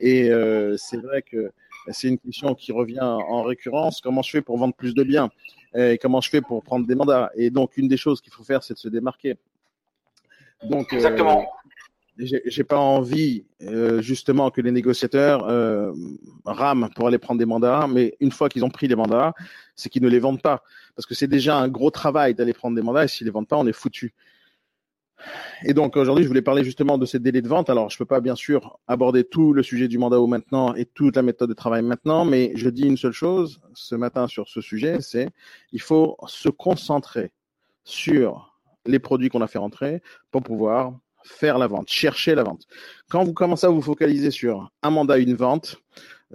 Et 0.00 0.30
euh, 0.30 0.76
c'est 0.76 0.98
vrai 0.98 1.22
que 1.22 1.52
c'est 1.88 2.08
une 2.08 2.18
question 2.18 2.54
qui 2.54 2.72
revient 2.72 3.00
en 3.00 3.42
récurrence. 3.42 4.00
Comment 4.00 4.22
je 4.22 4.30
fais 4.30 4.42
pour 4.42 4.58
vendre 4.58 4.74
plus 4.74 4.94
de 4.94 5.02
biens? 5.02 5.30
Et 5.74 5.98
comment 5.98 6.20
je 6.20 6.28
fais 6.28 6.40
pour 6.40 6.62
prendre 6.62 6.86
des 6.86 6.94
mandats? 6.94 7.30
Et 7.36 7.50
donc, 7.50 7.76
une 7.76 7.88
des 7.88 7.96
choses 7.96 8.20
qu'il 8.20 8.32
faut 8.32 8.42
faire, 8.44 8.62
c'est 8.62 8.74
de 8.74 8.78
se 8.78 8.88
démarquer. 8.88 9.36
Donc, 10.62 10.92
euh, 10.92 10.96
Exactement. 10.96 11.46
j'ai 12.18 12.42
j'ai 12.44 12.64
pas 12.64 12.78
envie 12.78 13.44
euh, 13.62 14.02
justement 14.02 14.50
que 14.50 14.60
les 14.60 14.72
négociateurs 14.72 15.48
euh, 15.48 15.92
rament 16.44 16.90
pour 16.94 17.06
aller 17.06 17.18
prendre 17.18 17.38
des 17.38 17.46
mandats, 17.46 17.86
mais 17.88 18.16
une 18.20 18.30
fois 18.30 18.48
qu'ils 18.48 18.64
ont 18.64 18.70
pris 18.70 18.88
les 18.88 18.96
mandats, 18.96 19.32
c'est 19.74 19.88
qu'ils 19.88 20.02
ne 20.02 20.08
les 20.08 20.18
vendent 20.18 20.42
pas, 20.42 20.62
parce 20.94 21.06
que 21.06 21.14
c'est 21.14 21.28
déjà 21.28 21.56
un 21.56 21.68
gros 21.68 21.90
travail 21.90 22.34
d'aller 22.34 22.52
prendre 22.52 22.76
des 22.76 22.82
mandats, 22.82 23.04
et 23.04 23.08
s'ils 23.08 23.26
les 23.26 23.30
vendent 23.30 23.48
pas, 23.48 23.56
on 23.56 23.66
est 23.66 23.72
foutu. 23.72 24.14
Et 25.64 25.74
donc 25.74 25.96
aujourd'hui, 25.96 26.24
je 26.24 26.28
voulais 26.28 26.42
parler 26.42 26.64
justement 26.64 26.96
de 26.96 27.04
ces 27.04 27.18
délais 27.18 27.42
de 27.42 27.48
vente. 27.48 27.68
Alors, 27.68 27.90
je 27.90 27.98
peux 27.98 28.06
pas 28.06 28.20
bien 28.20 28.34
sûr 28.34 28.78
aborder 28.86 29.24
tout 29.24 29.52
le 29.52 29.62
sujet 29.62 29.88
du 29.88 29.98
mandat 29.98 30.18
au 30.18 30.26
maintenant 30.26 30.74
et 30.74 30.86
toute 30.86 31.16
la 31.16 31.22
méthode 31.22 31.50
de 31.50 31.54
travail 31.54 31.82
maintenant, 31.82 32.24
mais 32.24 32.52
je 32.54 32.70
dis 32.70 32.84
une 32.84 32.96
seule 32.96 33.12
chose 33.12 33.60
ce 33.74 33.94
matin 33.94 34.26
sur 34.26 34.48
ce 34.48 34.60
sujet, 34.60 35.00
c'est 35.00 35.28
il 35.72 35.80
faut 35.80 36.16
se 36.26 36.48
concentrer 36.48 37.32
sur 37.84 38.49
les 38.86 38.98
produits 38.98 39.28
qu'on 39.28 39.42
a 39.42 39.46
fait 39.46 39.58
rentrer 39.58 40.02
pour 40.30 40.42
pouvoir 40.42 40.94
faire 41.24 41.58
la 41.58 41.66
vente, 41.66 41.88
chercher 41.88 42.34
la 42.34 42.42
vente. 42.42 42.66
Quand 43.10 43.24
vous 43.24 43.34
commencez 43.34 43.66
à 43.66 43.70
vous 43.70 43.82
focaliser 43.82 44.30
sur 44.30 44.70
un 44.82 44.90
mandat, 44.90 45.18
une 45.18 45.34
vente, 45.34 45.76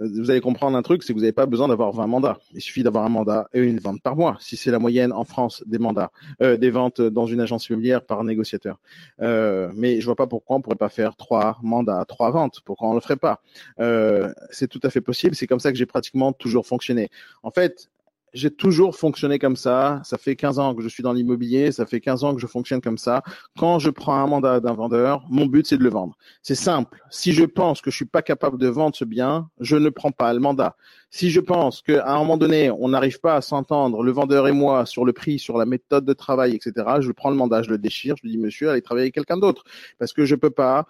euh, 0.00 0.08
vous 0.20 0.30
allez 0.30 0.40
comprendre 0.40 0.76
un 0.76 0.82
truc, 0.82 1.02
c'est 1.02 1.12
que 1.12 1.18
vous 1.18 1.22
n'avez 1.22 1.32
pas 1.32 1.46
besoin 1.46 1.68
d'avoir 1.68 1.92
20 1.92 2.06
mandats. 2.06 2.38
Il 2.52 2.60
suffit 2.60 2.82
d'avoir 2.82 3.04
un 3.04 3.08
mandat 3.08 3.48
et 3.52 3.60
une 3.60 3.78
vente 3.78 4.02
par 4.02 4.16
mois, 4.16 4.36
si 4.40 4.56
c'est 4.56 4.70
la 4.70 4.78
moyenne 4.78 5.12
en 5.12 5.24
France 5.24 5.62
des 5.66 5.78
mandats, 5.78 6.10
euh, 6.42 6.56
des 6.56 6.70
ventes 6.70 7.00
dans 7.00 7.26
une 7.26 7.40
agence 7.40 7.68
immobilière 7.68 8.04
par 8.04 8.22
négociateur. 8.24 8.78
Euh, 9.20 9.70
mais 9.74 10.00
je 10.00 10.06
vois 10.06 10.16
pas 10.16 10.26
pourquoi 10.26 10.56
on 10.56 10.60
pourrait 10.60 10.76
pas 10.76 10.88
faire 10.88 11.16
trois 11.16 11.58
mandats, 11.62 12.04
trois 12.06 12.30
ventes. 12.30 12.60
Pourquoi 12.64 12.88
on 12.88 12.94
le 12.94 13.00
ferait 13.00 13.16
pas? 13.16 13.40
Euh, 13.80 14.32
C'est 14.50 14.68
tout 14.68 14.80
à 14.82 14.90
fait 14.90 15.00
possible. 15.00 15.34
C'est 15.34 15.46
comme 15.46 15.60
ça 15.60 15.72
que 15.72 15.78
j'ai 15.78 15.86
pratiquement 15.86 16.32
toujours 16.32 16.66
fonctionné. 16.66 17.08
En 17.42 17.50
fait, 17.50 17.90
j'ai 18.36 18.50
toujours 18.50 18.96
fonctionné 18.96 19.38
comme 19.38 19.56
ça. 19.56 20.02
Ça 20.04 20.18
fait 20.18 20.36
15 20.36 20.58
ans 20.58 20.74
que 20.74 20.82
je 20.82 20.88
suis 20.88 21.02
dans 21.02 21.14
l'immobilier. 21.14 21.72
Ça 21.72 21.86
fait 21.86 22.00
15 22.00 22.22
ans 22.22 22.34
que 22.34 22.40
je 22.40 22.46
fonctionne 22.46 22.82
comme 22.82 22.98
ça. 22.98 23.22
Quand 23.58 23.78
je 23.78 23.88
prends 23.88 24.16
un 24.16 24.26
mandat 24.26 24.60
d'un 24.60 24.74
vendeur, 24.74 25.24
mon 25.30 25.46
but, 25.46 25.66
c'est 25.66 25.78
de 25.78 25.82
le 25.82 25.88
vendre. 25.88 26.16
C'est 26.42 26.54
simple. 26.54 26.98
Si 27.10 27.32
je 27.32 27.44
pense 27.44 27.80
que 27.80 27.90
je 27.90 27.96
suis 27.96 28.04
pas 28.04 28.20
capable 28.20 28.58
de 28.58 28.68
vendre 28.68 28.94
ce 28.94 29.06
bien, 29.06 29.48
je 29.58 29.76
ne 29.76 29.88
prends 29.88 30.10
pas 30.12 30.34
le 30.34 30.40
mandat. 30.40 30.76
Si 31.10 31.30
je 31.30 31.40
pense 31.40 31.80
qu'à 31.80 32.06
un 32.06 32.18
moment 32.18 32.36
donné, 32.36 32.70
on 32.70 32.88
n'arrive 32.88 33.20
pas 33.20 33.36
à 33.36 33.40
s'entendre, 33.40 34.02
le 34.02 34.12
vendeur 34.12 34.46
et 34.48 34.52
moi, 34.52 34.84
sur 34.84 35.06
le 35.06 35.14
prix, 35.14 35.38
sur 35.38 35.56
la 35.56 35.64
méthode 35.64 36.04
de 36.04 36.12
travail, 36.12 36.54
etc., 36.54 36.72
je 37.00 37.12
prends 37.12 37.30
le 37.30 37.36
mandat, 37.36 37.62
je 37.62 37.70
le 37.70 37.78
déchire, 37.78 38.16
je 38.18 38.22
lui 38.22 38.32
dis, 38.32 38.38
monsieur, 38.38 38.68
allez 38.68 38.82
travailler 38.82 39.04
avec 39.04 39.14
quelqu'un 39.14 39.38
d'autre. 39.38 39.64
Parce 39.98 40.12
que 40.12 40.26
je 40.26 40.34
peux 40.34 40.50
pas 40.50 40.86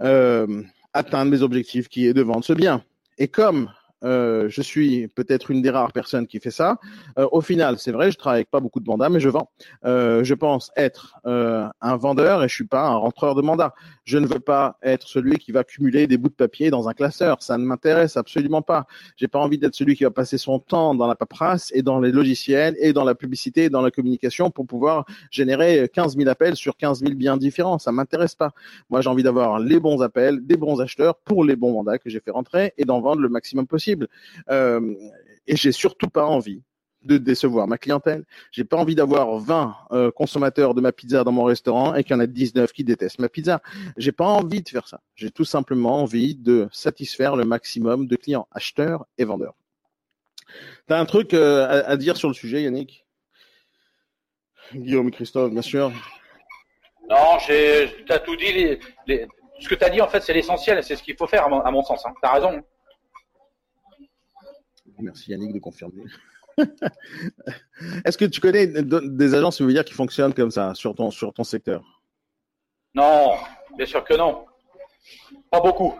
euh, 0.00 0.62
atteindre 0.92 1.30
mes 1.30 1.40
objectifs 1.40 1.88
qui 1.88 2.06
est 2.06 2.12
de 2.12 2.22
vendre 2.22 2.44
ce 2.44 2.52
bien. 2.52 2.84
Et 3.16 3.28
comme 3.28 3.70
euh, 4.04 4.48
je 4.48 4.62
suis 4.62 5.08
peut-être 5.08 5.50
une 5.50 5.62
des 5.62 5.70
rares 5.70 5.92
personnes 5.92 6.26
qui 6.26 6.38
fait 6.40 6.50
ça. 6.50 6.78
Euh, 7.18 7.26
au 7.32 7.40
final, 7.40 7.78
c'est 7.78 7.92
vrai, 7.92 8.10
je 8.10 8.18
travaille 8.18 8.38
avec 8.38 8.50
pas 8.50 8.60
beaucoup 8.60 8.80
de 8.80 8.88
mandats, 8.88 9.08
mais 9.08 9.20
je 9.20 9.28
vends. 9.28 9.50
Euh, 9.84 10.22
je 10.24 10.34
pense 10.34 10.70
être 10.76 11.16
un 11.24 11.96
vendeur 11.96 12.42
et 12.42 12.48
je 12.48 12.54
suis 12.54 12.66
pas 12.66 12.86
un 12.86 12.96
rentreur 12.96 13.34
de 13.34 13.42
mandat. 13.42 13.74
Je 14.04 14.18
ne 14.18 14.26
veux 14.26 14.40
pas 14.40 14.76
être 14.82 15.08
celui 15.08 15.38
qui 15.38 15.52
va 15.52 15.64
cumuler 15.64 16.06
des 16.06 16.18
bouts 16.18 16.28
de 16.28 16.34
papier 16.34 16.70
dans 16.70 16.88
un 16.88 16.92
classeur. 16.92 17.42
Ça 17.42 17.56
ne 17.56 17.64
m'intéresse 17.64 18.16
absolument 18.16 18.62
pas. 18.62 18.86
J'ai 19.16 19.28
pas 19.28 19.38
envie 19.38 19.58
d'être 19.58 19.74
celui 19.74 19.96
qui 19.96 20.04
va 20.04 20.10
passer 20.10 20.36
son 20.38 20.58
temps 20.58 20.94
dans 20.94 21.06
la 21.06 21.14
paperasse 21.14 21.70
et 21.74 21.82
dans 21.82 22.00
les 22.00 22.12
logiciels 22.12 22.76
et 22.78 22.92
dans 22.92 23.04
la 23.04 23.14
publicité 23.14 23.64
et 23.64 23.70
dans 23.70 23.80
la 23.80 23.90
communication 23.90 24.50
pour 24.50 24.66
pouvoir 24.66 25.06
générer 25.30 25.88
15 25.92 26.16
000 26.16 26.28
appels 26.28 26.56
sur 26.56 26.76
15 26.76 27.00
000 27.00 27.14
biens 27.14 27.36
différents. 27.36 27.78
Ça 27.78 27.92
m'intéresse 27.92 28.34
pas. 28.34 28.52
Moi, 28.90 29.00
j'ai 29.00 29.08
envie 29.08 29.22
d'avoir 29.22 29.58
les 29.58 29.80
bons 29.80 30.02
appels, 30.02 30.44
des 30.44 30.56
bons 30.56 30.80
acheteurs 30.80 31.16
pour 31.16 31.44
les 31.44 31.56
bons 31.56 31.72
mandats 31.72 31.98
que 31.98 32.10
j'ai 32.10 32.20
fait 32.20 32.30
rentrer 32.30 32.74
et 32.76 32.84
d'en 32.84 33.00
vendre 33.00 33.22
le 33.22 33.28
maximum 33.28 33.66
possible. 33.66 33.93
Euh, 34.50 34.94
et 35.46 35.56
j'ai 35.56 35.72
surtout 35.72 36.08
pas 36.08 36.24
envie 36.24 36.62
de 37.04 37.18
décevoir 37.18 37.68
ma 37.68 37.78
clientèle. 37.78 38.24
J'ai 38.50 38.64
pas 38.64 38.76
envie 38.76 38.94
d'avoir 38.94 39.38
20 39.38 39.76
euh, 39.92 40.10
consommateurs 40.10 40.74
de 40.74 40.80
ma 40.80 40.92
pizza 40.92 41.22
dans 41.22 41.32
mon 41.32 41.44
restaurant 41.44 41.94
et 41.94 42.02
qu'il 42.02 42.12
y 42.12 42.16
en 42.16 42.20
a 42.20 42.26
19 42.26 42.72
qui 42.72 42.84
détestent 42.84 43.18
ma 43.18 43.28
pizza. 43.28 43.60
J'ai 43.96 44.12
pas 44.12 44.24
envie 44.24 44.62
de 44.62 44.68
faire 44.68 44.88
ça. 44.88 45.00
J'ai 45.14 45.30
tout 45.30 45.44
simplement 45.44 46.00
envie 46.02 46.34
de 46.34 46.68
satisfaire 46.72 47.36
le 47.36 47.44
maximum 47.44 48.06
de 48.06 48.16
clients, 48.16 48.48
acheteurs 48.50 49.06
et 49.18 49.24
vendeurs. 49.24 49.54
T'as 50.86 50.98
un 50.98 51.04
truc 51.04 51.34
euh, 51.34 51.82
à, 51.86 51.96
dire 51.96 52.16
sur 52.16 52.28
le 52.28 52.34
sujet, 52.34 52.62
Yannick? 52.62 53.04
Guillaume 54.74 55.10
Christophe, 55.10 55.52
bien 55.52 55.62
sûr. 55.62 55.92
Non, 57.08 57.38
t'as 58.06 58.18
tout 58.20 58.36
dit. 58.36 58.78
Ce 59.60 59.68
que 59.68 59.74
t'as 59.74 59.90
dit, 59.90 60.00
en 60.00 60.08
fait, 60.08 60.20
c'est 60.20 60.32
l'essentiel 60.32 60.82
c'est 60.82 60.96
ce 60.96 61.02
qu'il 61.02 61.16
faut 61.16 61.26
faire, 61.26 61.44
à 61.44 61.48
mon, 61.48 61.60
à 61.60 61.70
mon 61.70 61.82
sens. 61.82 62.04
Hein. 62.06 62.14
T'as 62.20 62.32
raison. 62.32 62.62
Merci 64.98 65.30
Yannick 65.32 65.52
de 65.52 65.58
confirmer. 65.58 66.04
Est-ce 68.04 68.16
que 68.16 68.24
tu 68.24 68.40
connais 68.40 68.66
de- 68.66 69.00
des 69.08 69.34
agences 69.34 69.58
immobilières 69.60 69.84
qui 69.84 69.94
fonctionnent 69.94 70.34
comme 70.34 70.50
ça 70.50 70.74
sur 70.74 70.94
ton, 70.94 71.10
sur 71.10 71.32
ton 71.32 71.44
secteur? 71.44 71.82
Non, 72.94 73.32
bien 73.76 73.86
sûr 73.86 74.04
que 74.04 74.14
non. 74.14 74.46
Pas 75.50 75.60
beaucoup. 75.60 75.94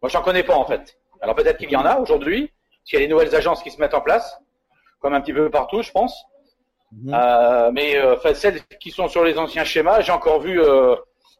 Moi, 0.00 0.08
j'en 0.08 0.22
connais 0.22 0.44
pas, 0.44 0.54
en 0.56 0.64
fait. 0.64 0.96
Alors, 1.20 1.34
peut-être 1.34 1.58
qu'il 1.58 1.70
y 1.70 1.76
en 1.76 1.84
a 1.84 1.96
aujourd'hui, 1.98 2.50
s'il 2.84 2.98
y 3.00 3.02
a 3.02 3.06
des 3.06 3.12
nouvelles 3.12 3.34
agences 3.34 3.62
qui 3.62 3.70
se 3.70 3.80
mettent 3.80 3.94
en 3.94 4.00
place, 4.00 4.38
comme 5.00 5.14
un 5.14 5.20
petit 5.20 5.32
peu 5.32 5.50
partout, 5.50 5.82
je 5.82 5.90
pense. 5.90 6.24
Euh, 7.08 7.70
mais 7.72 7.96
euh, 7.96 8.14
enfin, 8.16 8.32
celles 8.32 8.60
qui 8.80 8.90
sont 8.92 9.08
sur 9.08 9.24
les 9.24 9.36
anciens 9.38 9.64
schémas, 9.64 10.00
j'ai 10.02 10.12
encore 10.12 10.40
vu 10.40 10.60
euh, 10.62 10.94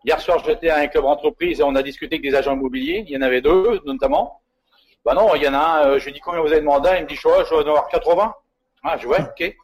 hier 0.05 0.21
soir 0.21 0.43
j'étais 0.45 0.69
à 0.71 0.79
un 0.79 0.87
club 0.89 1.05
entreprise 1.05 1.61
et 1.61 1.63
on 1.63 1.75
a 1.77 1.83
discuté 1.85 2.17
avec 2.17 2.29
des 2.29 2.35
agents 2.37 2.55
immobiliers. 2.55 3.05
Il 3.07 3.13
y 3.13 3.17
en 3.17 3.23
avait 3.23 3.41
deux 3.41 3.81
notamment. 3.87 4.41
Bah 5.07 5.15
non, 5.15 5.37
il 5.37 5.43
y 5.45 5.49
en 5.49 5.55
a 5.55 5.59
un. 5.59 5.87
euh, 5.87 5.99
je 6.01 6.07
lui 6.07 6.13
dis 6.13 6.19
combien 6.19 6.41
vous 6.41 6.49
avez 6.49 6.59
de 6.61 6.67
mandat, 6.67 6.99
il 6.99 7.05
me 7.05 7.09
dit 7.09 7.15
je 7.15 7.23
vois, 7.23 7.45
dois 7.45 7.59
en 7.59 7.69
avoir 7.69 7.89
80. 7.89 8.35
Ah, 8.83 8.97
je 8.97 9.03
dis 9.03 9.07
ouais, 9.07 9.21
ok. 9.21 9.57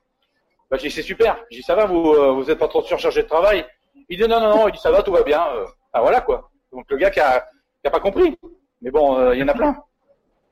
Bah 0.71 0.77
je 0.79 0.83
dis 0.83 0.91
c'est 0.93 1.03
super. 1.03 1.37
Je 1.51 1.57
dis 1.57 1.63
ça 1.65 1.75
va, 1.75 1.85
vous 1.85 2.13
euh, 2.13 2.31
vous 2.31 2.49
êtes 2.49 2.59
pas 2.61 2.69
trop 2.69 2.83
surchargé 2.85 3.25
de 3.25 3.27
travail? 3.27 3.67
Il 4.09 4.19
dit 4.19 4.29
non 4.29 4.39
non 4.41 4.57
non, 4.57 4.69
il 4.69 4.73
dit 4.73 4.79
ça 4.79 4.93
va, 4.93 5.03
tout 5.03 5.11
va 5.11 5.25
bien. 5.25 5.45
Euh, 5.57 5.67
ah 5.93 6.01
voilà 6.01 6.21
quoi. 6.21 6.49
Donc 6.73 6.85
le 6.89 6.97
gars 6.97 7.11
qui 7.11 7.19
a, 7.19 7.41
qui 7.81 7.89
a 7.89 7.91
pas 7.91 7.99
compris. 7.99 8.39
Mais 8.83 8.93
bon, 8.93 9.19
euh, 9.19 9.35
il 9.35 9.41
y 9.41 9.43
en 9.43 9.49
a 9.49 9.55
plein. 9.55 9.77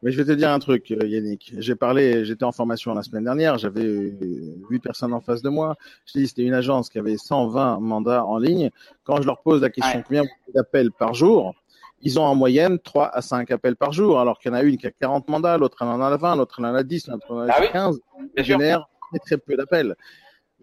Mais 0.02 0.10
je 0.10 0.16
vais 0.16 0.24
te 0.24 0.32
dire 0.36 0.50
un 0.50 0.58
truc, 0.58 0.90
euh, 0.90 1.06
Yannick. 1.06 1.52
J'ai 1.58 1.76
parlé, 1.76 2.24
j'étais 2.24 2.44
en 2.44 2.52
formation 2.52 2.92
la 2.94 3.02
semaine 3.02 3.24
dernière, 3.24 3.58
j'avais 3.58 3.82
huit 3.82 4.80
personnes 4.80 5.12
en 5.12 5.20
face 5.20 5.42
de 5.42 5.50
moi. 5.50 5.76
Je 6.06 6.18
dis, 6.18 6.26
c'était 6.26 6.42
une 6.42 6.54
agence 6.54 6.88
qui 6.88 6.98
avait 6.98 7.16
120 7.16 7.78
mandats 7.80 8.24
en 8.24 8.38
ligne. 8.38 8.70
Quand 9.04 9.20
je 9.20 9.26
leur 9.26 9.40
pose 9.42 9.60
la 9.60 9.70
question 9.70 10.02
combien 10.02 10.22
vous 10.22 10.52
d'appels 10.54 10.90
par 10.90 11.12
jour, 11.14 11.54
ils 12.00 12.18
ont 12.18 12.24
en 12.24 12.34
moyenne 12.34 12.78
3 12.78 13.08
à 13.08 13.20
5 13.22 13.50
appels 13.50 13.76
par 13.76 13.92
jour, 13.92 14.18
alors 14.20 14.38
qu'il 14.38 14.50
y 14.50 14.54
en 14.54 14.56
a 14.58 14.62
une 14.62 14.76
qui 14.78 14.86
a 14.86 14.90
40 14.90 15.28
mandats, 15.28 15.58
l'autre 15.58 15.78
elle 15.82 15.88
en 15.88 16.00
a 16.00 16.16
20, 16.16 16.36
l'autre 16.36 16.56
elle 16.58 16.66
en 16.66 16.74
a 16.74 16.82
10, 16.82 17.08
l'autre 17.08 17.30
en 17.34 17.40
a 17.40 17.46
Ah 17.50 17.58
oui, 17.60 17.66
15. 17.72 18.00
bien 18.18 18.28
Ils 18.36 18.44
génèrent 18.44 18.88
très, 19.10 19.18
très 19.18 19.38
peu 19.38 19.56
d'appels. 19.56 19.94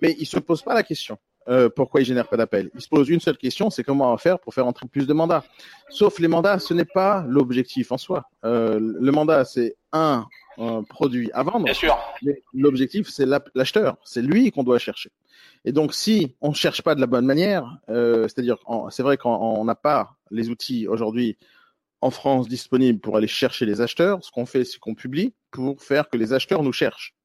Mais 0.02 0.16
ils 0.20 0.26
se 0.26 0.40
posent 0.40 0.62
pas 0.64 0.74
la 0.74 0.84
question. 0.84 1.18
euh, 1.50 1.70
pourquoi 1.70 2.02
ils 2.02 2.06
génèrent 2.06 2.28
pas 2.28 2.38
d'appels 2.38 2.70
Ils 2.76 2.82
se 2.82 2.90
posent 2.90 3.10
une 3.10 3.20
seule 3.22 3.38
question, 3.38 3.70
c'est 3.70 3.84
comment 3.84 4.10
on 4.10 4.12
va 4.12 4.18
faire 4.18 4.38
pour 4.40 4.54
faire 4.54 4.68
entrer 4.68 4.86
plus 4.88 5.08
de 5.08 5.14
mandats. 5.14 5.44
Sauf 5.90 6.20
les 6.20 6.28
mandats, 6.28 6.60
ce 6.60 6.74
n'est 6.74 6.86
pas 6.86 7.24
l'objectif 7.28 7.92
en 7.92 7.98
soi. 7.98 8.26
Euh, 8.44 8.80
le 8.82 9.12
mandat, 9.12 9.46
c'est 9.46 9.76
un, 9.94 10.26
un 10.58 10.84
produit 10.84 11.32
à 11.34 11.44
vendre. 11.44 11.64
Bien 11.66 11.74
sûr. 11.74 11.98
Mais 12.24 12.42
l'objectif, 12.54 13.08
c'est 13.10 13.26
l'acheteur. 13.56 13.96
C'est 14.04 14.22
lui 14.22 14.52
qu'on 14.52 14.64
doit 14.64 14.78
chercher. 14.80 15.10
Et 15.66 15.72
donc, 15.72 15.94
si 15.94 16.36
on 16.42 16.50
ne 16.50 16.56
cherche 16.56 16.82
pas 16.82 16.96
de 16.96 17.02
la 17.02 17.08
bonne 17.08 17.26
manière, 17.26 17.78
euh, 17.90 18.24
c'est-à-dire, 18.24 18.58
c'est 18.90 19.04
vrai 19.04 19.18
qu'on 19.18 19.64
n'a 19.66 19.76
pas 19.76 20.18
les 20.32 20.50
outils 20.50 20.88
aujourd'hui 20.88 21.38
en 22.02 22.12
France 22.12 22.48
disponibles 22.48 23.00
pour 23.00 23.18
aller 23.18 23.28
chercher 23.28 23.66
les 23.66 23.82
acheteurs, 23.82 24.24
ce 24.24 24.32
qu'on 24.32 24.46
fait, 24.46 24.64
c'est 24.64 24.80
qu'on 24.80 24.96
publie 24.96 25.34
pour 25.52 25.82
faire 25.82 26.10
que 26.10 26.18
les 26.18 26.34
acheteurs 26.34 26.64
nous 26.64 26.74
cherchent. 26.74 27.16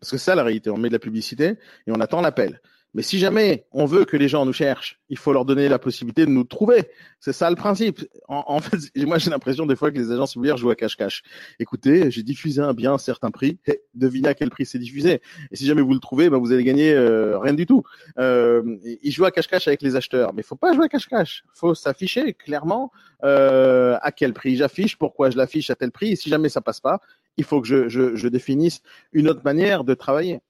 Parce 0.00 0.10
que 0.10 0.18
ça 0.18 0.34
la 0.34 0.44
réalité, 0.44 0.70
on 0.70 0.76
met 0.76 0.88
de 0.88 0.94
la 0.94 0.98
publicité 0.98 1.58
et 1.86 1.92
on 1.92 2.00
attend 2.00 2.20
l'appel. 2.20 2.60
Mais 2.96 3.02
si 3.02 3.18
jamais 3.18 3.66
on 3.72 3.84
veut 3.84 4.06
que 4.06 4.16
les 4.16 4.26
gens 4.26 4.46
nous 4.46 4.54
cherchent, 4.54 4.98
il 5.10 5.18
faut 5.18 5.30
leur 5.30 5.44
donner 5.44 5.68
la 5.68 5.78
possibilité 5.78 6.24
de 6.24 6.30
nous 6.30 6.44
trouver. 6.44 6.88
C'est 7.20 7.34
ça 7.34 7.50
le 7.50 7.54
principe. 7.54 8.00
En, 8.26 8.58
fait, 8.60 8.78
moi 9.06 9.18
j'ai 9.18 9.28
l'impression 9.28 9.66
des 9.66 9.76
fois 9.76 9.90
que 9.90 9.98
les 9.98 10.12
agences 10.12 10.34
immobilières 10.34 10.56
jouent 10.56 10.70
à 10.70 10.76
cache-cache. 10.76 11.22
Écoutez, 11.58 12.10
j'ai 12.10 12.22
diffusé 12.22 12.62
un 12.62 12.72
bien 12.72 12.92
à 12.92 12.94
un 12.94 12.98
certain 12.98 13.30
prix. 13.30 13.58
Eh, 13.68 13.82
devinez 13.94 14.28
à 14.28 14.34
quel 14.34 14.48
prix 14.48 14.64
c'est 14.64 14.78
diffusé. 14.78 15.20
Et 15.50 15.56
si 15.56 15.66
jamais 15.66 15.82
vous 15.82 15.92
le 15.92 15.98
trouvez, 15.98 16.30
ben, 16.30 16.38
vous 16.38 16.52
allez 16.52 16.62
gagner 16.62 16.92
euh, 16.92 17.36
rien 17.38 17.52
du 17.52 17.66
tout. 17.66 17.82
Euh, 18.18 18.62
ils 19.02 19.10
jouent 19.10 19.24
à 19.24 19.32
cache-cache 19.32 19.66
avec 19.66 19.82
les 19.82 19.96
acheteurs. 19.96 20.32
Mais 20.32 20.42
faut 20.42 20.56
pas 20.56 20.72
jouer 20.72 20.84
à 20.84 20.88
cache-cache. 20.88 21.42
Faut 21.52 21.74
s'afficher 21.74 22.32
clairement 22.32 22.92
euh, 23.24 23.98
à 24.02 24.12
quel 24.12 24.32
prix 24.32 24.56
j'affiche, 24.56 24.96
pourquoi 24.96 25.30
je 25.30 25.36
l'affiche 25.36 25.68
à 25.68 25.74
tel 25.74 25.90
prix. 25.90 26.12
Et 26.12 26.16
si 26.16 26.30
jamais 26.30 26.48
ça 26.48 26.60
passe 26.60 26.80
pas, 26.80 27.00
il 27.36 27.44
faut 27.44 27.60
que 27.60 27.88
je 27.88 28.28
définisse 28.28 28.80
une 29.12 29.28
autre 29.28 29.42
manière 29.44 29.84
de 29.84 29.94
travailler. 29.94 30.40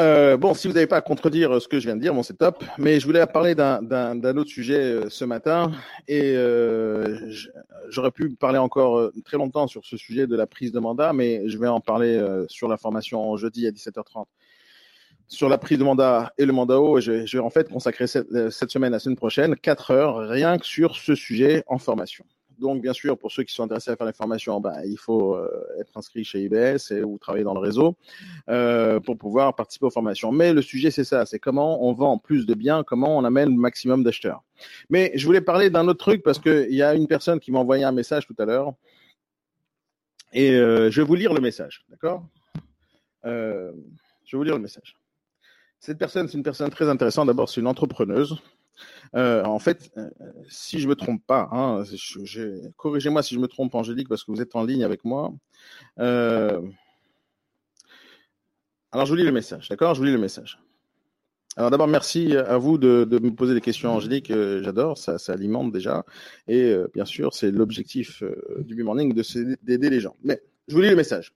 Euh, 0.00 0.36
bon, 0.38 0.54
si 0.54 0.66
vous 0.66 0.72
n'avez 0.72 0.86
pas 0.86 0.96
à 0.96 1.00
contredire 1.02 1.60
ce 1.60 1.68
que 1.68 1.78
je 1.78 1.86
viens 1.86 1.94
de 1.96 2.00
dire, 2.00 2.14
bon, 2.14 2.22
c'est 2.22 2.38
top. 2.38 2.64
Mais 2.78 2.98
je 3.00 3.06
voulais 3.06 3.24
parler 3.26 3.54
d'un- 3.54 4.36
autre 4.36 4.48
sujet 4.50 4.78
euh, 4.80 5.10
ce 5.10 5.24
matin 5.26 5.72
et 6.08 6.32
euh, 6.36 7.30
j'aurais 7.90 8.10
pu 8.10 8.30
parler 8.30 8.58
encore 8.58 8.98
euh, 8.98 9.12
très 9.24 9.36
longtemps 9.36 9.66
sur 9.66 9.84
ce 9.84 9.96
sujet 9.98 10.26
de 10.26 10.36
la 10.36 10.46
prise 10.46 10.72
de 10.72 10.78
mandat, 10.80 11.12
mais 11.12 11.46
je 11.48 11.58
vais 11.58 11.68
en 11.68 11.80
parler 11.80 12.16
euh, 12.16 12.46
sur 12.48 12.66
la 12.66 12.78
formation 12.78 13.36
jeudi 13.36 13.66
à 13.66 13.70
17h30 13.70 14.24
sur 15.28 15.48
la 15.48 15.58
prise 15.58 15.78
de 15.78 15.84
mandat 15.84 16.32
et 16.38 16.44
le 16.46 16.52
mandat 16.52 16.80
haut. 16.80 16.98
Je, 17.00 17.24
je 17.26 17.36
vais 17.36 17.42
en 17.44 17.50
fait 17.50 17.68
consacrer 17.70 18.06
cette, 18.06 18.32
euh, 18.32 18.50
cette 18.50 18.70
semaine, 18.70 18.92
la 18.92 18.98
semaine 18.98 19.16
prochaine, 19.16 19.54
quatre 19.54 19.90
heures 19.92 20.16
rien 20.28 20.58
que 20.58 20.66
sur 20.66 20.96
ce 20.96 21.14
sujet 21.14 21.62
en 21.66 21.78
formation. 21.78 22.24
Donc, 22.60 22.82
bien 22.82 22.92
sûr, 22.92 23.16
pour 23.16 23.32
ceux 23.32 23.42
qui 23.42 23.54
sont 23.54 23.62
intéressés 23.62 23.90
à 23.90 23.96
faire 23.96 24.06
les 24.06 24.12
formations, 24.12 24.60
ben, 24.60 24.74
il 24.84 24.98
faut 24.98 25.34
euh, 25.34 25.48
être 25.80 25.96
inscrit 25.96 26.24
chez 26.24 26.42
IBS 26.42 26.92
ou 27.04 27.16
travailler 27.16 27.42
dans 27.42 27.54
le 27.54 27.60
réseau 27.60 27.96
euh, 28.50 29.00
pour 29.00 29.16
pouvoir 29.16 29.56
participer 29.56 29.86
aux 29.86 29.90
formations. 29.90 30.30
Mais 30.30 30.52
le 30.52 30.60
sujet, 30.60 30.90
c'est 30.90 31.04
ça, 31.04 31.24
c'est 31.24 31.38
comment 31.38 31.82
on 31.82 31.94
vend 31.94 32.18
plus 32.18 32.44
de 32.44 32.52
biens, 32.52 32.84
comment 32.84 33.16
on 33.16 33.24
amène 33.24 33.48
le 33.48 33.56
maximum 33.56 34.04
d'acheteurs. 34.04 34.42
Mais 34.90 35.10
je 35.14 35.24
voulais 35.24 35.40
parler 35.40 35.70
d'un 35.70 35.88
autre 35.88 35.98
truc 36.00 36.22
parce 36.22 36.38
qu'il 36.38 36.74
y 36.74 36.82
a 36.82 36.94
une 36.94 37.06
personne 37.06 37.40
qui 37.40 37.50
m'a 37.50 37.60
envoyé 37.60 37.82
un 37.82 37.92
message 37.92 38.26
tout 38.26 38.36
à 38.38 38.44
l'heure 38.44 38.74
et 40.34 40.52
euh, 40.52 40.90
je 40.90 41.00
vais 41.00 41.06
vous 41.06 41.14
lire 41.14 41.32
le 41.32 41.40
message, 41.40 41.84
d'accord? 41.88 42.22
Je 43.24 43.30
vais 43.30 44.36
vous 44.36 44.44
lire 44.44 44.54
le 44.54 44.60
message. 44.60 44.96
Cette 45.80 45.98
personne, 45.98 46.28
c'est 46.28 46.36
une 46.36 46.44
personne 46.44 46.68
très 46.68 46.88
intéressante. 46.90 47.26
D'abord, 47.26 47.48
c'est 47.48 47.60
une 47.60 47.66
entrepreneuse. 47.66 48.38
Euh, 49.16 49.44
en 49.44 49.58
fait, 49.58 49.90
euh, 49.96 50.08
si 50.48 50.78
je 50.80 50.88
me 50.88 50.94
trompe 50.94 51.24
pas, 51.26 51.48
hein, 51.52 51.82
corrigez-moi 52.76 53.22
si 53.22 53.34
je 53.34 53.40
me 53.40 53.48
trompe, 53.48 53.74
Angélique, 53.74 54.08
parce 54.08 54.24
que 54.24 54.30
vous 54.30 54.40
êtes 54.40 54.54
en 54.54 54.64
ligne 54.64 54.84
avec 54.84 55.04
moi. 55.04 55.32
Euh, 55.98 56.60
alors, 58.92 59.06
je 59.06 59.10
vous 59.10 59.16
lis 59.16 59.24
le 59.24 59.32
message, 59.32 59.68
d'accord? 59.68 59.94
Je 59.94 60.00
vous 60.00 60.06
lis 60.06 60.12
le 60.12 60.18
message. 60.18 60.58
Alors 61.56 61.70
d'abord, 61.70 61.88
merci 61.88 62.36
à 62.36 62.58
vous 62.58 62.78
de, 62.78 63.06
me 63.20 63.34
poser 63.34 63.54
des 63.54 63.60
questions, 63.60 63.90
Angélique. 63.90 64.32
J'adore, 64.32 64.96
ça, 64.96 65.18
ça 65.18 65.32
alimente 65.32 65.72
déjà. 65.72 66.04
Et 66.46 66.74
bien 66.94 67.04
sûr, 67.04 67.34
c'est 67.34 67.50
l'objectif 67.50 68.22
du 68.60 68.76
B-Morning 68.76 69.12
d'aider 69.62 69.90
les 69.90 70.00
gens. 70.00 70.16
Mais 70.22 70.40
je 70.68 70.74
vous 70.74 70.80
lis 70.80 70.90
le 70.90 70.96
message. 70.96 71.34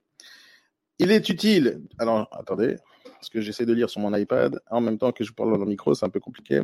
Il 0.99 1.11
est 1.11 1.27
utile. 1.27 1.81
Alors, 1.99 2.29
attendez, 2.31 2.77
parce 3.25 3.31
que 3.31 3.41
j'essaie 3.41 3.65
de 3.65 3.73
lire 3.73 3.89
sur 3.89 4.01
mon 4.01 4.15
iPad 4.15 4.61
en 4.69 4.81
même 4.81 4.99
temps 4.99 5.11
que 5.11 5.23
je 5.23 5.33
parle 5.33 5.51
dans 5.51 5.57
le 5.57 5.65
micro, 5.65 5.95
c'est 5.95 6.05
un 6.05 6.09
peu 6.09 6.19
compliqué. 6.19 6.61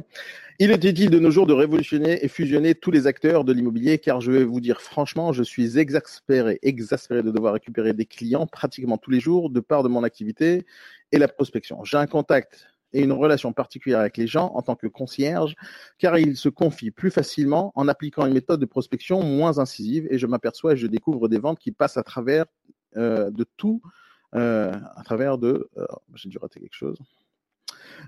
Il 0.60 0.70
est 0.70 0.84
utile 0.84 1.10
de 1.10 1.18
nos 1.18 1.32
jours 1.32 1.48
de 1.48 1.54
révolutionner 1.54 2.24
et 2.24 2.28
fusionner 2.28 2.76
tous 2.76 2.92
les 2.92 3.08
acteurs 3.08 3.44
de 3.44 3.52
l'immobilier, 3.52 3.98
car 3.98 4.22
je 4.22 4.32
vais 4.32 4.44
vous 4.44 4.62
dire 4.62 4.80
franchement, 4.80 5.34
je 5.34 5.42
suis 5.42 5.80
exaspéré, 5.80 6.60
exaspéré 6.62 7.24
de 7.24 7.32
devoir 7.32 7.54
récupérer 7.54 7.94
des 7.94 8.06
clients 8.06 8.46
pratiquement 8.46 9.00
tous 9.00 9.10
les 9.10 9.20
jours 9.20 9.50
de 9.50 9.60
part 9.60 9.82
de 9.82 9.90
mon 9.90 10.04
activité 10.04 10.68
et 11.12 11.18
la 11.18 11.28
prospection. 11.28 11.84
J'ai 11.84 11.98
un 11.98 12.06
contact 12.06 12.68
et 12.94 13.02
une 13.02 13.12
relation 13.12 13.54
particulière 13.54 14.02
avec 14.02 14.18
les 14.18 14.28
gens 14.28 14.52
en 14.54 14.62
tant 14.62 14.76
que 14.76 14.86
concierge, 14.86 15.56
car 15.98 16.20
ils 16.20 16.38
se 16.38 16.50
confient 16.50 16.92
plus 16.92 17.10
facilement 17.10 17.72
en 17.74 17.88
appliquant 17.88 18.28
une 18.28 18.34
méthode 18.34 18.60
de 18.60 18.68
prospection 18.68 19.24
moins 19.24 19.58
incisive 19.58 20.08
et 20.12 20.20
je 20.20 20.28
m'aperçois 20.28 20.74
et 20.74 20.78
je 20.78 20.86
découvre 20.86 21.28
des 21.28 21.40
ventes 21.40 21.58
qui 21.58 21.72
passent 21.72 21.98
à 21.98 22.04
travers 22.04 22.46
euh, 22.98 23.32
de 23.32 23.46
tout, 23.58 23.82
à 24.34 25.04
travers 25.04 25.38
de... 25.38 25.70
euh, 25.78 25.86
J'ai 26.16 26.30
dû 26.30 26.38
rater 26.38 26.60
quelque 26.60 26.76
chose. 26.76 26.98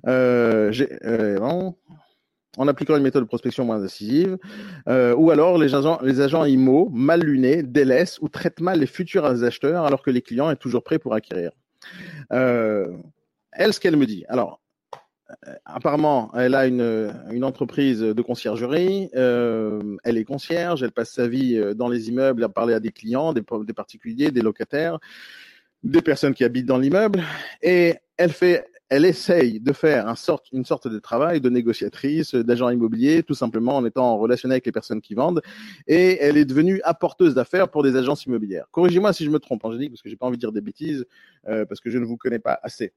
Euh, 0.08 0.72
euh, 1.06 1.40
en 2.58 2.68
appliquant 2.68 2.96
une 2.96 3.04
méthode 3.04 3.24
de 3.24 3.28
prospection 3.28 3.66
moins 3.66 3.82
incisive, 3.82 4.38
euh, 4.88 5.16
ou 5.16 5.32
alors 5.32 5.58
les 5.58 5.74
agents, 5.74 6.00
les 6.04 6.20
IMO 6.20 6.90
mal 6.94 7.22
lunés 7.22 7.64
délaissent 7.64 8.20
ou 8.22 8.30
traitent 8.30 8.62
mal 8.62 8.80
les 8.80 8.86
futurs 8.86 9.26
acheteurs 9.26 9.86
alors 9.86 10.02
que 10.04 10.12
les 10.12 10.22
clients 10.22 10.50
sont 10.50 10.56
toujours 10.56 10.84
prêts 10.84 11.00
pour 11.00 11.14
acquérir. 11.14 11.52
Euh, 12.32 12.96
elle, 13.52 13.74
ce 13.74 13.80
qu'elle 13.80 13.98
me 13.98 14.06
dit. 14.06 14.24
Alors, 14.28 14.62
euh, 15.48 15.54
apparemment, 15.66 16.32
elle 16.36 16.54
a 16.54 16.68
une, 16.68 17.44
entreprise 17.44 18.02
de 18.02 18.22
conciergerie. 18.22 19.10
euh, 19.16 19.98
elle 20.04 20.18
est 20.18 20.24
concierge. 20.24 20.84
Elle 20.84 20.92
passe 20.92 21.12
sa 21.12 21.28
vie 21.28 21.58
euh, 21.58 21.74
dans 21.74 21.88
les 21.88 22.10
immeubles 22.10 22.44
à 22.44 22.50
parler 22.50 22.74
à 22.74 22.80
des 22.80 22.92
clients, 22.92 23.34
des 23.34 23.42
particuliers, 23.42 24.32
des 24.32 24.42
locataires, 24.42 25.00
des 25.84 26.02
personnes 26.02 26.34
qui 26.34 26.44
habitent 26.44 26.66
dans 26.66 26.78
l'immeuble. 26.78 27.24
Et 27.62 27.96
elle 28.18 28.32
fait, 28.32 28.66
elle 28.90 29.06
essaye 29.06 29.60
de 29.60 29.74
faire 29.74 30.08
un 30.08 30.16
sorte, 30.16 30.48
une 30.52 30.66
sorte 30.66 30.88
de 30.88 31.00
travail 31.00 31.42
de 31.42 31.50
négociatrice, 31.50 32.36
d'agent 32.36 32.70
immobilier, 32.70 33.24
tout 33.24 33.34
simplement 33.34 33.78
en 33.78 33.86
étant 33.86 34.06
en 34.06 34.18
relation 34.18 34.50
avec 34.50 34.66
les 34.66 34.72
personnes 34.72 35.02
qui 35.02 35.14
vendent. 35.14 35.42
Et 35.88 36.18
elle 36.22 36.38
est 36.38 36.46
devenue 36.46 36.80
apporteuse 36.84 37.34
d'affaires 37.34 37.70
pour 37.70 37.84
des 37.84 37.96
agences 37.96 38.26
immobilières. 38.26 38.68
Corrigez-moi 38.72 39.14
si 39.14 39.26
je 39.26 39.30
me 39.30 39.40
trompe, 39.40 39.66
Angélique, 39.66 39.92
parce 39.92 40.02
que 40.02 40.10
j'ai 40.10 40.16
pas 40.16 40.28
envie 40.28 40.38
de 40.38 40.42
dire 40.42 40.52
des 40.52 40.62
bêtises, 40.62 41.06
euh, 41.48 41.66
parce 41.66 41.82
que 41.82 41.90
je 41.90 41.98
ne 41.98 42.06
vous 42.06 42.18
connais 42.18 42.40
pas 42.40 42.60
assez. 42.62 42.94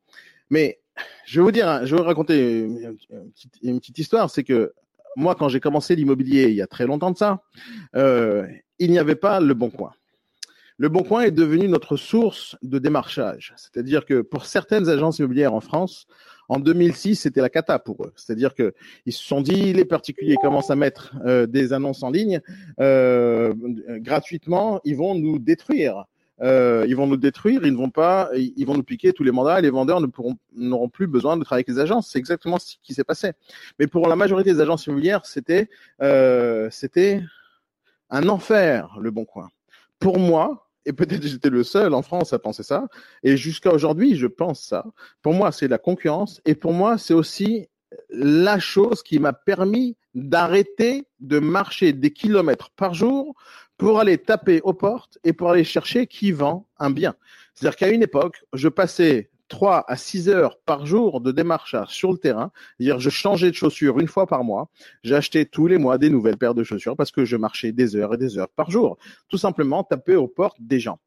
Mais 0.50 0.80
je 1.24 1.40
vais 1.40 1.44
vous 1.44 1.52
dire, 1.52 1.68
hein, 1.68 1.80
je 1.84 1.94
vais 1.94 2.00
vous 2.00 2.06
raconter 2.06 2.60
une, 2.60 2.96
une 3.10 3.30
petite, 3.32 3.54
une 3.62 3.80
petite 3.80 3.98
histoire, 3.98 4.30
c'est 4.30 4.44
que 4.44 4.72
moi, 5.16 5.34
quand 5.34 5.48
j'ai 5.48 5.60
commencé 5.60 5.96
l'immobilier 5.96 6.48
il 6.48 6.54
y 6.54 6.62
a 6.62 6.66
très 6.66 6.86
longtemps 6.86 7.10
de 7.10 7.16
ça, 7.16 7.42
euh, 7.96 8.46
il 8.78 8.90
n'y 8.90 8.98
avait 8.98 9.16
pas 9.16 9.40
le 9.40 9.54
bon 9.54 9.70
coin. 9.70 9.92
Le 10.78 10.88
Bon 10.88 11.02
Coin 11.02 11.22
est 11.22 11.30
devenu 11.30 11.68
notre 11.68 11.96
source 11.96 12.56
de 12.62 12.78
démarchage. 12.78 13.54
C'est-à-dire 13.56 14.04
que 14.04 14.20
pour 14.20 14.44
certaines 14.44 14.88
agences 14.88 15.18
immobilières 15.18 15.54
en 15.54 15.60
France, 15.60 16.06
en 16.48 16.60
2006, 16.60 17.16
c'était 17.16 17.40
la 17.40 17.48
cata 17.48 17.78
pour 17.78 18.04
eux. 18.04 18.12
C'est-à-dire 18.14 18.54
que 18.54 18.74
ils 19.06 19.12
se 19.12 19.24
sont 19.24 19.40
dit, 19.40 19.72
les 19.72 19.84
particuliers 19.84 20.36
commencent 20.40 20.70
à 20.70 20.76
mettre 20.76 21.16
euh, 21.24 21.46
des 21.46 21.72
annonces 21.72 22.02
en 22.02 22.10
ligne 22.10 22.40
euh, 22.80 23.54
gratuitement, 24.00 24.80
ils 24.84 24.96
vont 24.96 25.14
nous 25.14 25.38
détruire. 25.38 26.04
Euh, 26.42 26.84
ils 26.86 26.94
vont 26.94 27.06
nous 27.06 27.16
détruire, 27.16 27.64
ils 27.64 27.72
ne 27.72 27.78
vont 27.78 27.88
pas, 27.88 28.28
ils 28.34 28.66
vont 28.66 28.74
nous 28.74 28.82
piquer 28.82 29.14
tous 29.14 29.24
les 29.24 29.30
mandats 29.30 29.58
les 29.62 29.70
vendeurs 29.70 30.02
ne 30.02 30.06
pourront, 30.06 30.36
n'auront 30.54 30.90
plus 30.90 31.06
besoin 31.06 31.38
de 31.38 31.44
travailler 31.44 31.64
avec 31.66 31.74
les 31.74 31.78
agences. 31.80 32.10
C'est 32.10 32.18
exactement 32.18 32.58
ce 32.58 32.74
qui 32.82 32.92
s'est 32.92 33.04
passé. 33.04 33.32
Mais 33.78 33.86
pour 33.86 34.06
la 34.06 34.16
majorité 34.16 34.52
des 34.52 34.60
agences 34.60 34.86
immobilières, 34.86 35.24
c'était, 35.24 35.70
euh, 36.02 36.68
c'était 36.70 37.22
un 38.10 38.28
enfer, 38.28 38.98
le 39.00 39.10
Bon 39.10 39.24
Coin. 39.24 39.48
Pour 39.98 40.18
moi, 40.18 40.65
et 40.86 40.92
peut-être 40.92 41.26
j'étais 41.26 41.50
le 41.50 41.64
seul 41.64 41.92
en 41.92 42.02
France 42.02 42.32
à 42.32 42.38
penser 42.38 42.62
ça, 42.62 42.88
et 43.22 43.36
jusqu'à 43.36 43.72
aujourd'hui, 43.72 44.16
je 44.16 44.26
pense 44.26 44.62
ça. 44.62 44.86
Pour 45.20 45.34
moi, 45.34 45.52
c'est 45.52 45.68
la 45.68 45.78
concurrence, 45.78 46.40
et 46.46 46.54
pour 46.54 46.72
moi, 46.72 46.96
c'est 46.96 47.14
aussi 47.14 47.68
la 48.10 48.58
chose 48.58 49.02
qui 49.02 49.18
m'a 49.18 49.32
permis 49.32 49.96
d'arrêter 50.14 51.06
de 51.20 51.38
marcher 51.38 51.92
des 51.92 52.12
kilomètres 52.12 52.70
par 52.70 52.94
jour 52.94 53.34
pour 53.76 54.00
aller 54.00 54.18
taper 54.18 54.60
aux 54.62 54.72
portes 54.72 55.18
et 55.24 55.32
pour 55.32 55.50
aller 55.50 55.64
chercher 55.64 56.06
qui 56.06 56.32
vend 56.32 56.66
un 56.78 56.90
bien. 56.90 57.14
C'est-à-dire 57.54 57.76
qu'à 57.76 57.90
une 57.90 58.02
époque, 58.02 58.44
je 58.52 58.68
passais 58.68 59.30
3 59.48 59.84
à 59.86 59.96
6 59.96 60.28
heures 60.28 60.58
par 60.64 60.86
jour 60.86 61.20
de 61.20 61.32
démarchage 61.32 61.88
sur 61.88 62.12
le 62.12 62.18
terrain. 62.18 62.50
C'est-à-dire, 62.78 62.98
je 62.98 63.10
changeais 63.10 63.50
de 63.50 63.54
chaussures 63.54 63.98
une 63.98 64.08
fois 64.08 64.26
par 64.26 64.44
mois. 64.44 64.68
J'achetais 65.02 65.44
tous 65.44 65.66
les 65.66 65.78
mois 65.78 65.98
des 65.98 66.10
nouvelles 66.10 66.36
paires 66.36 66.54
de 66.54 66.64
chaussures 66.64 66.96
parce 66.96 67.10
que 67.10 67.24
je 67.24 67.36
marchais 67.36 67.72
des 67.72 67.96
heures 67.96 68.14
et 68.14 68.16
des 68.16 68.38
heures 68.38 68.48
par 68.48 68.70
jour. 68.70 68.98
Tout 69.28 69.38
simplement 69.38 69.84
taper 69.84 70.16
aux 70.16 70.28
portes 70.28 70.56
des 70.60 70.80
gens. 70.80 70.98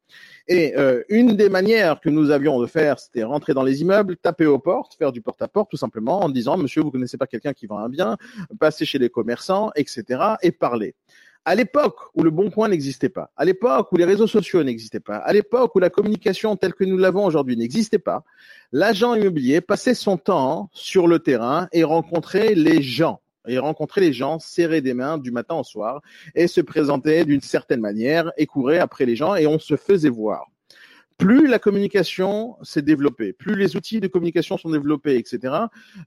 Et 0.48 0.76
euh, 0.76 1.02
une 1.08 1.36
des 1.36 1.48
manières 1.48 2.00
que 2.00 2.08
nous 2.08 2.30
avions 2.30 2.60
de 2.60 2.66
faire, 2.66 2.98
c'était 2.98 3.22
rentrer 3.22 3.54
dans 3.54 3.62
les 3.62 3.82
immeubles, 3.82 4.16
taper 4.16 4.46
aux 4.46 4.58
portes, 4.58 4.94
faire 4.94 5.12
du 5.12 5.20
porte-à-porte, 5.20 5.70
tout 5.70 5.76
simplement 5.76 6.20
en 6.20 6.28
disant, 6.28 6.56
monsieur, 6.56 6.82
vous 6.82 6.90
connaissez 6.90 7.18
pas 7.18 7.26
quelqu'un 7.26 7.52
qui 7.52 7.66
vend 7.66 7.78
un 7.78 7.88
bien, 7.88 8.16
passer 8.58 8.84
chez 8.84 8.98
les 8.98 9.10
commerçants, 9.10 9.70
etc., 9.76 10.20
et 10.42 10.50
parler. 10.50 10.94
À 11.44 11.54
l'époque 11.54 11.96
où 12.14 12.22
le 12.22 12.30
Bon 12.30 12.50
Coin 12.50 12.68
n'existait 12.68 13.08
pas, 13.08 13.30
à 13.36 13.44
l'époque 13.44 13.90
où 13.92 13.96
les 13.96 14.04
réseaux 14.04 14.26
sociaux 14.26 14.62
n'existaient 14.62 15.00
pas, 15.00 15.16
à 15.16 15.32
l'époque 15.32 15.74
où 15.74 15.78
la 15.78 15.88
communication 15.88 16.54
telle 16.56 16.74
que 16.74 16.84
nous 16.84 16.98
l'avons 16.98 17.24
aujourd'hui 17.24 17.56
n'existait 17.56 17.98
pas, 17.98 18.24
l'agent 18.72 19.14
immobilier 19.14 19.62
passait 19.62 19.94
son 19.94 20.18
temps 20.18 20.68
sur 20.72 21.06
le 21.06 21.18
terrain 21.18 21.68
et 21.72 21.82
rencontrait 21.82 22.54
les 22.54 22.82
gens 22.82 23.20
et 23.48 23.58
rencontrer 23.58 24.02
les 24.02 24.12
gens, 24.12 24.38
serrer 24.38 24.82
des 24.82 24.94
mains 24.94 25.16
du 25.16 25.30
matin 25.30 25.56
au 25.56 25.64
soir 25.64 26.02
et 26.34 26.46
se 26.46 26.60
présenter 26.60 27.24
d'une 27.24 27.40
certaine 27.40 27.80
manière 27.80 28.30
et 28.36 28.46
courir 28.46 28.82
après 28.82 29.06
les 29.06 29.16
gens 29.16 29.34
et 29.34 29.46
on 29.46 29.58
se 29.58 29.76
faisait 29.76 30.10
voir. 30.10 30.46
Plus 31.20 31.46
la 31.46 31.58
communication 31.58 32.56
s'est 32.62 32.80
développée, 32.80 33.34
plus 33.34 33.54
les 33.54 33.76
outils 33.76 34.00
de 34.00 34.06
communication 34.06 34.56
sont 34.56 34.70
développés, 34.70 35.18
etc., 35.18 35.54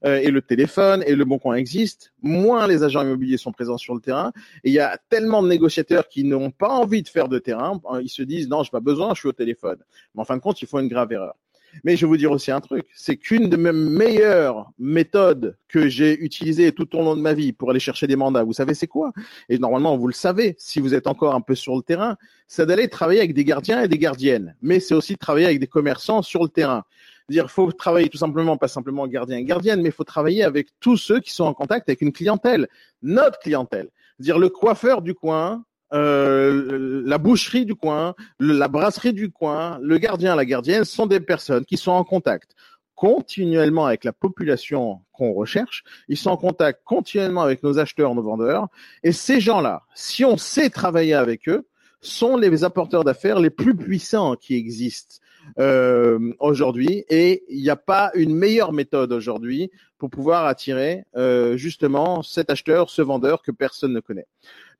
euh, 0.04 0.16
et 0.16 0.32
le 0.32 0.42
téléphone 0.42 1.04
et 1.06 1.14
le 1.14 1.24
bon 1.24 1.38
coin 1.38 1.54
existent, 1.54 2.08
moins 2.20 2.66
les 2.66 2.82
agents 2.82 3.02
immobiliers 3.02 3.36
sont 3.36 3.52
présents 3.52 3.78
sur 3.78 3.94
le 3.94 4.00
terrain. 4.00 4.32
Et 4.64 4.70
il 4.70 4.72
y 4.72 4.80
a 4.80 4.98
tellement 5.10 5.40
de 5.40 5.46
négociateurs 5.46 6.08
qui 6.08 6.24
n'ont 6.24 6.50
pas 6.50 6.68
envie 6.68 7.04
de 7.04 7.08
faire 7.08 7.28
de 7.28 7.38
terrain, 7.38 7.80
ils 8.02 8.08
se 8.08 8.24
disent 8.24 8.48
non, 8.48 8.64
j'ai 8.64 8.70
pas 8.70 8.80
besoin, 8.80 9.14
je 9.14 9.20
suis 9.20 9.28
au 9.28 9.32
téléphone. 9.32 9.78
Mais 10.16 10.22
en 10.22 10.24
fin 10.24 10.36
de 10.36 10.42
compte, 10.42 10.60
ils 10.62 10.66
font 10.66 10.80
une 10.80 10.88
grave 10.88 11.12
erreur. 11.12 11.36
Mais 11.82 11.96
je 11.96 12.06
vais 12.06 12.08
vous 12.08 12.16
dire 12.16 12.30
aussi 12.30 12.50
un 12.50 12.60
truc, 12.60 12.86
c'est 12.94 13.16
qu'une 13.16 13.48
de 13.48 13.56
mes 13.56 13.72
meilleures 13.72 14.70
méthodes 14.78 15.56
que 15.68 15.88
j'ai 15.88 16.18
utilisées 16.22 16.72
tout 16.72 16.94
au 16.96 17.02
long 17.02 17.16
de 17.16 17.20
ma 17.20 17.34
vie 17.34 17.52
pour 17.52 17.70
aller 17.70 17.80
chercher 17.80 18.06
des 18.06 18.16
mandats, 18.16 18.44
vous 18.44 18.52
savez 18.52 18.74
c'est 18.74 18.86
quoi? 18.86 19.12
Et 19.48 19.58
normalement, 19.58 19.96
vous 19.96 20.06
le 20.06 20.12
savez, 20.12 20.54
si 20.58 20.80
vous 20.80 20.94
êtes 20.94 21.06
encore 21.06 21.34
un 21.34 21.40
peu 21.40 21.54
sur 21.54 21.74
le 21.74 21.82
terrain, 21.82 22.16
c'est 22.46 22.66
d'aller 22.66 22.88
travailler 22.88 23.20
avec 23.20 23.34
des 23.34 23.44
gardiens 23.44 23.82
et 23.82 23.88
des 23.88 23.98
gardiennes. 23.98 24.54
Mais 24.62 24.80
c'est 24.80 24.94
aussi 24.94 25.16
travailler 25.16 25.46
avec 25.46 25.58
des 25.58 25.66
commerçants 25.66 26.22
sur 26.22 26.42
le 26.42 26.48
terrain. 26.48 26.84
Dire, 27.28 27.50
faut 27.50 27.72
travailler 27.72 28.08
tout 28.10 28.18
simplement, 28.18 28.58
pas 28.58 28.68
simplement 28.68 29.06
gardien 29.06 29.38
et 29.38 29.44
gardienne, 29.44 29.80
mais 29.80 29.90
faut 29.90 30.04
travailler 30.04 30.44
avec 30.44 30.68
tous 30.78 30.98
ceux 30.98 31.20
qui 31.20 31.32
sont 31.32 31.44
en 31.44 31.54
contact 31.54 31.88
avec 31.88 32.02
une 32.02 32.12
clientèle, 32.12 32.68
notre 33.02 33.38
clientèle. 33.38 33.88
Dire 34.18 34.38
le 34.38 34.50
coiffeur 34.50 35.00
du 35.00 35.14
coin, 35.14 35.64
euh, 35.92 37.02
la 37.04 37.18
boucherie 37.18 37.64
du 37.64 37.74
coin, 37.74 38.14
la 38.40 38.68
brasserie 38.68 39.12
du 39.12 39.30
coin, 39.30 39.78
le 39.82 39.98
gardien, 39.98 40.34
la 40.34 40.44
gardienne 40.44 40.84
sont 40.84 41.06
des 41.06 41.20
personnes 41.20 41.64
qui 41.64 41.76
sont 41.76 41.92
en 41.92 42.04
contact 42.04 42.54
continuellement 42.94 43.86
avec 43.86 44.04
la 44.04 44.12
population 44.12 45.00
qu'on 45.12 45.32
recherche, 45.32 45.84
ils 46.08 46.16
sont 46.16 46.30
en 46.30 46.36
contact 46.36 46.80
continuellement 46.84 47.42
avec 47.42 47.62
nos 47.62 47.78
acheteurs, 47.78 48.14
nos 48.14 48.22
vendeurs, 48.22 48.68
et 49.02 49.12
ces 49.12 49.40
gens-là, 49.40 49.82
si 49.94 50.24
on 50.24 50.36
sait 50.36 50.70
travailler 50.70 51.14
avec 51.14 51.48
eux, 51.48 51.66
sont 52.00 52.36
les 52.36 52.64
apporteurs 52.64 53.04
d'affaires 53.04 53.40
les 53.40 53.50
plus 53.50 53.74
puissants 53.74 54.36
qui 54.36 54.54
existent 54.54 55.16
euh, 55.58 56.32
aujourd'hui, 56.38 57.04
et 57.08 57.44
il 57.48 57.62
n'y 57.62 57.70
a 57.70 57.76
pas 57.76 58.10
une 58.14 58.34
meilleure 58.34 58.72
méthode 58.72 59.12
aujourd'hui 59.12 59.70
pour 59.98 60.10
pouvoir 60.10 60.46
attirer 60.46 61.04
euh, 61.16 61.56
justement 61.56 62.22
cet 62.22 62.50
acheteur, 62.50 62.90
ce 62.90 63.02
vendeur 63.02 63.42
que 63.42 63.50
personne 63.50 63.92
ne 63.92 64.00
connaît. 64.00 64.26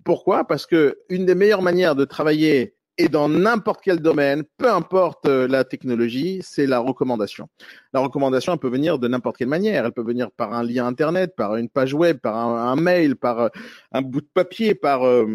Pourquoi? 0.04 0.44
Parce 0.44 0.66
que 0.66 0.98
une 1.08 1.26
des 1.26 1.34
meilleures 1.34 1.62
manières 1.62 1.96
de 1.96 2.04
travailler 2.04 2.76
et 2.96 3.08
dans 3.08 3.28
n'importe 3.28 3.80
quel 3.82 3.98
domaine, 4.00 4.44
peu 4.56 4.70
importe 4.70 5.26
euh, 5.26 5.48
la 5.48 5.64
technologie, 5.64 6.40
c'est 6.44 6.66
la 6.66 6.78
recommandation. 6.78 7.48
La 7.92 8.00
recommandation, 8.00 8.52
elle 8.52 8.60
peut 8.60 8.68
venir 8.68 9.00
de 9.00 9.08
n'importe 9.08 9.36
quelle 9.36 9.48
manière. 9.48 9.84
Elle 9.84 9.92
peut 9.92 10.04
venir 10.04 10.30
par 10.30 10.52
un 10.52 10.62
lien 10.62 10.86
internet, 10.86 11.34
par 11.36 11.56
une 11.56 11.68
page 11.68 11.92
web, 11.92 12.18
par 12.18 12.36
un, 12.36 12.76
mail, 12.76 13.16
par 13.16 13.40
euh, 13.40 13.48
un 13.90 14.02
bout 14.02 14.20
de 14.20 14.28
papier, 14.32 14.76
par 14.76 15.04
euh, 15.04 15.26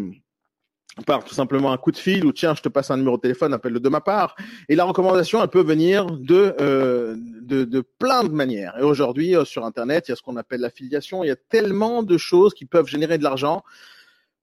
tout 1.06 1.34
simplement 1.34 1.72
un 1.72 1.76
coup 1.76 1.92
de 1.92 1.96
fil 1.96 2.24
ou 2.24 2.32
tiens 2.32 2.54
je 2.54 2.62
te 2.62 2.68
passe 2.68 2.90
un 2.90 2.96
numéro 2.96 3.16
de 3.16 3.22
téléphone 3.22 3.54
appelle-le 3.54 3.80
de 3.80 3.88
ma 3.88 4.00
part 4.00 4.34
et 4.68 4.74
la 4.74 4.84
recommandation 4.84 5.42
elle 5.42 5.48
peut 5.48 5.62
venir 5.62 6.06
de 6.06 6.54
euh, 6.60 7.16
de, 7.42 7.84
plein 7.98 8.24
de 8.24 8.30
manières 8.30 8.76
et 8.78 8.82
aujourd'hui 8.82 9.34
sur 9.44 9.64
internet 9.64 10.08
il 10.08 10.10
y 10.10 10.12
a 10.12 10.16
ce 10.16 10.22
qu'on 10.22 10.36
appelle 10.36 10.60
l'affiliation 10.60 11.24
il 11.24 11.28
y 11.28 11.30
a 11.30 11.36
tellement 11.36 12.02
de 12.02 12.18
choses 12.18 12.54
qui 12.54 12.64
peuvent 12.66 12.86
générer 12.86 13.18
de 13.18 13.24
l'argent 13.24 13.62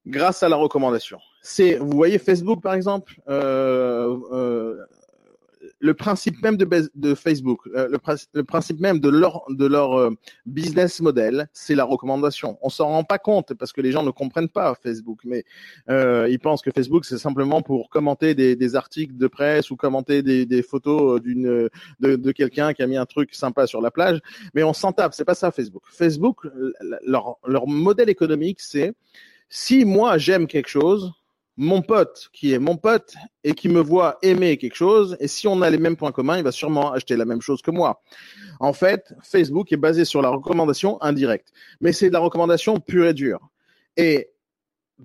grâce 0.07 0.43
à 0.43 0.49
la 0.49 0.55
recommandation 0.55 1.19
c'est 1.41 1.75
vous 1.75 1.95
voyez 1.95 2.17
Facebook 2.17 2.61
par 2.61 2.73
exemple 2.73 3.21
euh, 3.29 4.17
euh, 4.31 4.85
le 5.79 5.93
principe 5.93 6.41
même 6.41 6.57
de, 6.57 7.15
Facebook, 7.15 7.61
euh, 7.75 7.87
le, 7.89 7.97
prin- 7.97 8.15
le 8.33 8.43
principe 8.43 8.79
même 8.79 8.99
de 8.99 9.09
leur 9.09 9.99
euh, 9.99 10.11
business 10.45 11.01
model, 11.01 11.47
c'est 11.53 11.75
la 11.75 11.83
recommandation. 11.83 12.57
On 12.61 12.69
s'en 12.69 12.87
rend 12.87 13.03
pas 13.03 13.19
compte 13.19 13.53
parce 13.53 13.73
que 13.73 13.81
les 13.81 13.91
gens 13.91 14.03
ne 14.03 14.11
comprennent 14.11 14.49
pas 14.49 14.75
Facebook, 14.81 15.19
mais 15.23 15.43
euh, 15.89 16.27
ils 16.29 16.39
pensent 16.39 16.61
que 16.61 16.71
Facebook 16.71 17.05
c'est 17.05 17.17
simplement 17.17 17.61
pour 17.61 17.89
commenter 17.89 18.33
des, 18.35 18.75
articles 18.75 19.15
de 19.15 19.27
presse 19.27 19.71
ou 19.71 19.75
commenter 19.75 20.21
des, 20.23 20.61
photos 20.61 21.21
d'une 21.21 21.69
de, 21.99 22.15
de 22.15 22.31
quelqu'un 22.31 22.73
qui 22.73 22.81
a 22.81 22.87
mis 22.87 22.97
un 22.97 23.05
truc 23.05 23.33
sympa 23.33 23.67
sur 23.67 23.81
la 23.81 23.91
plage. 23.91 24.19
Mais 24.53 24.63
on 24.63 24.73
s'en 24.73 24.91
tape, 24.91 25.13
c'est 25.13 25.25
pas 25.25 25.35
ça 25.35 25.51
Facebook. 25.51 25.83
Facebook, 25.89 26.47
leur 27.05 27.37
leur 27.45 27.67
modèle 27.67 28.09
économique, 28.09 28.59
c'est 28.59 28.93
si 29.49 29.85
moi 29.85 30.17
j'aime 30.17 30.47
quelque 30.47 30.69
chose, 30.69 31.13
mon 31.57 31.81
pote 31.81 32.29
qui 32.33 32.53
est 32.53 32.59
mon 32.59 32.77
pote 32.77 33.15
et 33.43 33.53
qui 33.53 33.67
me 33.67 33.79
voit 33.79 34.19
aimer 34.21 34.57
quelque 34.57 34.75
chose, 34.75 35.17
et 35.19 35.27
si 35.27 35.47
on 35.47 35.61
a 35.61 35.69
les 35.69 35.79
mêmes 35.79 35.97
points 35.97 36.11
communs, 36.11 36.37
il 36.37 36.43
va 36.43 36.51
sûrement 36.51 36.93
acheter 36.93 37.17
la 37.17 37.25
même 37.25 37.41
chose 37.41 37.61
que 37.61 37.71
moi. 37.71 38.01
En 38.59 38.73
fait, 38.73 39.13
Facebook 39.23 39.71
est 39.71 39.77
basé 39.77 40.05
sur 40.05 40.21
la 40.21 40.29
recommandation 40.29 41.01
indirecte, 41.01 41.51
mais 41.81 41.91
c'est 41.93 42.09
de 42.09 42.13
la 42.13 42.19
recommandation 42.19 42.79
pure 42.79 43.07
et 43.07 43.13
dure. 43.13 43.49
Et 43.97 44.29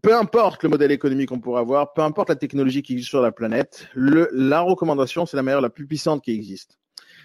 peu 0.02 0.14
importe 0.14 0.62
le 0.62 0.68
modèle 0.68 0.92
économique 0.92 1.30
qu'on 1.30 1.40
pourrait 1.40 1.60
avoir, 1.60 1.92
peu 1.94 2.02
importe 2.02 2.28
la 2.28 2.36
technologie 2.36 2.82
qui 2.82 2.92
existe 2.92 3.10
sur 3.10 3.22
la 3.22 3.32
planète, 3.32 3.88
la 3.94 4.60
recommandation, 4.60 5.26
c'est 5.26 5.36
la 5.36 5.42
meilleure, 5.42 5.60
la 5.60 5.70
plus 5.70 5.86
puissante 5.86 6.22
qui 6.22 6.32
existe. 6.32 6.78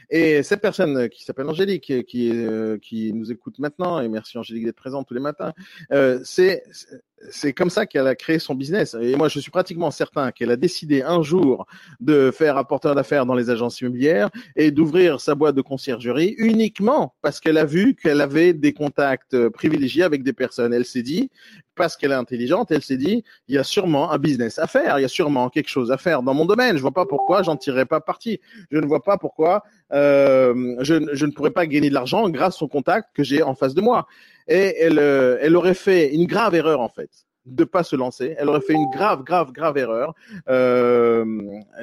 Et 0.10 0.44
cette 0.44 0.62
personne 0.62 1.10
qui 1.10 1.24
s'appelle 1.24 1.48
Angélique, 1.50 2.06
qui, 2.06 2.32
euh, 2.32 2.78
qui 2.78 3.12
nous 3.14 3.32
écoute 3.32 3.60
maintenant, 3.60 4.00
et 4.00 4.08
merci 4.08 4.38
Angélique 4.38 4.66
d'être 4.66 4.78
présente 4.78 5.08
tous 5.08 5.14
les 5.14 5.20
matins, 5.20 5.54
euh, 5.92 6.20
c'est 6.24 6.64
c'est 7.30 7.54
comme 7.54 7.70
ça 7.70 7.86
qu'elle 7.86 8.08
a 8.08 8.16
créé 8.16 8.40
son 8.40 8.56
business. 8.56 8.96
Et 9.00 9.16
moi, 9.16 9.28
je 9.28 9.40
suis 9.40 9.52
pratiquement 9.52 9.92
certain 9.92 10.32
qu'elle 10.32 10.52
a 10.52 10.56
décidé 10.56 11.02
un 11.02 11.22
jour 11.24 11.66
de 12.00 12.32
faire 12.32 12.58
apporteur 12.58 12.96
d'affaires 12.96 13.26
dans 13.26 13.34
les 13.34 13.50
agences 13.50 13.82
immobilières 13.82 14.30
et 14.56 14.72
d'ouvrir 14.72 15.20
sa 15.20 15.36
boîte 15.36 15.56
de 15.56 15.62
conciergerie 15.62 16.36
uniquement 16.38 17.16
parce 17.22 17.40
qu'elle 17.40 17.58
a 17.58 17.66
vu 17.66 17.96
qu'elle 17.96 18.22
avait 18.22 18.54
des 18.54 18.74
contacts 18.74 19.50
privilégiés 19.50 20.04
avec 20.04 20.24
des 20.24 20.34
personnes. 20.34 20.74
Elle 20.74 20.86
s'est 20.86 21.02
dit, 21.02 21.32
parce 21.78 21.96
qu'elle 21.96 22.12
est 22.12 22.16
intelligente, 22.16 22.72
elle 22.72 22.82
s'est 22.82 22.98
dit, 22.98 23.24
il 23.48 23.56
y 23.56 23.58
a 23.58 23.64
sûrement 23.64 24.12
un 24.12 24.18
business 24.18 24.60
à 24.60 24.68
faire, 24.68 25.00
il 25.00 25.04
y 25.04 25.06
a 25.06 25.10
sûrement 25.10 25.50
quelque 25.50 25.70
chose 25.70 25.92
à 25.92 25.98
faire 25.98 26.24
dans 26.24 26.34
mon 26.34 26.46
domaine. 26.46 26.76
Je 26.76 26.82
vois 26.82 26.92
pas 26.92 27.06
pourquoi 27.06 27.44
j'en 27.44 27.56
tirerais 27.56 27.86
pas 27.86 28.02
parti. 28.02 28.42
Je 28.72 28.80
ne 28.80 28.86
vois 28.86 29.04
pas 29.04 29.18
pourquoi 29.18 29.64
euh, 29.94 30.76
je, 30.82 30.96
ne 30.96 31.32
pourrais 31.32 31.52
pas 31.52 31.66
gagner 31.66 31.90
de 31.90 31.94
l'argent 31.94 32.30
grâce 32.30 32.62
au 32.62 32.68
contact 32.68 33.10
que 33.14 33.24
j'ai 33.24 33.44
en 33.44 33.56
face 33.56 33.74
de 33.74 33.82
moi. 33.82 34.08
Et 34.48 34.76
elle, 34.80 35.00
euh, 35.00 35.38
elle 35.42 35.56
aurait 35.56 35.74
fait 35.74 36.14
une 36.14 36.26
grave 36.26 36.56
erreur 36.56 36.82
en 36.82 36.90
fait 36.90 37.10
de 37.46 37.64
pas 37.64 37.84
se 37.84 37.96
lancer. 37.96 38.36
Elle 38.38 38.50
aurait 38.50 38.62
fait 38.62 38.74
une 38.74 38.90
grave, 38.94 39.24
grave, 39.24 39.52
grave 39.52 39.78
erreur 39.78 40.14
euh, 40.50 41.24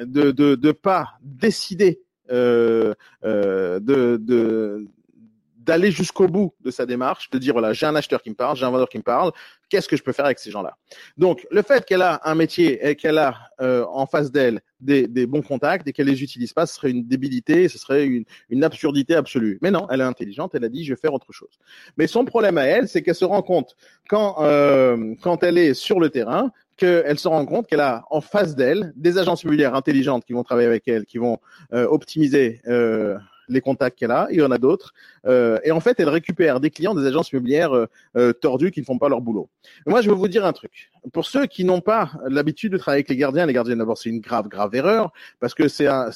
de, 0.03 0.31
de 0.31 0.55
de 0.55 0.71
pas 0.71 1.13
décider 1.21 2.01
euh, 2.31 2.93
de 3.23 4.17
de 4.17 4.87
d'aller 5.65 5.91
jusqu'au 5.91 6.27
bout 6.27 6.53
de 6.61 6.71
sa 6.71 6.85
démarche, 6.85 7.29
de 7.31 7.37
dire 7.39 7.53
voilà 7.53 7.73
j'ai 7.73 7.85
un 7.85 7.95
acheteur 7.95 8.21
qui 8.21 8.29
me 8.29 8.35
parle, 8.35 8.55
j'ai 8.55 8.65
un 8.65 8.69
vendeur 8.69 8.87
qui 8.87 8.97
me 8.97 9.03
parle, 9.03 9.31
qu'est-ce 9.69 9.87
que 9.87 9.97
je 9.97 10.03
peux 10.03 10.11
faire 10.11 10.25
avec 10.25 10.39
ces 10.39 10.51
gens-là? 10.51 10.77
Donc 11.17 11.45
le 11.49 11.61
fait 11.63 11.85
qu'elle 11.85 12.03
a 12.03 12.21
un 12.23 12.35
métier 12.35 12.87
et 12.87 12.95
qu'elle 12.95 13.17
a 13.17 13.35
euh, 13.61 13.85
en 13.89 14.05
face 14.05 14.31
d'elle 14.31 14.61
des, 14.79 15.07
des 15.07 15.25
bons 15.25 15.41
contacts 15.41 15.87
et 15.87 15.93
qu'elle 15.93 16.07
les 16.07 16.21
utilise 16.21 16.53
pas, 16.53 16.65
ce 16.67 16.75
serait 16.75 16.91
une 16.91 17.07
débilité, 17.07 17.67
ce 17.67 17.79
serait 17.79 18.05
une, 18.05 18.25
une 18.49 18.63
absurdité 18.63 19.15
absolue. 19.15 19.57
Mais 19.61 19.71
non, 19.71 19.87
elle 19.89 20.01
est 20.01 20.05
intelligente, 20.05 20.53
elle 20.53 20.65
a 20.65 20.69
dit 20.69 20.85
je 20.85 20.93
vais 20.93 20.99
faire 20.99 21.13
autre 21.13 21.31
chose. 21.31 21.57
Mais 21.97 22.05
son 22.05 22.25
problème 22.25 22.57
à 22.57 22.65
elle, 22.65 22.87
c'est 22.87 23.01
qu'elle 23.01 23.15
se 23.15 23.25
rend 23.25 23.41
compte 23.41 23.75
quand 24.07 24.35
euh, 24.41 25.15
quand 25.21 25.43
elle 25.43 25.57
est 25.57 25.73
sur 25.73 25.99
le 25.99 26.09
terrain 26.09 26.51
qu'elle 26.77 27.17
se 27.19 27.27
rend 27.27 27.45
compte 27.45 27.67
qu'elle 27.67 27.79
a 27.79 28.03
en 28.09 28.21
face 28.21 28.55
d'elle 28.55 28.91
des 28.95 29.17
agences 29.17 29.43
immobilières 29.43 29.75
intelligentes 29.75 30.25
qui 30.25 30.33
vont 30.33 30.43
travailler 30.43 30.67
avec 30.67 30.87
elle, 30.87 31.05
qui 31.05 31.17
vont 31.17 31.39
euh, 31.73 31.87
optimiser 31.87 32.61
euh, 32.67 33.17
les 33.49 33.61
contacts 33.61 33.97
qu'elle 33.97 34.11
a, 34.11 34.27
il 34.31 34.37
y 34.37 34.41
en 34.41 34.51
a 34.51 34.57
d'autres. 34.57 34.93
Euh, 35.25 35.59
et 35.63 35.71
en 35.71 35.79
fait, 35.79 35.99
elle 35.99 36.09
récupère 36.09 36.59
des 36.59 36.69
clients 36.69 36.95
des 36.95 37.05
agences 37.05 37.31
immobilières 37.31 37.75
euh, 37.75 37.87
euh, 38.17 38.33
tordues 38.33 38.71
qui 38.71 38.79
ne 38.79 38.85
font 38.85 38.97
pas 38.97 39.09
leur 39.09 39.21
boulot. 39.21 39.49
Moi, 39.85 40.01
je 40.01 40.09
vais 40.09 40.15
vous 40.15 40.27
dire 40.27 40.45
un 40.45 40.53
truc. 40.53 40.91
Pour 41.13 41.25
ceux 41.25 41.45
qui 41.45 41.63
n'ont 41.63 41.81
pas 41.81 42.11
l'habitude 42.27 42.71
de 42.71 42.77
travailler 42.77 42.99
avec 42.99 43.09
les 43.09 43.15
gardiens, 43.15 43.45
les 43.45 43.53
gardiens 43.53 43.75
d'abord, 43.75 43.97
c'est 43.97 44.09
une 44.09 44.21
grave, 44.21 44.47
grave 44.47 44.73
erreur 44.73 45.11
parce 45.39 45.53
que 45.53 45.67
c'est 45.67 45.87
un, 45.87 46.09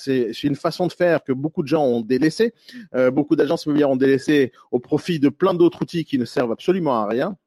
une 0.44 0.56
façon 0.56 0.88
de 0.88 0.94
faire 0.94 1.24
que 1.24 1.32
beaucoup 1.32 1.62
de 1.62 1.68
gens 1.68 1.84
ont 1.84 2.02
délaissé. 2.02 2.54
Euh, 2.96 3.12
beaucoup 3.12 3.36
d'agences 3.36 3.66
immobilières 3.66 3.92
ont 3.92 3.96
délaissé 3.96 4.52
au 4.72 4.80
profit 4.80 5.20
de 5.20 5.30
plein 5.30 5.54
d'autres 5.54 5.82
outils 5.82 6.06
qui 6.06 6.18
ne 6.18 6.26
servent 6.26 6.52
absolument 6.52 6.96
à 6.96 7.08
rien. 7.08 7.38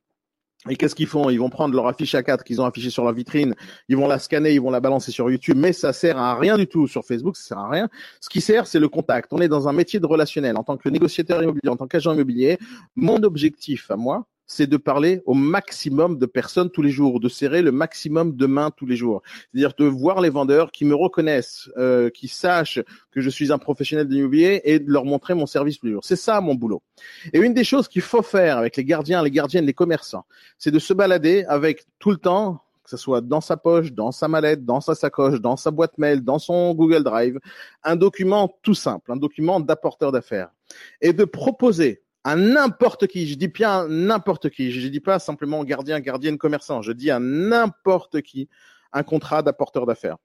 Et 0.68 0.76
qu'est-ce 0.76 0.94
qu'ils 0.94 1.08
font? 1.08 1.28
Ils 1.28 1.38
vont 1.38 1.50
prendre 1.50 1.74
leur 1.74 1.88
affiche 1.88 2.14
A4 2.14 2.44
qu'ils 2.44 2.60
ont 2.60 2.64
affichée 2.64 2.90
sur 2.90 3.04
leur 3.04 3.12
vitrine, 3.12 3.54
ils 3.88 3.96
vont 3.96 4.06
la 4.06 4.18
scanner, 4.18 4.52
ils 4.52 4.60
vont 4.60 4.70
la 4.70 4.80
balancer 4.80 5.10
sur 5.10 5.28
YouTube, 5.28 5.56
mais 5.58 5.72
ça 5.72 5.92
sert 5.92 6.18
à 6.18 6.36
rien 6.36 6.56
du 6.56 6.66
tout 6.68 6.86
sur 6.86 7.04
Facebook, 7.04 7.36
ça 7.36 7.48
sert 7.48 7.58
à 7.58 7.68
rien. 7.68 7.88
Ce 8.20 8.28
qui 8.28 8.40
sert, 8.40 8.66
c'est 8.66 8.78
le 8.78 8.88
contact. 8.88 9.32
On 9.32 9.40
est 9.40 9.48
dans 9.48 9.68
un 9.68 9.72
métier 9.72 9.98
de 9.98 10.06
relationnel. 10.06 10.56
En 10.56 10.62
tant 10.62 10.76
que 10.76 10.88
négociateur 10.88 11.42
immobilier, 11.42 11.68
en 11.68 11.76
tant 11.76 11.88
qu'agent 11.88 12.12
immobilier, 12.12 12.58
mon 12.94 13.22
objectif 13.24 13.90
à 13.90 13.96
moi, 13.96 14.26
c'est 14.46 14.66
de 14.66 14.76
parler 14.76 15.22
au 15.24 15.34
maximum 15.34 16.18
de 16.18 16.26
personnes 16.26 16.70
tous 16.70 16.82
les 16.82 16.90
jours, 16.90 17.20
de 17.20 17.28
serrer 17.28 17.62
le 17.62 17.72
maximum 17.72 18.36
de 18.36 18.46
mains 18.46 18.70
tous 18.70 18.86
les 18.86 18.96
jours. 18.96 19.22
C'est-à-dire 19.50 19.72
de 19.78 19.84
voir 19.84 20.20
les 20.20 20.30
vendeurs 20.30 20.72
qui 20.72 20.84
me 20.84 20.94
reconnaissent, 20.94 21.70
euh, 21.76 22.10
qui 22.10 22.28
sachent 22.28 22.80
que 23.10 23.20
je 23.20 23.30
suis 23.30 23.52
un 23.52 23.58
professionnel 23.58 24.08
de 24.08 24.14
l'immobilier 24.14 24.60
et 24.64 24.78
de 24.78 24.90
leur 24.90 25.04
montrer 25.04 25.34
mon 25.34 25.46
service 25.46 25.78
tous 25.78 25.86
les 25.86 25.92
jours. 25.92 26.04
C'est 26.04 26.16
ça 26.16 26.40
mon 26.40 26.54
boulot. 26.54 26.82
Et 27.32 27.38
une 27.38 27.54
des 27.54 27.64
choses 27.64 27.88
qu'il 27.88 28.02
faut 28.02 28.22
faire 28.22 28.58
avec 28.58 28.76
les 28.76 28.84
gardiens, 28.84 29.22
les 29.22 29.30
gardiennes, 29.30 29.66
les 29.66 29.74
commerçants, 29.74 30.26
c'est 30.58 30.70
de 30.70 30.78
se 30.78 30.92
balader 30.92 31.44
avec 31.48 31.84
tout 31.98 32.10
le 32.10 32.18
temps 32.18 32.62
que 32.84 32.90
ce 32.90 32.96
soit 32.96 33.20
dans 33.20 33.40
sa 33.40 33.56
poche, 33.56 33.92
dans 33.92 34.10
sa 34.10 34.26
mallette, 34.28 34.64
dans 34.64 34.80
sa 34.80 34.94
sacoche, 34.94 35.40
dans 35.40 35.56
sa 35.56 35.70
boîte 35.70 35.98
mail, 35.98 36.22
dans 36.22 36.40
son 36.40 36.74
Google 36.74 37.04
Drive, 37.04 37.38
un 37.84 37.96
document 37.96 38.52
tout 38.62 38.74
simple, 38.74 39.12
un 39.12 39.16
document 39.16 39.60
d'apporteur 39.60 40.10
d'affaires, 40.10 40.50
et 41.00 41.12
de 41.12 41.24
proposer 41.24 42.02
à 42.24 42.36
n'importe 42.36 43.06
qui, 43.06 43.26
je 43.26 43.34
dis 43.34 43.48
bien 43.48 43.88
n'importe 43.88 44.50
qui, 44.50 44.70
je 44.70 44.88
dis 44.88 45.00
pas 45.00 45.18
simplement 45.18 45.64
gardien, 45.64 46.00
gardienne, 46.00 46.38
commerçant, 46.38 46.82
je 46.82 46.92
dis 46.92 47.10
à 47.10 47.18
n'importe 47.18 48.22
qui 48.22 48.48
un 48.92 49.02
contrat 49.02 49.42
d'apporteur 49.42 49.86
d'affaires. 49.86 50.16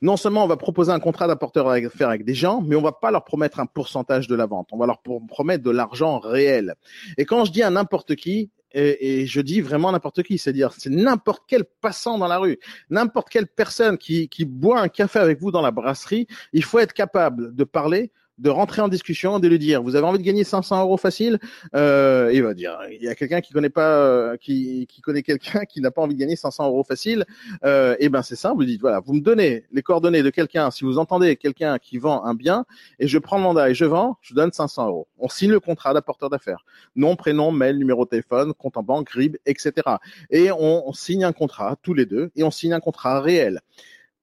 Non 0.00 0.16
seulement 0.16 0.44
on 0.44 0.48
va 0.48 0.56
proposer 0.56 0.90
un 0.90 1.00
contrat 1.00 1.26
d'apporteur 1.26 1.66
d'affaires 1.66 2.08
avec 2.08 2.24
des 2.24 2.34
gens, 2.34 2.62
mais 2.62 2.76
on 2.76 2.82
va 2.82 2.92
pas 2.92 3.10
leur 3.10 3.24
promettre 3.24 3.60
un 3.60 3.66
pourcentage 3.66 4.26
de 4.26 4.34
la 4.34 4.46
vente, 4.46 4.68
on 4.72 4.78
va 4.78 4.86
leur 4.86 5.02
pro- 5.02 5.20
promettre 5.20 5.62
de 5.62 5.70
l'argent 5.70 6.18
réel. 6.18 6.74
Et 7.18 7.24
quand 7.24 7.44
je 7.44 7.52
dis 7.52 7.62
à 7.62 7.70
n'importe 7.70 8.14
qui, 8.16 8.50
et, 8.72 9.26
je 9.26 9.40
dis 9.40 9.62
vraiment 9.62 9.92
n'importe 9.92 10.22
qui, 10.22 10.36
c'est-à-dire 10.38 10.72
c'est 10.76 10.90
n'importe 10.90 11.44
quel 11.46 11.64
passant 11.64 12.18
dans 12.18 12.26
la 12.26 12.38
rue, 12.38 12.58
n'importe 12.90 13.30
quelle 13.30 13.46
personne 13.46 13.96
qui 13.96 14.28
boit 14.46 14.80
un 14.80 14.88
café 14.88 15.18
avec 15.18 15.40
vous 15.40 15.50
dans 15.50 15.62
la 15.62 15.70
brasserie, 15.70 16.26
il 16.52 16.64
faut 16.64 16.78
être 16.78 16.92
capable 16.92 17.54
de 17.54 17.64
parler 17.64 18.12
de 18.38 18.50
rentrer 18.50 18.82
en 18.82 18.88
discussion, 18.88 19.38
de 19.38 19.48
lui 19.48 19.58
dire 19.58 19.82
vous 19.82 19.96
avez 19.96 20.06
envie 20.06 20.18
de 20.18 20.24
gagner 20.24 20.44
500 20.44 20.82
euros 20.82 20.96
facile, 20.96 21.38
euh, 21.74 22.30
il 22.32 22.42
va 22.42 22.54
dire 22.54 22.78
il 22.90 23.02
y 23.02 23.08
a 23.08 23.14
quelqu'un 23.14 23.40
qui 23.40 23.52
connaît 23.52 23.70
pas, 23.70 23.96
euh, 23.96 24.36
qui, 24.36 24.86
qui 24.88 25.00
connaît 25.00 25.22
quelqu'un 25.22 25.64
qui 25.64 25.80
n'a 25.80 25.90
pas 25.90 26.02
envie 26.02 26.14
de 26.14 26.20
gagner 26.20 26.36
500 26.36 26.66
euros 26.66 26.84
facile, 26.84 27.24
euh, 27.64 27.96
et 27.98 28.08
ben 28.08 28.22
c'est 28.22 28.36
simple, 28.36 28.56
vous 28.56 28.64
dites 28.64 28.80
voilà 28.80 29.00
vous 29.00 29.14
me 29.14 29.20
donnez 29.20 29.64
les 29.72 29.82
coordonnées 29.82 30.22
de 30.22 30.30
quelqu'un, 30.30 30.70
si 30.70 30.84
vous 30.84 30.98
entendez 30.98 31.36
quelqu'un 31.36 31.78
qui 31.78 31.98
vend 31.98 32.24
un 32.24 32.34
bien 32.34 32.64
et 32.98 33.08
je 33.08 33.18
prends 33.18 33.36
le 33.38 33.42
mandat 33.42 33.70
et 33.70 33.74
je 33.74 33.84
vends, 33.84 34.18
je 34.20 34.34
donne 34.34 34.52
500 34.52 34.88
euros. 34.88 35.08
On 35.18 35.28
signe 35.28 35.50
le 35.50 35.60
contrat 35.60 35.94
d'apporteur 35.94 36.30
d'affaires, 36.30 36.64
nom, 36.94 37.16
prénom, 37.16 37.52
mail, 37.52 37.78
numéro 37.78 38.04
de 38.04 38.10
téléphone, 38.10 38.52
compte 38.54 38.76
en 38.76 38.82
banque, 38.82 39.10
RIB, 39.10 39.36
etc. 39.46 39.72
Et 40.30 40.50
on, 40.50 40.88
on 40.88 40.92
signe 40.92 41.24
un 41.24 41.32
contrat 41.32 41.76
tous 41.82 41.94
les 41.94 42.06
deux 42.06 42.30
et 42.36 42.42
on 42.42 42.50
signe 42.50 42.72
un 42.72 42.80
contrat 42.80 43.20
réel. 43.20 43.60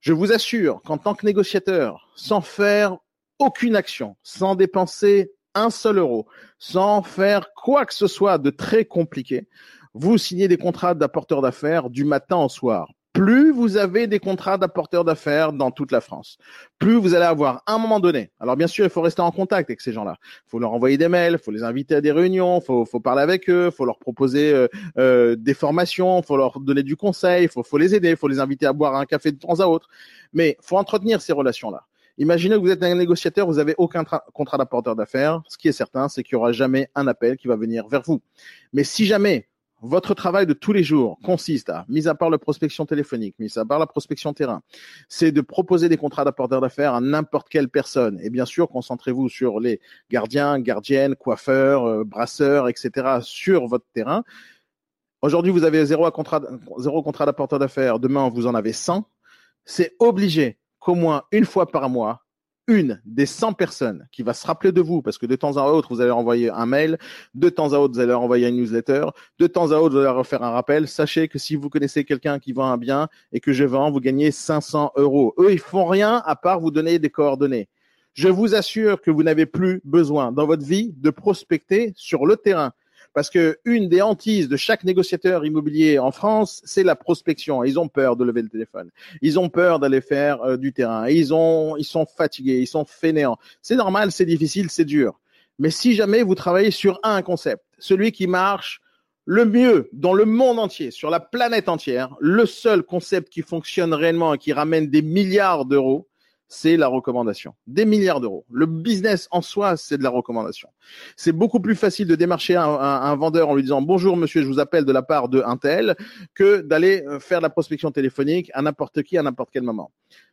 Je 0.02 0.12
vous 0.12 0.34
assure 0.34 0.82
qu'en 0.84 0.98
tant 0.98 1.16
que 1.16 1.26
négociateur, 1.26 2.10
sans 2.16 2.42
faire 2.42 2.98
aucune 3.40 3.76
action, 3.76 4.16
sans 4.24 4.56
dépenser 4.56 5.32
un 5.56 5.70
seul 5.70 5.98
euro, 5.98 6.28
sans 6.60 7.02
faire 7.02 7.54
quoi 7.54 7.86
que 7.86 7.94
ce 7.94 8.08
soit 8.08 8.38
de 8.38 8.50
très 8.50 8.86
compliqué, 8.86 9.48
vous 9.94 10.18
signez 10.18 10.48
des 10.48 10.58
contrats 10.58 10.96
d'apporteur 10.96 11.42
d'affaires 11.42 11.90
du 11.90 12.04
matin 12.04 12.38
au 12.38 12.50
soir. 12.50 12.92
plus 13.14 13.52
vous 13.52 13.78
avez 13.78 14.08
des 14.08 14.18
contrats 14.18 14.58
d'apporteurs 14.58 15.06
d'affaires 15.06 15.54
dans 15.54 15.70
toute 15.70 15.92
la 15.92 16.02
France, 16.02 16.40
plus 16.80 16.96
vous 16.96 17.14
allez 17.14 17.26
avoir 17.26 17.62
un 17.68 17.78
moment 17.78 18.00
donné. 18.00 18.32
Alors 18.40 18.58
bien 18.58 18.66
sûr, 18.66 18.86
il 18.86 18.90
faut 18.90 19.04
rester 19.04 19.22
en 19.22 19.30
contact 19.30 19.70
avec 19.70 19.82
ces 19.82 19.94
gens-là. 19.94 20.16
Il 20.48 20.50
faut 20.50 20.58
leur 20.58 20.74
envoyer 20.74 20.98
des 20.98 21.08
mails, 21.08 21.34
il 21.34 21.38
faut 21.38 21.52
les 21.52 21.62
inviter 21.62 21.94
à 21.94 22.02
des 22.02 22.12
réunions, 22.12 22.60
il 22.60 22.66
faut, 22.66 23.00
parler 23.00 23.22
avec 23.22 23.52
eux, 23.52 23.70
il 23.72 23.76
faut 23.76 23.86
leur 23.86 24.00
proposer 24.00 24.52
euh, 24.52 24.68
euh, 24.98 25.36
des 25.36 25.54
formations, 25.54 26.22
il 26.22 26.26
faut 26.26 26.38
leur 26.38 26.60
donner 26.60 26.82
du 26.82 26.96
conseil, 26.96 27.44
il 27.44 27.50
faut, 27.50 27.62
faut 27.62 27.78
les 27.78 27.94
aider, 27.94 28.10
il 28.10 28.18
faut 28.18 28.28
les 28.28 28.40
inviter 28.40 28.66
à 28.66 28.74
boire 28.74 28.96
un 28.96 29.06
café 29.06 29.32
de 29.32 29.38
temps 29.38 29.60
à 29.60 29.68
autre. 29.68 29.90
Mais 30.34 30.58
faut 30.60 30.78
entretenir 30.78 31.22
ces 31.22 31.34
relations-là. 31.34 31.86
Imaginez 32.18 32.56
que 32.56 32.62
vous 32.62 32.70
êtes 32.70 32.84
un 32.84 32.96
négociateur, 32.96 33.48
vous 33.48 33.56
n'avez 33.56 33.76
aucun 33.78 34.04
tra- 34.04 34.22
contrat 34.34 34.58
d'apporteur 34.58 34.96
d'affaires. 34.96 35.42
Ce 35.48 35.58
qui 35.58 35.68
est 35.68 35.72
certain, 35.74 36.08
c'est 36.10 36.24
qu'il 36.24 36.36
n'y 36.38 36.42
aura 36.42 36.52
jamais 36.52 36.90
un 36.96 37.08
appel 37.08 37.38
qui 37.38 37.48
va 37.48 37.56
venir 37.56 37.88
vers 37.88 38.04
vous. 38.04 38.22
Mais 38.72 38.84
si 38.84 39.06
jamais 39.06 39.48
votre 39.82 40.14
travail 40.14 40.46
de 40.46 40.54
tous 40.54 40.72
les 40.72 40.84
jours 40.84 41.18
consiste 41.24 41.70
à, 41.70 41.86
mis 41.90 42.08
à 42.08 42.16
part 42.16 42.30
la 42.30 42.38
prospection 42.38 42.86
téléphonique, 42.86 43.36
mis 43.40 43.58
à 43.58 43.66
part 43.66 43.80
la 43.80 43.88
prospection 43.88 44.32
terrain, 44.34 44.62
c'est 45.10 45.32
de 45.34 45.42
proposer 45.42 45.90
des 45.90 45.98
contrats 45.98 46.24
d'apporteur 46.24 46.62
d'affaires 46.62 46.94
à 46.94 47.02
n'importe 47.02 47.50
quelle 47.50 47.68
personne. 47.68 48.18
Et 48.24 48.30
bien 48.30 48.46
sûr, 48.46 48.70
concentrez-vous 48.70 49.28
sur 49.28 49.60
les 49.60 49.82
gardiens, 50.10 50.60
gardiennes, 50.60 51.16
coiffeurs, 51.16 51.86
euh, 51.86 52.04
brasseurs, 52.06 52.70
etc. 52.70 53.18
sur 53.22 53.68
votre 53.68 53.86
terrain. 53.94 54.24
Aujourd'hui, 55.22 55.52
vous 55.52 55.64
avez 55.64 55.86
zéro, 55.86 56.10
contrat, 56.12 56.42
zéro 56.78 57.02
contrat 57.02 57.26
d'apporteur 57.26 57.60
d'affaires. 57.60 58.00
Demain, 58.00 58.30
vous 58.30 58.46
en 58.46 58.56
avez 58.56 58.72
100. 58.72 59.06
C'est 59.66 59.96
obligé 60.00 60.58
qu'au 60.84 60.96
moins 60.96 61.24
une 61.32 61.46
fois 61.46 61.66
par 61.66 61.90
mois, 61.90 62.24
une 62.68 63.02
des 63.06 63.26
100 63.26 63.54
personnes 63.54 64.08
qui 64.12 64.22
va 64.22 64.34
se 64.34 64.46
rappeler 64.46 64.72
de 64.72 64.82
vous, 64.82 65.02
parce 65.02 65.18
que 65.18 65.26
de 65.26 65.36
temps 65.36 65.58
à 65.58 65.64
autre, 65.64 65.94
vous 65.94 66.02
allez 66.02 66.12
envoyer 66.12 66.50
un 66.50 66.66
mail, 66.66 66.98
de 67.34 67.50
temps 67.50 67.74
à 67.74 67.78
autre, 67.78 67.94
vous 67.94 68.00
allez 68.00 68.10
leur 68.10 68.22
envoyer 68.22 68.48
une 68.48 68.56
newsletter, 68.56 69.06
de 69.40 69.48
temps 69.48 69.72
à 69.72 69.78
autre, 69.78 69.92
vous 69.92 69.98
allez 69.98 70.06
leur 70.06 70.28
faire 70.28 70.44
un 70.44 70.52
rappel. 70.52 70.88
Sachez 70.88 71.28
que 71.28 71.40
si 71.40 71.56
vous 71.56 71.70
connaissez 71.70 72.04
quelqu'un 72.04 72.40
qui 72.40 72.54
vend 72.54 72.70
un 72.70 72.78
bien 72.78 73.08
et 73.32 73.40
que 73.40 73.54
je 73.54 73.64
vends, 73.64 73.92
vous 73.92 74.00
gagnez 74.00 74.32
500 74.32 74.92
euros. 74.96 75.34
Eux, 75.40 75.52
ils 75.52 75.60
font 75.60 75.86
rien 75.86 76.22
à 76.26 76.36
part 76.36 76.60
vous 76.60 76.72
donner 76.72 77.00
des 77.00 77.10
coordonnées. 77.10 77.70
Je 78.14 78.28
vous 78.28 78.54
assure 78.54 79.02
que 79.02 79.10
vous 79.10 79.24
n'avez 79.24 79.46
plus 79.46 79.82
besoin 79.84 80.32
dans 80.32 80.46
votre 80.46 80.66
vie 80.66 80.94
de 80.98 81.10
prospecter 81.10 81.94
sur 81.96 82.26
le 82.26 82.38
terrain. 82.38 82.72
Parce 83.14 83.30
que 83.30 83.60
une 83.66 83.90
des 83.90 84.02
hantises 84.02 84.50
de 84.50 84.58
chaque 84.58 84.84
négociateur 84.84 85.46
immobilier 85.46 86.00
en 86.00 86.12
France, 86.12 86.62
c'est 86.66 86.84
la 86.84 86.96
prospection. 86.96 87.64
Ils 87.64 87.80
ont 87.80 87.88
peur 87.88 88.16
de 88.16 88.24
lever 88.24 88.42
le 88.42 88.50
téléphone. 88.50 88.90
Ils 89.22 89.40
ont 89.40 89.50
peur 89.50 89.80
d'aller 89.80 90.02
faire 90.02 90.42
euh, 90.42 90.58
du 90.58 90.74
terrain. 90.74 91.08
Ils 91.08 91.34
ont, 91.34 91.78
ils 91.78 91.86
sont 91.86 92.06
fatigués, 92.06 92.60
ils 92.60 92.68
sont 92.68 92.86
fainéants. 92.86 93.38
C'est 93.62 93.76
normal, 93.76 94.12
c'est 94.12 94.26
difficile, 94.26 94.70
c'est 94.70 94.86
dur. 94.86 95.20
Mais 95.60 95.70
si 95.70 95.94
jamais 95.94 96.24
vous 96.24 96.36
travaillez 96.36 96.72
sur 96.72 97.00
un 97.04 97.22
concept, 97.22 97.64
celui 97.78 98.12
qui 98.12 98.26
marche 98.26 98.82
le 99.26 99.46
mieux 99.46 99.90
dans 99.94 100.14
le 100.14 100.26
monde 100.26 100.60
entier, 100.60 100.92
sur 100.92 101.10
la 101.10 101.20
planète 101.20 101.70
entière, 101.70 102.16
le 102.20 102.46
seul 102.46 102.84
concept 102.84 103.30
qui 103.30 103.42
fonctionne 103.42 103.94
réellement 103.94 104.34
et 104.34 104.38
qui 104.38 104.52
ramène 104.52 104.88
des 104.88 105.02
milliards 105.02 105.66
d'euros, 105.66 106.08
c'est 106.48 106.78
la 106.78 106.88
recommandation. 106.88 107.56
Des 107.68 107.86
milliards 107.86 108.22
d'euros. 108.22 108.46
Le 108.52 108.66
business 108.66 109.28
en 109.32 109.42
soi, 109.42 109.78
c'est 109.78 109.98
de 109.98 110.04
la 110.04 110.10
recommandation. 110.10 110.70
C'est 111.16 111.32
beaucoup 111.32 111.60
plus 111.60 111.76
facile 111.76 112.08
de 112.08 112.16
démarcher 112.16 112.56
un, 112.56 113.16
vendeur 113.16 113.50
en 113.50 113.56
lui 113.56 113.64
disant 113.64 113.82
bonjour 113.82 114.18
monsieur, 114.18 114.42
je 114.42 114.48
vous 114.48 114.60
appelle 114.60 114.86
de 114.86 114.92
la 114.92 115.02
part 115.02 115.30
de 115.30 115.42
un 115.46 115.58
tel, 115.58 115.96
que 116.34 116.62
d'aller 116.62 117.04
euh, 117.08 117.20
faire 117.20 117.40
de 117.40 117.44
la 117.44 117.50
prospection 117.50 117.92
téléphonique 117.92 118.52
à 118.54 118.62
n'importe 118.62 119.04
qui 119.04 119.18
à 119.18 119.24
n'importe 119.24 119.50
quel 119.52 119.64
moment. 119.64 119.92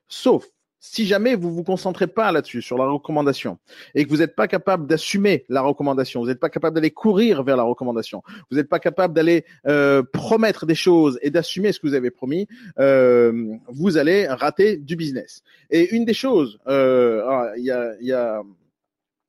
Sauf 0.08 0.46
si 0.80 1.06
jamais 1.06 1.34
vous 1.34 1.52
vous 1.52 1.62
concentrez 1.62 2.06
pas 2.06 2.32
là-dessus, 2.32 2.62
sur 2.62 2.78
la 2.78 2.86
recommandation, 2.86 3.58
et 3.94 4.04
que 4.04 4.08
vous 4.10 4.16
n'êtes 4.16 4.34
pas 4.34 4.48
capable 4.48 4.86
d'assumer 4.86 5.44
la 5.48 5.60
recommandation, 5.60 6.20
vous 6.20 6.26
n'êtes 6.26 6.40
pas 6.40 6.48
capable 6.48 6.74
d'aller 6.74 6.90
courir 6.90 7.42
vers 7.42 7.56
la 7.56 7.62
recommandation, 7.62 8.22
vous 8.50 8.56
n'êtes 8.56 8.68
pas 8.68 8.80
capable 8.80 9.14
d'aller 9.14 9.44
euh, 9.66 10.02
promettre 10.02 10.64
des 10.64 10.74
choses 10.74 11.18
et 11.22 11.30
d'assumer 11.30 11.72
ce 11.72 11.80
que 11.80 11.86
vous 11.86 11.94
avez 11.94 12.10
promis, 12.10 12.48
euh, 12.78 13.54
vous 13.68 13.98
allez 13.98 14.26
rater 14.26 14.78
du 14.78 14.96
business. 14.96 15.42
Et 15.70 15.94
une 15.94 16.04
des 16.06 16.14
choses, 16.14 16.58
euh, 16.66 17.22
ah, 17.28 17.52
il 17.56 17.64
y 17.64 17.70
a, 17.70 17.94
y 18.00 18.12
a, 18.12 18.42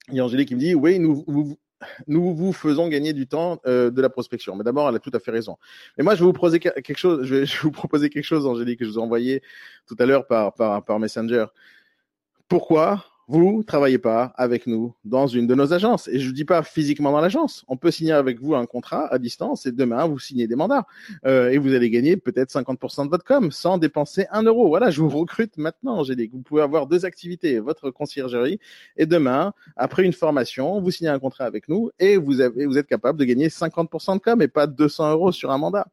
y 0.10 0.20
a 0.20 0.26
Angélique 0.26 0.48
qui 0.48 0.56
me 0.56 0.60
dit, 0.60 0.74
oui, 0.74 1.00
nous, 1.00 1.24
vous- 1.28 1.58
nous 2.08 2.34
vous 2.36 2.54
faisons 2.54 2.88
gagner 2.88 3.14
du 3.14 3.28
temps 3.28 3.60
euh, 3.66 3.92
de 3.92 4.02
la 4.02 4.10
prospection. 4.10 4.56
Mais 4.56 4.64
d'abord, 4.64 4.90
elle 4.90 4.96
a 4.96 5.00
tout 5.00 5.12
à 5.14 5.20
fait 5.20 5.32
raison. 5.32 5.58
Mais 5.98 6.04
moi, 6.04 6.16
je 6.16 6.20
vais 6.20 6.26
vous 6.26 6.34
proposer 6.34 6.60
que- 6.60 6.80
quelque 6.82 6.98
chose. 6.98 7.26
Je 7.26 7.36
vais, 7.36 7.46
je 7.46 7.54
vais 7.56 7.62
vous 7.64 7.72
proposer 7.72 8.10
quelque 8.10 8.24
chose, 8.26 8.46
Angélique, 8.46 8.80
que 8.80 8.86
je 8.86 8.92
vous 8.92 9.00
ai 9.00 9.02
envoyé 9.02 9.42
tout 9.88 9.96
à 10.00 10.06
l'heure 10.06 10.28
par, 10.28 10.54
par, 10.54 10.84
par 10.84 11.00
Messenger. 11.00 11.46
Pourquoi? 12.48 13.06
Vous 13.32 13.64
travaillez 13.64 13.98
pas 13.98 14.34
avec 14.36 14.68
nous 14.68 14.94
dans 15.06 15.26
une 15.26 15.48
de 15.48 15.56
nos 15.56 15.72
agences 15.72 16.10
Et 16.10 16.20
je 16.20 16.28
ne 16.28 16.34
dis 16.34 16.44
pas 16.44 16.64
physiquement 16.64 17.14
dans 17.14 17.22
l'agence. 17.22 17.64
On 17.70 17.78
peut 17.78 17.90
signer 17.90 18.12
avec 18.12 18.42
vous 18.42 18.56
un 18.56 18.66
contrat 18.66 19.08
à 19.08 19.20
distance 19.20 19.66
et 19.66 19.72
demain 19.72 20.06
vous 20.06 20.20
signez 20.20 20.48
des 20.48 20.56
mandats 20.56 20.86
Euh, 21.26 21.50
et 21.50 21.58
vous 21.58 21.74
allez 21.74 21.90
gagner 21.90 22.18
peut-être 22.18 22.50
50% 22.52 23.06
de 23.06 23.10
votre 23.10 23.24
com 23.24 23.50
sans 23.52 23.78
dépenser 23.78 24.26
un 24.32 24.44
euro. 24.44 24.68
Voilà, 24.68 24.90
je 24.90 25.02
vous 25.02 25.08
recrute 25.08 25.58
maintenant, 25.58 26.00
Angélique. 26.00 26.32
Vous 26.34 26.42
pouvez 26.42 26.62
avoir 26.62 26.88
deux 26.88 27.06
activités, 27.06 27.60
votre 27.60 27.90
conciergerie 27.90 28.60
et 28.98 29.06
demain, 29.06 29.54
après 29.78 30.04
une 30.04 30.14
formation, 30.14 30.82
vous 30.82 30.92
signez 30.92 31.10
un 31.10 31.20
contrat 31.20 31.46
avec 31.46 31.70
nous 31.70 31.90
et 32.00 32.18
vous 32.18 32.42
avez, 32.42 32.66
vous 32.66 32.78
êtes 32.78 32.88
capable 32.88 33.18
de 33.18 33.24
gagner 33.24 33.48
50% 33.48 34.16
de 34.16 34.20
com 34.20 34.42
et 34.42 34.50
pas 34.50 34.68
200 34.68 35.12
euros 35.12 35.32
sur 35.32 35.52
un 35.52 35.58
mandat. 35.58 35.88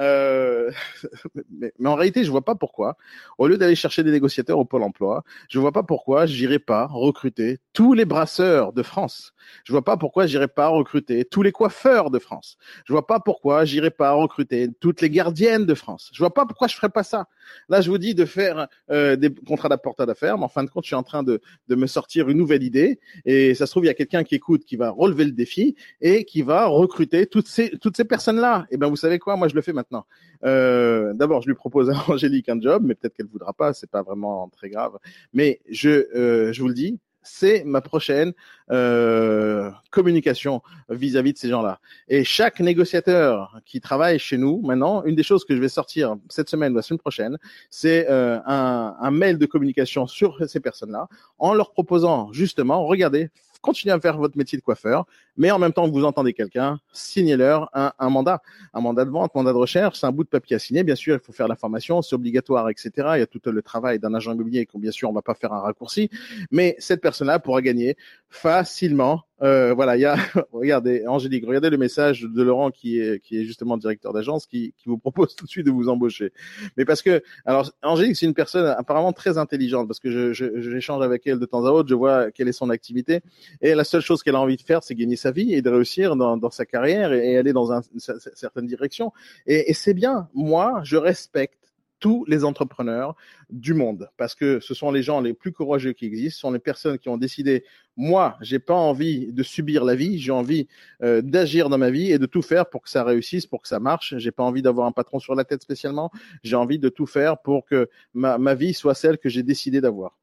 Euh, 0.00 0.70
mais, 1.60 1.72
en 1.84 1.94
réalité, 1.94 2.24
je 2.24 2.30
vois 2.30 2.44
pas 2.44 2.56
pourquoi, 2.56 2.96
au 3.38 3.46
lieu 3.46 3.56
d'aller 3.56 3.76
chercher 3.76 4.02
des 4.02 4.10
négociateurs 4.10 4.58
au 4.58 4.64
pôle 4.64 4.82
emploi, 4.82 5.22
je 5.48 5.60
vois 5.60 5.72
pas 5.72 5.84
pourquoi 5.84 6.26
j'irai 6.26 6.58
pas 6.58 6.71
recruter 6.86 7.58
tous 7.72 7.94
les 7.94 8.04
brasseurs 8.04 8.72
de 8.72 8.82
France. 8.82 9.32
Je 9.64 9.72
vois 9.72 9.84
pas 9.84 9.96
pourquoi 9.96 10.26
j'irai 10.26 10.48
pas 10.48 10.68
recruter 10.68 11.24
tous 11.24 11.42
les 11.42 11.52
coiffeurs 11.52 12.10
de 12.10 12.18
France. 12.18 12.56
Je 12.84 12.92
vois 12.92 13.06
pas 13.06 13.20
pourquoi 13.20 13.64
j'irai 13.64 13.90
pas 13.90 14.12
recruter 14.12 14.68
toutes 14.80 15.00
les 15.00 15.10
gardiennes 15.10 15.66
de 15.66 15.74
France. 15.74 16.10
Je 16.12 16.18
vois 16.18 16.34
pas 16.34 16.46
pourquoi 16.46 16.68
je 16.68 16.76
ferais 16.76 16.88
pas 16.88 17.02
ça. 17.02 17.26
Là, 17.68 17.80
je 17.80 17.90
vous 17.90 17.98
dis 17.98 18.14
de 18.14 18.24
faire 18.24 18.68
euh, 18.90 19.16
des 19.16 19.32
contrats 19.34 19.68
d'apporteur 19.68 20.06
d'affaires, 20.06 20.38
mais 20.38 20.44
en 20.44 20.48
fin 20.48 20.64
de 20.64 20.70
compte, 20.70 20.84
je 20.84 20.88
suis 20.88 20.96
en 20.96 21.02
train 21.02 21.22
de, 21.22 21.40
de 21.68 21.74
me 21.74 21.86
sortir 21.86 22.28
une 22.28 22.38
nouvelle 22.38 22.62
idée. 22.62 23.00
Et 23.24 23.54
ça 23.54 23.66
se 23.66 23.72
trouve, 23.72 23.84
il 23.84 23.88
y 23.88 23.90
a 23.90 23.94
quelqu'un 23.94 24.24
qui 24.24 24.34
écoute, 24.34 24.64
qui 24.64 24.76
va 24.76 24.90
relever 24.90 25.24
le 25.24 25.32
défi 25.32 25.74
et 26.00 26.24
qui 26.24 26.42
va 26.42 26.66
recruter 26.66 27.26
toutes 27.26 27.48
ces 27.48 27.70
toutes 27.78 27.96
ces 27.96 28.04
personnes-là. 28.04 28.66
Et 28.70 28.76
ben, 28.76 28.88
vous 28.88 28.96
savez 28.96 29.18
quoi? 29.18 29.36
Moi, 29.36 29.48
je 29.48 29.54
le 29.54 29.62
fais 29.62 29.72
maintenant. 29.72 30.06
Euh, 30.44 31.12
D'abord, 31.14 31.42
je 31.42 31.48
lui 31.48 31.54
propose 31.54 31.90
à 31.90 31.94
Angélique 32.08 32.48
un 32.48 32.60
job, 32.60 32.82
mais 32.84 32.94
peut-être 32.94 33.14
qu'elle 33.14 33.26
voudra 33.26 33.52
pas. 33.52 33.72
C'est 33.72 33.90
pas 33.90 34.02
vraiment 34.02 34.48
très 34.48 34.68
grave. 34.68 34.98
Mais 35.32 35.60
je 35.70 36.06
euh, 36.16 36.51
je 36.52 36.62
vous 36.62 36.68
le 36.68 36.74
dis, 36.74 36.98
c'est 37.22 37.64
ma 37.64 37.80
prochaine 37.80 38.32
euh, 38.70 39.70
communication 39.90 40.62
vis-à-vis 40.88 41.32
de 41.32 41.38
ces 41.38 41.48
gens-là. 41.48 41.78
Et 42.08 42.24
chaque 42.24 42.60
négociateur 42.60 43.60
qui 43.64 43.80
travaille 43.80 44.18
chez 44.18 44.38
nous, 44.38 44.60
maintenant, 44.62 45.04
une 45.04 45.14
des 45.14 45.22
choses 45.22 45.44
que 45.44 45.54
je 45.54 45.60
vais 45.60 45.68
sortir 45.68 46.16
cette 46.28 46.48
semaine 46.48 46.72
ou 46.72 46.76
la 46.76 46.82
semaine 46.82 46.98
prochaine, 46.98 47.38
c'est 47.70 48.08
euh, 48.10 48.38
un, 48.46 48.96
un 49.00 49.10
mail 49.10 49.38
de 49.38 49.46
communication 49.46 50.06
sur 50.06 50.38
ces 50.48 50.60
personnes-là, 50.60 51.08
en 51.38 51.54
leur 51.54 51.72
proposant 51.72 52.32
justement, 52.32 52.84
regardez, 52.86 53.30
continuez 53.60 53.94
à 53.94 54.00
faire 54.00 54.18
votre 54.18 54.36
métier 54.36 54.58
de 54.58 54.62
coiffeur, 54.62 55.06
mais 55.36 55.50
en 55.50 55.58
même 55.58 55.72
temps 55.72 55.86
que 55.86 55.92
vous 55.92 56.04
entendez 56.04 56.32
quelqu'un, 56.32 56.78
signez-leur 56.92 57.70
un, 57.74 57.92
un 57.98 58.10
mandat, 58.10 58.42
un 58.74 58.80
mandat 58.80 59.04
de 59.04 59.10
vente, 59.10 59.34
mandat 59.34 59.52
de 59.52 59.58
recherche, 59.58 59.98
c'est 59.98 60.06
un 60.06 60.12
bout 60.12 60.24
de 60.24 60.28
papier 60.28 60.56
à 60.56 60.58
signer. 60.58 60.84
Bien 60.84 60.94
sûr, 60.94 61.14
il 61.14 61.24
faut 61.24 61.32
faire 61.32 61.48
la 61.48 61.56
formation, 61.56 62.02
c'est 62.02 62.14
obligatoire, 62.14 62.68
etc. 62.70 62.90
Il 63.14 63.18
y 63.18 63.22
a 63.22 63.26
tout 63.26 63.40
le 63.44 63.62
travail 63.62 63.98
d'un 63.98 64.14
agent 64.14 64.32
immobilier, 64.32 64.66
bien 64.74 64.90
sûr, 64.90 65.08
on 65.08 65.12
va 65.12 65.22
pas 65.22 65.34
faire 65.34 65.52
un 65.52 65.60
raccourci, 65.60 66.10
mais 66.50 66.76
cette 66.78 67.00
personne-là 67.00 67.38
pourra 67.38 67.62
gagner 67.62 67.96
facilement. 68.28 69.22
Euh, 69.42 69.74
voilà, 69.74 69.96
il 69.96 70.00
y 70.00 70.04
a, 70.04 70.16
regardez, 70.52 71.04
Angélique, 71.06 71.44
regardez 71.44 71.68
le 71.68 71.76
message 71.76 72.22
de 72.22 72.42
Laurent 72.42 72.70
qui 72.70 73.00
est, 73.00 73.20
qui 73.20 73.38
est 73.38 73.44
justement 73.44 73.76
directeur 73.76 74.12
d'agence, 74.12 74.46
qui, 74.46 74.72
qui 74.78 74.88
vous 74.88 74.98
propose 74.98 75.34
tout 75.34 75.44
de 75.44 75.50
suite 75.50 75.66
de 75.66 75.72
vous 75.72 75.88
embaucher. 75.88 76.32
Mais 76.76 76.84
parce 76.84 77.02
que, 77.02 77.22
alors, 77.44 77.70
Angélique, 77.82 78.16
c'est 78.16 78.26
une 78.26 78.34
personne 78.34 78.66
apparemment 78.66 79.12
très 79.12 79.38
intelligente, 79.38 79.88
parce 79.88 79.98
que 79.98 80.10
je, 80.10 80.32
je, 80.32 80.60
j'échange 80.60 81.02
avec 81.02 81.26
elle 81.26 81.40
de 81.40 81.46
temps 81.46 81.64
à 81.66 81.70
autre, 81.70 81.88
je 81.88 81.94
vois 81.94 82.30
quelle 82.30 82.48
est 82.48 82.52
son 82.52 82.70
activité, 82.70 83.20
et 83.60 83.74
la 83.74 83.84
seule 83.84 84.00
chose 84.00 84.22
qu'elle 84.22 84.36
a 84.36 84.40
envie 84.40 84.56
de 84.56 84.62
faire, 84.62 84.84
c'est 84.84 84.94
gagner 84.94 85.16
sa 85.22 85.30
vie 85.30 85.54
et 85.54 85.62
de 85.62 85.70
réussir 85.70 86.16
dans, 86.16 86.50
sa 86.50 86.66
carrière 86.66 87.12
et, 87.12 87.36
aller 87.36 87.52
dans 87.52 87.72
un, 87.72 87.80
une 87.92 88.00
cer- 88.00 88.18
certaine 88.34 88.66
direction. 88.66 89.12
Et, 89.46 89.72
c'est 89.74 89.94
bien. 89.94 90.28
Moi, 90.34 90.80
je 90.84 90.96
respecte 90.96 91.58
tous 91.98 92.24
les 92.26 92.44
entrepreneurs 92.44 93.14
du 93.48 93.74
monde 93.74 94.10
parce 94.16 94.34
que 94.34 94.58
ce 94.58 94.74
sont 94.74 94.90
les 94.90 95.04
gens 95.04 95.20
les 95.20 95.34
plus 95.34 95.52
courageux 95.52 95.92
qui 95.92 96.06
existent, 96.06 96.34
ce 96.34 96.40
sont 96.40 96.50
les 96.50 96.58
personnes 96.58 96.98
qui 96.98 97.08
ont 97.08 97.16
décidé 97.16 97.64
moi, 97.96 98.38
j'ai 98.40 98.58
pas 98.58 98.74
envie 98.74 99.32
de 99.32 99.42
subir 99.42 99.84
la 99.84 99.94
vie, 99.94 100.18
j'ai 100.18 100.32
envie 100.32 100.66
euh, 101.02 101.22
d'agir 101.22 101.68
dans 101.68 101.78
ma 101.78 101.90
vie 101.90 102.10
et 102.10 102.18
de 102.18 102.26
tout 102.26 102.42
faire 102.42 102.68
pour 102.68 102.82
que 102.82 102.90
ça 102.90 103.04
réussisse, 103.04 103.46
pour 103.46 103.62
que 103.62 103.68
ça 103.68 103.78
marche. 103.78 104.14
J'ai 104.16 104.32
pas 104.32 104.42
envie 104.42 104.62
d'avoir 104.62 104.86
un 104.86 104.92
patron 104.92 105.20
sur 105.20 105.34
la 105.34 105.44
tête 105.44 105.62
spécialement, 105.62 106.10
j'ai 106.42 106.56
envie 106.56 106.78
de 106.78 106.88
tout 106.88 107.06
faire 107.06 107.38
pour 107.38 107.64
que 107.64 107.88
ma 108.14 108.54
vie 108.54 108.74
soit 108.74 108.94
celle 108.94 109.18
que 109.18 109.28
j'ai 109.28 109.42
décidé 109.42 109.80
d'avoir. 109.80 110.16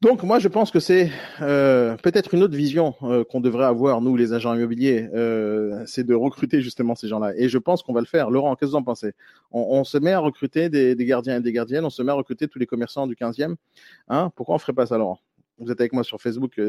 Donc 0.00 0.22
moi 0.22 0.38
je 0.38 0.46
pense 0.46 0.70
que 0.70 0.78
c'est 0.78 1.10
euh, 1.40 1.96
peut-être 1.96 2.32
une 2.32 2.44
autre 2.44 2.54
vision 2.54 2.94
euh, 3.02 3.24
qu'on 3.24 3.40
devrait 3.40 3.64
avoir 3.64 4.00
nous 4.00 4.14
les 4.14 4.32
agents 4.32 4.54
immobiliers, 4.54 5.08
euh, 5.12 5.82
c'est 5.86 6.04
de 6.04 6.14
recruter 6.14 6.62
justement 6.62 6.94
ces 6.94 7.08
gens-là. 7.08 7.32
Et 7.36 7.48
je 7.48 7.58
pense 7.58 7.82
qu'on 7.82 7.92
va 7.92 7.98
le 7.98 8.06
faire. 8.06 8.30
Laurent, 8.30 8.54
qu'est-ce 8.54 8.70
que 8.70 8.76
vous 8.76 8.76
en 8.76 8.84
pensez? 8.84 9.12
On, 9.50 9.82
se 9.82 9.98
met 9.98 10.12
à 10.12 10.20
recruter 10.20 10.68
des, 10.68 10.94
des 10.94 11.04
gardiens 11.04 11.38
et 11.38 11.40
des 11.40 11.52
gardiennes, 11.52 11.84
on 11.84 11.90
se 11.90 12.02
met 12.02 12.12
à 12.12 12.14
recruter 12.14 12.46
tous 12.46 12.60
les 12.60 12.66
commerçants 12.66 13.08
du 13.08 13.16
15e. 13.16 13.56
Hein? 14.08 14.30
Pourquoi 14.36 14.54
on 14.54 14.58
ferait 14.58 14.72
pas 14.72 14.86
ça, 14.86 14.98
Laurent? 14.98 15.18
Vous 15.58 15.72
êtes 15.72 15.80
avec 15.80 15.92
moi 15.92 16.04
sur 16.04 16.20
Facebook. 16.20 16.60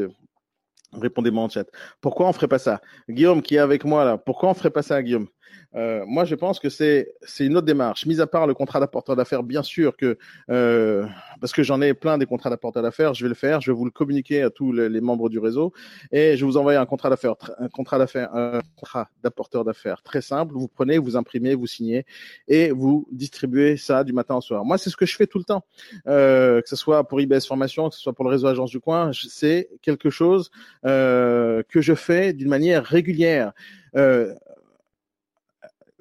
Répondez-moi 0.92 1.44
en 1.44 1.48
chat. 1.48 1.68
Pourquoi 2.00 2.26
on 2.28 2.32
ferait 2.32 2.48
pas 2.48 2.58
ça? 2.58 2.80
Guillaume 3.08 3.42
qui 3.42 3.54
est 3.54 3.58
avec 3.58 3.84
moi 3.84 4.04
là, 4.04 4.18
pourquoi 4.18 4.50
on 4.50 4.54
ferait 4.54 4.70
pas 4.70 4.82
ça, 4.82 5.00
Guillaume? 5.04 5.28
Euh, 5.74 6.04
moi, 6.06 6.24
je 6.24 6.34
pense 6.34 6.58
que 6.58 6.68
c'est 6.68 7.14
c'est 7.22 7.46
une 7.46 7.56
autre 7.56 7.66
démarche. 7.66 8.06
Mis 8.06 8.20
à 8.20 8.26
part 8.26 8.46
le 8.46 8.54
contrat 8.54 8.80
d'apporteur 8.80 9.16
d'affaires, 9.16 9.42
bien 9.42 9.62
sûr 9.62 9.96
que 9.96 10.18
euh, 10.50 11.06
parce 11.40 11.52
que 11.52 11.62
j'en 11.62 11.80
ai 11.80 11.94
plein 11.94 12.18
des 12.18 12.26
contrats 12.26 12.50
d'apporteur 12.50 12.82
d'affaires, 12.82 13.14
je 13.14 13.24
vais 13.24 13.28
le 13.28 13.34
faire. 13.34 13.60
Je 13.60 13.70
vais 13.70 13.76
vous 13.76 13.84
le 13.84 13.90
communiquer 13.90 14.42
à 14.42 14.50
tous 14.50 14.72
les, 14.72 15.00
membres 15.00 15.28
du 15.30 15.38
réseau 15.38 15.72
et 16.12 16.36
je 16.36 16.44
vous 16.44 16.56
envoyer 16.56 16.78
un 16.78 16.86
contrat 16.86 17.08
d'affaires, 17.08 17.34
un 17.58 17.68
contrat 17.68 17.98
d'affaires, 17.98 18.34
un 18.34 18.60
contrat 18.76 19.08
d'apporteur 19.22 19.64
d'affaires 19.64 20.02
très 20.02 20.20
simple. 20.20 20.54
Vous 20.54 20.68
prenez, 20.68 20.98
vous 20.98 21.16
imprimez, 21.16 21.54
vous 21.54 21.66
signez 21.66 22.04
et 22.48 22.70
vous 22.70 23.06
distribuez 23.12 23.76
ça 23.76 24.04
du 24.04 24.12
matin 24.12 24.36
au 24.36 24.40
soir. 24.40 24.64
Moi, 24.64 24.78
c'est 24.78 24.90
ce 24.90 24.96
que 24.96 25.06
je 25.06 25.16
fais 25.16 25.26
tout 25.26 25.38
le 25.38 25.44
temps, 25.44 25.64
euh, 26.06 26.60
que 26.60 26.68
ce 26.68 26.76
soit 26.76 27.06
pour 27.06 27.20
IBS 27.20 27.46
Formation, 27.46 27.88
que 27.88 27.94
ce 27.94 28.00
soit 28.00 28.12
pour 28.12 28.24
le 28.24 28.30
réseau 28.30 28.46
Agence 28.46 28.70
du 28.70 28.80
Coin. 28.80 29.10
C'est 29.12 29.68
quelque 29.82 30.10
chose 30.10 30.50
euh, 30.84 31.62
que 31.68 31.80
je 31.80 31.94
fais 31.94 32.32
d'une 32.32 32.48
manière 32.48 32.84
régulière. 32.84 33.52
Euh, 33.96 34.34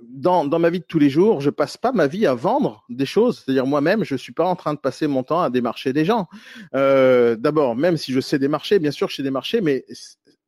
dans, 0.02 0.60
ma 0.60 0.70
vie 0.70 0.80
de 0.80 0.86
tous 0.86 1.00
les 1.00 1.10
jours, 1.10 1.42
je 1.42 1.50
passe 1.50 1.78
pas 1.78 1.92
ma 1.92 2.08
vie 2.08 2.26
à 2.26 2.34
vendre 2.34 2.84
des 2.90 3.06
choses. 3.06 3.44
C'est-à-dire 3.44 3.66
moi-même, 3.66 4.04
je 4.04 4.16
suis 4.16 4.34
pas 4.34 4.46
en 4.46 4.56
train 4.56 4.74
de 4.74 4.80
passer 4.80 5.08
mon 5.08 5.24
temps 5.24 5.42
à 5.42 5.50
démarcher 5.50 5.94
des 5.94 6.06
gens. 6.06 6.28
Euh, 6.76 7.36
D'abord, 7.36 7.76
même 7.76 7.98
si 7.98 8.12
je 8.12 8.20
sais 8.20 8.40
démarcher, 8.40 8.80
bien 8.80 8.92
sûr, 8.92 9.10
je 9.10 9.18
sais 9.18 9.24
démarcher, 9.24 9.62
mais 9.62 9.86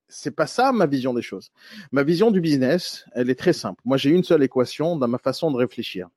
c'est 0.07 0.35
pas 0.35 0.47
ça 0.47 0.71
ma 0.71 0.85
vision 0.85 1.13
des 1.13 1.21
choses. 1.21 1.51
Ma 1.91 2.03
vision 2.03 2.31
du 2.31 2.41
business, 2.41 3.05
elle 3.13 3.29
est 3.29 3.39
très 3.39 3.53
simple. 3.53 3.81
Moi, 3.85 3.97
j'ai 3.97 4.09
une 4.09 4.23
seule 4.23 4.43
équation 4.43 4.97
dans 4.97 5.07
ma 5.07 5.17
façon 5.17 5.51
de 5.51 5.57
réfléchir. 5.57 6.07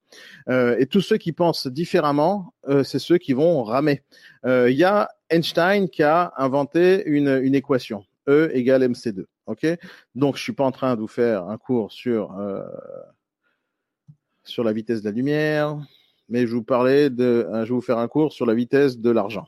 Euh, 0.49 0.77
et 0.79 0.87
tous 0.87 1.01
ceux 1.01 1.17
qui 1.17 1.33
pensent 1.33 1.67
différemment, 1.67 2.55
euh, 2.69 2.83
c'est 2.83 2.99
ceux 2.99 3.19
qui 3.19 3.33
vont 3.33 3.63
ramer. 3.63 4.03
Il 4.47 4.77
y 4.77 4.85
a 4.85 5.09
Einstein 5.31 5.89
qui 5.89 6.03
a 6.03 6.33
inventé 6.37 7.05
une, 7.07 7.41
une 7.43 7.55
équation. 7.55 8.05
E 8.29 8.51
égale 8.55 8.85
MC2. 8.85 9.25
OK? 9.47 9.67
Donc, 10.15 10.37
je 10.37 10.43
suis 10.43 10.53
pas 10.53 10.65
en 10.65 10.73
train 10.73 10.95
de 10.95 11.01
vous 11.01 11.09
faire 11.09 11.45
un 11.49 11.59
cours 11.59 11.93
sur 11.93 12.39
euh, 12.39 12.63
sur 14.45 14.65
la 14.65 14.73
vitesse 14.73 15.03
de 15.03 15.09
la 15.09 15.15
lumière, 15.15 15.79
mais 16.29 16.47
je 16.47 16.55
vous 16.55 16.63
parlais 16.63 17.11
de, 17.11 17.25
euh, 17.25 17.65
je 17.65 17.71
vais 17.71 17.75
vous 17.75 17.81
faire 17.81 17.99
un 17.99 18.09
cours 18.09 18.33
sur 18.33 18.47
la 18.47 18.55
vitesse 18.55 18.99
de 18.99 19.11
l'argent. 19.11 19.47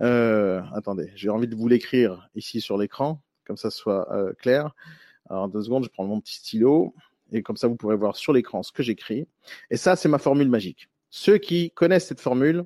Euh, 0.00 0.62
attendez, 0.74 1.10
j'ai 1.14 1.28
envie 1.28 1.48
de 1.48 1.54
vous 1.54 1.68
l'écrire 1.68 2.28
ici 2.34 2.60
sur 2.60 2.78
l'écran, 2.78 3.22
comme 3.44 3.56
ça 3.56 3.70
soit 3.70 4.12
euh, 4.12 4.32
clair. 4.34 4.74
Alors 5.28 5.48
deux 5.48 5.62
secondes, 5.62 5.84
je 5.84 5.90
prends 5.90 6.04
mon 6.04 6.20
petit 6.20 6.36
stylo 6.36 6.94
et 7.32 7.42
comme 7.42 7.56
ça 7.56 7.68
vous 7.68 7.76
pourrez 7.76 7.96
voir 7.96 8.16
sur 8.16 8.32
l'écran 8.32 8.62
ce 8.62 8.72
que 8.72 8.82
j'écris. 8.82 9.26
Et 9.70 9.76
ça, 9.76 9.96
c'est 9.96 10.08
ma 10.08 10.18
formule 10.18 10.48
magique. 10.48 10.88
Ceux 11.10 11.38
qui 11.38 11.70
connaissent 11.72 12.06
cette 12.06 12.20
formule 12.20 12.64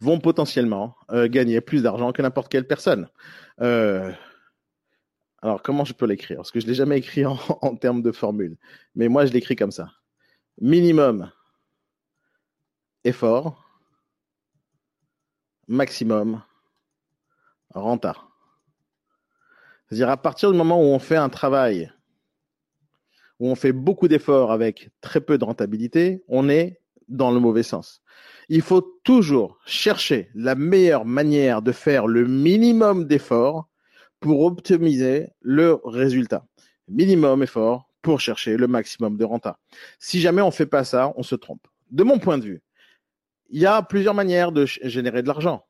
vont 0.00 0.18
potentiellement 0.18 0.96
euh, 1.10 1.28
gagner 1.28 1.60
plus 1.60 1.82
d'argent 1.82 2.12
que 2.12 2.22
n'importe 2.22 2.50
quelle 2.50 2.66
personne. 2.66 3.08
Alors, 5.40 5.62
comment 5.62 5.84
je 5.84 5.92
peux 5.92 6.06
l'écrire? 6.06 6.38
Parce 6.38 6.50
que 6.50 6.58
je 6.58 6.66
l'ai 6.66 6.74
jamais 6.74 6.98
écrit 6.98 7.24
en 7.26 7.76
termes 7.76 8.02
de 8.02 8.12
formule. 8.12 8.56
Mais 8.94 9.08
moi, 9.08 9.26
je 9.26 9.32
l'écris 9.32 9.56
comme 9.56 9.70
ça. 9.70 9.90
Minimum 10.60 11.30
effort, 13.04 13.64
maximum 15.68 16.42
renta. 17.70 18.16
C'est-à-dire 19.86 20.10
à 20.10 20.16
partir 20.16 20.50
du 20.50 20.58
moment 20.58 20.80
où 20.80 20.86
on 20.86 20.98
fait 20.98 21.16
un 21.16 21.28
travail, 21.28 21.92
où 23.38 23.48
on 23.48 23.54
fait 23.54 23.72
beaucoup 23.72 24.08
d'efforts 24.08 24.50
avec 24.50 24.90
très 25.00 25.20
peu 25.20 25.38
de 25.38 25.44
rentabilité, 25.44 26.24
on 26.28 26.48
est 26.48 26.80
dans 27.06 27.30
le 27.30 27.38
mauvais 27.38 27.62
sens. 27.62 28.02
Il 28.48 28.62
faut 28.62 29.00
toujours 29.04 29.58
chercher 29.64 30.30
la 30.34 30.54
meilleure 30.54 31.04
manière 31.04 31.62
de 31.62 31.72
faire 31.72 32.06
le 32.06 32.26
minimum 32.26 33.06
d'efforts 33.06 33.68
pour 34.20 34.40
optimiser 34.40 35.28
le 35.40 35.80
résultat. 35.84 36.44
Minimum 36.88 37.42
effort 37.42 37.87
pour 38.08 38.20
chercher 38.20 38.56
le 38.56 38.66
maximum 38.68 39.18
de 39.18 39.24
renta. 39.26 39.58
Si 39.98 40.18
jamais 40.18 40.40
on 40.40 40.50
fait 40.50 40.64
pas 40.64 40.82
ça, 40.82 41.12
on 41.16 41.22
se 41.22 41.34
trompe. 41.34 41.66
De 41.90 42.04
mon 42.04 42.18
point 42.18 42.38
de 42.38 42.44
vue, 42.44 42.62
il 43.50 43.60
y 43.60 43.66
a 43.66 43.82
plusieurs 43.82 44.14
manières 44.14 44.50
de 44.50 44.64
générer 44.64 45.20
de 45.20 45.28
l'argent. 45.28 45.66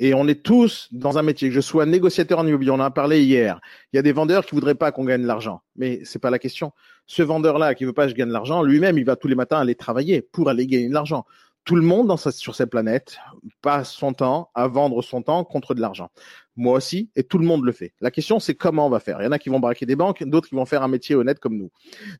Et 0.00 0.12
on 0.12 0.26
est 0.26 0.42
tous 0.42 0.88
dans 0.90 1.16
un 1.16 1.22
métier. 1.22 1.48
Que 1.48 1.54
je 1.54 1.60
sois 1.60 1.86
négociateur 1.86 2.40
en 2.40 2.46
immobilier, 2.46 2.72
on 2.72 2.74
en 2.74 2.80
a 2.80 2.90
parlé 2.90 3.22
hier. 3.22 3.60
Il 3.92 3.96
y 3.96 3.98
a 4.00 4.02
des 4.02 4.10
vendeurs 4.10 4.44
qui 4.44 4.56
voudraient 4.56 4.74
pas 4.74 4.90
qu'on 4.90 5.04
gagne 5.04 5.22
de 5.22 5.28
l'argent. 5.28 5.62
Mais 5.76 6.00
c'est 6.02 6.18
pas 6.18 6.30
la 6.30 6.40
question. 6.40 6.72
Ce 7.06 7.22
vendeur-là 7.22 7.76
qui 7.76 7.84
veut 7.84 7.92
pas 7.92 8.06
que 8.06 8.10
je 8.10 8.16
gagne 8.16 8.30
de 8.30 8.32
l'argent, 8.32 8.64
lui-même, 8.64 8.98
il 8.98 9.04
va 9.04 9.14
tous 9.14 9.28
les 9.28 9.36
matins 9.36 9.60
aller 9.60 9.76
travailler 9.76 10.22
pour 10.22 10.48
aller 10.48 10.66
gagner 10.66 10.88
de 10.88 10.94
l'argent. 10.94 11.24
Tout 11.66 11.76
le 11.76 11.82
monde 11.82 12.16
sur 12.16 12.54
cette 12.54 12.70
planète 12.70 13.18
passe 13.60 13.90
son 13.90 14.12
temps 14.12 14.50
à 14.54 14.68
vendre 14.68 15.02
son 15.02 15.20
temps 15.22 15.44
contre 15.44 15.74
de 15.74 15.80
l'argent. 15.80 16.10
Moi 16.54 16.76
aussi, 16.76 17.10
et 17.16 17.24
tout 17.24 17.38
le 17.38 17.44
monde 17.44 17.64
le 17.64 17.72
fait. 17.72 17.92
La 18.00 18.10
question, 18.10 18.38
c'est 18.38 18.54
comment 18.54 18.86
on 18.86 18.90
va 18.90 19.00
faire. 19.00 19.20
Il 19.20 19.24
y 19.24 19.26
en 19.26 19.32
a 19.32 19.38
qui 19.38 19.48
vont 19.48 19.58
braquer 19.58 19.84
des 19.84 19.96
banques, 19.96 20.22
d'autres 20.22 20.48
qui 20.48 20.54
vont 20.54 20.64
faire 20.64 20.82
un 20.82 20.88
métier 20.88 21.16
honnête 21.16 21.40
comme 21.40 21.58
nous. 21.58 21.70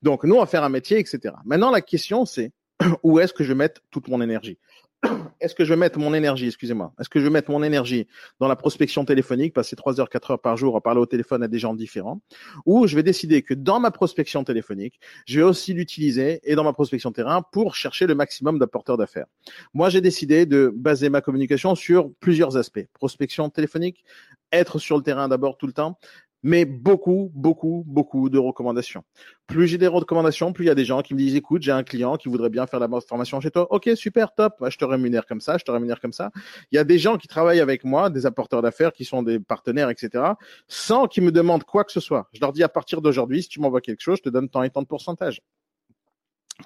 Donc, 0.02 0.24
nous, 0.24 0.34
on 0.34 0.40
va 0.40 0.46
faire 0.46 0.64
un 0.64 0.68
métier, 0.68 0.98
etc. 0.98 1.34
Maintenant, 1.44 1.70
la 1.70 1.80
question, 1.80 2.26
c'est 2.26 2.52
où 3.02 3.20
est-ce 3.20 3.32
que 3.32 3.44
je 3.44 3.48
vais 3.48 3.54
mettre 3.54 3.80
toute 3.90 4.08
mon 4.08 4.20
énergie? 4.20 4.58
est-ce 5.40 5.54
que 5.54 5.64
je 5.64 5.70
vais 5.70 5.78
mettre 5.78 5.98
mon 5.98 6.14
énergie, 6.14 6.46
excusez-moi, 6.46 6.92
est-ce 7.00 7.08
que 7.08 7.18
je 7.18 7.24
vais 7.24 7.30
mettre 7.30 7.50
mon 7.50 7.62
énergie 7.62 8.06
dans 8.40 8.48
la 8.48 8.56
prospection 8.56 9.04
téléphonique, 9.04 9.52
passer 9.54 9.76
3 9.76 10.00
heures, 10.00 10.08
4 10.08 10.32
heures 10.32 10.40
par 10.40 10.56
jour 10.56 10.76
à 10.76 10.80
parler 10.80 11.00
au 11.00 11.06
téléphone 11.06 11.42
à 11.42 11.48
des 11.48 11.58
gens 11.58 11.74
différents, 11.74 12.20
ou 12.64 12.86
je 12.86 12.96
vais 12.96 13.02
décider 13.02 13.42
que 13.42 13.54
dans 13.54 13.80
ma 13.80 13.90
prospection 13.90 14.44
téléphonique, 14.44 14.98
je 15.26 15.40
vais 15.40 15.46
aussi 15.46 15.74
l'utiliser 15.74 16.40
et 16.44 16.54
dans 16.54 16.64
ma 16.64 16.72
prospection 16.72 17.12
terrain 17.12 17.42
pour 17.52 17.74
chercher 17.74 18.06
le 18.06 18.14
maximum 18.14 18.58
d'apporteurs 18.58 18.96
d'affaires. 18.96 19.26
Moi, 19.74 19.90
j'ai 19.90 20.00
décidé 20.00 20.46
de 20.46 20.72
baser 20.74 21.08
ma 21.08 21.20
communication 21.20 21.74
sur 21.74 22.10
plusieurs 22.20 22.56
aspects. 22.56 22.86
Prospection 22.94 23.50
téléphonique, 23.50 24.04
être 24.52 24.78
sur 24.78 24.96
le 24.96 25.02
terrain 25.02 25.28
d'abord 25.28 25.56
tout 25.58 25.66
le 25.66 25.72
temps, 25.72 25.98
mais 26.46 26.64
beaucoup, 26.64 27.32
beaucoup, 27.34 27.82
beaucoup 27.88 28.30
de 28.30 28.38
recommandations. 28.38 29.02
Plus 29.48 29.66
j'ai 29.66 29.78
des 29.78 29.88
recommandations, 29.88 30.52
plus 30.52 30.66
il 30.66 30.68
y 30.68 30.70
a 30.70 30.76
des 30.76 30.84
gens 30.84 31.02
qui 31.02 31.12
me 31.12 31.18
disent, 31.18 31.34
écoute, 31.34 31.60
j'ai 31.62 31.72
un 31.72 31.82
client 31.82 32.16
qui 32.16 32.28
voudrait 32.28 32.50
bien 32.50 32.68
faire 32.68 32.78
la 32.78 32.88
formation 33.00 33.40
chez 33.40 33.50
toi. 33.50 33.66
Ok, 33.72 33.90
super, 33.96 34.32
top. 34.32 34.54
Bah, 34.60 34.70
Je 34.70 34.78
te 34.78 34.84
rémunère 34.84 35.26
comme 35.26 35.40
ça, 35.40 35.58
je 35.58 35.64
te 35.64 35.72
rémunère 35.72 35.98
comme 35.98 36.12
ça. 36.12 36.30
Il 36.70 36.76
y 36.76 36.78
a 36.78 36.84
des 36.84 37.00
gens 37.00 37.16
qui 37.16 37.26
travaillent 37.26 37.58
avec 37.58 37.82
moi, 37.82 38.10
des 38.10 38.26
apporteurs 38.26 38.62
d'affaires 38.62 38.92
qui 38.92 39.04
sont 39.04 39.24
des 39.24 39.40
partenaires, 39.40 39.90
etc., 39.90 40.22
sans 40.68 41.08
qu'ils 41.08 41.24
me 41.24 41.32
demandent 41.32 41.64
quoi 41.64 41.82
que 41.82 41.90
ce 41.90 41.98
soit. 41.98 42.28
Je 42.32 42.40
leur 42.40 42.52
dis, 42.52 42.62
à 42.62 42.68
partir 42.68 43.02
d'aujourd'hui, 43.02 43.42
si 43.42 43.48
tu 43.48 43.58
m'envoies 43.58 43.80
quelque 43.80 44.00
chose, 44.00 44.18
je 44.18 44.22
te 44.22 44.28
donne 44.28 44.48
tant 44.48 44.62
et 44.62 44.70
tant 44.70 44.82
de 44.82 44.86
pourcentage. 44.86 45.40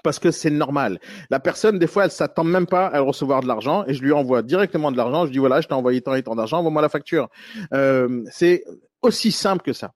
Parce 0.04 0.18
que 0.18 0.30
c'est 0.30 0.50
normal. 0.50 1.00
La 1.30 1.40
personne, 1.40 1.78
des 1.78 1.86
fois, 1.86 2.04
elle 2.04 2.10
s'attend 2.10 2.44
même 2.44 2.66
pas 2.66 2.86
à 2.88 3.00
recevoir 3.00 3.40
de 3.40 3.48
l'argent 3.48 3.84
et 3.86 3.94
je 3.94 4.02
lui 4.02 4.12
envoie 4.12 4.42
directement 4.42 4.92
de 4.92 4.98
l'argent. 4.98 5.24
Je 5.24 5.32
dis 5.32 5.38
voilà, 5.38 5.62
je 5.62 5.68
t'ai 5.68 5.74
envoyé 5.74 6.02
tant 6.02 6.14
et 6.14 6.22
tant 6.22 6.36
d'argent, 6.36 6.58
envoie-moi 6.58 6.82
la 6.82 6.90
facture. 6.90 7.30
Euh, 7.72 8.22
c'est 8.30 8.62
aussi 9.02 9.32
simple 9.32 9.62
que 9.62 9.72
ça. 9.72 9.92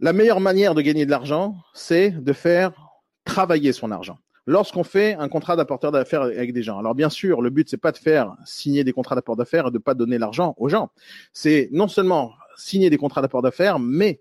La 0.00 0.12
meilleure 0.12 0.40
manière 0.40 0.74
de 0.74 0.82
gagner 0.82 1.06
de 1.06 1.10
l'argent, 1.10 1.56
c'est 1.74 2.10
de 2.10 2.32
faire 2.32 2.72
travailler 3.24 3.72
son 3.72 3.90
argent. 3.90 4.18
Lorsqu'on 4.46 4.82
fait 4.82 5.14
un 5.14 5.28
contrat 5.28 5.54
d'apporteur 5.54 5.92
d'affaires 5.92 6.22
avec 6.22 6.52
des 6.52 6.64
gens, 6.64 6.78
alors 6.78 6.96
bien 6.96 7.08
sûr, 7.08 7.42
le 7.42 7.50
but 7.50 7.68
c'est 7.68 7.76
pas 7.76 7.92
de 7.92 7.98
faire 7.98 8.34
signer 8.44 8.82
des 8.82 8.92
contrats 8.92 9.14
d'apport 9.14 9.36
d'affaires 9.36 9.68
et 9.68 9.70
de 9.70 9.78
pas 9.78 9.94
donner 9.94 10.18
l'argent 10.18 10.54
aux 10.56 10.68
gens. 10.68 10.90
C'est 11.32 11.68
non 11.70 11.86
seulement 11.86 12.32
signer 12.56 12.90
des 12.90 12.96
contrats 12.96 13.22
d'apport 13.22 13.42
d'affaires, 13.42 13.78
mais 13.78 14.20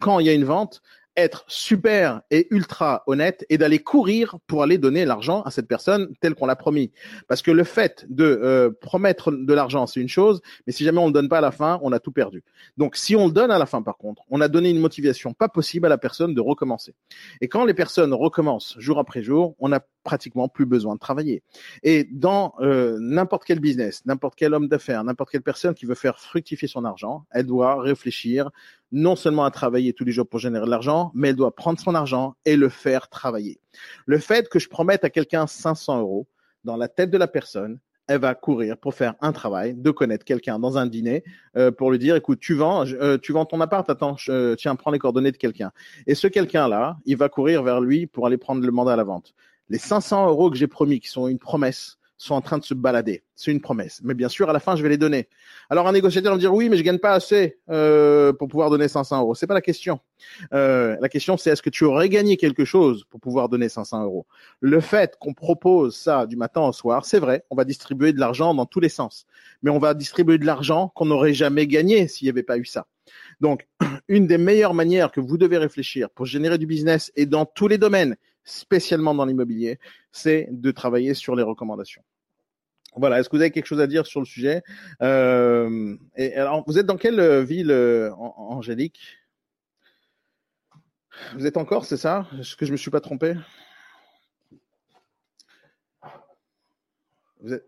quand 0.00 0.18
il 0.18 0.26
y 0.26 0.30
a 0.30 0.32
une 0.32 0.44
vente, 0.44 0.80
être 1.16 1.44
super 1.46 2.22
et 2.30 2.46
ultra 2.50 3.02
honnête 3.06 3.44
et 3.50 3.58
d'aller 3.58 3.78
courir 3.78 4.36
pour 4.46 4.62
aller 4.62 4.78
donner 4.78 5.04
l'argent 5.04 5.42
à 5.42 5.50
cette 5.50 5.68
personne 5.68 6.12
telle 6.20 6.34
qu'on 6.34 6.46
l'a 6.46 6.56
promis. 6.56 6.90
Parce 7.28 7.42
que 7.42 7.50
le 7.50 7.64
fait 7.64 8.06
de 8.08 8.24
euh, 8.24 8.70
promettre 8.80 9.30
de 9.30 9.52
l'argent, 9.52 9.86
c'est 9.86 10.00
une 10.00 10.08
chose, 10.08 10.40
mais 10.66 10.72
si 10.72 10.84
jamais 10.84 10.98
on 10.98 11.04
ne 11.04 11.08
le 11.08 11.12
donne 11.14 11.28
pas 11.28 11.38
à 11.38 11.42
la 11.42 11.50
fin, 11.50 11.78
on 11.82 11.92
a 11.92 12.00
tout 12.00 12.12
perdu. 12.12 12.42
Donc 12.76 12.96
si 12.96 13.14
on 13.14 13.26
le 13.26 13.32
donne 13.32 13.50
à 13.50 13.58
la 13.58 13.66
fin, 13.66 13.82
par 13.82 13.98
contre, 13.98 14.22
on 14.30 14.40
a 14.40 14.48
donné 14.48 14.70
une 14.70 14.80
motivation 14.80 15.34
pas 15.34 15.48
possible 15.48 15.86
à 15.86 15.88
la 15.88 15.98
personne 15.98 16.34
de 16.34 16.40
recommencer. 16.40 16.94
Et 17.40 17.48
quand 17.48 17.64
les 17.64 17.74
personnes 17.74 18.14
recommencent 18.14 18.76
jour 18.78 18.98
après 18.98 19.22
jour, 19.22 19.54
on 19.58 19.68
n'a 19.68 19.80
pratiquement 20.02 20.48
plus 20.48 20.66
besoin 20.66 20.94
de 20.94 21.00
travailler. 21.00 21.42
Et 21.82 22.08
dans 22.10 22.54
euh, 22.60 22.98
n'importe 23.00 23.44
quel 23.44 23.60
business, 23.60 24.04
n'importe 24.06 24.34
quel 24.36 24.54
homme 24.54 24.68
d'affaires, 24.68 25.04
n'importe 25.04 25.30
quelle 25.30 25.42
personne 25.42 25.74
qui 25.74 25.86
veut 25.86 25.94
faire 25.94 26.18
fructifier 26.18 26.68
son 26.68 26.84
argent, 26.84 27.24
elle 27.30 27.46
doit 27.46 27.80
réfléchir 27.80 28.50
non 28.92 29.16
seulement 29.16 29.44
à 29.44 29.50
travailler 29.50 29.92
tous 29.92 30.04
les 30.04 30.12
jours 30.12 30.28
pour 30.28 30.38
générer 30.38 30.66
de 30.66 30.70
l'argent, 30.70 31.10
mais 31.14 31.30
elle 31.30 31.36
doit 31.36 31.54
prendre 31.54 31.80
son 31.80 31.94
argent 31.94 32.34
et 32.44 32.56
le 32.56 32.68
faire 32.68 33.08
travailler. 33.08 33.58
Le 34.06 34.18
fait 34.18 34.48
que 34.48 34.58
je 34.58 34.68
promette 34.68 35.04
à 35.04 35.10
quelqu'un 35.10 35.46
500 35.46 36.00
euros, 36.00 36.26
dans 36.64 36.76
la 36.76 36.88
tête 36.88 37.10
de 37.10 37.18
la 37.18 37.26
personne, 37.26 37.80
elle 38.08 38.20
va 38.20 38.34
courir 38.34 38.76
pour 38.76 38.94
faire 38.94 39.14
un 39.20 39.32
travail, 39.32 39.74
de 39.74 39.90
connaître 39.90 40.24
quelqu'un 40.24 40.58
dans 40.58 40.76
un 40.76 40.86
dîner, 40.86 41.24
euh, 41.56 41.70
pour 41.70 41.90
lui 41.90 41.98
dire, 41.98 42.16
écoute, 42.16 42.40
tu 42.40 42.54
vends, 42.54 42.84
euh, 42.86 43.16
tu 43.16 43.32
vends 43.32 43.46
ton 43.46 43.60
appart, 43.60 43.88
attends, 43.88 44.16
euh, 44.28 44.54
tiens, 44.56 44.74
prends 44.76 44.90
les 44.90 44.98
coordonnées 44.98 45.32
de 45.32 45.36
quelqu'un. 45.36 45.72
Et 46.06 46.14
ce 46.14 46.26
quelqu'un-là, 46.26 46.98
il 47.06 47.16
va 47.16 47.28
courir 47.28 47.62
vers 47.62 47.80
lui 47.80 48.06
pour 48.06 48.26
aller 48.26 48.36
prendre 48.36 48.64
le 48.64 48.72
mandat 48.72 48.94
à 48.94 48.96
la 48.96 49.04
vente. 49.04 49.34
Les 49.68 49.78
500 49.78 50.28
euros 50.28 50.50
que 50.50 50.56
j'ai 50.56 50.66
promis, 50.66 51.00
qui 51.00 51.08
sont 51.08 51.28
une 51.28 51.38
promesse, 51.38 51.98
sont 52.22 52.34
en 52.34 52.40
train 52.40 52.58
de 52.58 52.64
se 52.64 52.74
balader. 52.74 53.24
C'est 53.34 53.50
une 53.50 53.60
promesse. 53.60 54.00
Mais 54.04 54.14
bien 54.14 54.28
sûr, 54.28 54.48
à 54.48 54.52
la 54.52 54.60
fin, 54.60 54.76
je 54.76 54.82
vais 54.82 54.88
les 54.88 54.98
donner. 54.98 55.28
Alors 55.70 55.88
un 55.88 55.92
négociateur 55.92 56.30
va 56.30 56.36
me 56.36 56.40
dire 56.40 56.54
oui, 56.54 56.68
mais 56.68 56.76
je 56.76 56.82
gagne 56.82 56.98
pas 56.98 57.14
assez 57.14 57.58
euh, 57.68 58.32
pour 58.32 58.48
pouvoir 58.48 58.70
donner 58.70 58.86
500 58.86 59.20
euros. 59.20 59.34
C'est 59.34 59.48
pas 59.48 59.54
la 59.54 59.60
question. 59.60 59.98
Euh, 60.52 60.96
la 61.00 61.08
question, 61.08 61.36
c'est 61.36 61.50
est-ce 61.50 61.62
que 61.62 61.70
tu 61.70 61.84
aurais 61.84 62.08
gagné 62.08 62.36
quelque 62.36 62.64
chose 62.64 63.04
pour 63.10 63.20
pouvoir 63.20 63.48
donner 63.48 63.68
500 63.68 64.04
euros? 64.04 64.26
Le 64.60 64.80
fait 64.80 65.16
qu'on 65.18 65.34
propose 65.34 65.96
ça 65.96 66.26
du 66.26 66.36
matin 66.36 66.60
au 66.60 66.72
soir, 66.72 67.04
c'est 67.04 67.18
vrai, 67.18 67.44
on 67.50 67.56
va 67.56 67.64
distribuer 67.64 68.12
de 68.12 68.20
l'argent 68.20 68.54
dans 68.54 68.66
tous 68.66 68.80
les 68.80 68.88
sens. 68.88 69.26
Mais 69.62 69.70
on 69.70 69.78
va 69.78 69.94
distribuer 69.94 70.38
de 70.38 70.46
l'argent 70.46 70.92
qu'on 70.94 71.06
n'aurait 71.06 71.34
jamais 71.34 71.66
gagné 71.66 72.06
s'il 72.06 72.26
n'y 72.26 72.30
avait 72.30 72.44
pas 72.44 72.56
eu 72.56 72.64
ça. 72.64 72.86
Donc, 73.40 73.66
une 74.08 74.28
des 74.28 74.38
meilleures 74.38 74.74
manières 74.74 75.10
que 75.10 75.20
vous 75.20 75.38
devez 75.38 75.58
réfléchir 75.58 76.08
pour 76.10 76.26
générer 76.26 76.58
du 76.58 76.66
business 76.66 77.10
et 77.16 77.26
dans 77.26 77.46
tous 77.46 77.66
les 77.66 77.78
domaines, 77.78 78.16
spécialement 78.44 79.14
dans 79.14 79.24
l'immobilier, 79.24 79.78
c'est 80.12 80.48
de 80.50 80.70
travailler 80.70 81.14
sur 81.14 81.34
les 81.34 81.42
recommandations. 81.42 82.02
Voilà, 82.94 83.18
est-ce 83.18 83.28
que 83.28 83.36
vous 83.36 83.42
avez 83.42 83.50
quelque 83.50 83.66
chose 83.66 83.80
à 83.80 83.86
dire 83.86 84.06
sur 84.06 84.20
le 84.20 84.26
sujet? 84.26 84.62
Euh, 85.00 85.96
et 86.16 86.34
alors, 86.34 86.62
Vous 86.66 86.78
êtes 86.78 86.86
dans 86.86 86.96
quelle 86.96 87.20
euh, 87.20 87.42
ville, 87.42 87.70
euh, 87.70 88.10
Angélique? 88.16 89.00
Vous 91.34 91.46
êtes 91.46 91.56
en 91.56 91.64
Corse, 91.64 91.88
c'est 91.88 91.96
ça? 91.96 92.26
Est-ce 92.38 92.56
que 92.56 92.66
je 92.66 92.72
me 92.72 92.76
suis 92.76 92.90
pas 92.90 93.00
trompé? 93.00 93.34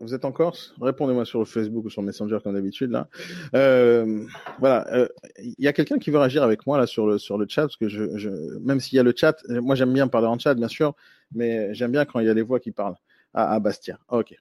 Vous 0.01 0.15
êtes, 0.15 0.25
en 0.25 0.31
Corse? 0.31 0.73
Répondez-moi 0.81 1.25
sur 1.25 1.49
Facebook 1.49 1.85
ou 1.87 1.91
sur 1.91 2.01
Messenger 2.01 2.39
comme 2.45 2.55
d'habitude 2.55 2.93
là. 2.93 3.09
Euh, 3.57 4.25
voilà, 4.61 4.87
il 5.41 5.51
euh, 5.51 5.55
y 5.59 5.67
a 5.67 5.73
quelqu'un 5.73 5.99
qui 5.99 6.13
veut 6.13 6.19
réagir 6.19 6.45
avec 6.45 6.65
moi 6.65 6.79
là 6.79 6.87
sur 6.87 7.09
le 7.09 7.19
sur 7.19 7.39
le 7.39 7.47
chat 7.49 7.63
parce 7.63 7.77
que 7.77 7.89
je, 7.89 8.17
je 8.17 8.31
même 8.61 8.79
s'il 8.79 8.97
y 8.97 9.01
a 9.01 9.03
le 9.03 9.13
chat, 9.17 9.37
moi 9.49 9.75
j'aime 9.75 9.93
bien 9.93 10.07
parler 10.07 10.29
en 10.29 10.39
chat 10.39 10.55
bien 10.55 10.69
sûr, 10.69 10.95
mais 11.35 11.75
j'aime 11.75 11.91
bien 11.91 12.05
quand 12.05 12.21
il 12.21 12.27
y 12.27 12.31
a 12.31 12.35
les 12.35 12.43
voix 12.43 12.61
qui 12.61 12.71
parlent. 12.71 12.95
Ah, 13.33 13.55
ah 13.55 13.59
Bastia, 13.59 13.99
ok. 14.09 14.37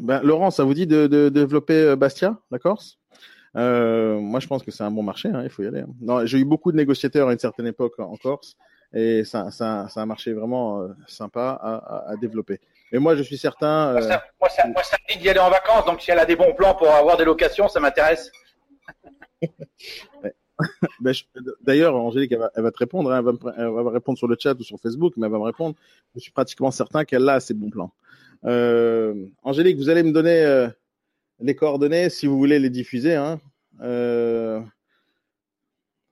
Ben, 0.00 0.20
Laurent, 0.22 0.50
ça 0.50 0.64
vous 0.64 0.74
dit 0.74 0.86
de, 0.86 1.06
de, 1.06 1.28
développer 1.28 1.74
euh, 1.74 1.96
Bastia, 1.96 2.38
la 2.50 2.58
Corse? 2.58 2.98
Euh, 3.56 4.18
Moi 4.18 4.40
je 4.40 4.46
pense 4.46 4.62
que 4.62 4.70
c'est 4.70 4.82
un 4.82 4.90
bon 4.90 5.02
marché, 5.02 5.28
hein, 5.28 5.42
il 5.44 5.50
faut 5.50 5.62
y 5.62 5.66
aller. 5.66 5.80
Hein. 5.80 5.94
Non, 6.00 6.24
j'ai 6.24 6.38
eu 6.38 6.44
beaucoup 6.44 6.72
de 6.72 6.76
négociateurs 6.76 7.28
à 7.28 7.32
une 7.32 7.38
certaine 7.38 7.66
époque 7.66 7.98
en 7.98 8.16
Corse 8.16 8.56
et 8.94 9.24
ça, 9.24 9.50
ça, 9.50 9.88
ça 9.88 10.02
a 10.02 10.06
marché 10.06 10.32
vraiment 10.32 10.82
euh, 10.82 10.88
sympa 11.06 11.58
à, 11.60 11.74
à, 11.76 12.10
à 12.12 12.16
développer. 12.16 12.60
Et 12.92 12.98
moi, 12.98 13.16
je 13.16 13.22
suis 13.22 13.38
certain. 13.38 13.92
Moi, 13.92 14.02
ça, 14.02 14.22
moi, 14.40 14.48
ça, 14.50 14.66
moi, 14.66 14.82
ça 14.82 14.96
me 15.08 15.14
dit 15.14 15.20
d'y 15.20 15.28
aller 15.30 15.40
en 15.40 15.50
vacances, 15.50 15.86
donc 15.86 16.02
si 16.02 16.10
elle 16.10 16.18
a 16.18 16.26
des 16.26 16.36
bons 16.36 16.54
plans 16.54 16.74
pour 16.74 16.88
avoir 16.90 17.16
des 17.16 17.24
locations, 17.24 17.68
ça 17.68 17.80
m'intéresse. 17.80 18.30
ben, 21.00 21.14
D'ailleurs, 21.62 21.96
Angélique, 21.96 22.32
elle 22.32 22.38
va, 22.38 22.50
elle 22.54 22.62
va 22.62 22.70
te 22.70 22.78
répondre. 22.78 23.10
Hein, 23.10 23.18
elle, 23.18 23.24
va 23.24 23.32
me, 23.32 23.38
elle, 23.56 23.84
va 23.84 23.90
répondre 23.90 24.18
sur 24.18 24.28
le 24.28 24.36
chat 24.38 24.54
ou 24.54 24.62
sur 24.62 24.78
Facebook, 24.78 25.14
mais 25.16 25.26
elle 25.26 25.32
va 25.32 25.38
me 25.38 25.44
répondre. 25.44 25.74
Je 26.14 26.20
suis 26.20 26.32
pratiquement 26.32 26.70
certain 26.70 27.04
qu'elle 27.04 27.26
a 27.28 27.40
ces 27.40 27.54
bons 27.54 27.70
plans. 27.70 27.92
Euh, 28.44 29.26
Angélique, 29.42 29.76
vous 29.76 29.88
allez 29.88 30.02
me 30.02 30.12
donner 30.12 30.42
euh, 30.42 30.68
les 31.40 31.54
coordonnées 31.54 32.10
si 32.10 32.26
vous 32.26 32.36
voulez 32.36 32.58
les 32.58 32.70
diffuser. 32.70 33.14
Hein. 33.14 33.40
Euh, 33.80 34.60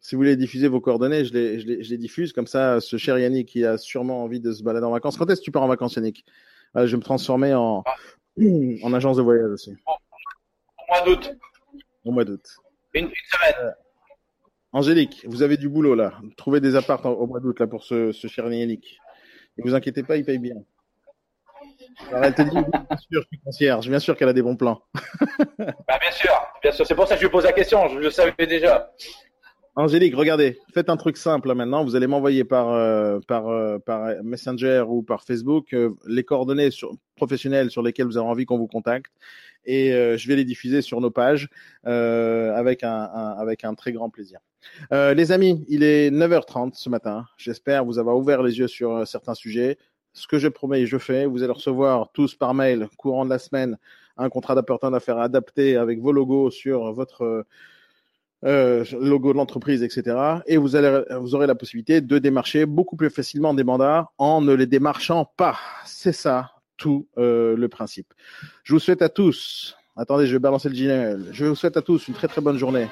si 0.00 0.14
vous 0.14 0.20
voulez 0.20 0.36
diffuser 0.36 0.68
vos 0.68 0.80
coordonnées, 0.80 1.24
je 1.24 1.32
les, 1.32 1.60
je, 1.60 1.66
les, 1.66 1.82
je 1.82 1.90
les 1.90 1.98
diffuse. 1.98 2.32
Comme 2.32 2.46
ça, 2.46 2.80
ce 2.80 2.96
cher 2.96 3.18
Yannick 3.18 3.48
qui 3.48 3.64
a 3.64 3.78
sûrement 3.78 4.22
envie 4.22 4.40
de 4.40 4.52
se 4.52 4.62
balader 4.62 4.86
en 4.86 4.90
vacances. 4.90 5.16
Quand 5.16 5.28
est-ce 5.30 5.40
que 5.40 5.44
tu 5.44 5.50
pars 5.50 5.62
en 5.62 5.68
vacances, 5.68 5.94
Yannick? 5.94 6.24
Je 6.74 6.84
vais 6.84 6.96
me 6.96 7.02
transformer 7.02 7.54
en, 7.54 7.82
en 8.82 8.92
agence 8.92 9.16
de 9.16 9.22
voyage 9.22 9.50
aussi. 9.50 9.76
Au 9.86 10.92
mois 10.92 11.04
d'août. 11.04 11.36
Au 12.04 12.10
mois 12.12 12.24
d'août. 12.24 12.56
Une, 12.94 13.06
une 13.06 13.10
semaine. 13.30 13.66
Euh, 13.66 13.70
Angélique, 14.72 15.24
vous 15.26 15.42
avez 15.42 15.56
du 15.56 15.68
boulot 15.68 15.96
là. 15.96 16.14
Trouvez 16.36 16.60
des 16.60 16.76
apparts 16.76 17.04
au 17.04 17.26
mois 17.26 17.40
d'août 17.40 17.58
là 17.58 17.66
pour 17.66 17.82
ce, 17.82 18.12
ce 18.12 18.28
cher 18.28 18.50
Yannick. 18.52 19.00
Ne 19.58 19.64
vous 19.64 19.74
inquiétez 19.74 20.04
pas, 20.04 20.16
il 20.16 20.24
paye 20.24 20.38
bien. 20.38 20.54
Alors 22.10 22.24
elle 22.24 22.34
te 22.34 22.42
dit, 22.42 22.50
bien 22.50 22.98
sûr, 22.98 23.22
je 23.22 23.26
suis 23.28 23.38
concierge, 23.44 23.88
bien 23.88 23.98
sûr 23.98 24.16
qu'elle 24.16 24.28
a 24.28 24.32
des 24.32 24.42
bons 24.42 24.56
plans. 24.56 24.82
bah, 25.58 25.98
bien 26.00 26.12
sûr, 26.12 26.32
bien 26.62 26.72
sûr. 26.72 26.86
C'est 26.86 26.94
pour 26.94 27.06
ça 27.06 27.14
que 27.14 27.20
je 27.20 27.26
lui 27.26 27.32
pose 27.32 27.44
la 27.44 27.52
question. 27.52 27.88
Je 27.88 27.98
le 27.98 28.10
savais 28.10 28.46
déjà. 28.46 28.90
Angélique, 29.76 30.16
regardez, 30.16 30.58
faites 30.74 30.90
un 30.90 30.96
truc 30.96 31.16
simple 31.16 31.54
maintenant. 31.54 31.84
Vous 31.84 31.94
allez 31.94 32.08
m'envoyer 32.08 32.44
par 32.44 32.70
euh, 32.70 33.20
par 33.26 33.48
euh, 33.48 33.78
par 33.78 34.22
Messenger 34.24 34.84
ou 34.88 35.02
par 35.02 35.22
Facebook 35.22 35.72
euh, 35.72 35.90
les 36.08 36.24
coordonnées 36.24 36.72
sur, 36.72 36.92
professionnelles 37.14 37.70
sur 37.70 37.82
lesquelles 37.82 38.06
vous 38.06 38.18
avez 38.18 38.26
envie 38.26 38.46
qu'on 38.46 38.58
vous 38.58 38.66
contacte 38.66 39.12
et 39.64 39.90
je 39.90 40.26
vais 40.26 40.36
les 40.36 40.46
diffuser 40.46 40.80
sur 40.80 41.02
nos 41.02 41.10
pages 41.10 41.50
avec 41.84 42.82
un, 42.82 43.10
un, 43.12 43.36
avec 43.38 43.62
un 43.62 43.74
très 43.74 43.92
grand 43.92 44.08
plaisir. 44.08 44.40
les 44.90 45.32
amis, 45.32 45.66
il 45.68 45.82
est 45.82 46.10
9h30 46.10 46.72
ce 46.72 46.88
matin. 46.88 47.26
J'espère 47.36 47.84
vous 47.84 47.98
avoir 47.98 48.16
ouvert 48.16 48.42
les 48.42 48.58
yeux 48.58 48.68
sur 48.68 49.06
certains 49.06 49.34
sujets. 49.34 49.76
Ce 50.12 50.26
que 50.26 50.38
je 50.38 50.48
promets, 50.48 50.86
je 50.86 50.98
fais. 50.98 51.26
Vous 51.26 51.42
allez 51.42 51.52
recevoir 51.52 52.10
tous 52.12 52.34
par 52.34 52.54
mail 52.54 52.88
courant 52.96 53.24
de 53.24 53.30
la 53.30 53.38
semaine 53.38 53.78
un 54.16 54.28
contrat 54.28 54.54
d'apporteur 54.54 54.90
d'affaires 54.90 55.18
adapté 55.18 55.76
avec 55.76 56.00
vos 56.00 56.12
logos 56.12 56.50
sur 56.50 56.92
votre 56.92 57.46
euh, 58.44 58.84
logo 58.92 59.32
de 59.32 59.38
l'entreprise, 59.38 59.82
etc. 59.82 60.16
Et 60.46 60.56
vous, 60.56 60.76
allez, 60.76 61.02
vous 61.20 61.34
aurez 61.34 61.46
la 61.46 61.54
possibilité 61.54 62.00
de 62.00 62.18
démarcher 62.18 62.66
beaucoup 62.66 62.96
plus 62.96 63.10
facilement 63.10 63.54
des 63.54 63.64
mandats 63.64 64.10
en 64.18 64.40
ne 64.40 64.52
les 64.52 64.66
démarchant 64.66 65.30
pas. 65.36 65.58
C'est 65.84 66.12
ça 66.12 66.52
tout 66.76 67.06
euh, 67.18 67.56
le 67.56 67.68
principe. 67.68 68.14
Je 68.64 68.72
vous 68.72 68.78
souhaite 68.78 69.02
à 69.02 69.10
tous, 69.10 69.76
attendez, 69.96 70.26
je 70.26 70.32
vais 70.32 70.38
balancer 70.38 70.70
le 70.70 70.74
jingle. 70.74 71.28
Je 71.32 71.44
vous 71.44 71.54
souhaite 71.54 71.76
à 71.76 71.82
tous 71.82 72.08
une 72.08 72.14
très 72.14 72.28
très 72.28 72.40
bonne 72.40 72.56
journée. 72.56 72.88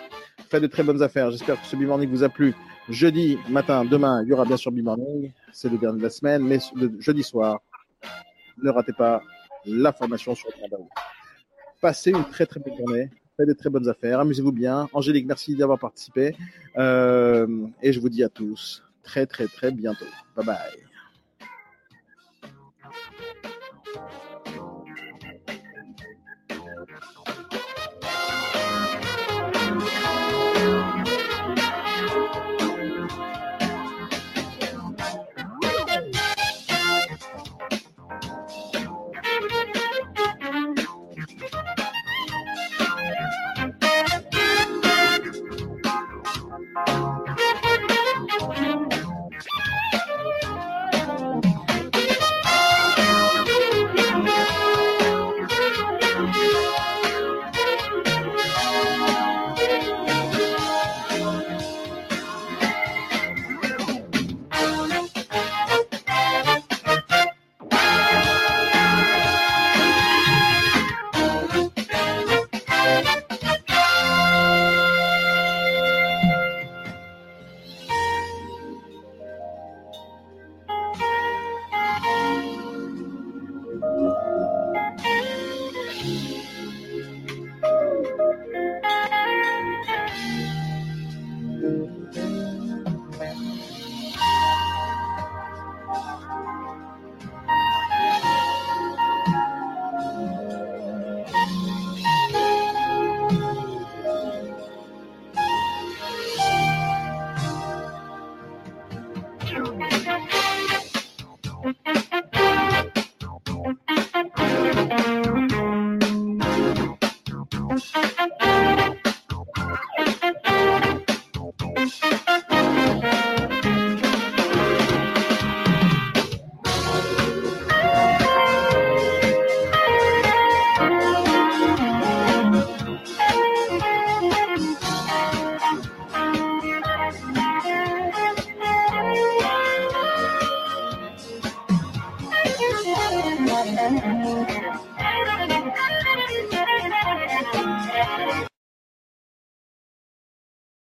Faites 0.51 0.63
de 0.63 0.67
très 0.67 0.83
bonnes 0.83 1.03
affaires. 1.03 1.31
J'espère 1.31 1.61
que 1.61 1.67
ce 1.67 1.77
B-Morning 1.77 2.09
vous 2.09 2.23
a 2.23 2.29
plu. 2.29 2.55
Jeudi 2.89 3.39
matin, 3.49 3.85
demain, 3.85 4.23
il 4.23 4.29
y 4.29 4.33
aura 4.33 4.45
bien 4.45 4.57
sûr 4.57 4.73
B-Morning. 4.73 5.31
C'est 5.53 5.69
le 5.69 5.79
dernier 5.79 5.99
de 5.99 6.03
la 6.03 6.11
semaine, 6.11 6.43
mais 6.43 6.59
jeudi 7.01 7.23
soir, 7.23 7.61
ne 8.63 8.71
ratez 8.71 8.93
pas 8.93 9.23
la 9.67 9.93
formation 9.93 10.35
sur 10.35 10.49
le 10.49 10.69
travail. 10.69 10.87
Passez 11.81 12.11
une 12.11 12.25
très 12.25 12.47
très 12.47 12.61
bonne 12.61 12.77
journée 12.77 13.11
faites 13.39 13.49
de 13.49 13.53
très 13.53 13.71
bonnes 13.71 13.89
affaires, 13.89 14.21
amusez-vous 14.21 14.53
bien. 14.53 14.89
Angélique, 14.93 15.27
merci 15.27 15.55
d'avoir 15.55 15.79
participé. 15.79 16.35
Euh, 16.77 17.67
et 17.83 17.93
je 17.93 18.01
vous 18.01 18.09
dis 18.09 18.25
à 18.25 18.29
tous 18.29 18.83
très 19.03 19.27
très 19.27 19.47
très 19.47 19.71
bientôt. 19.71 20.05
Bye 20.37 20.45
bye. 20.45 20.88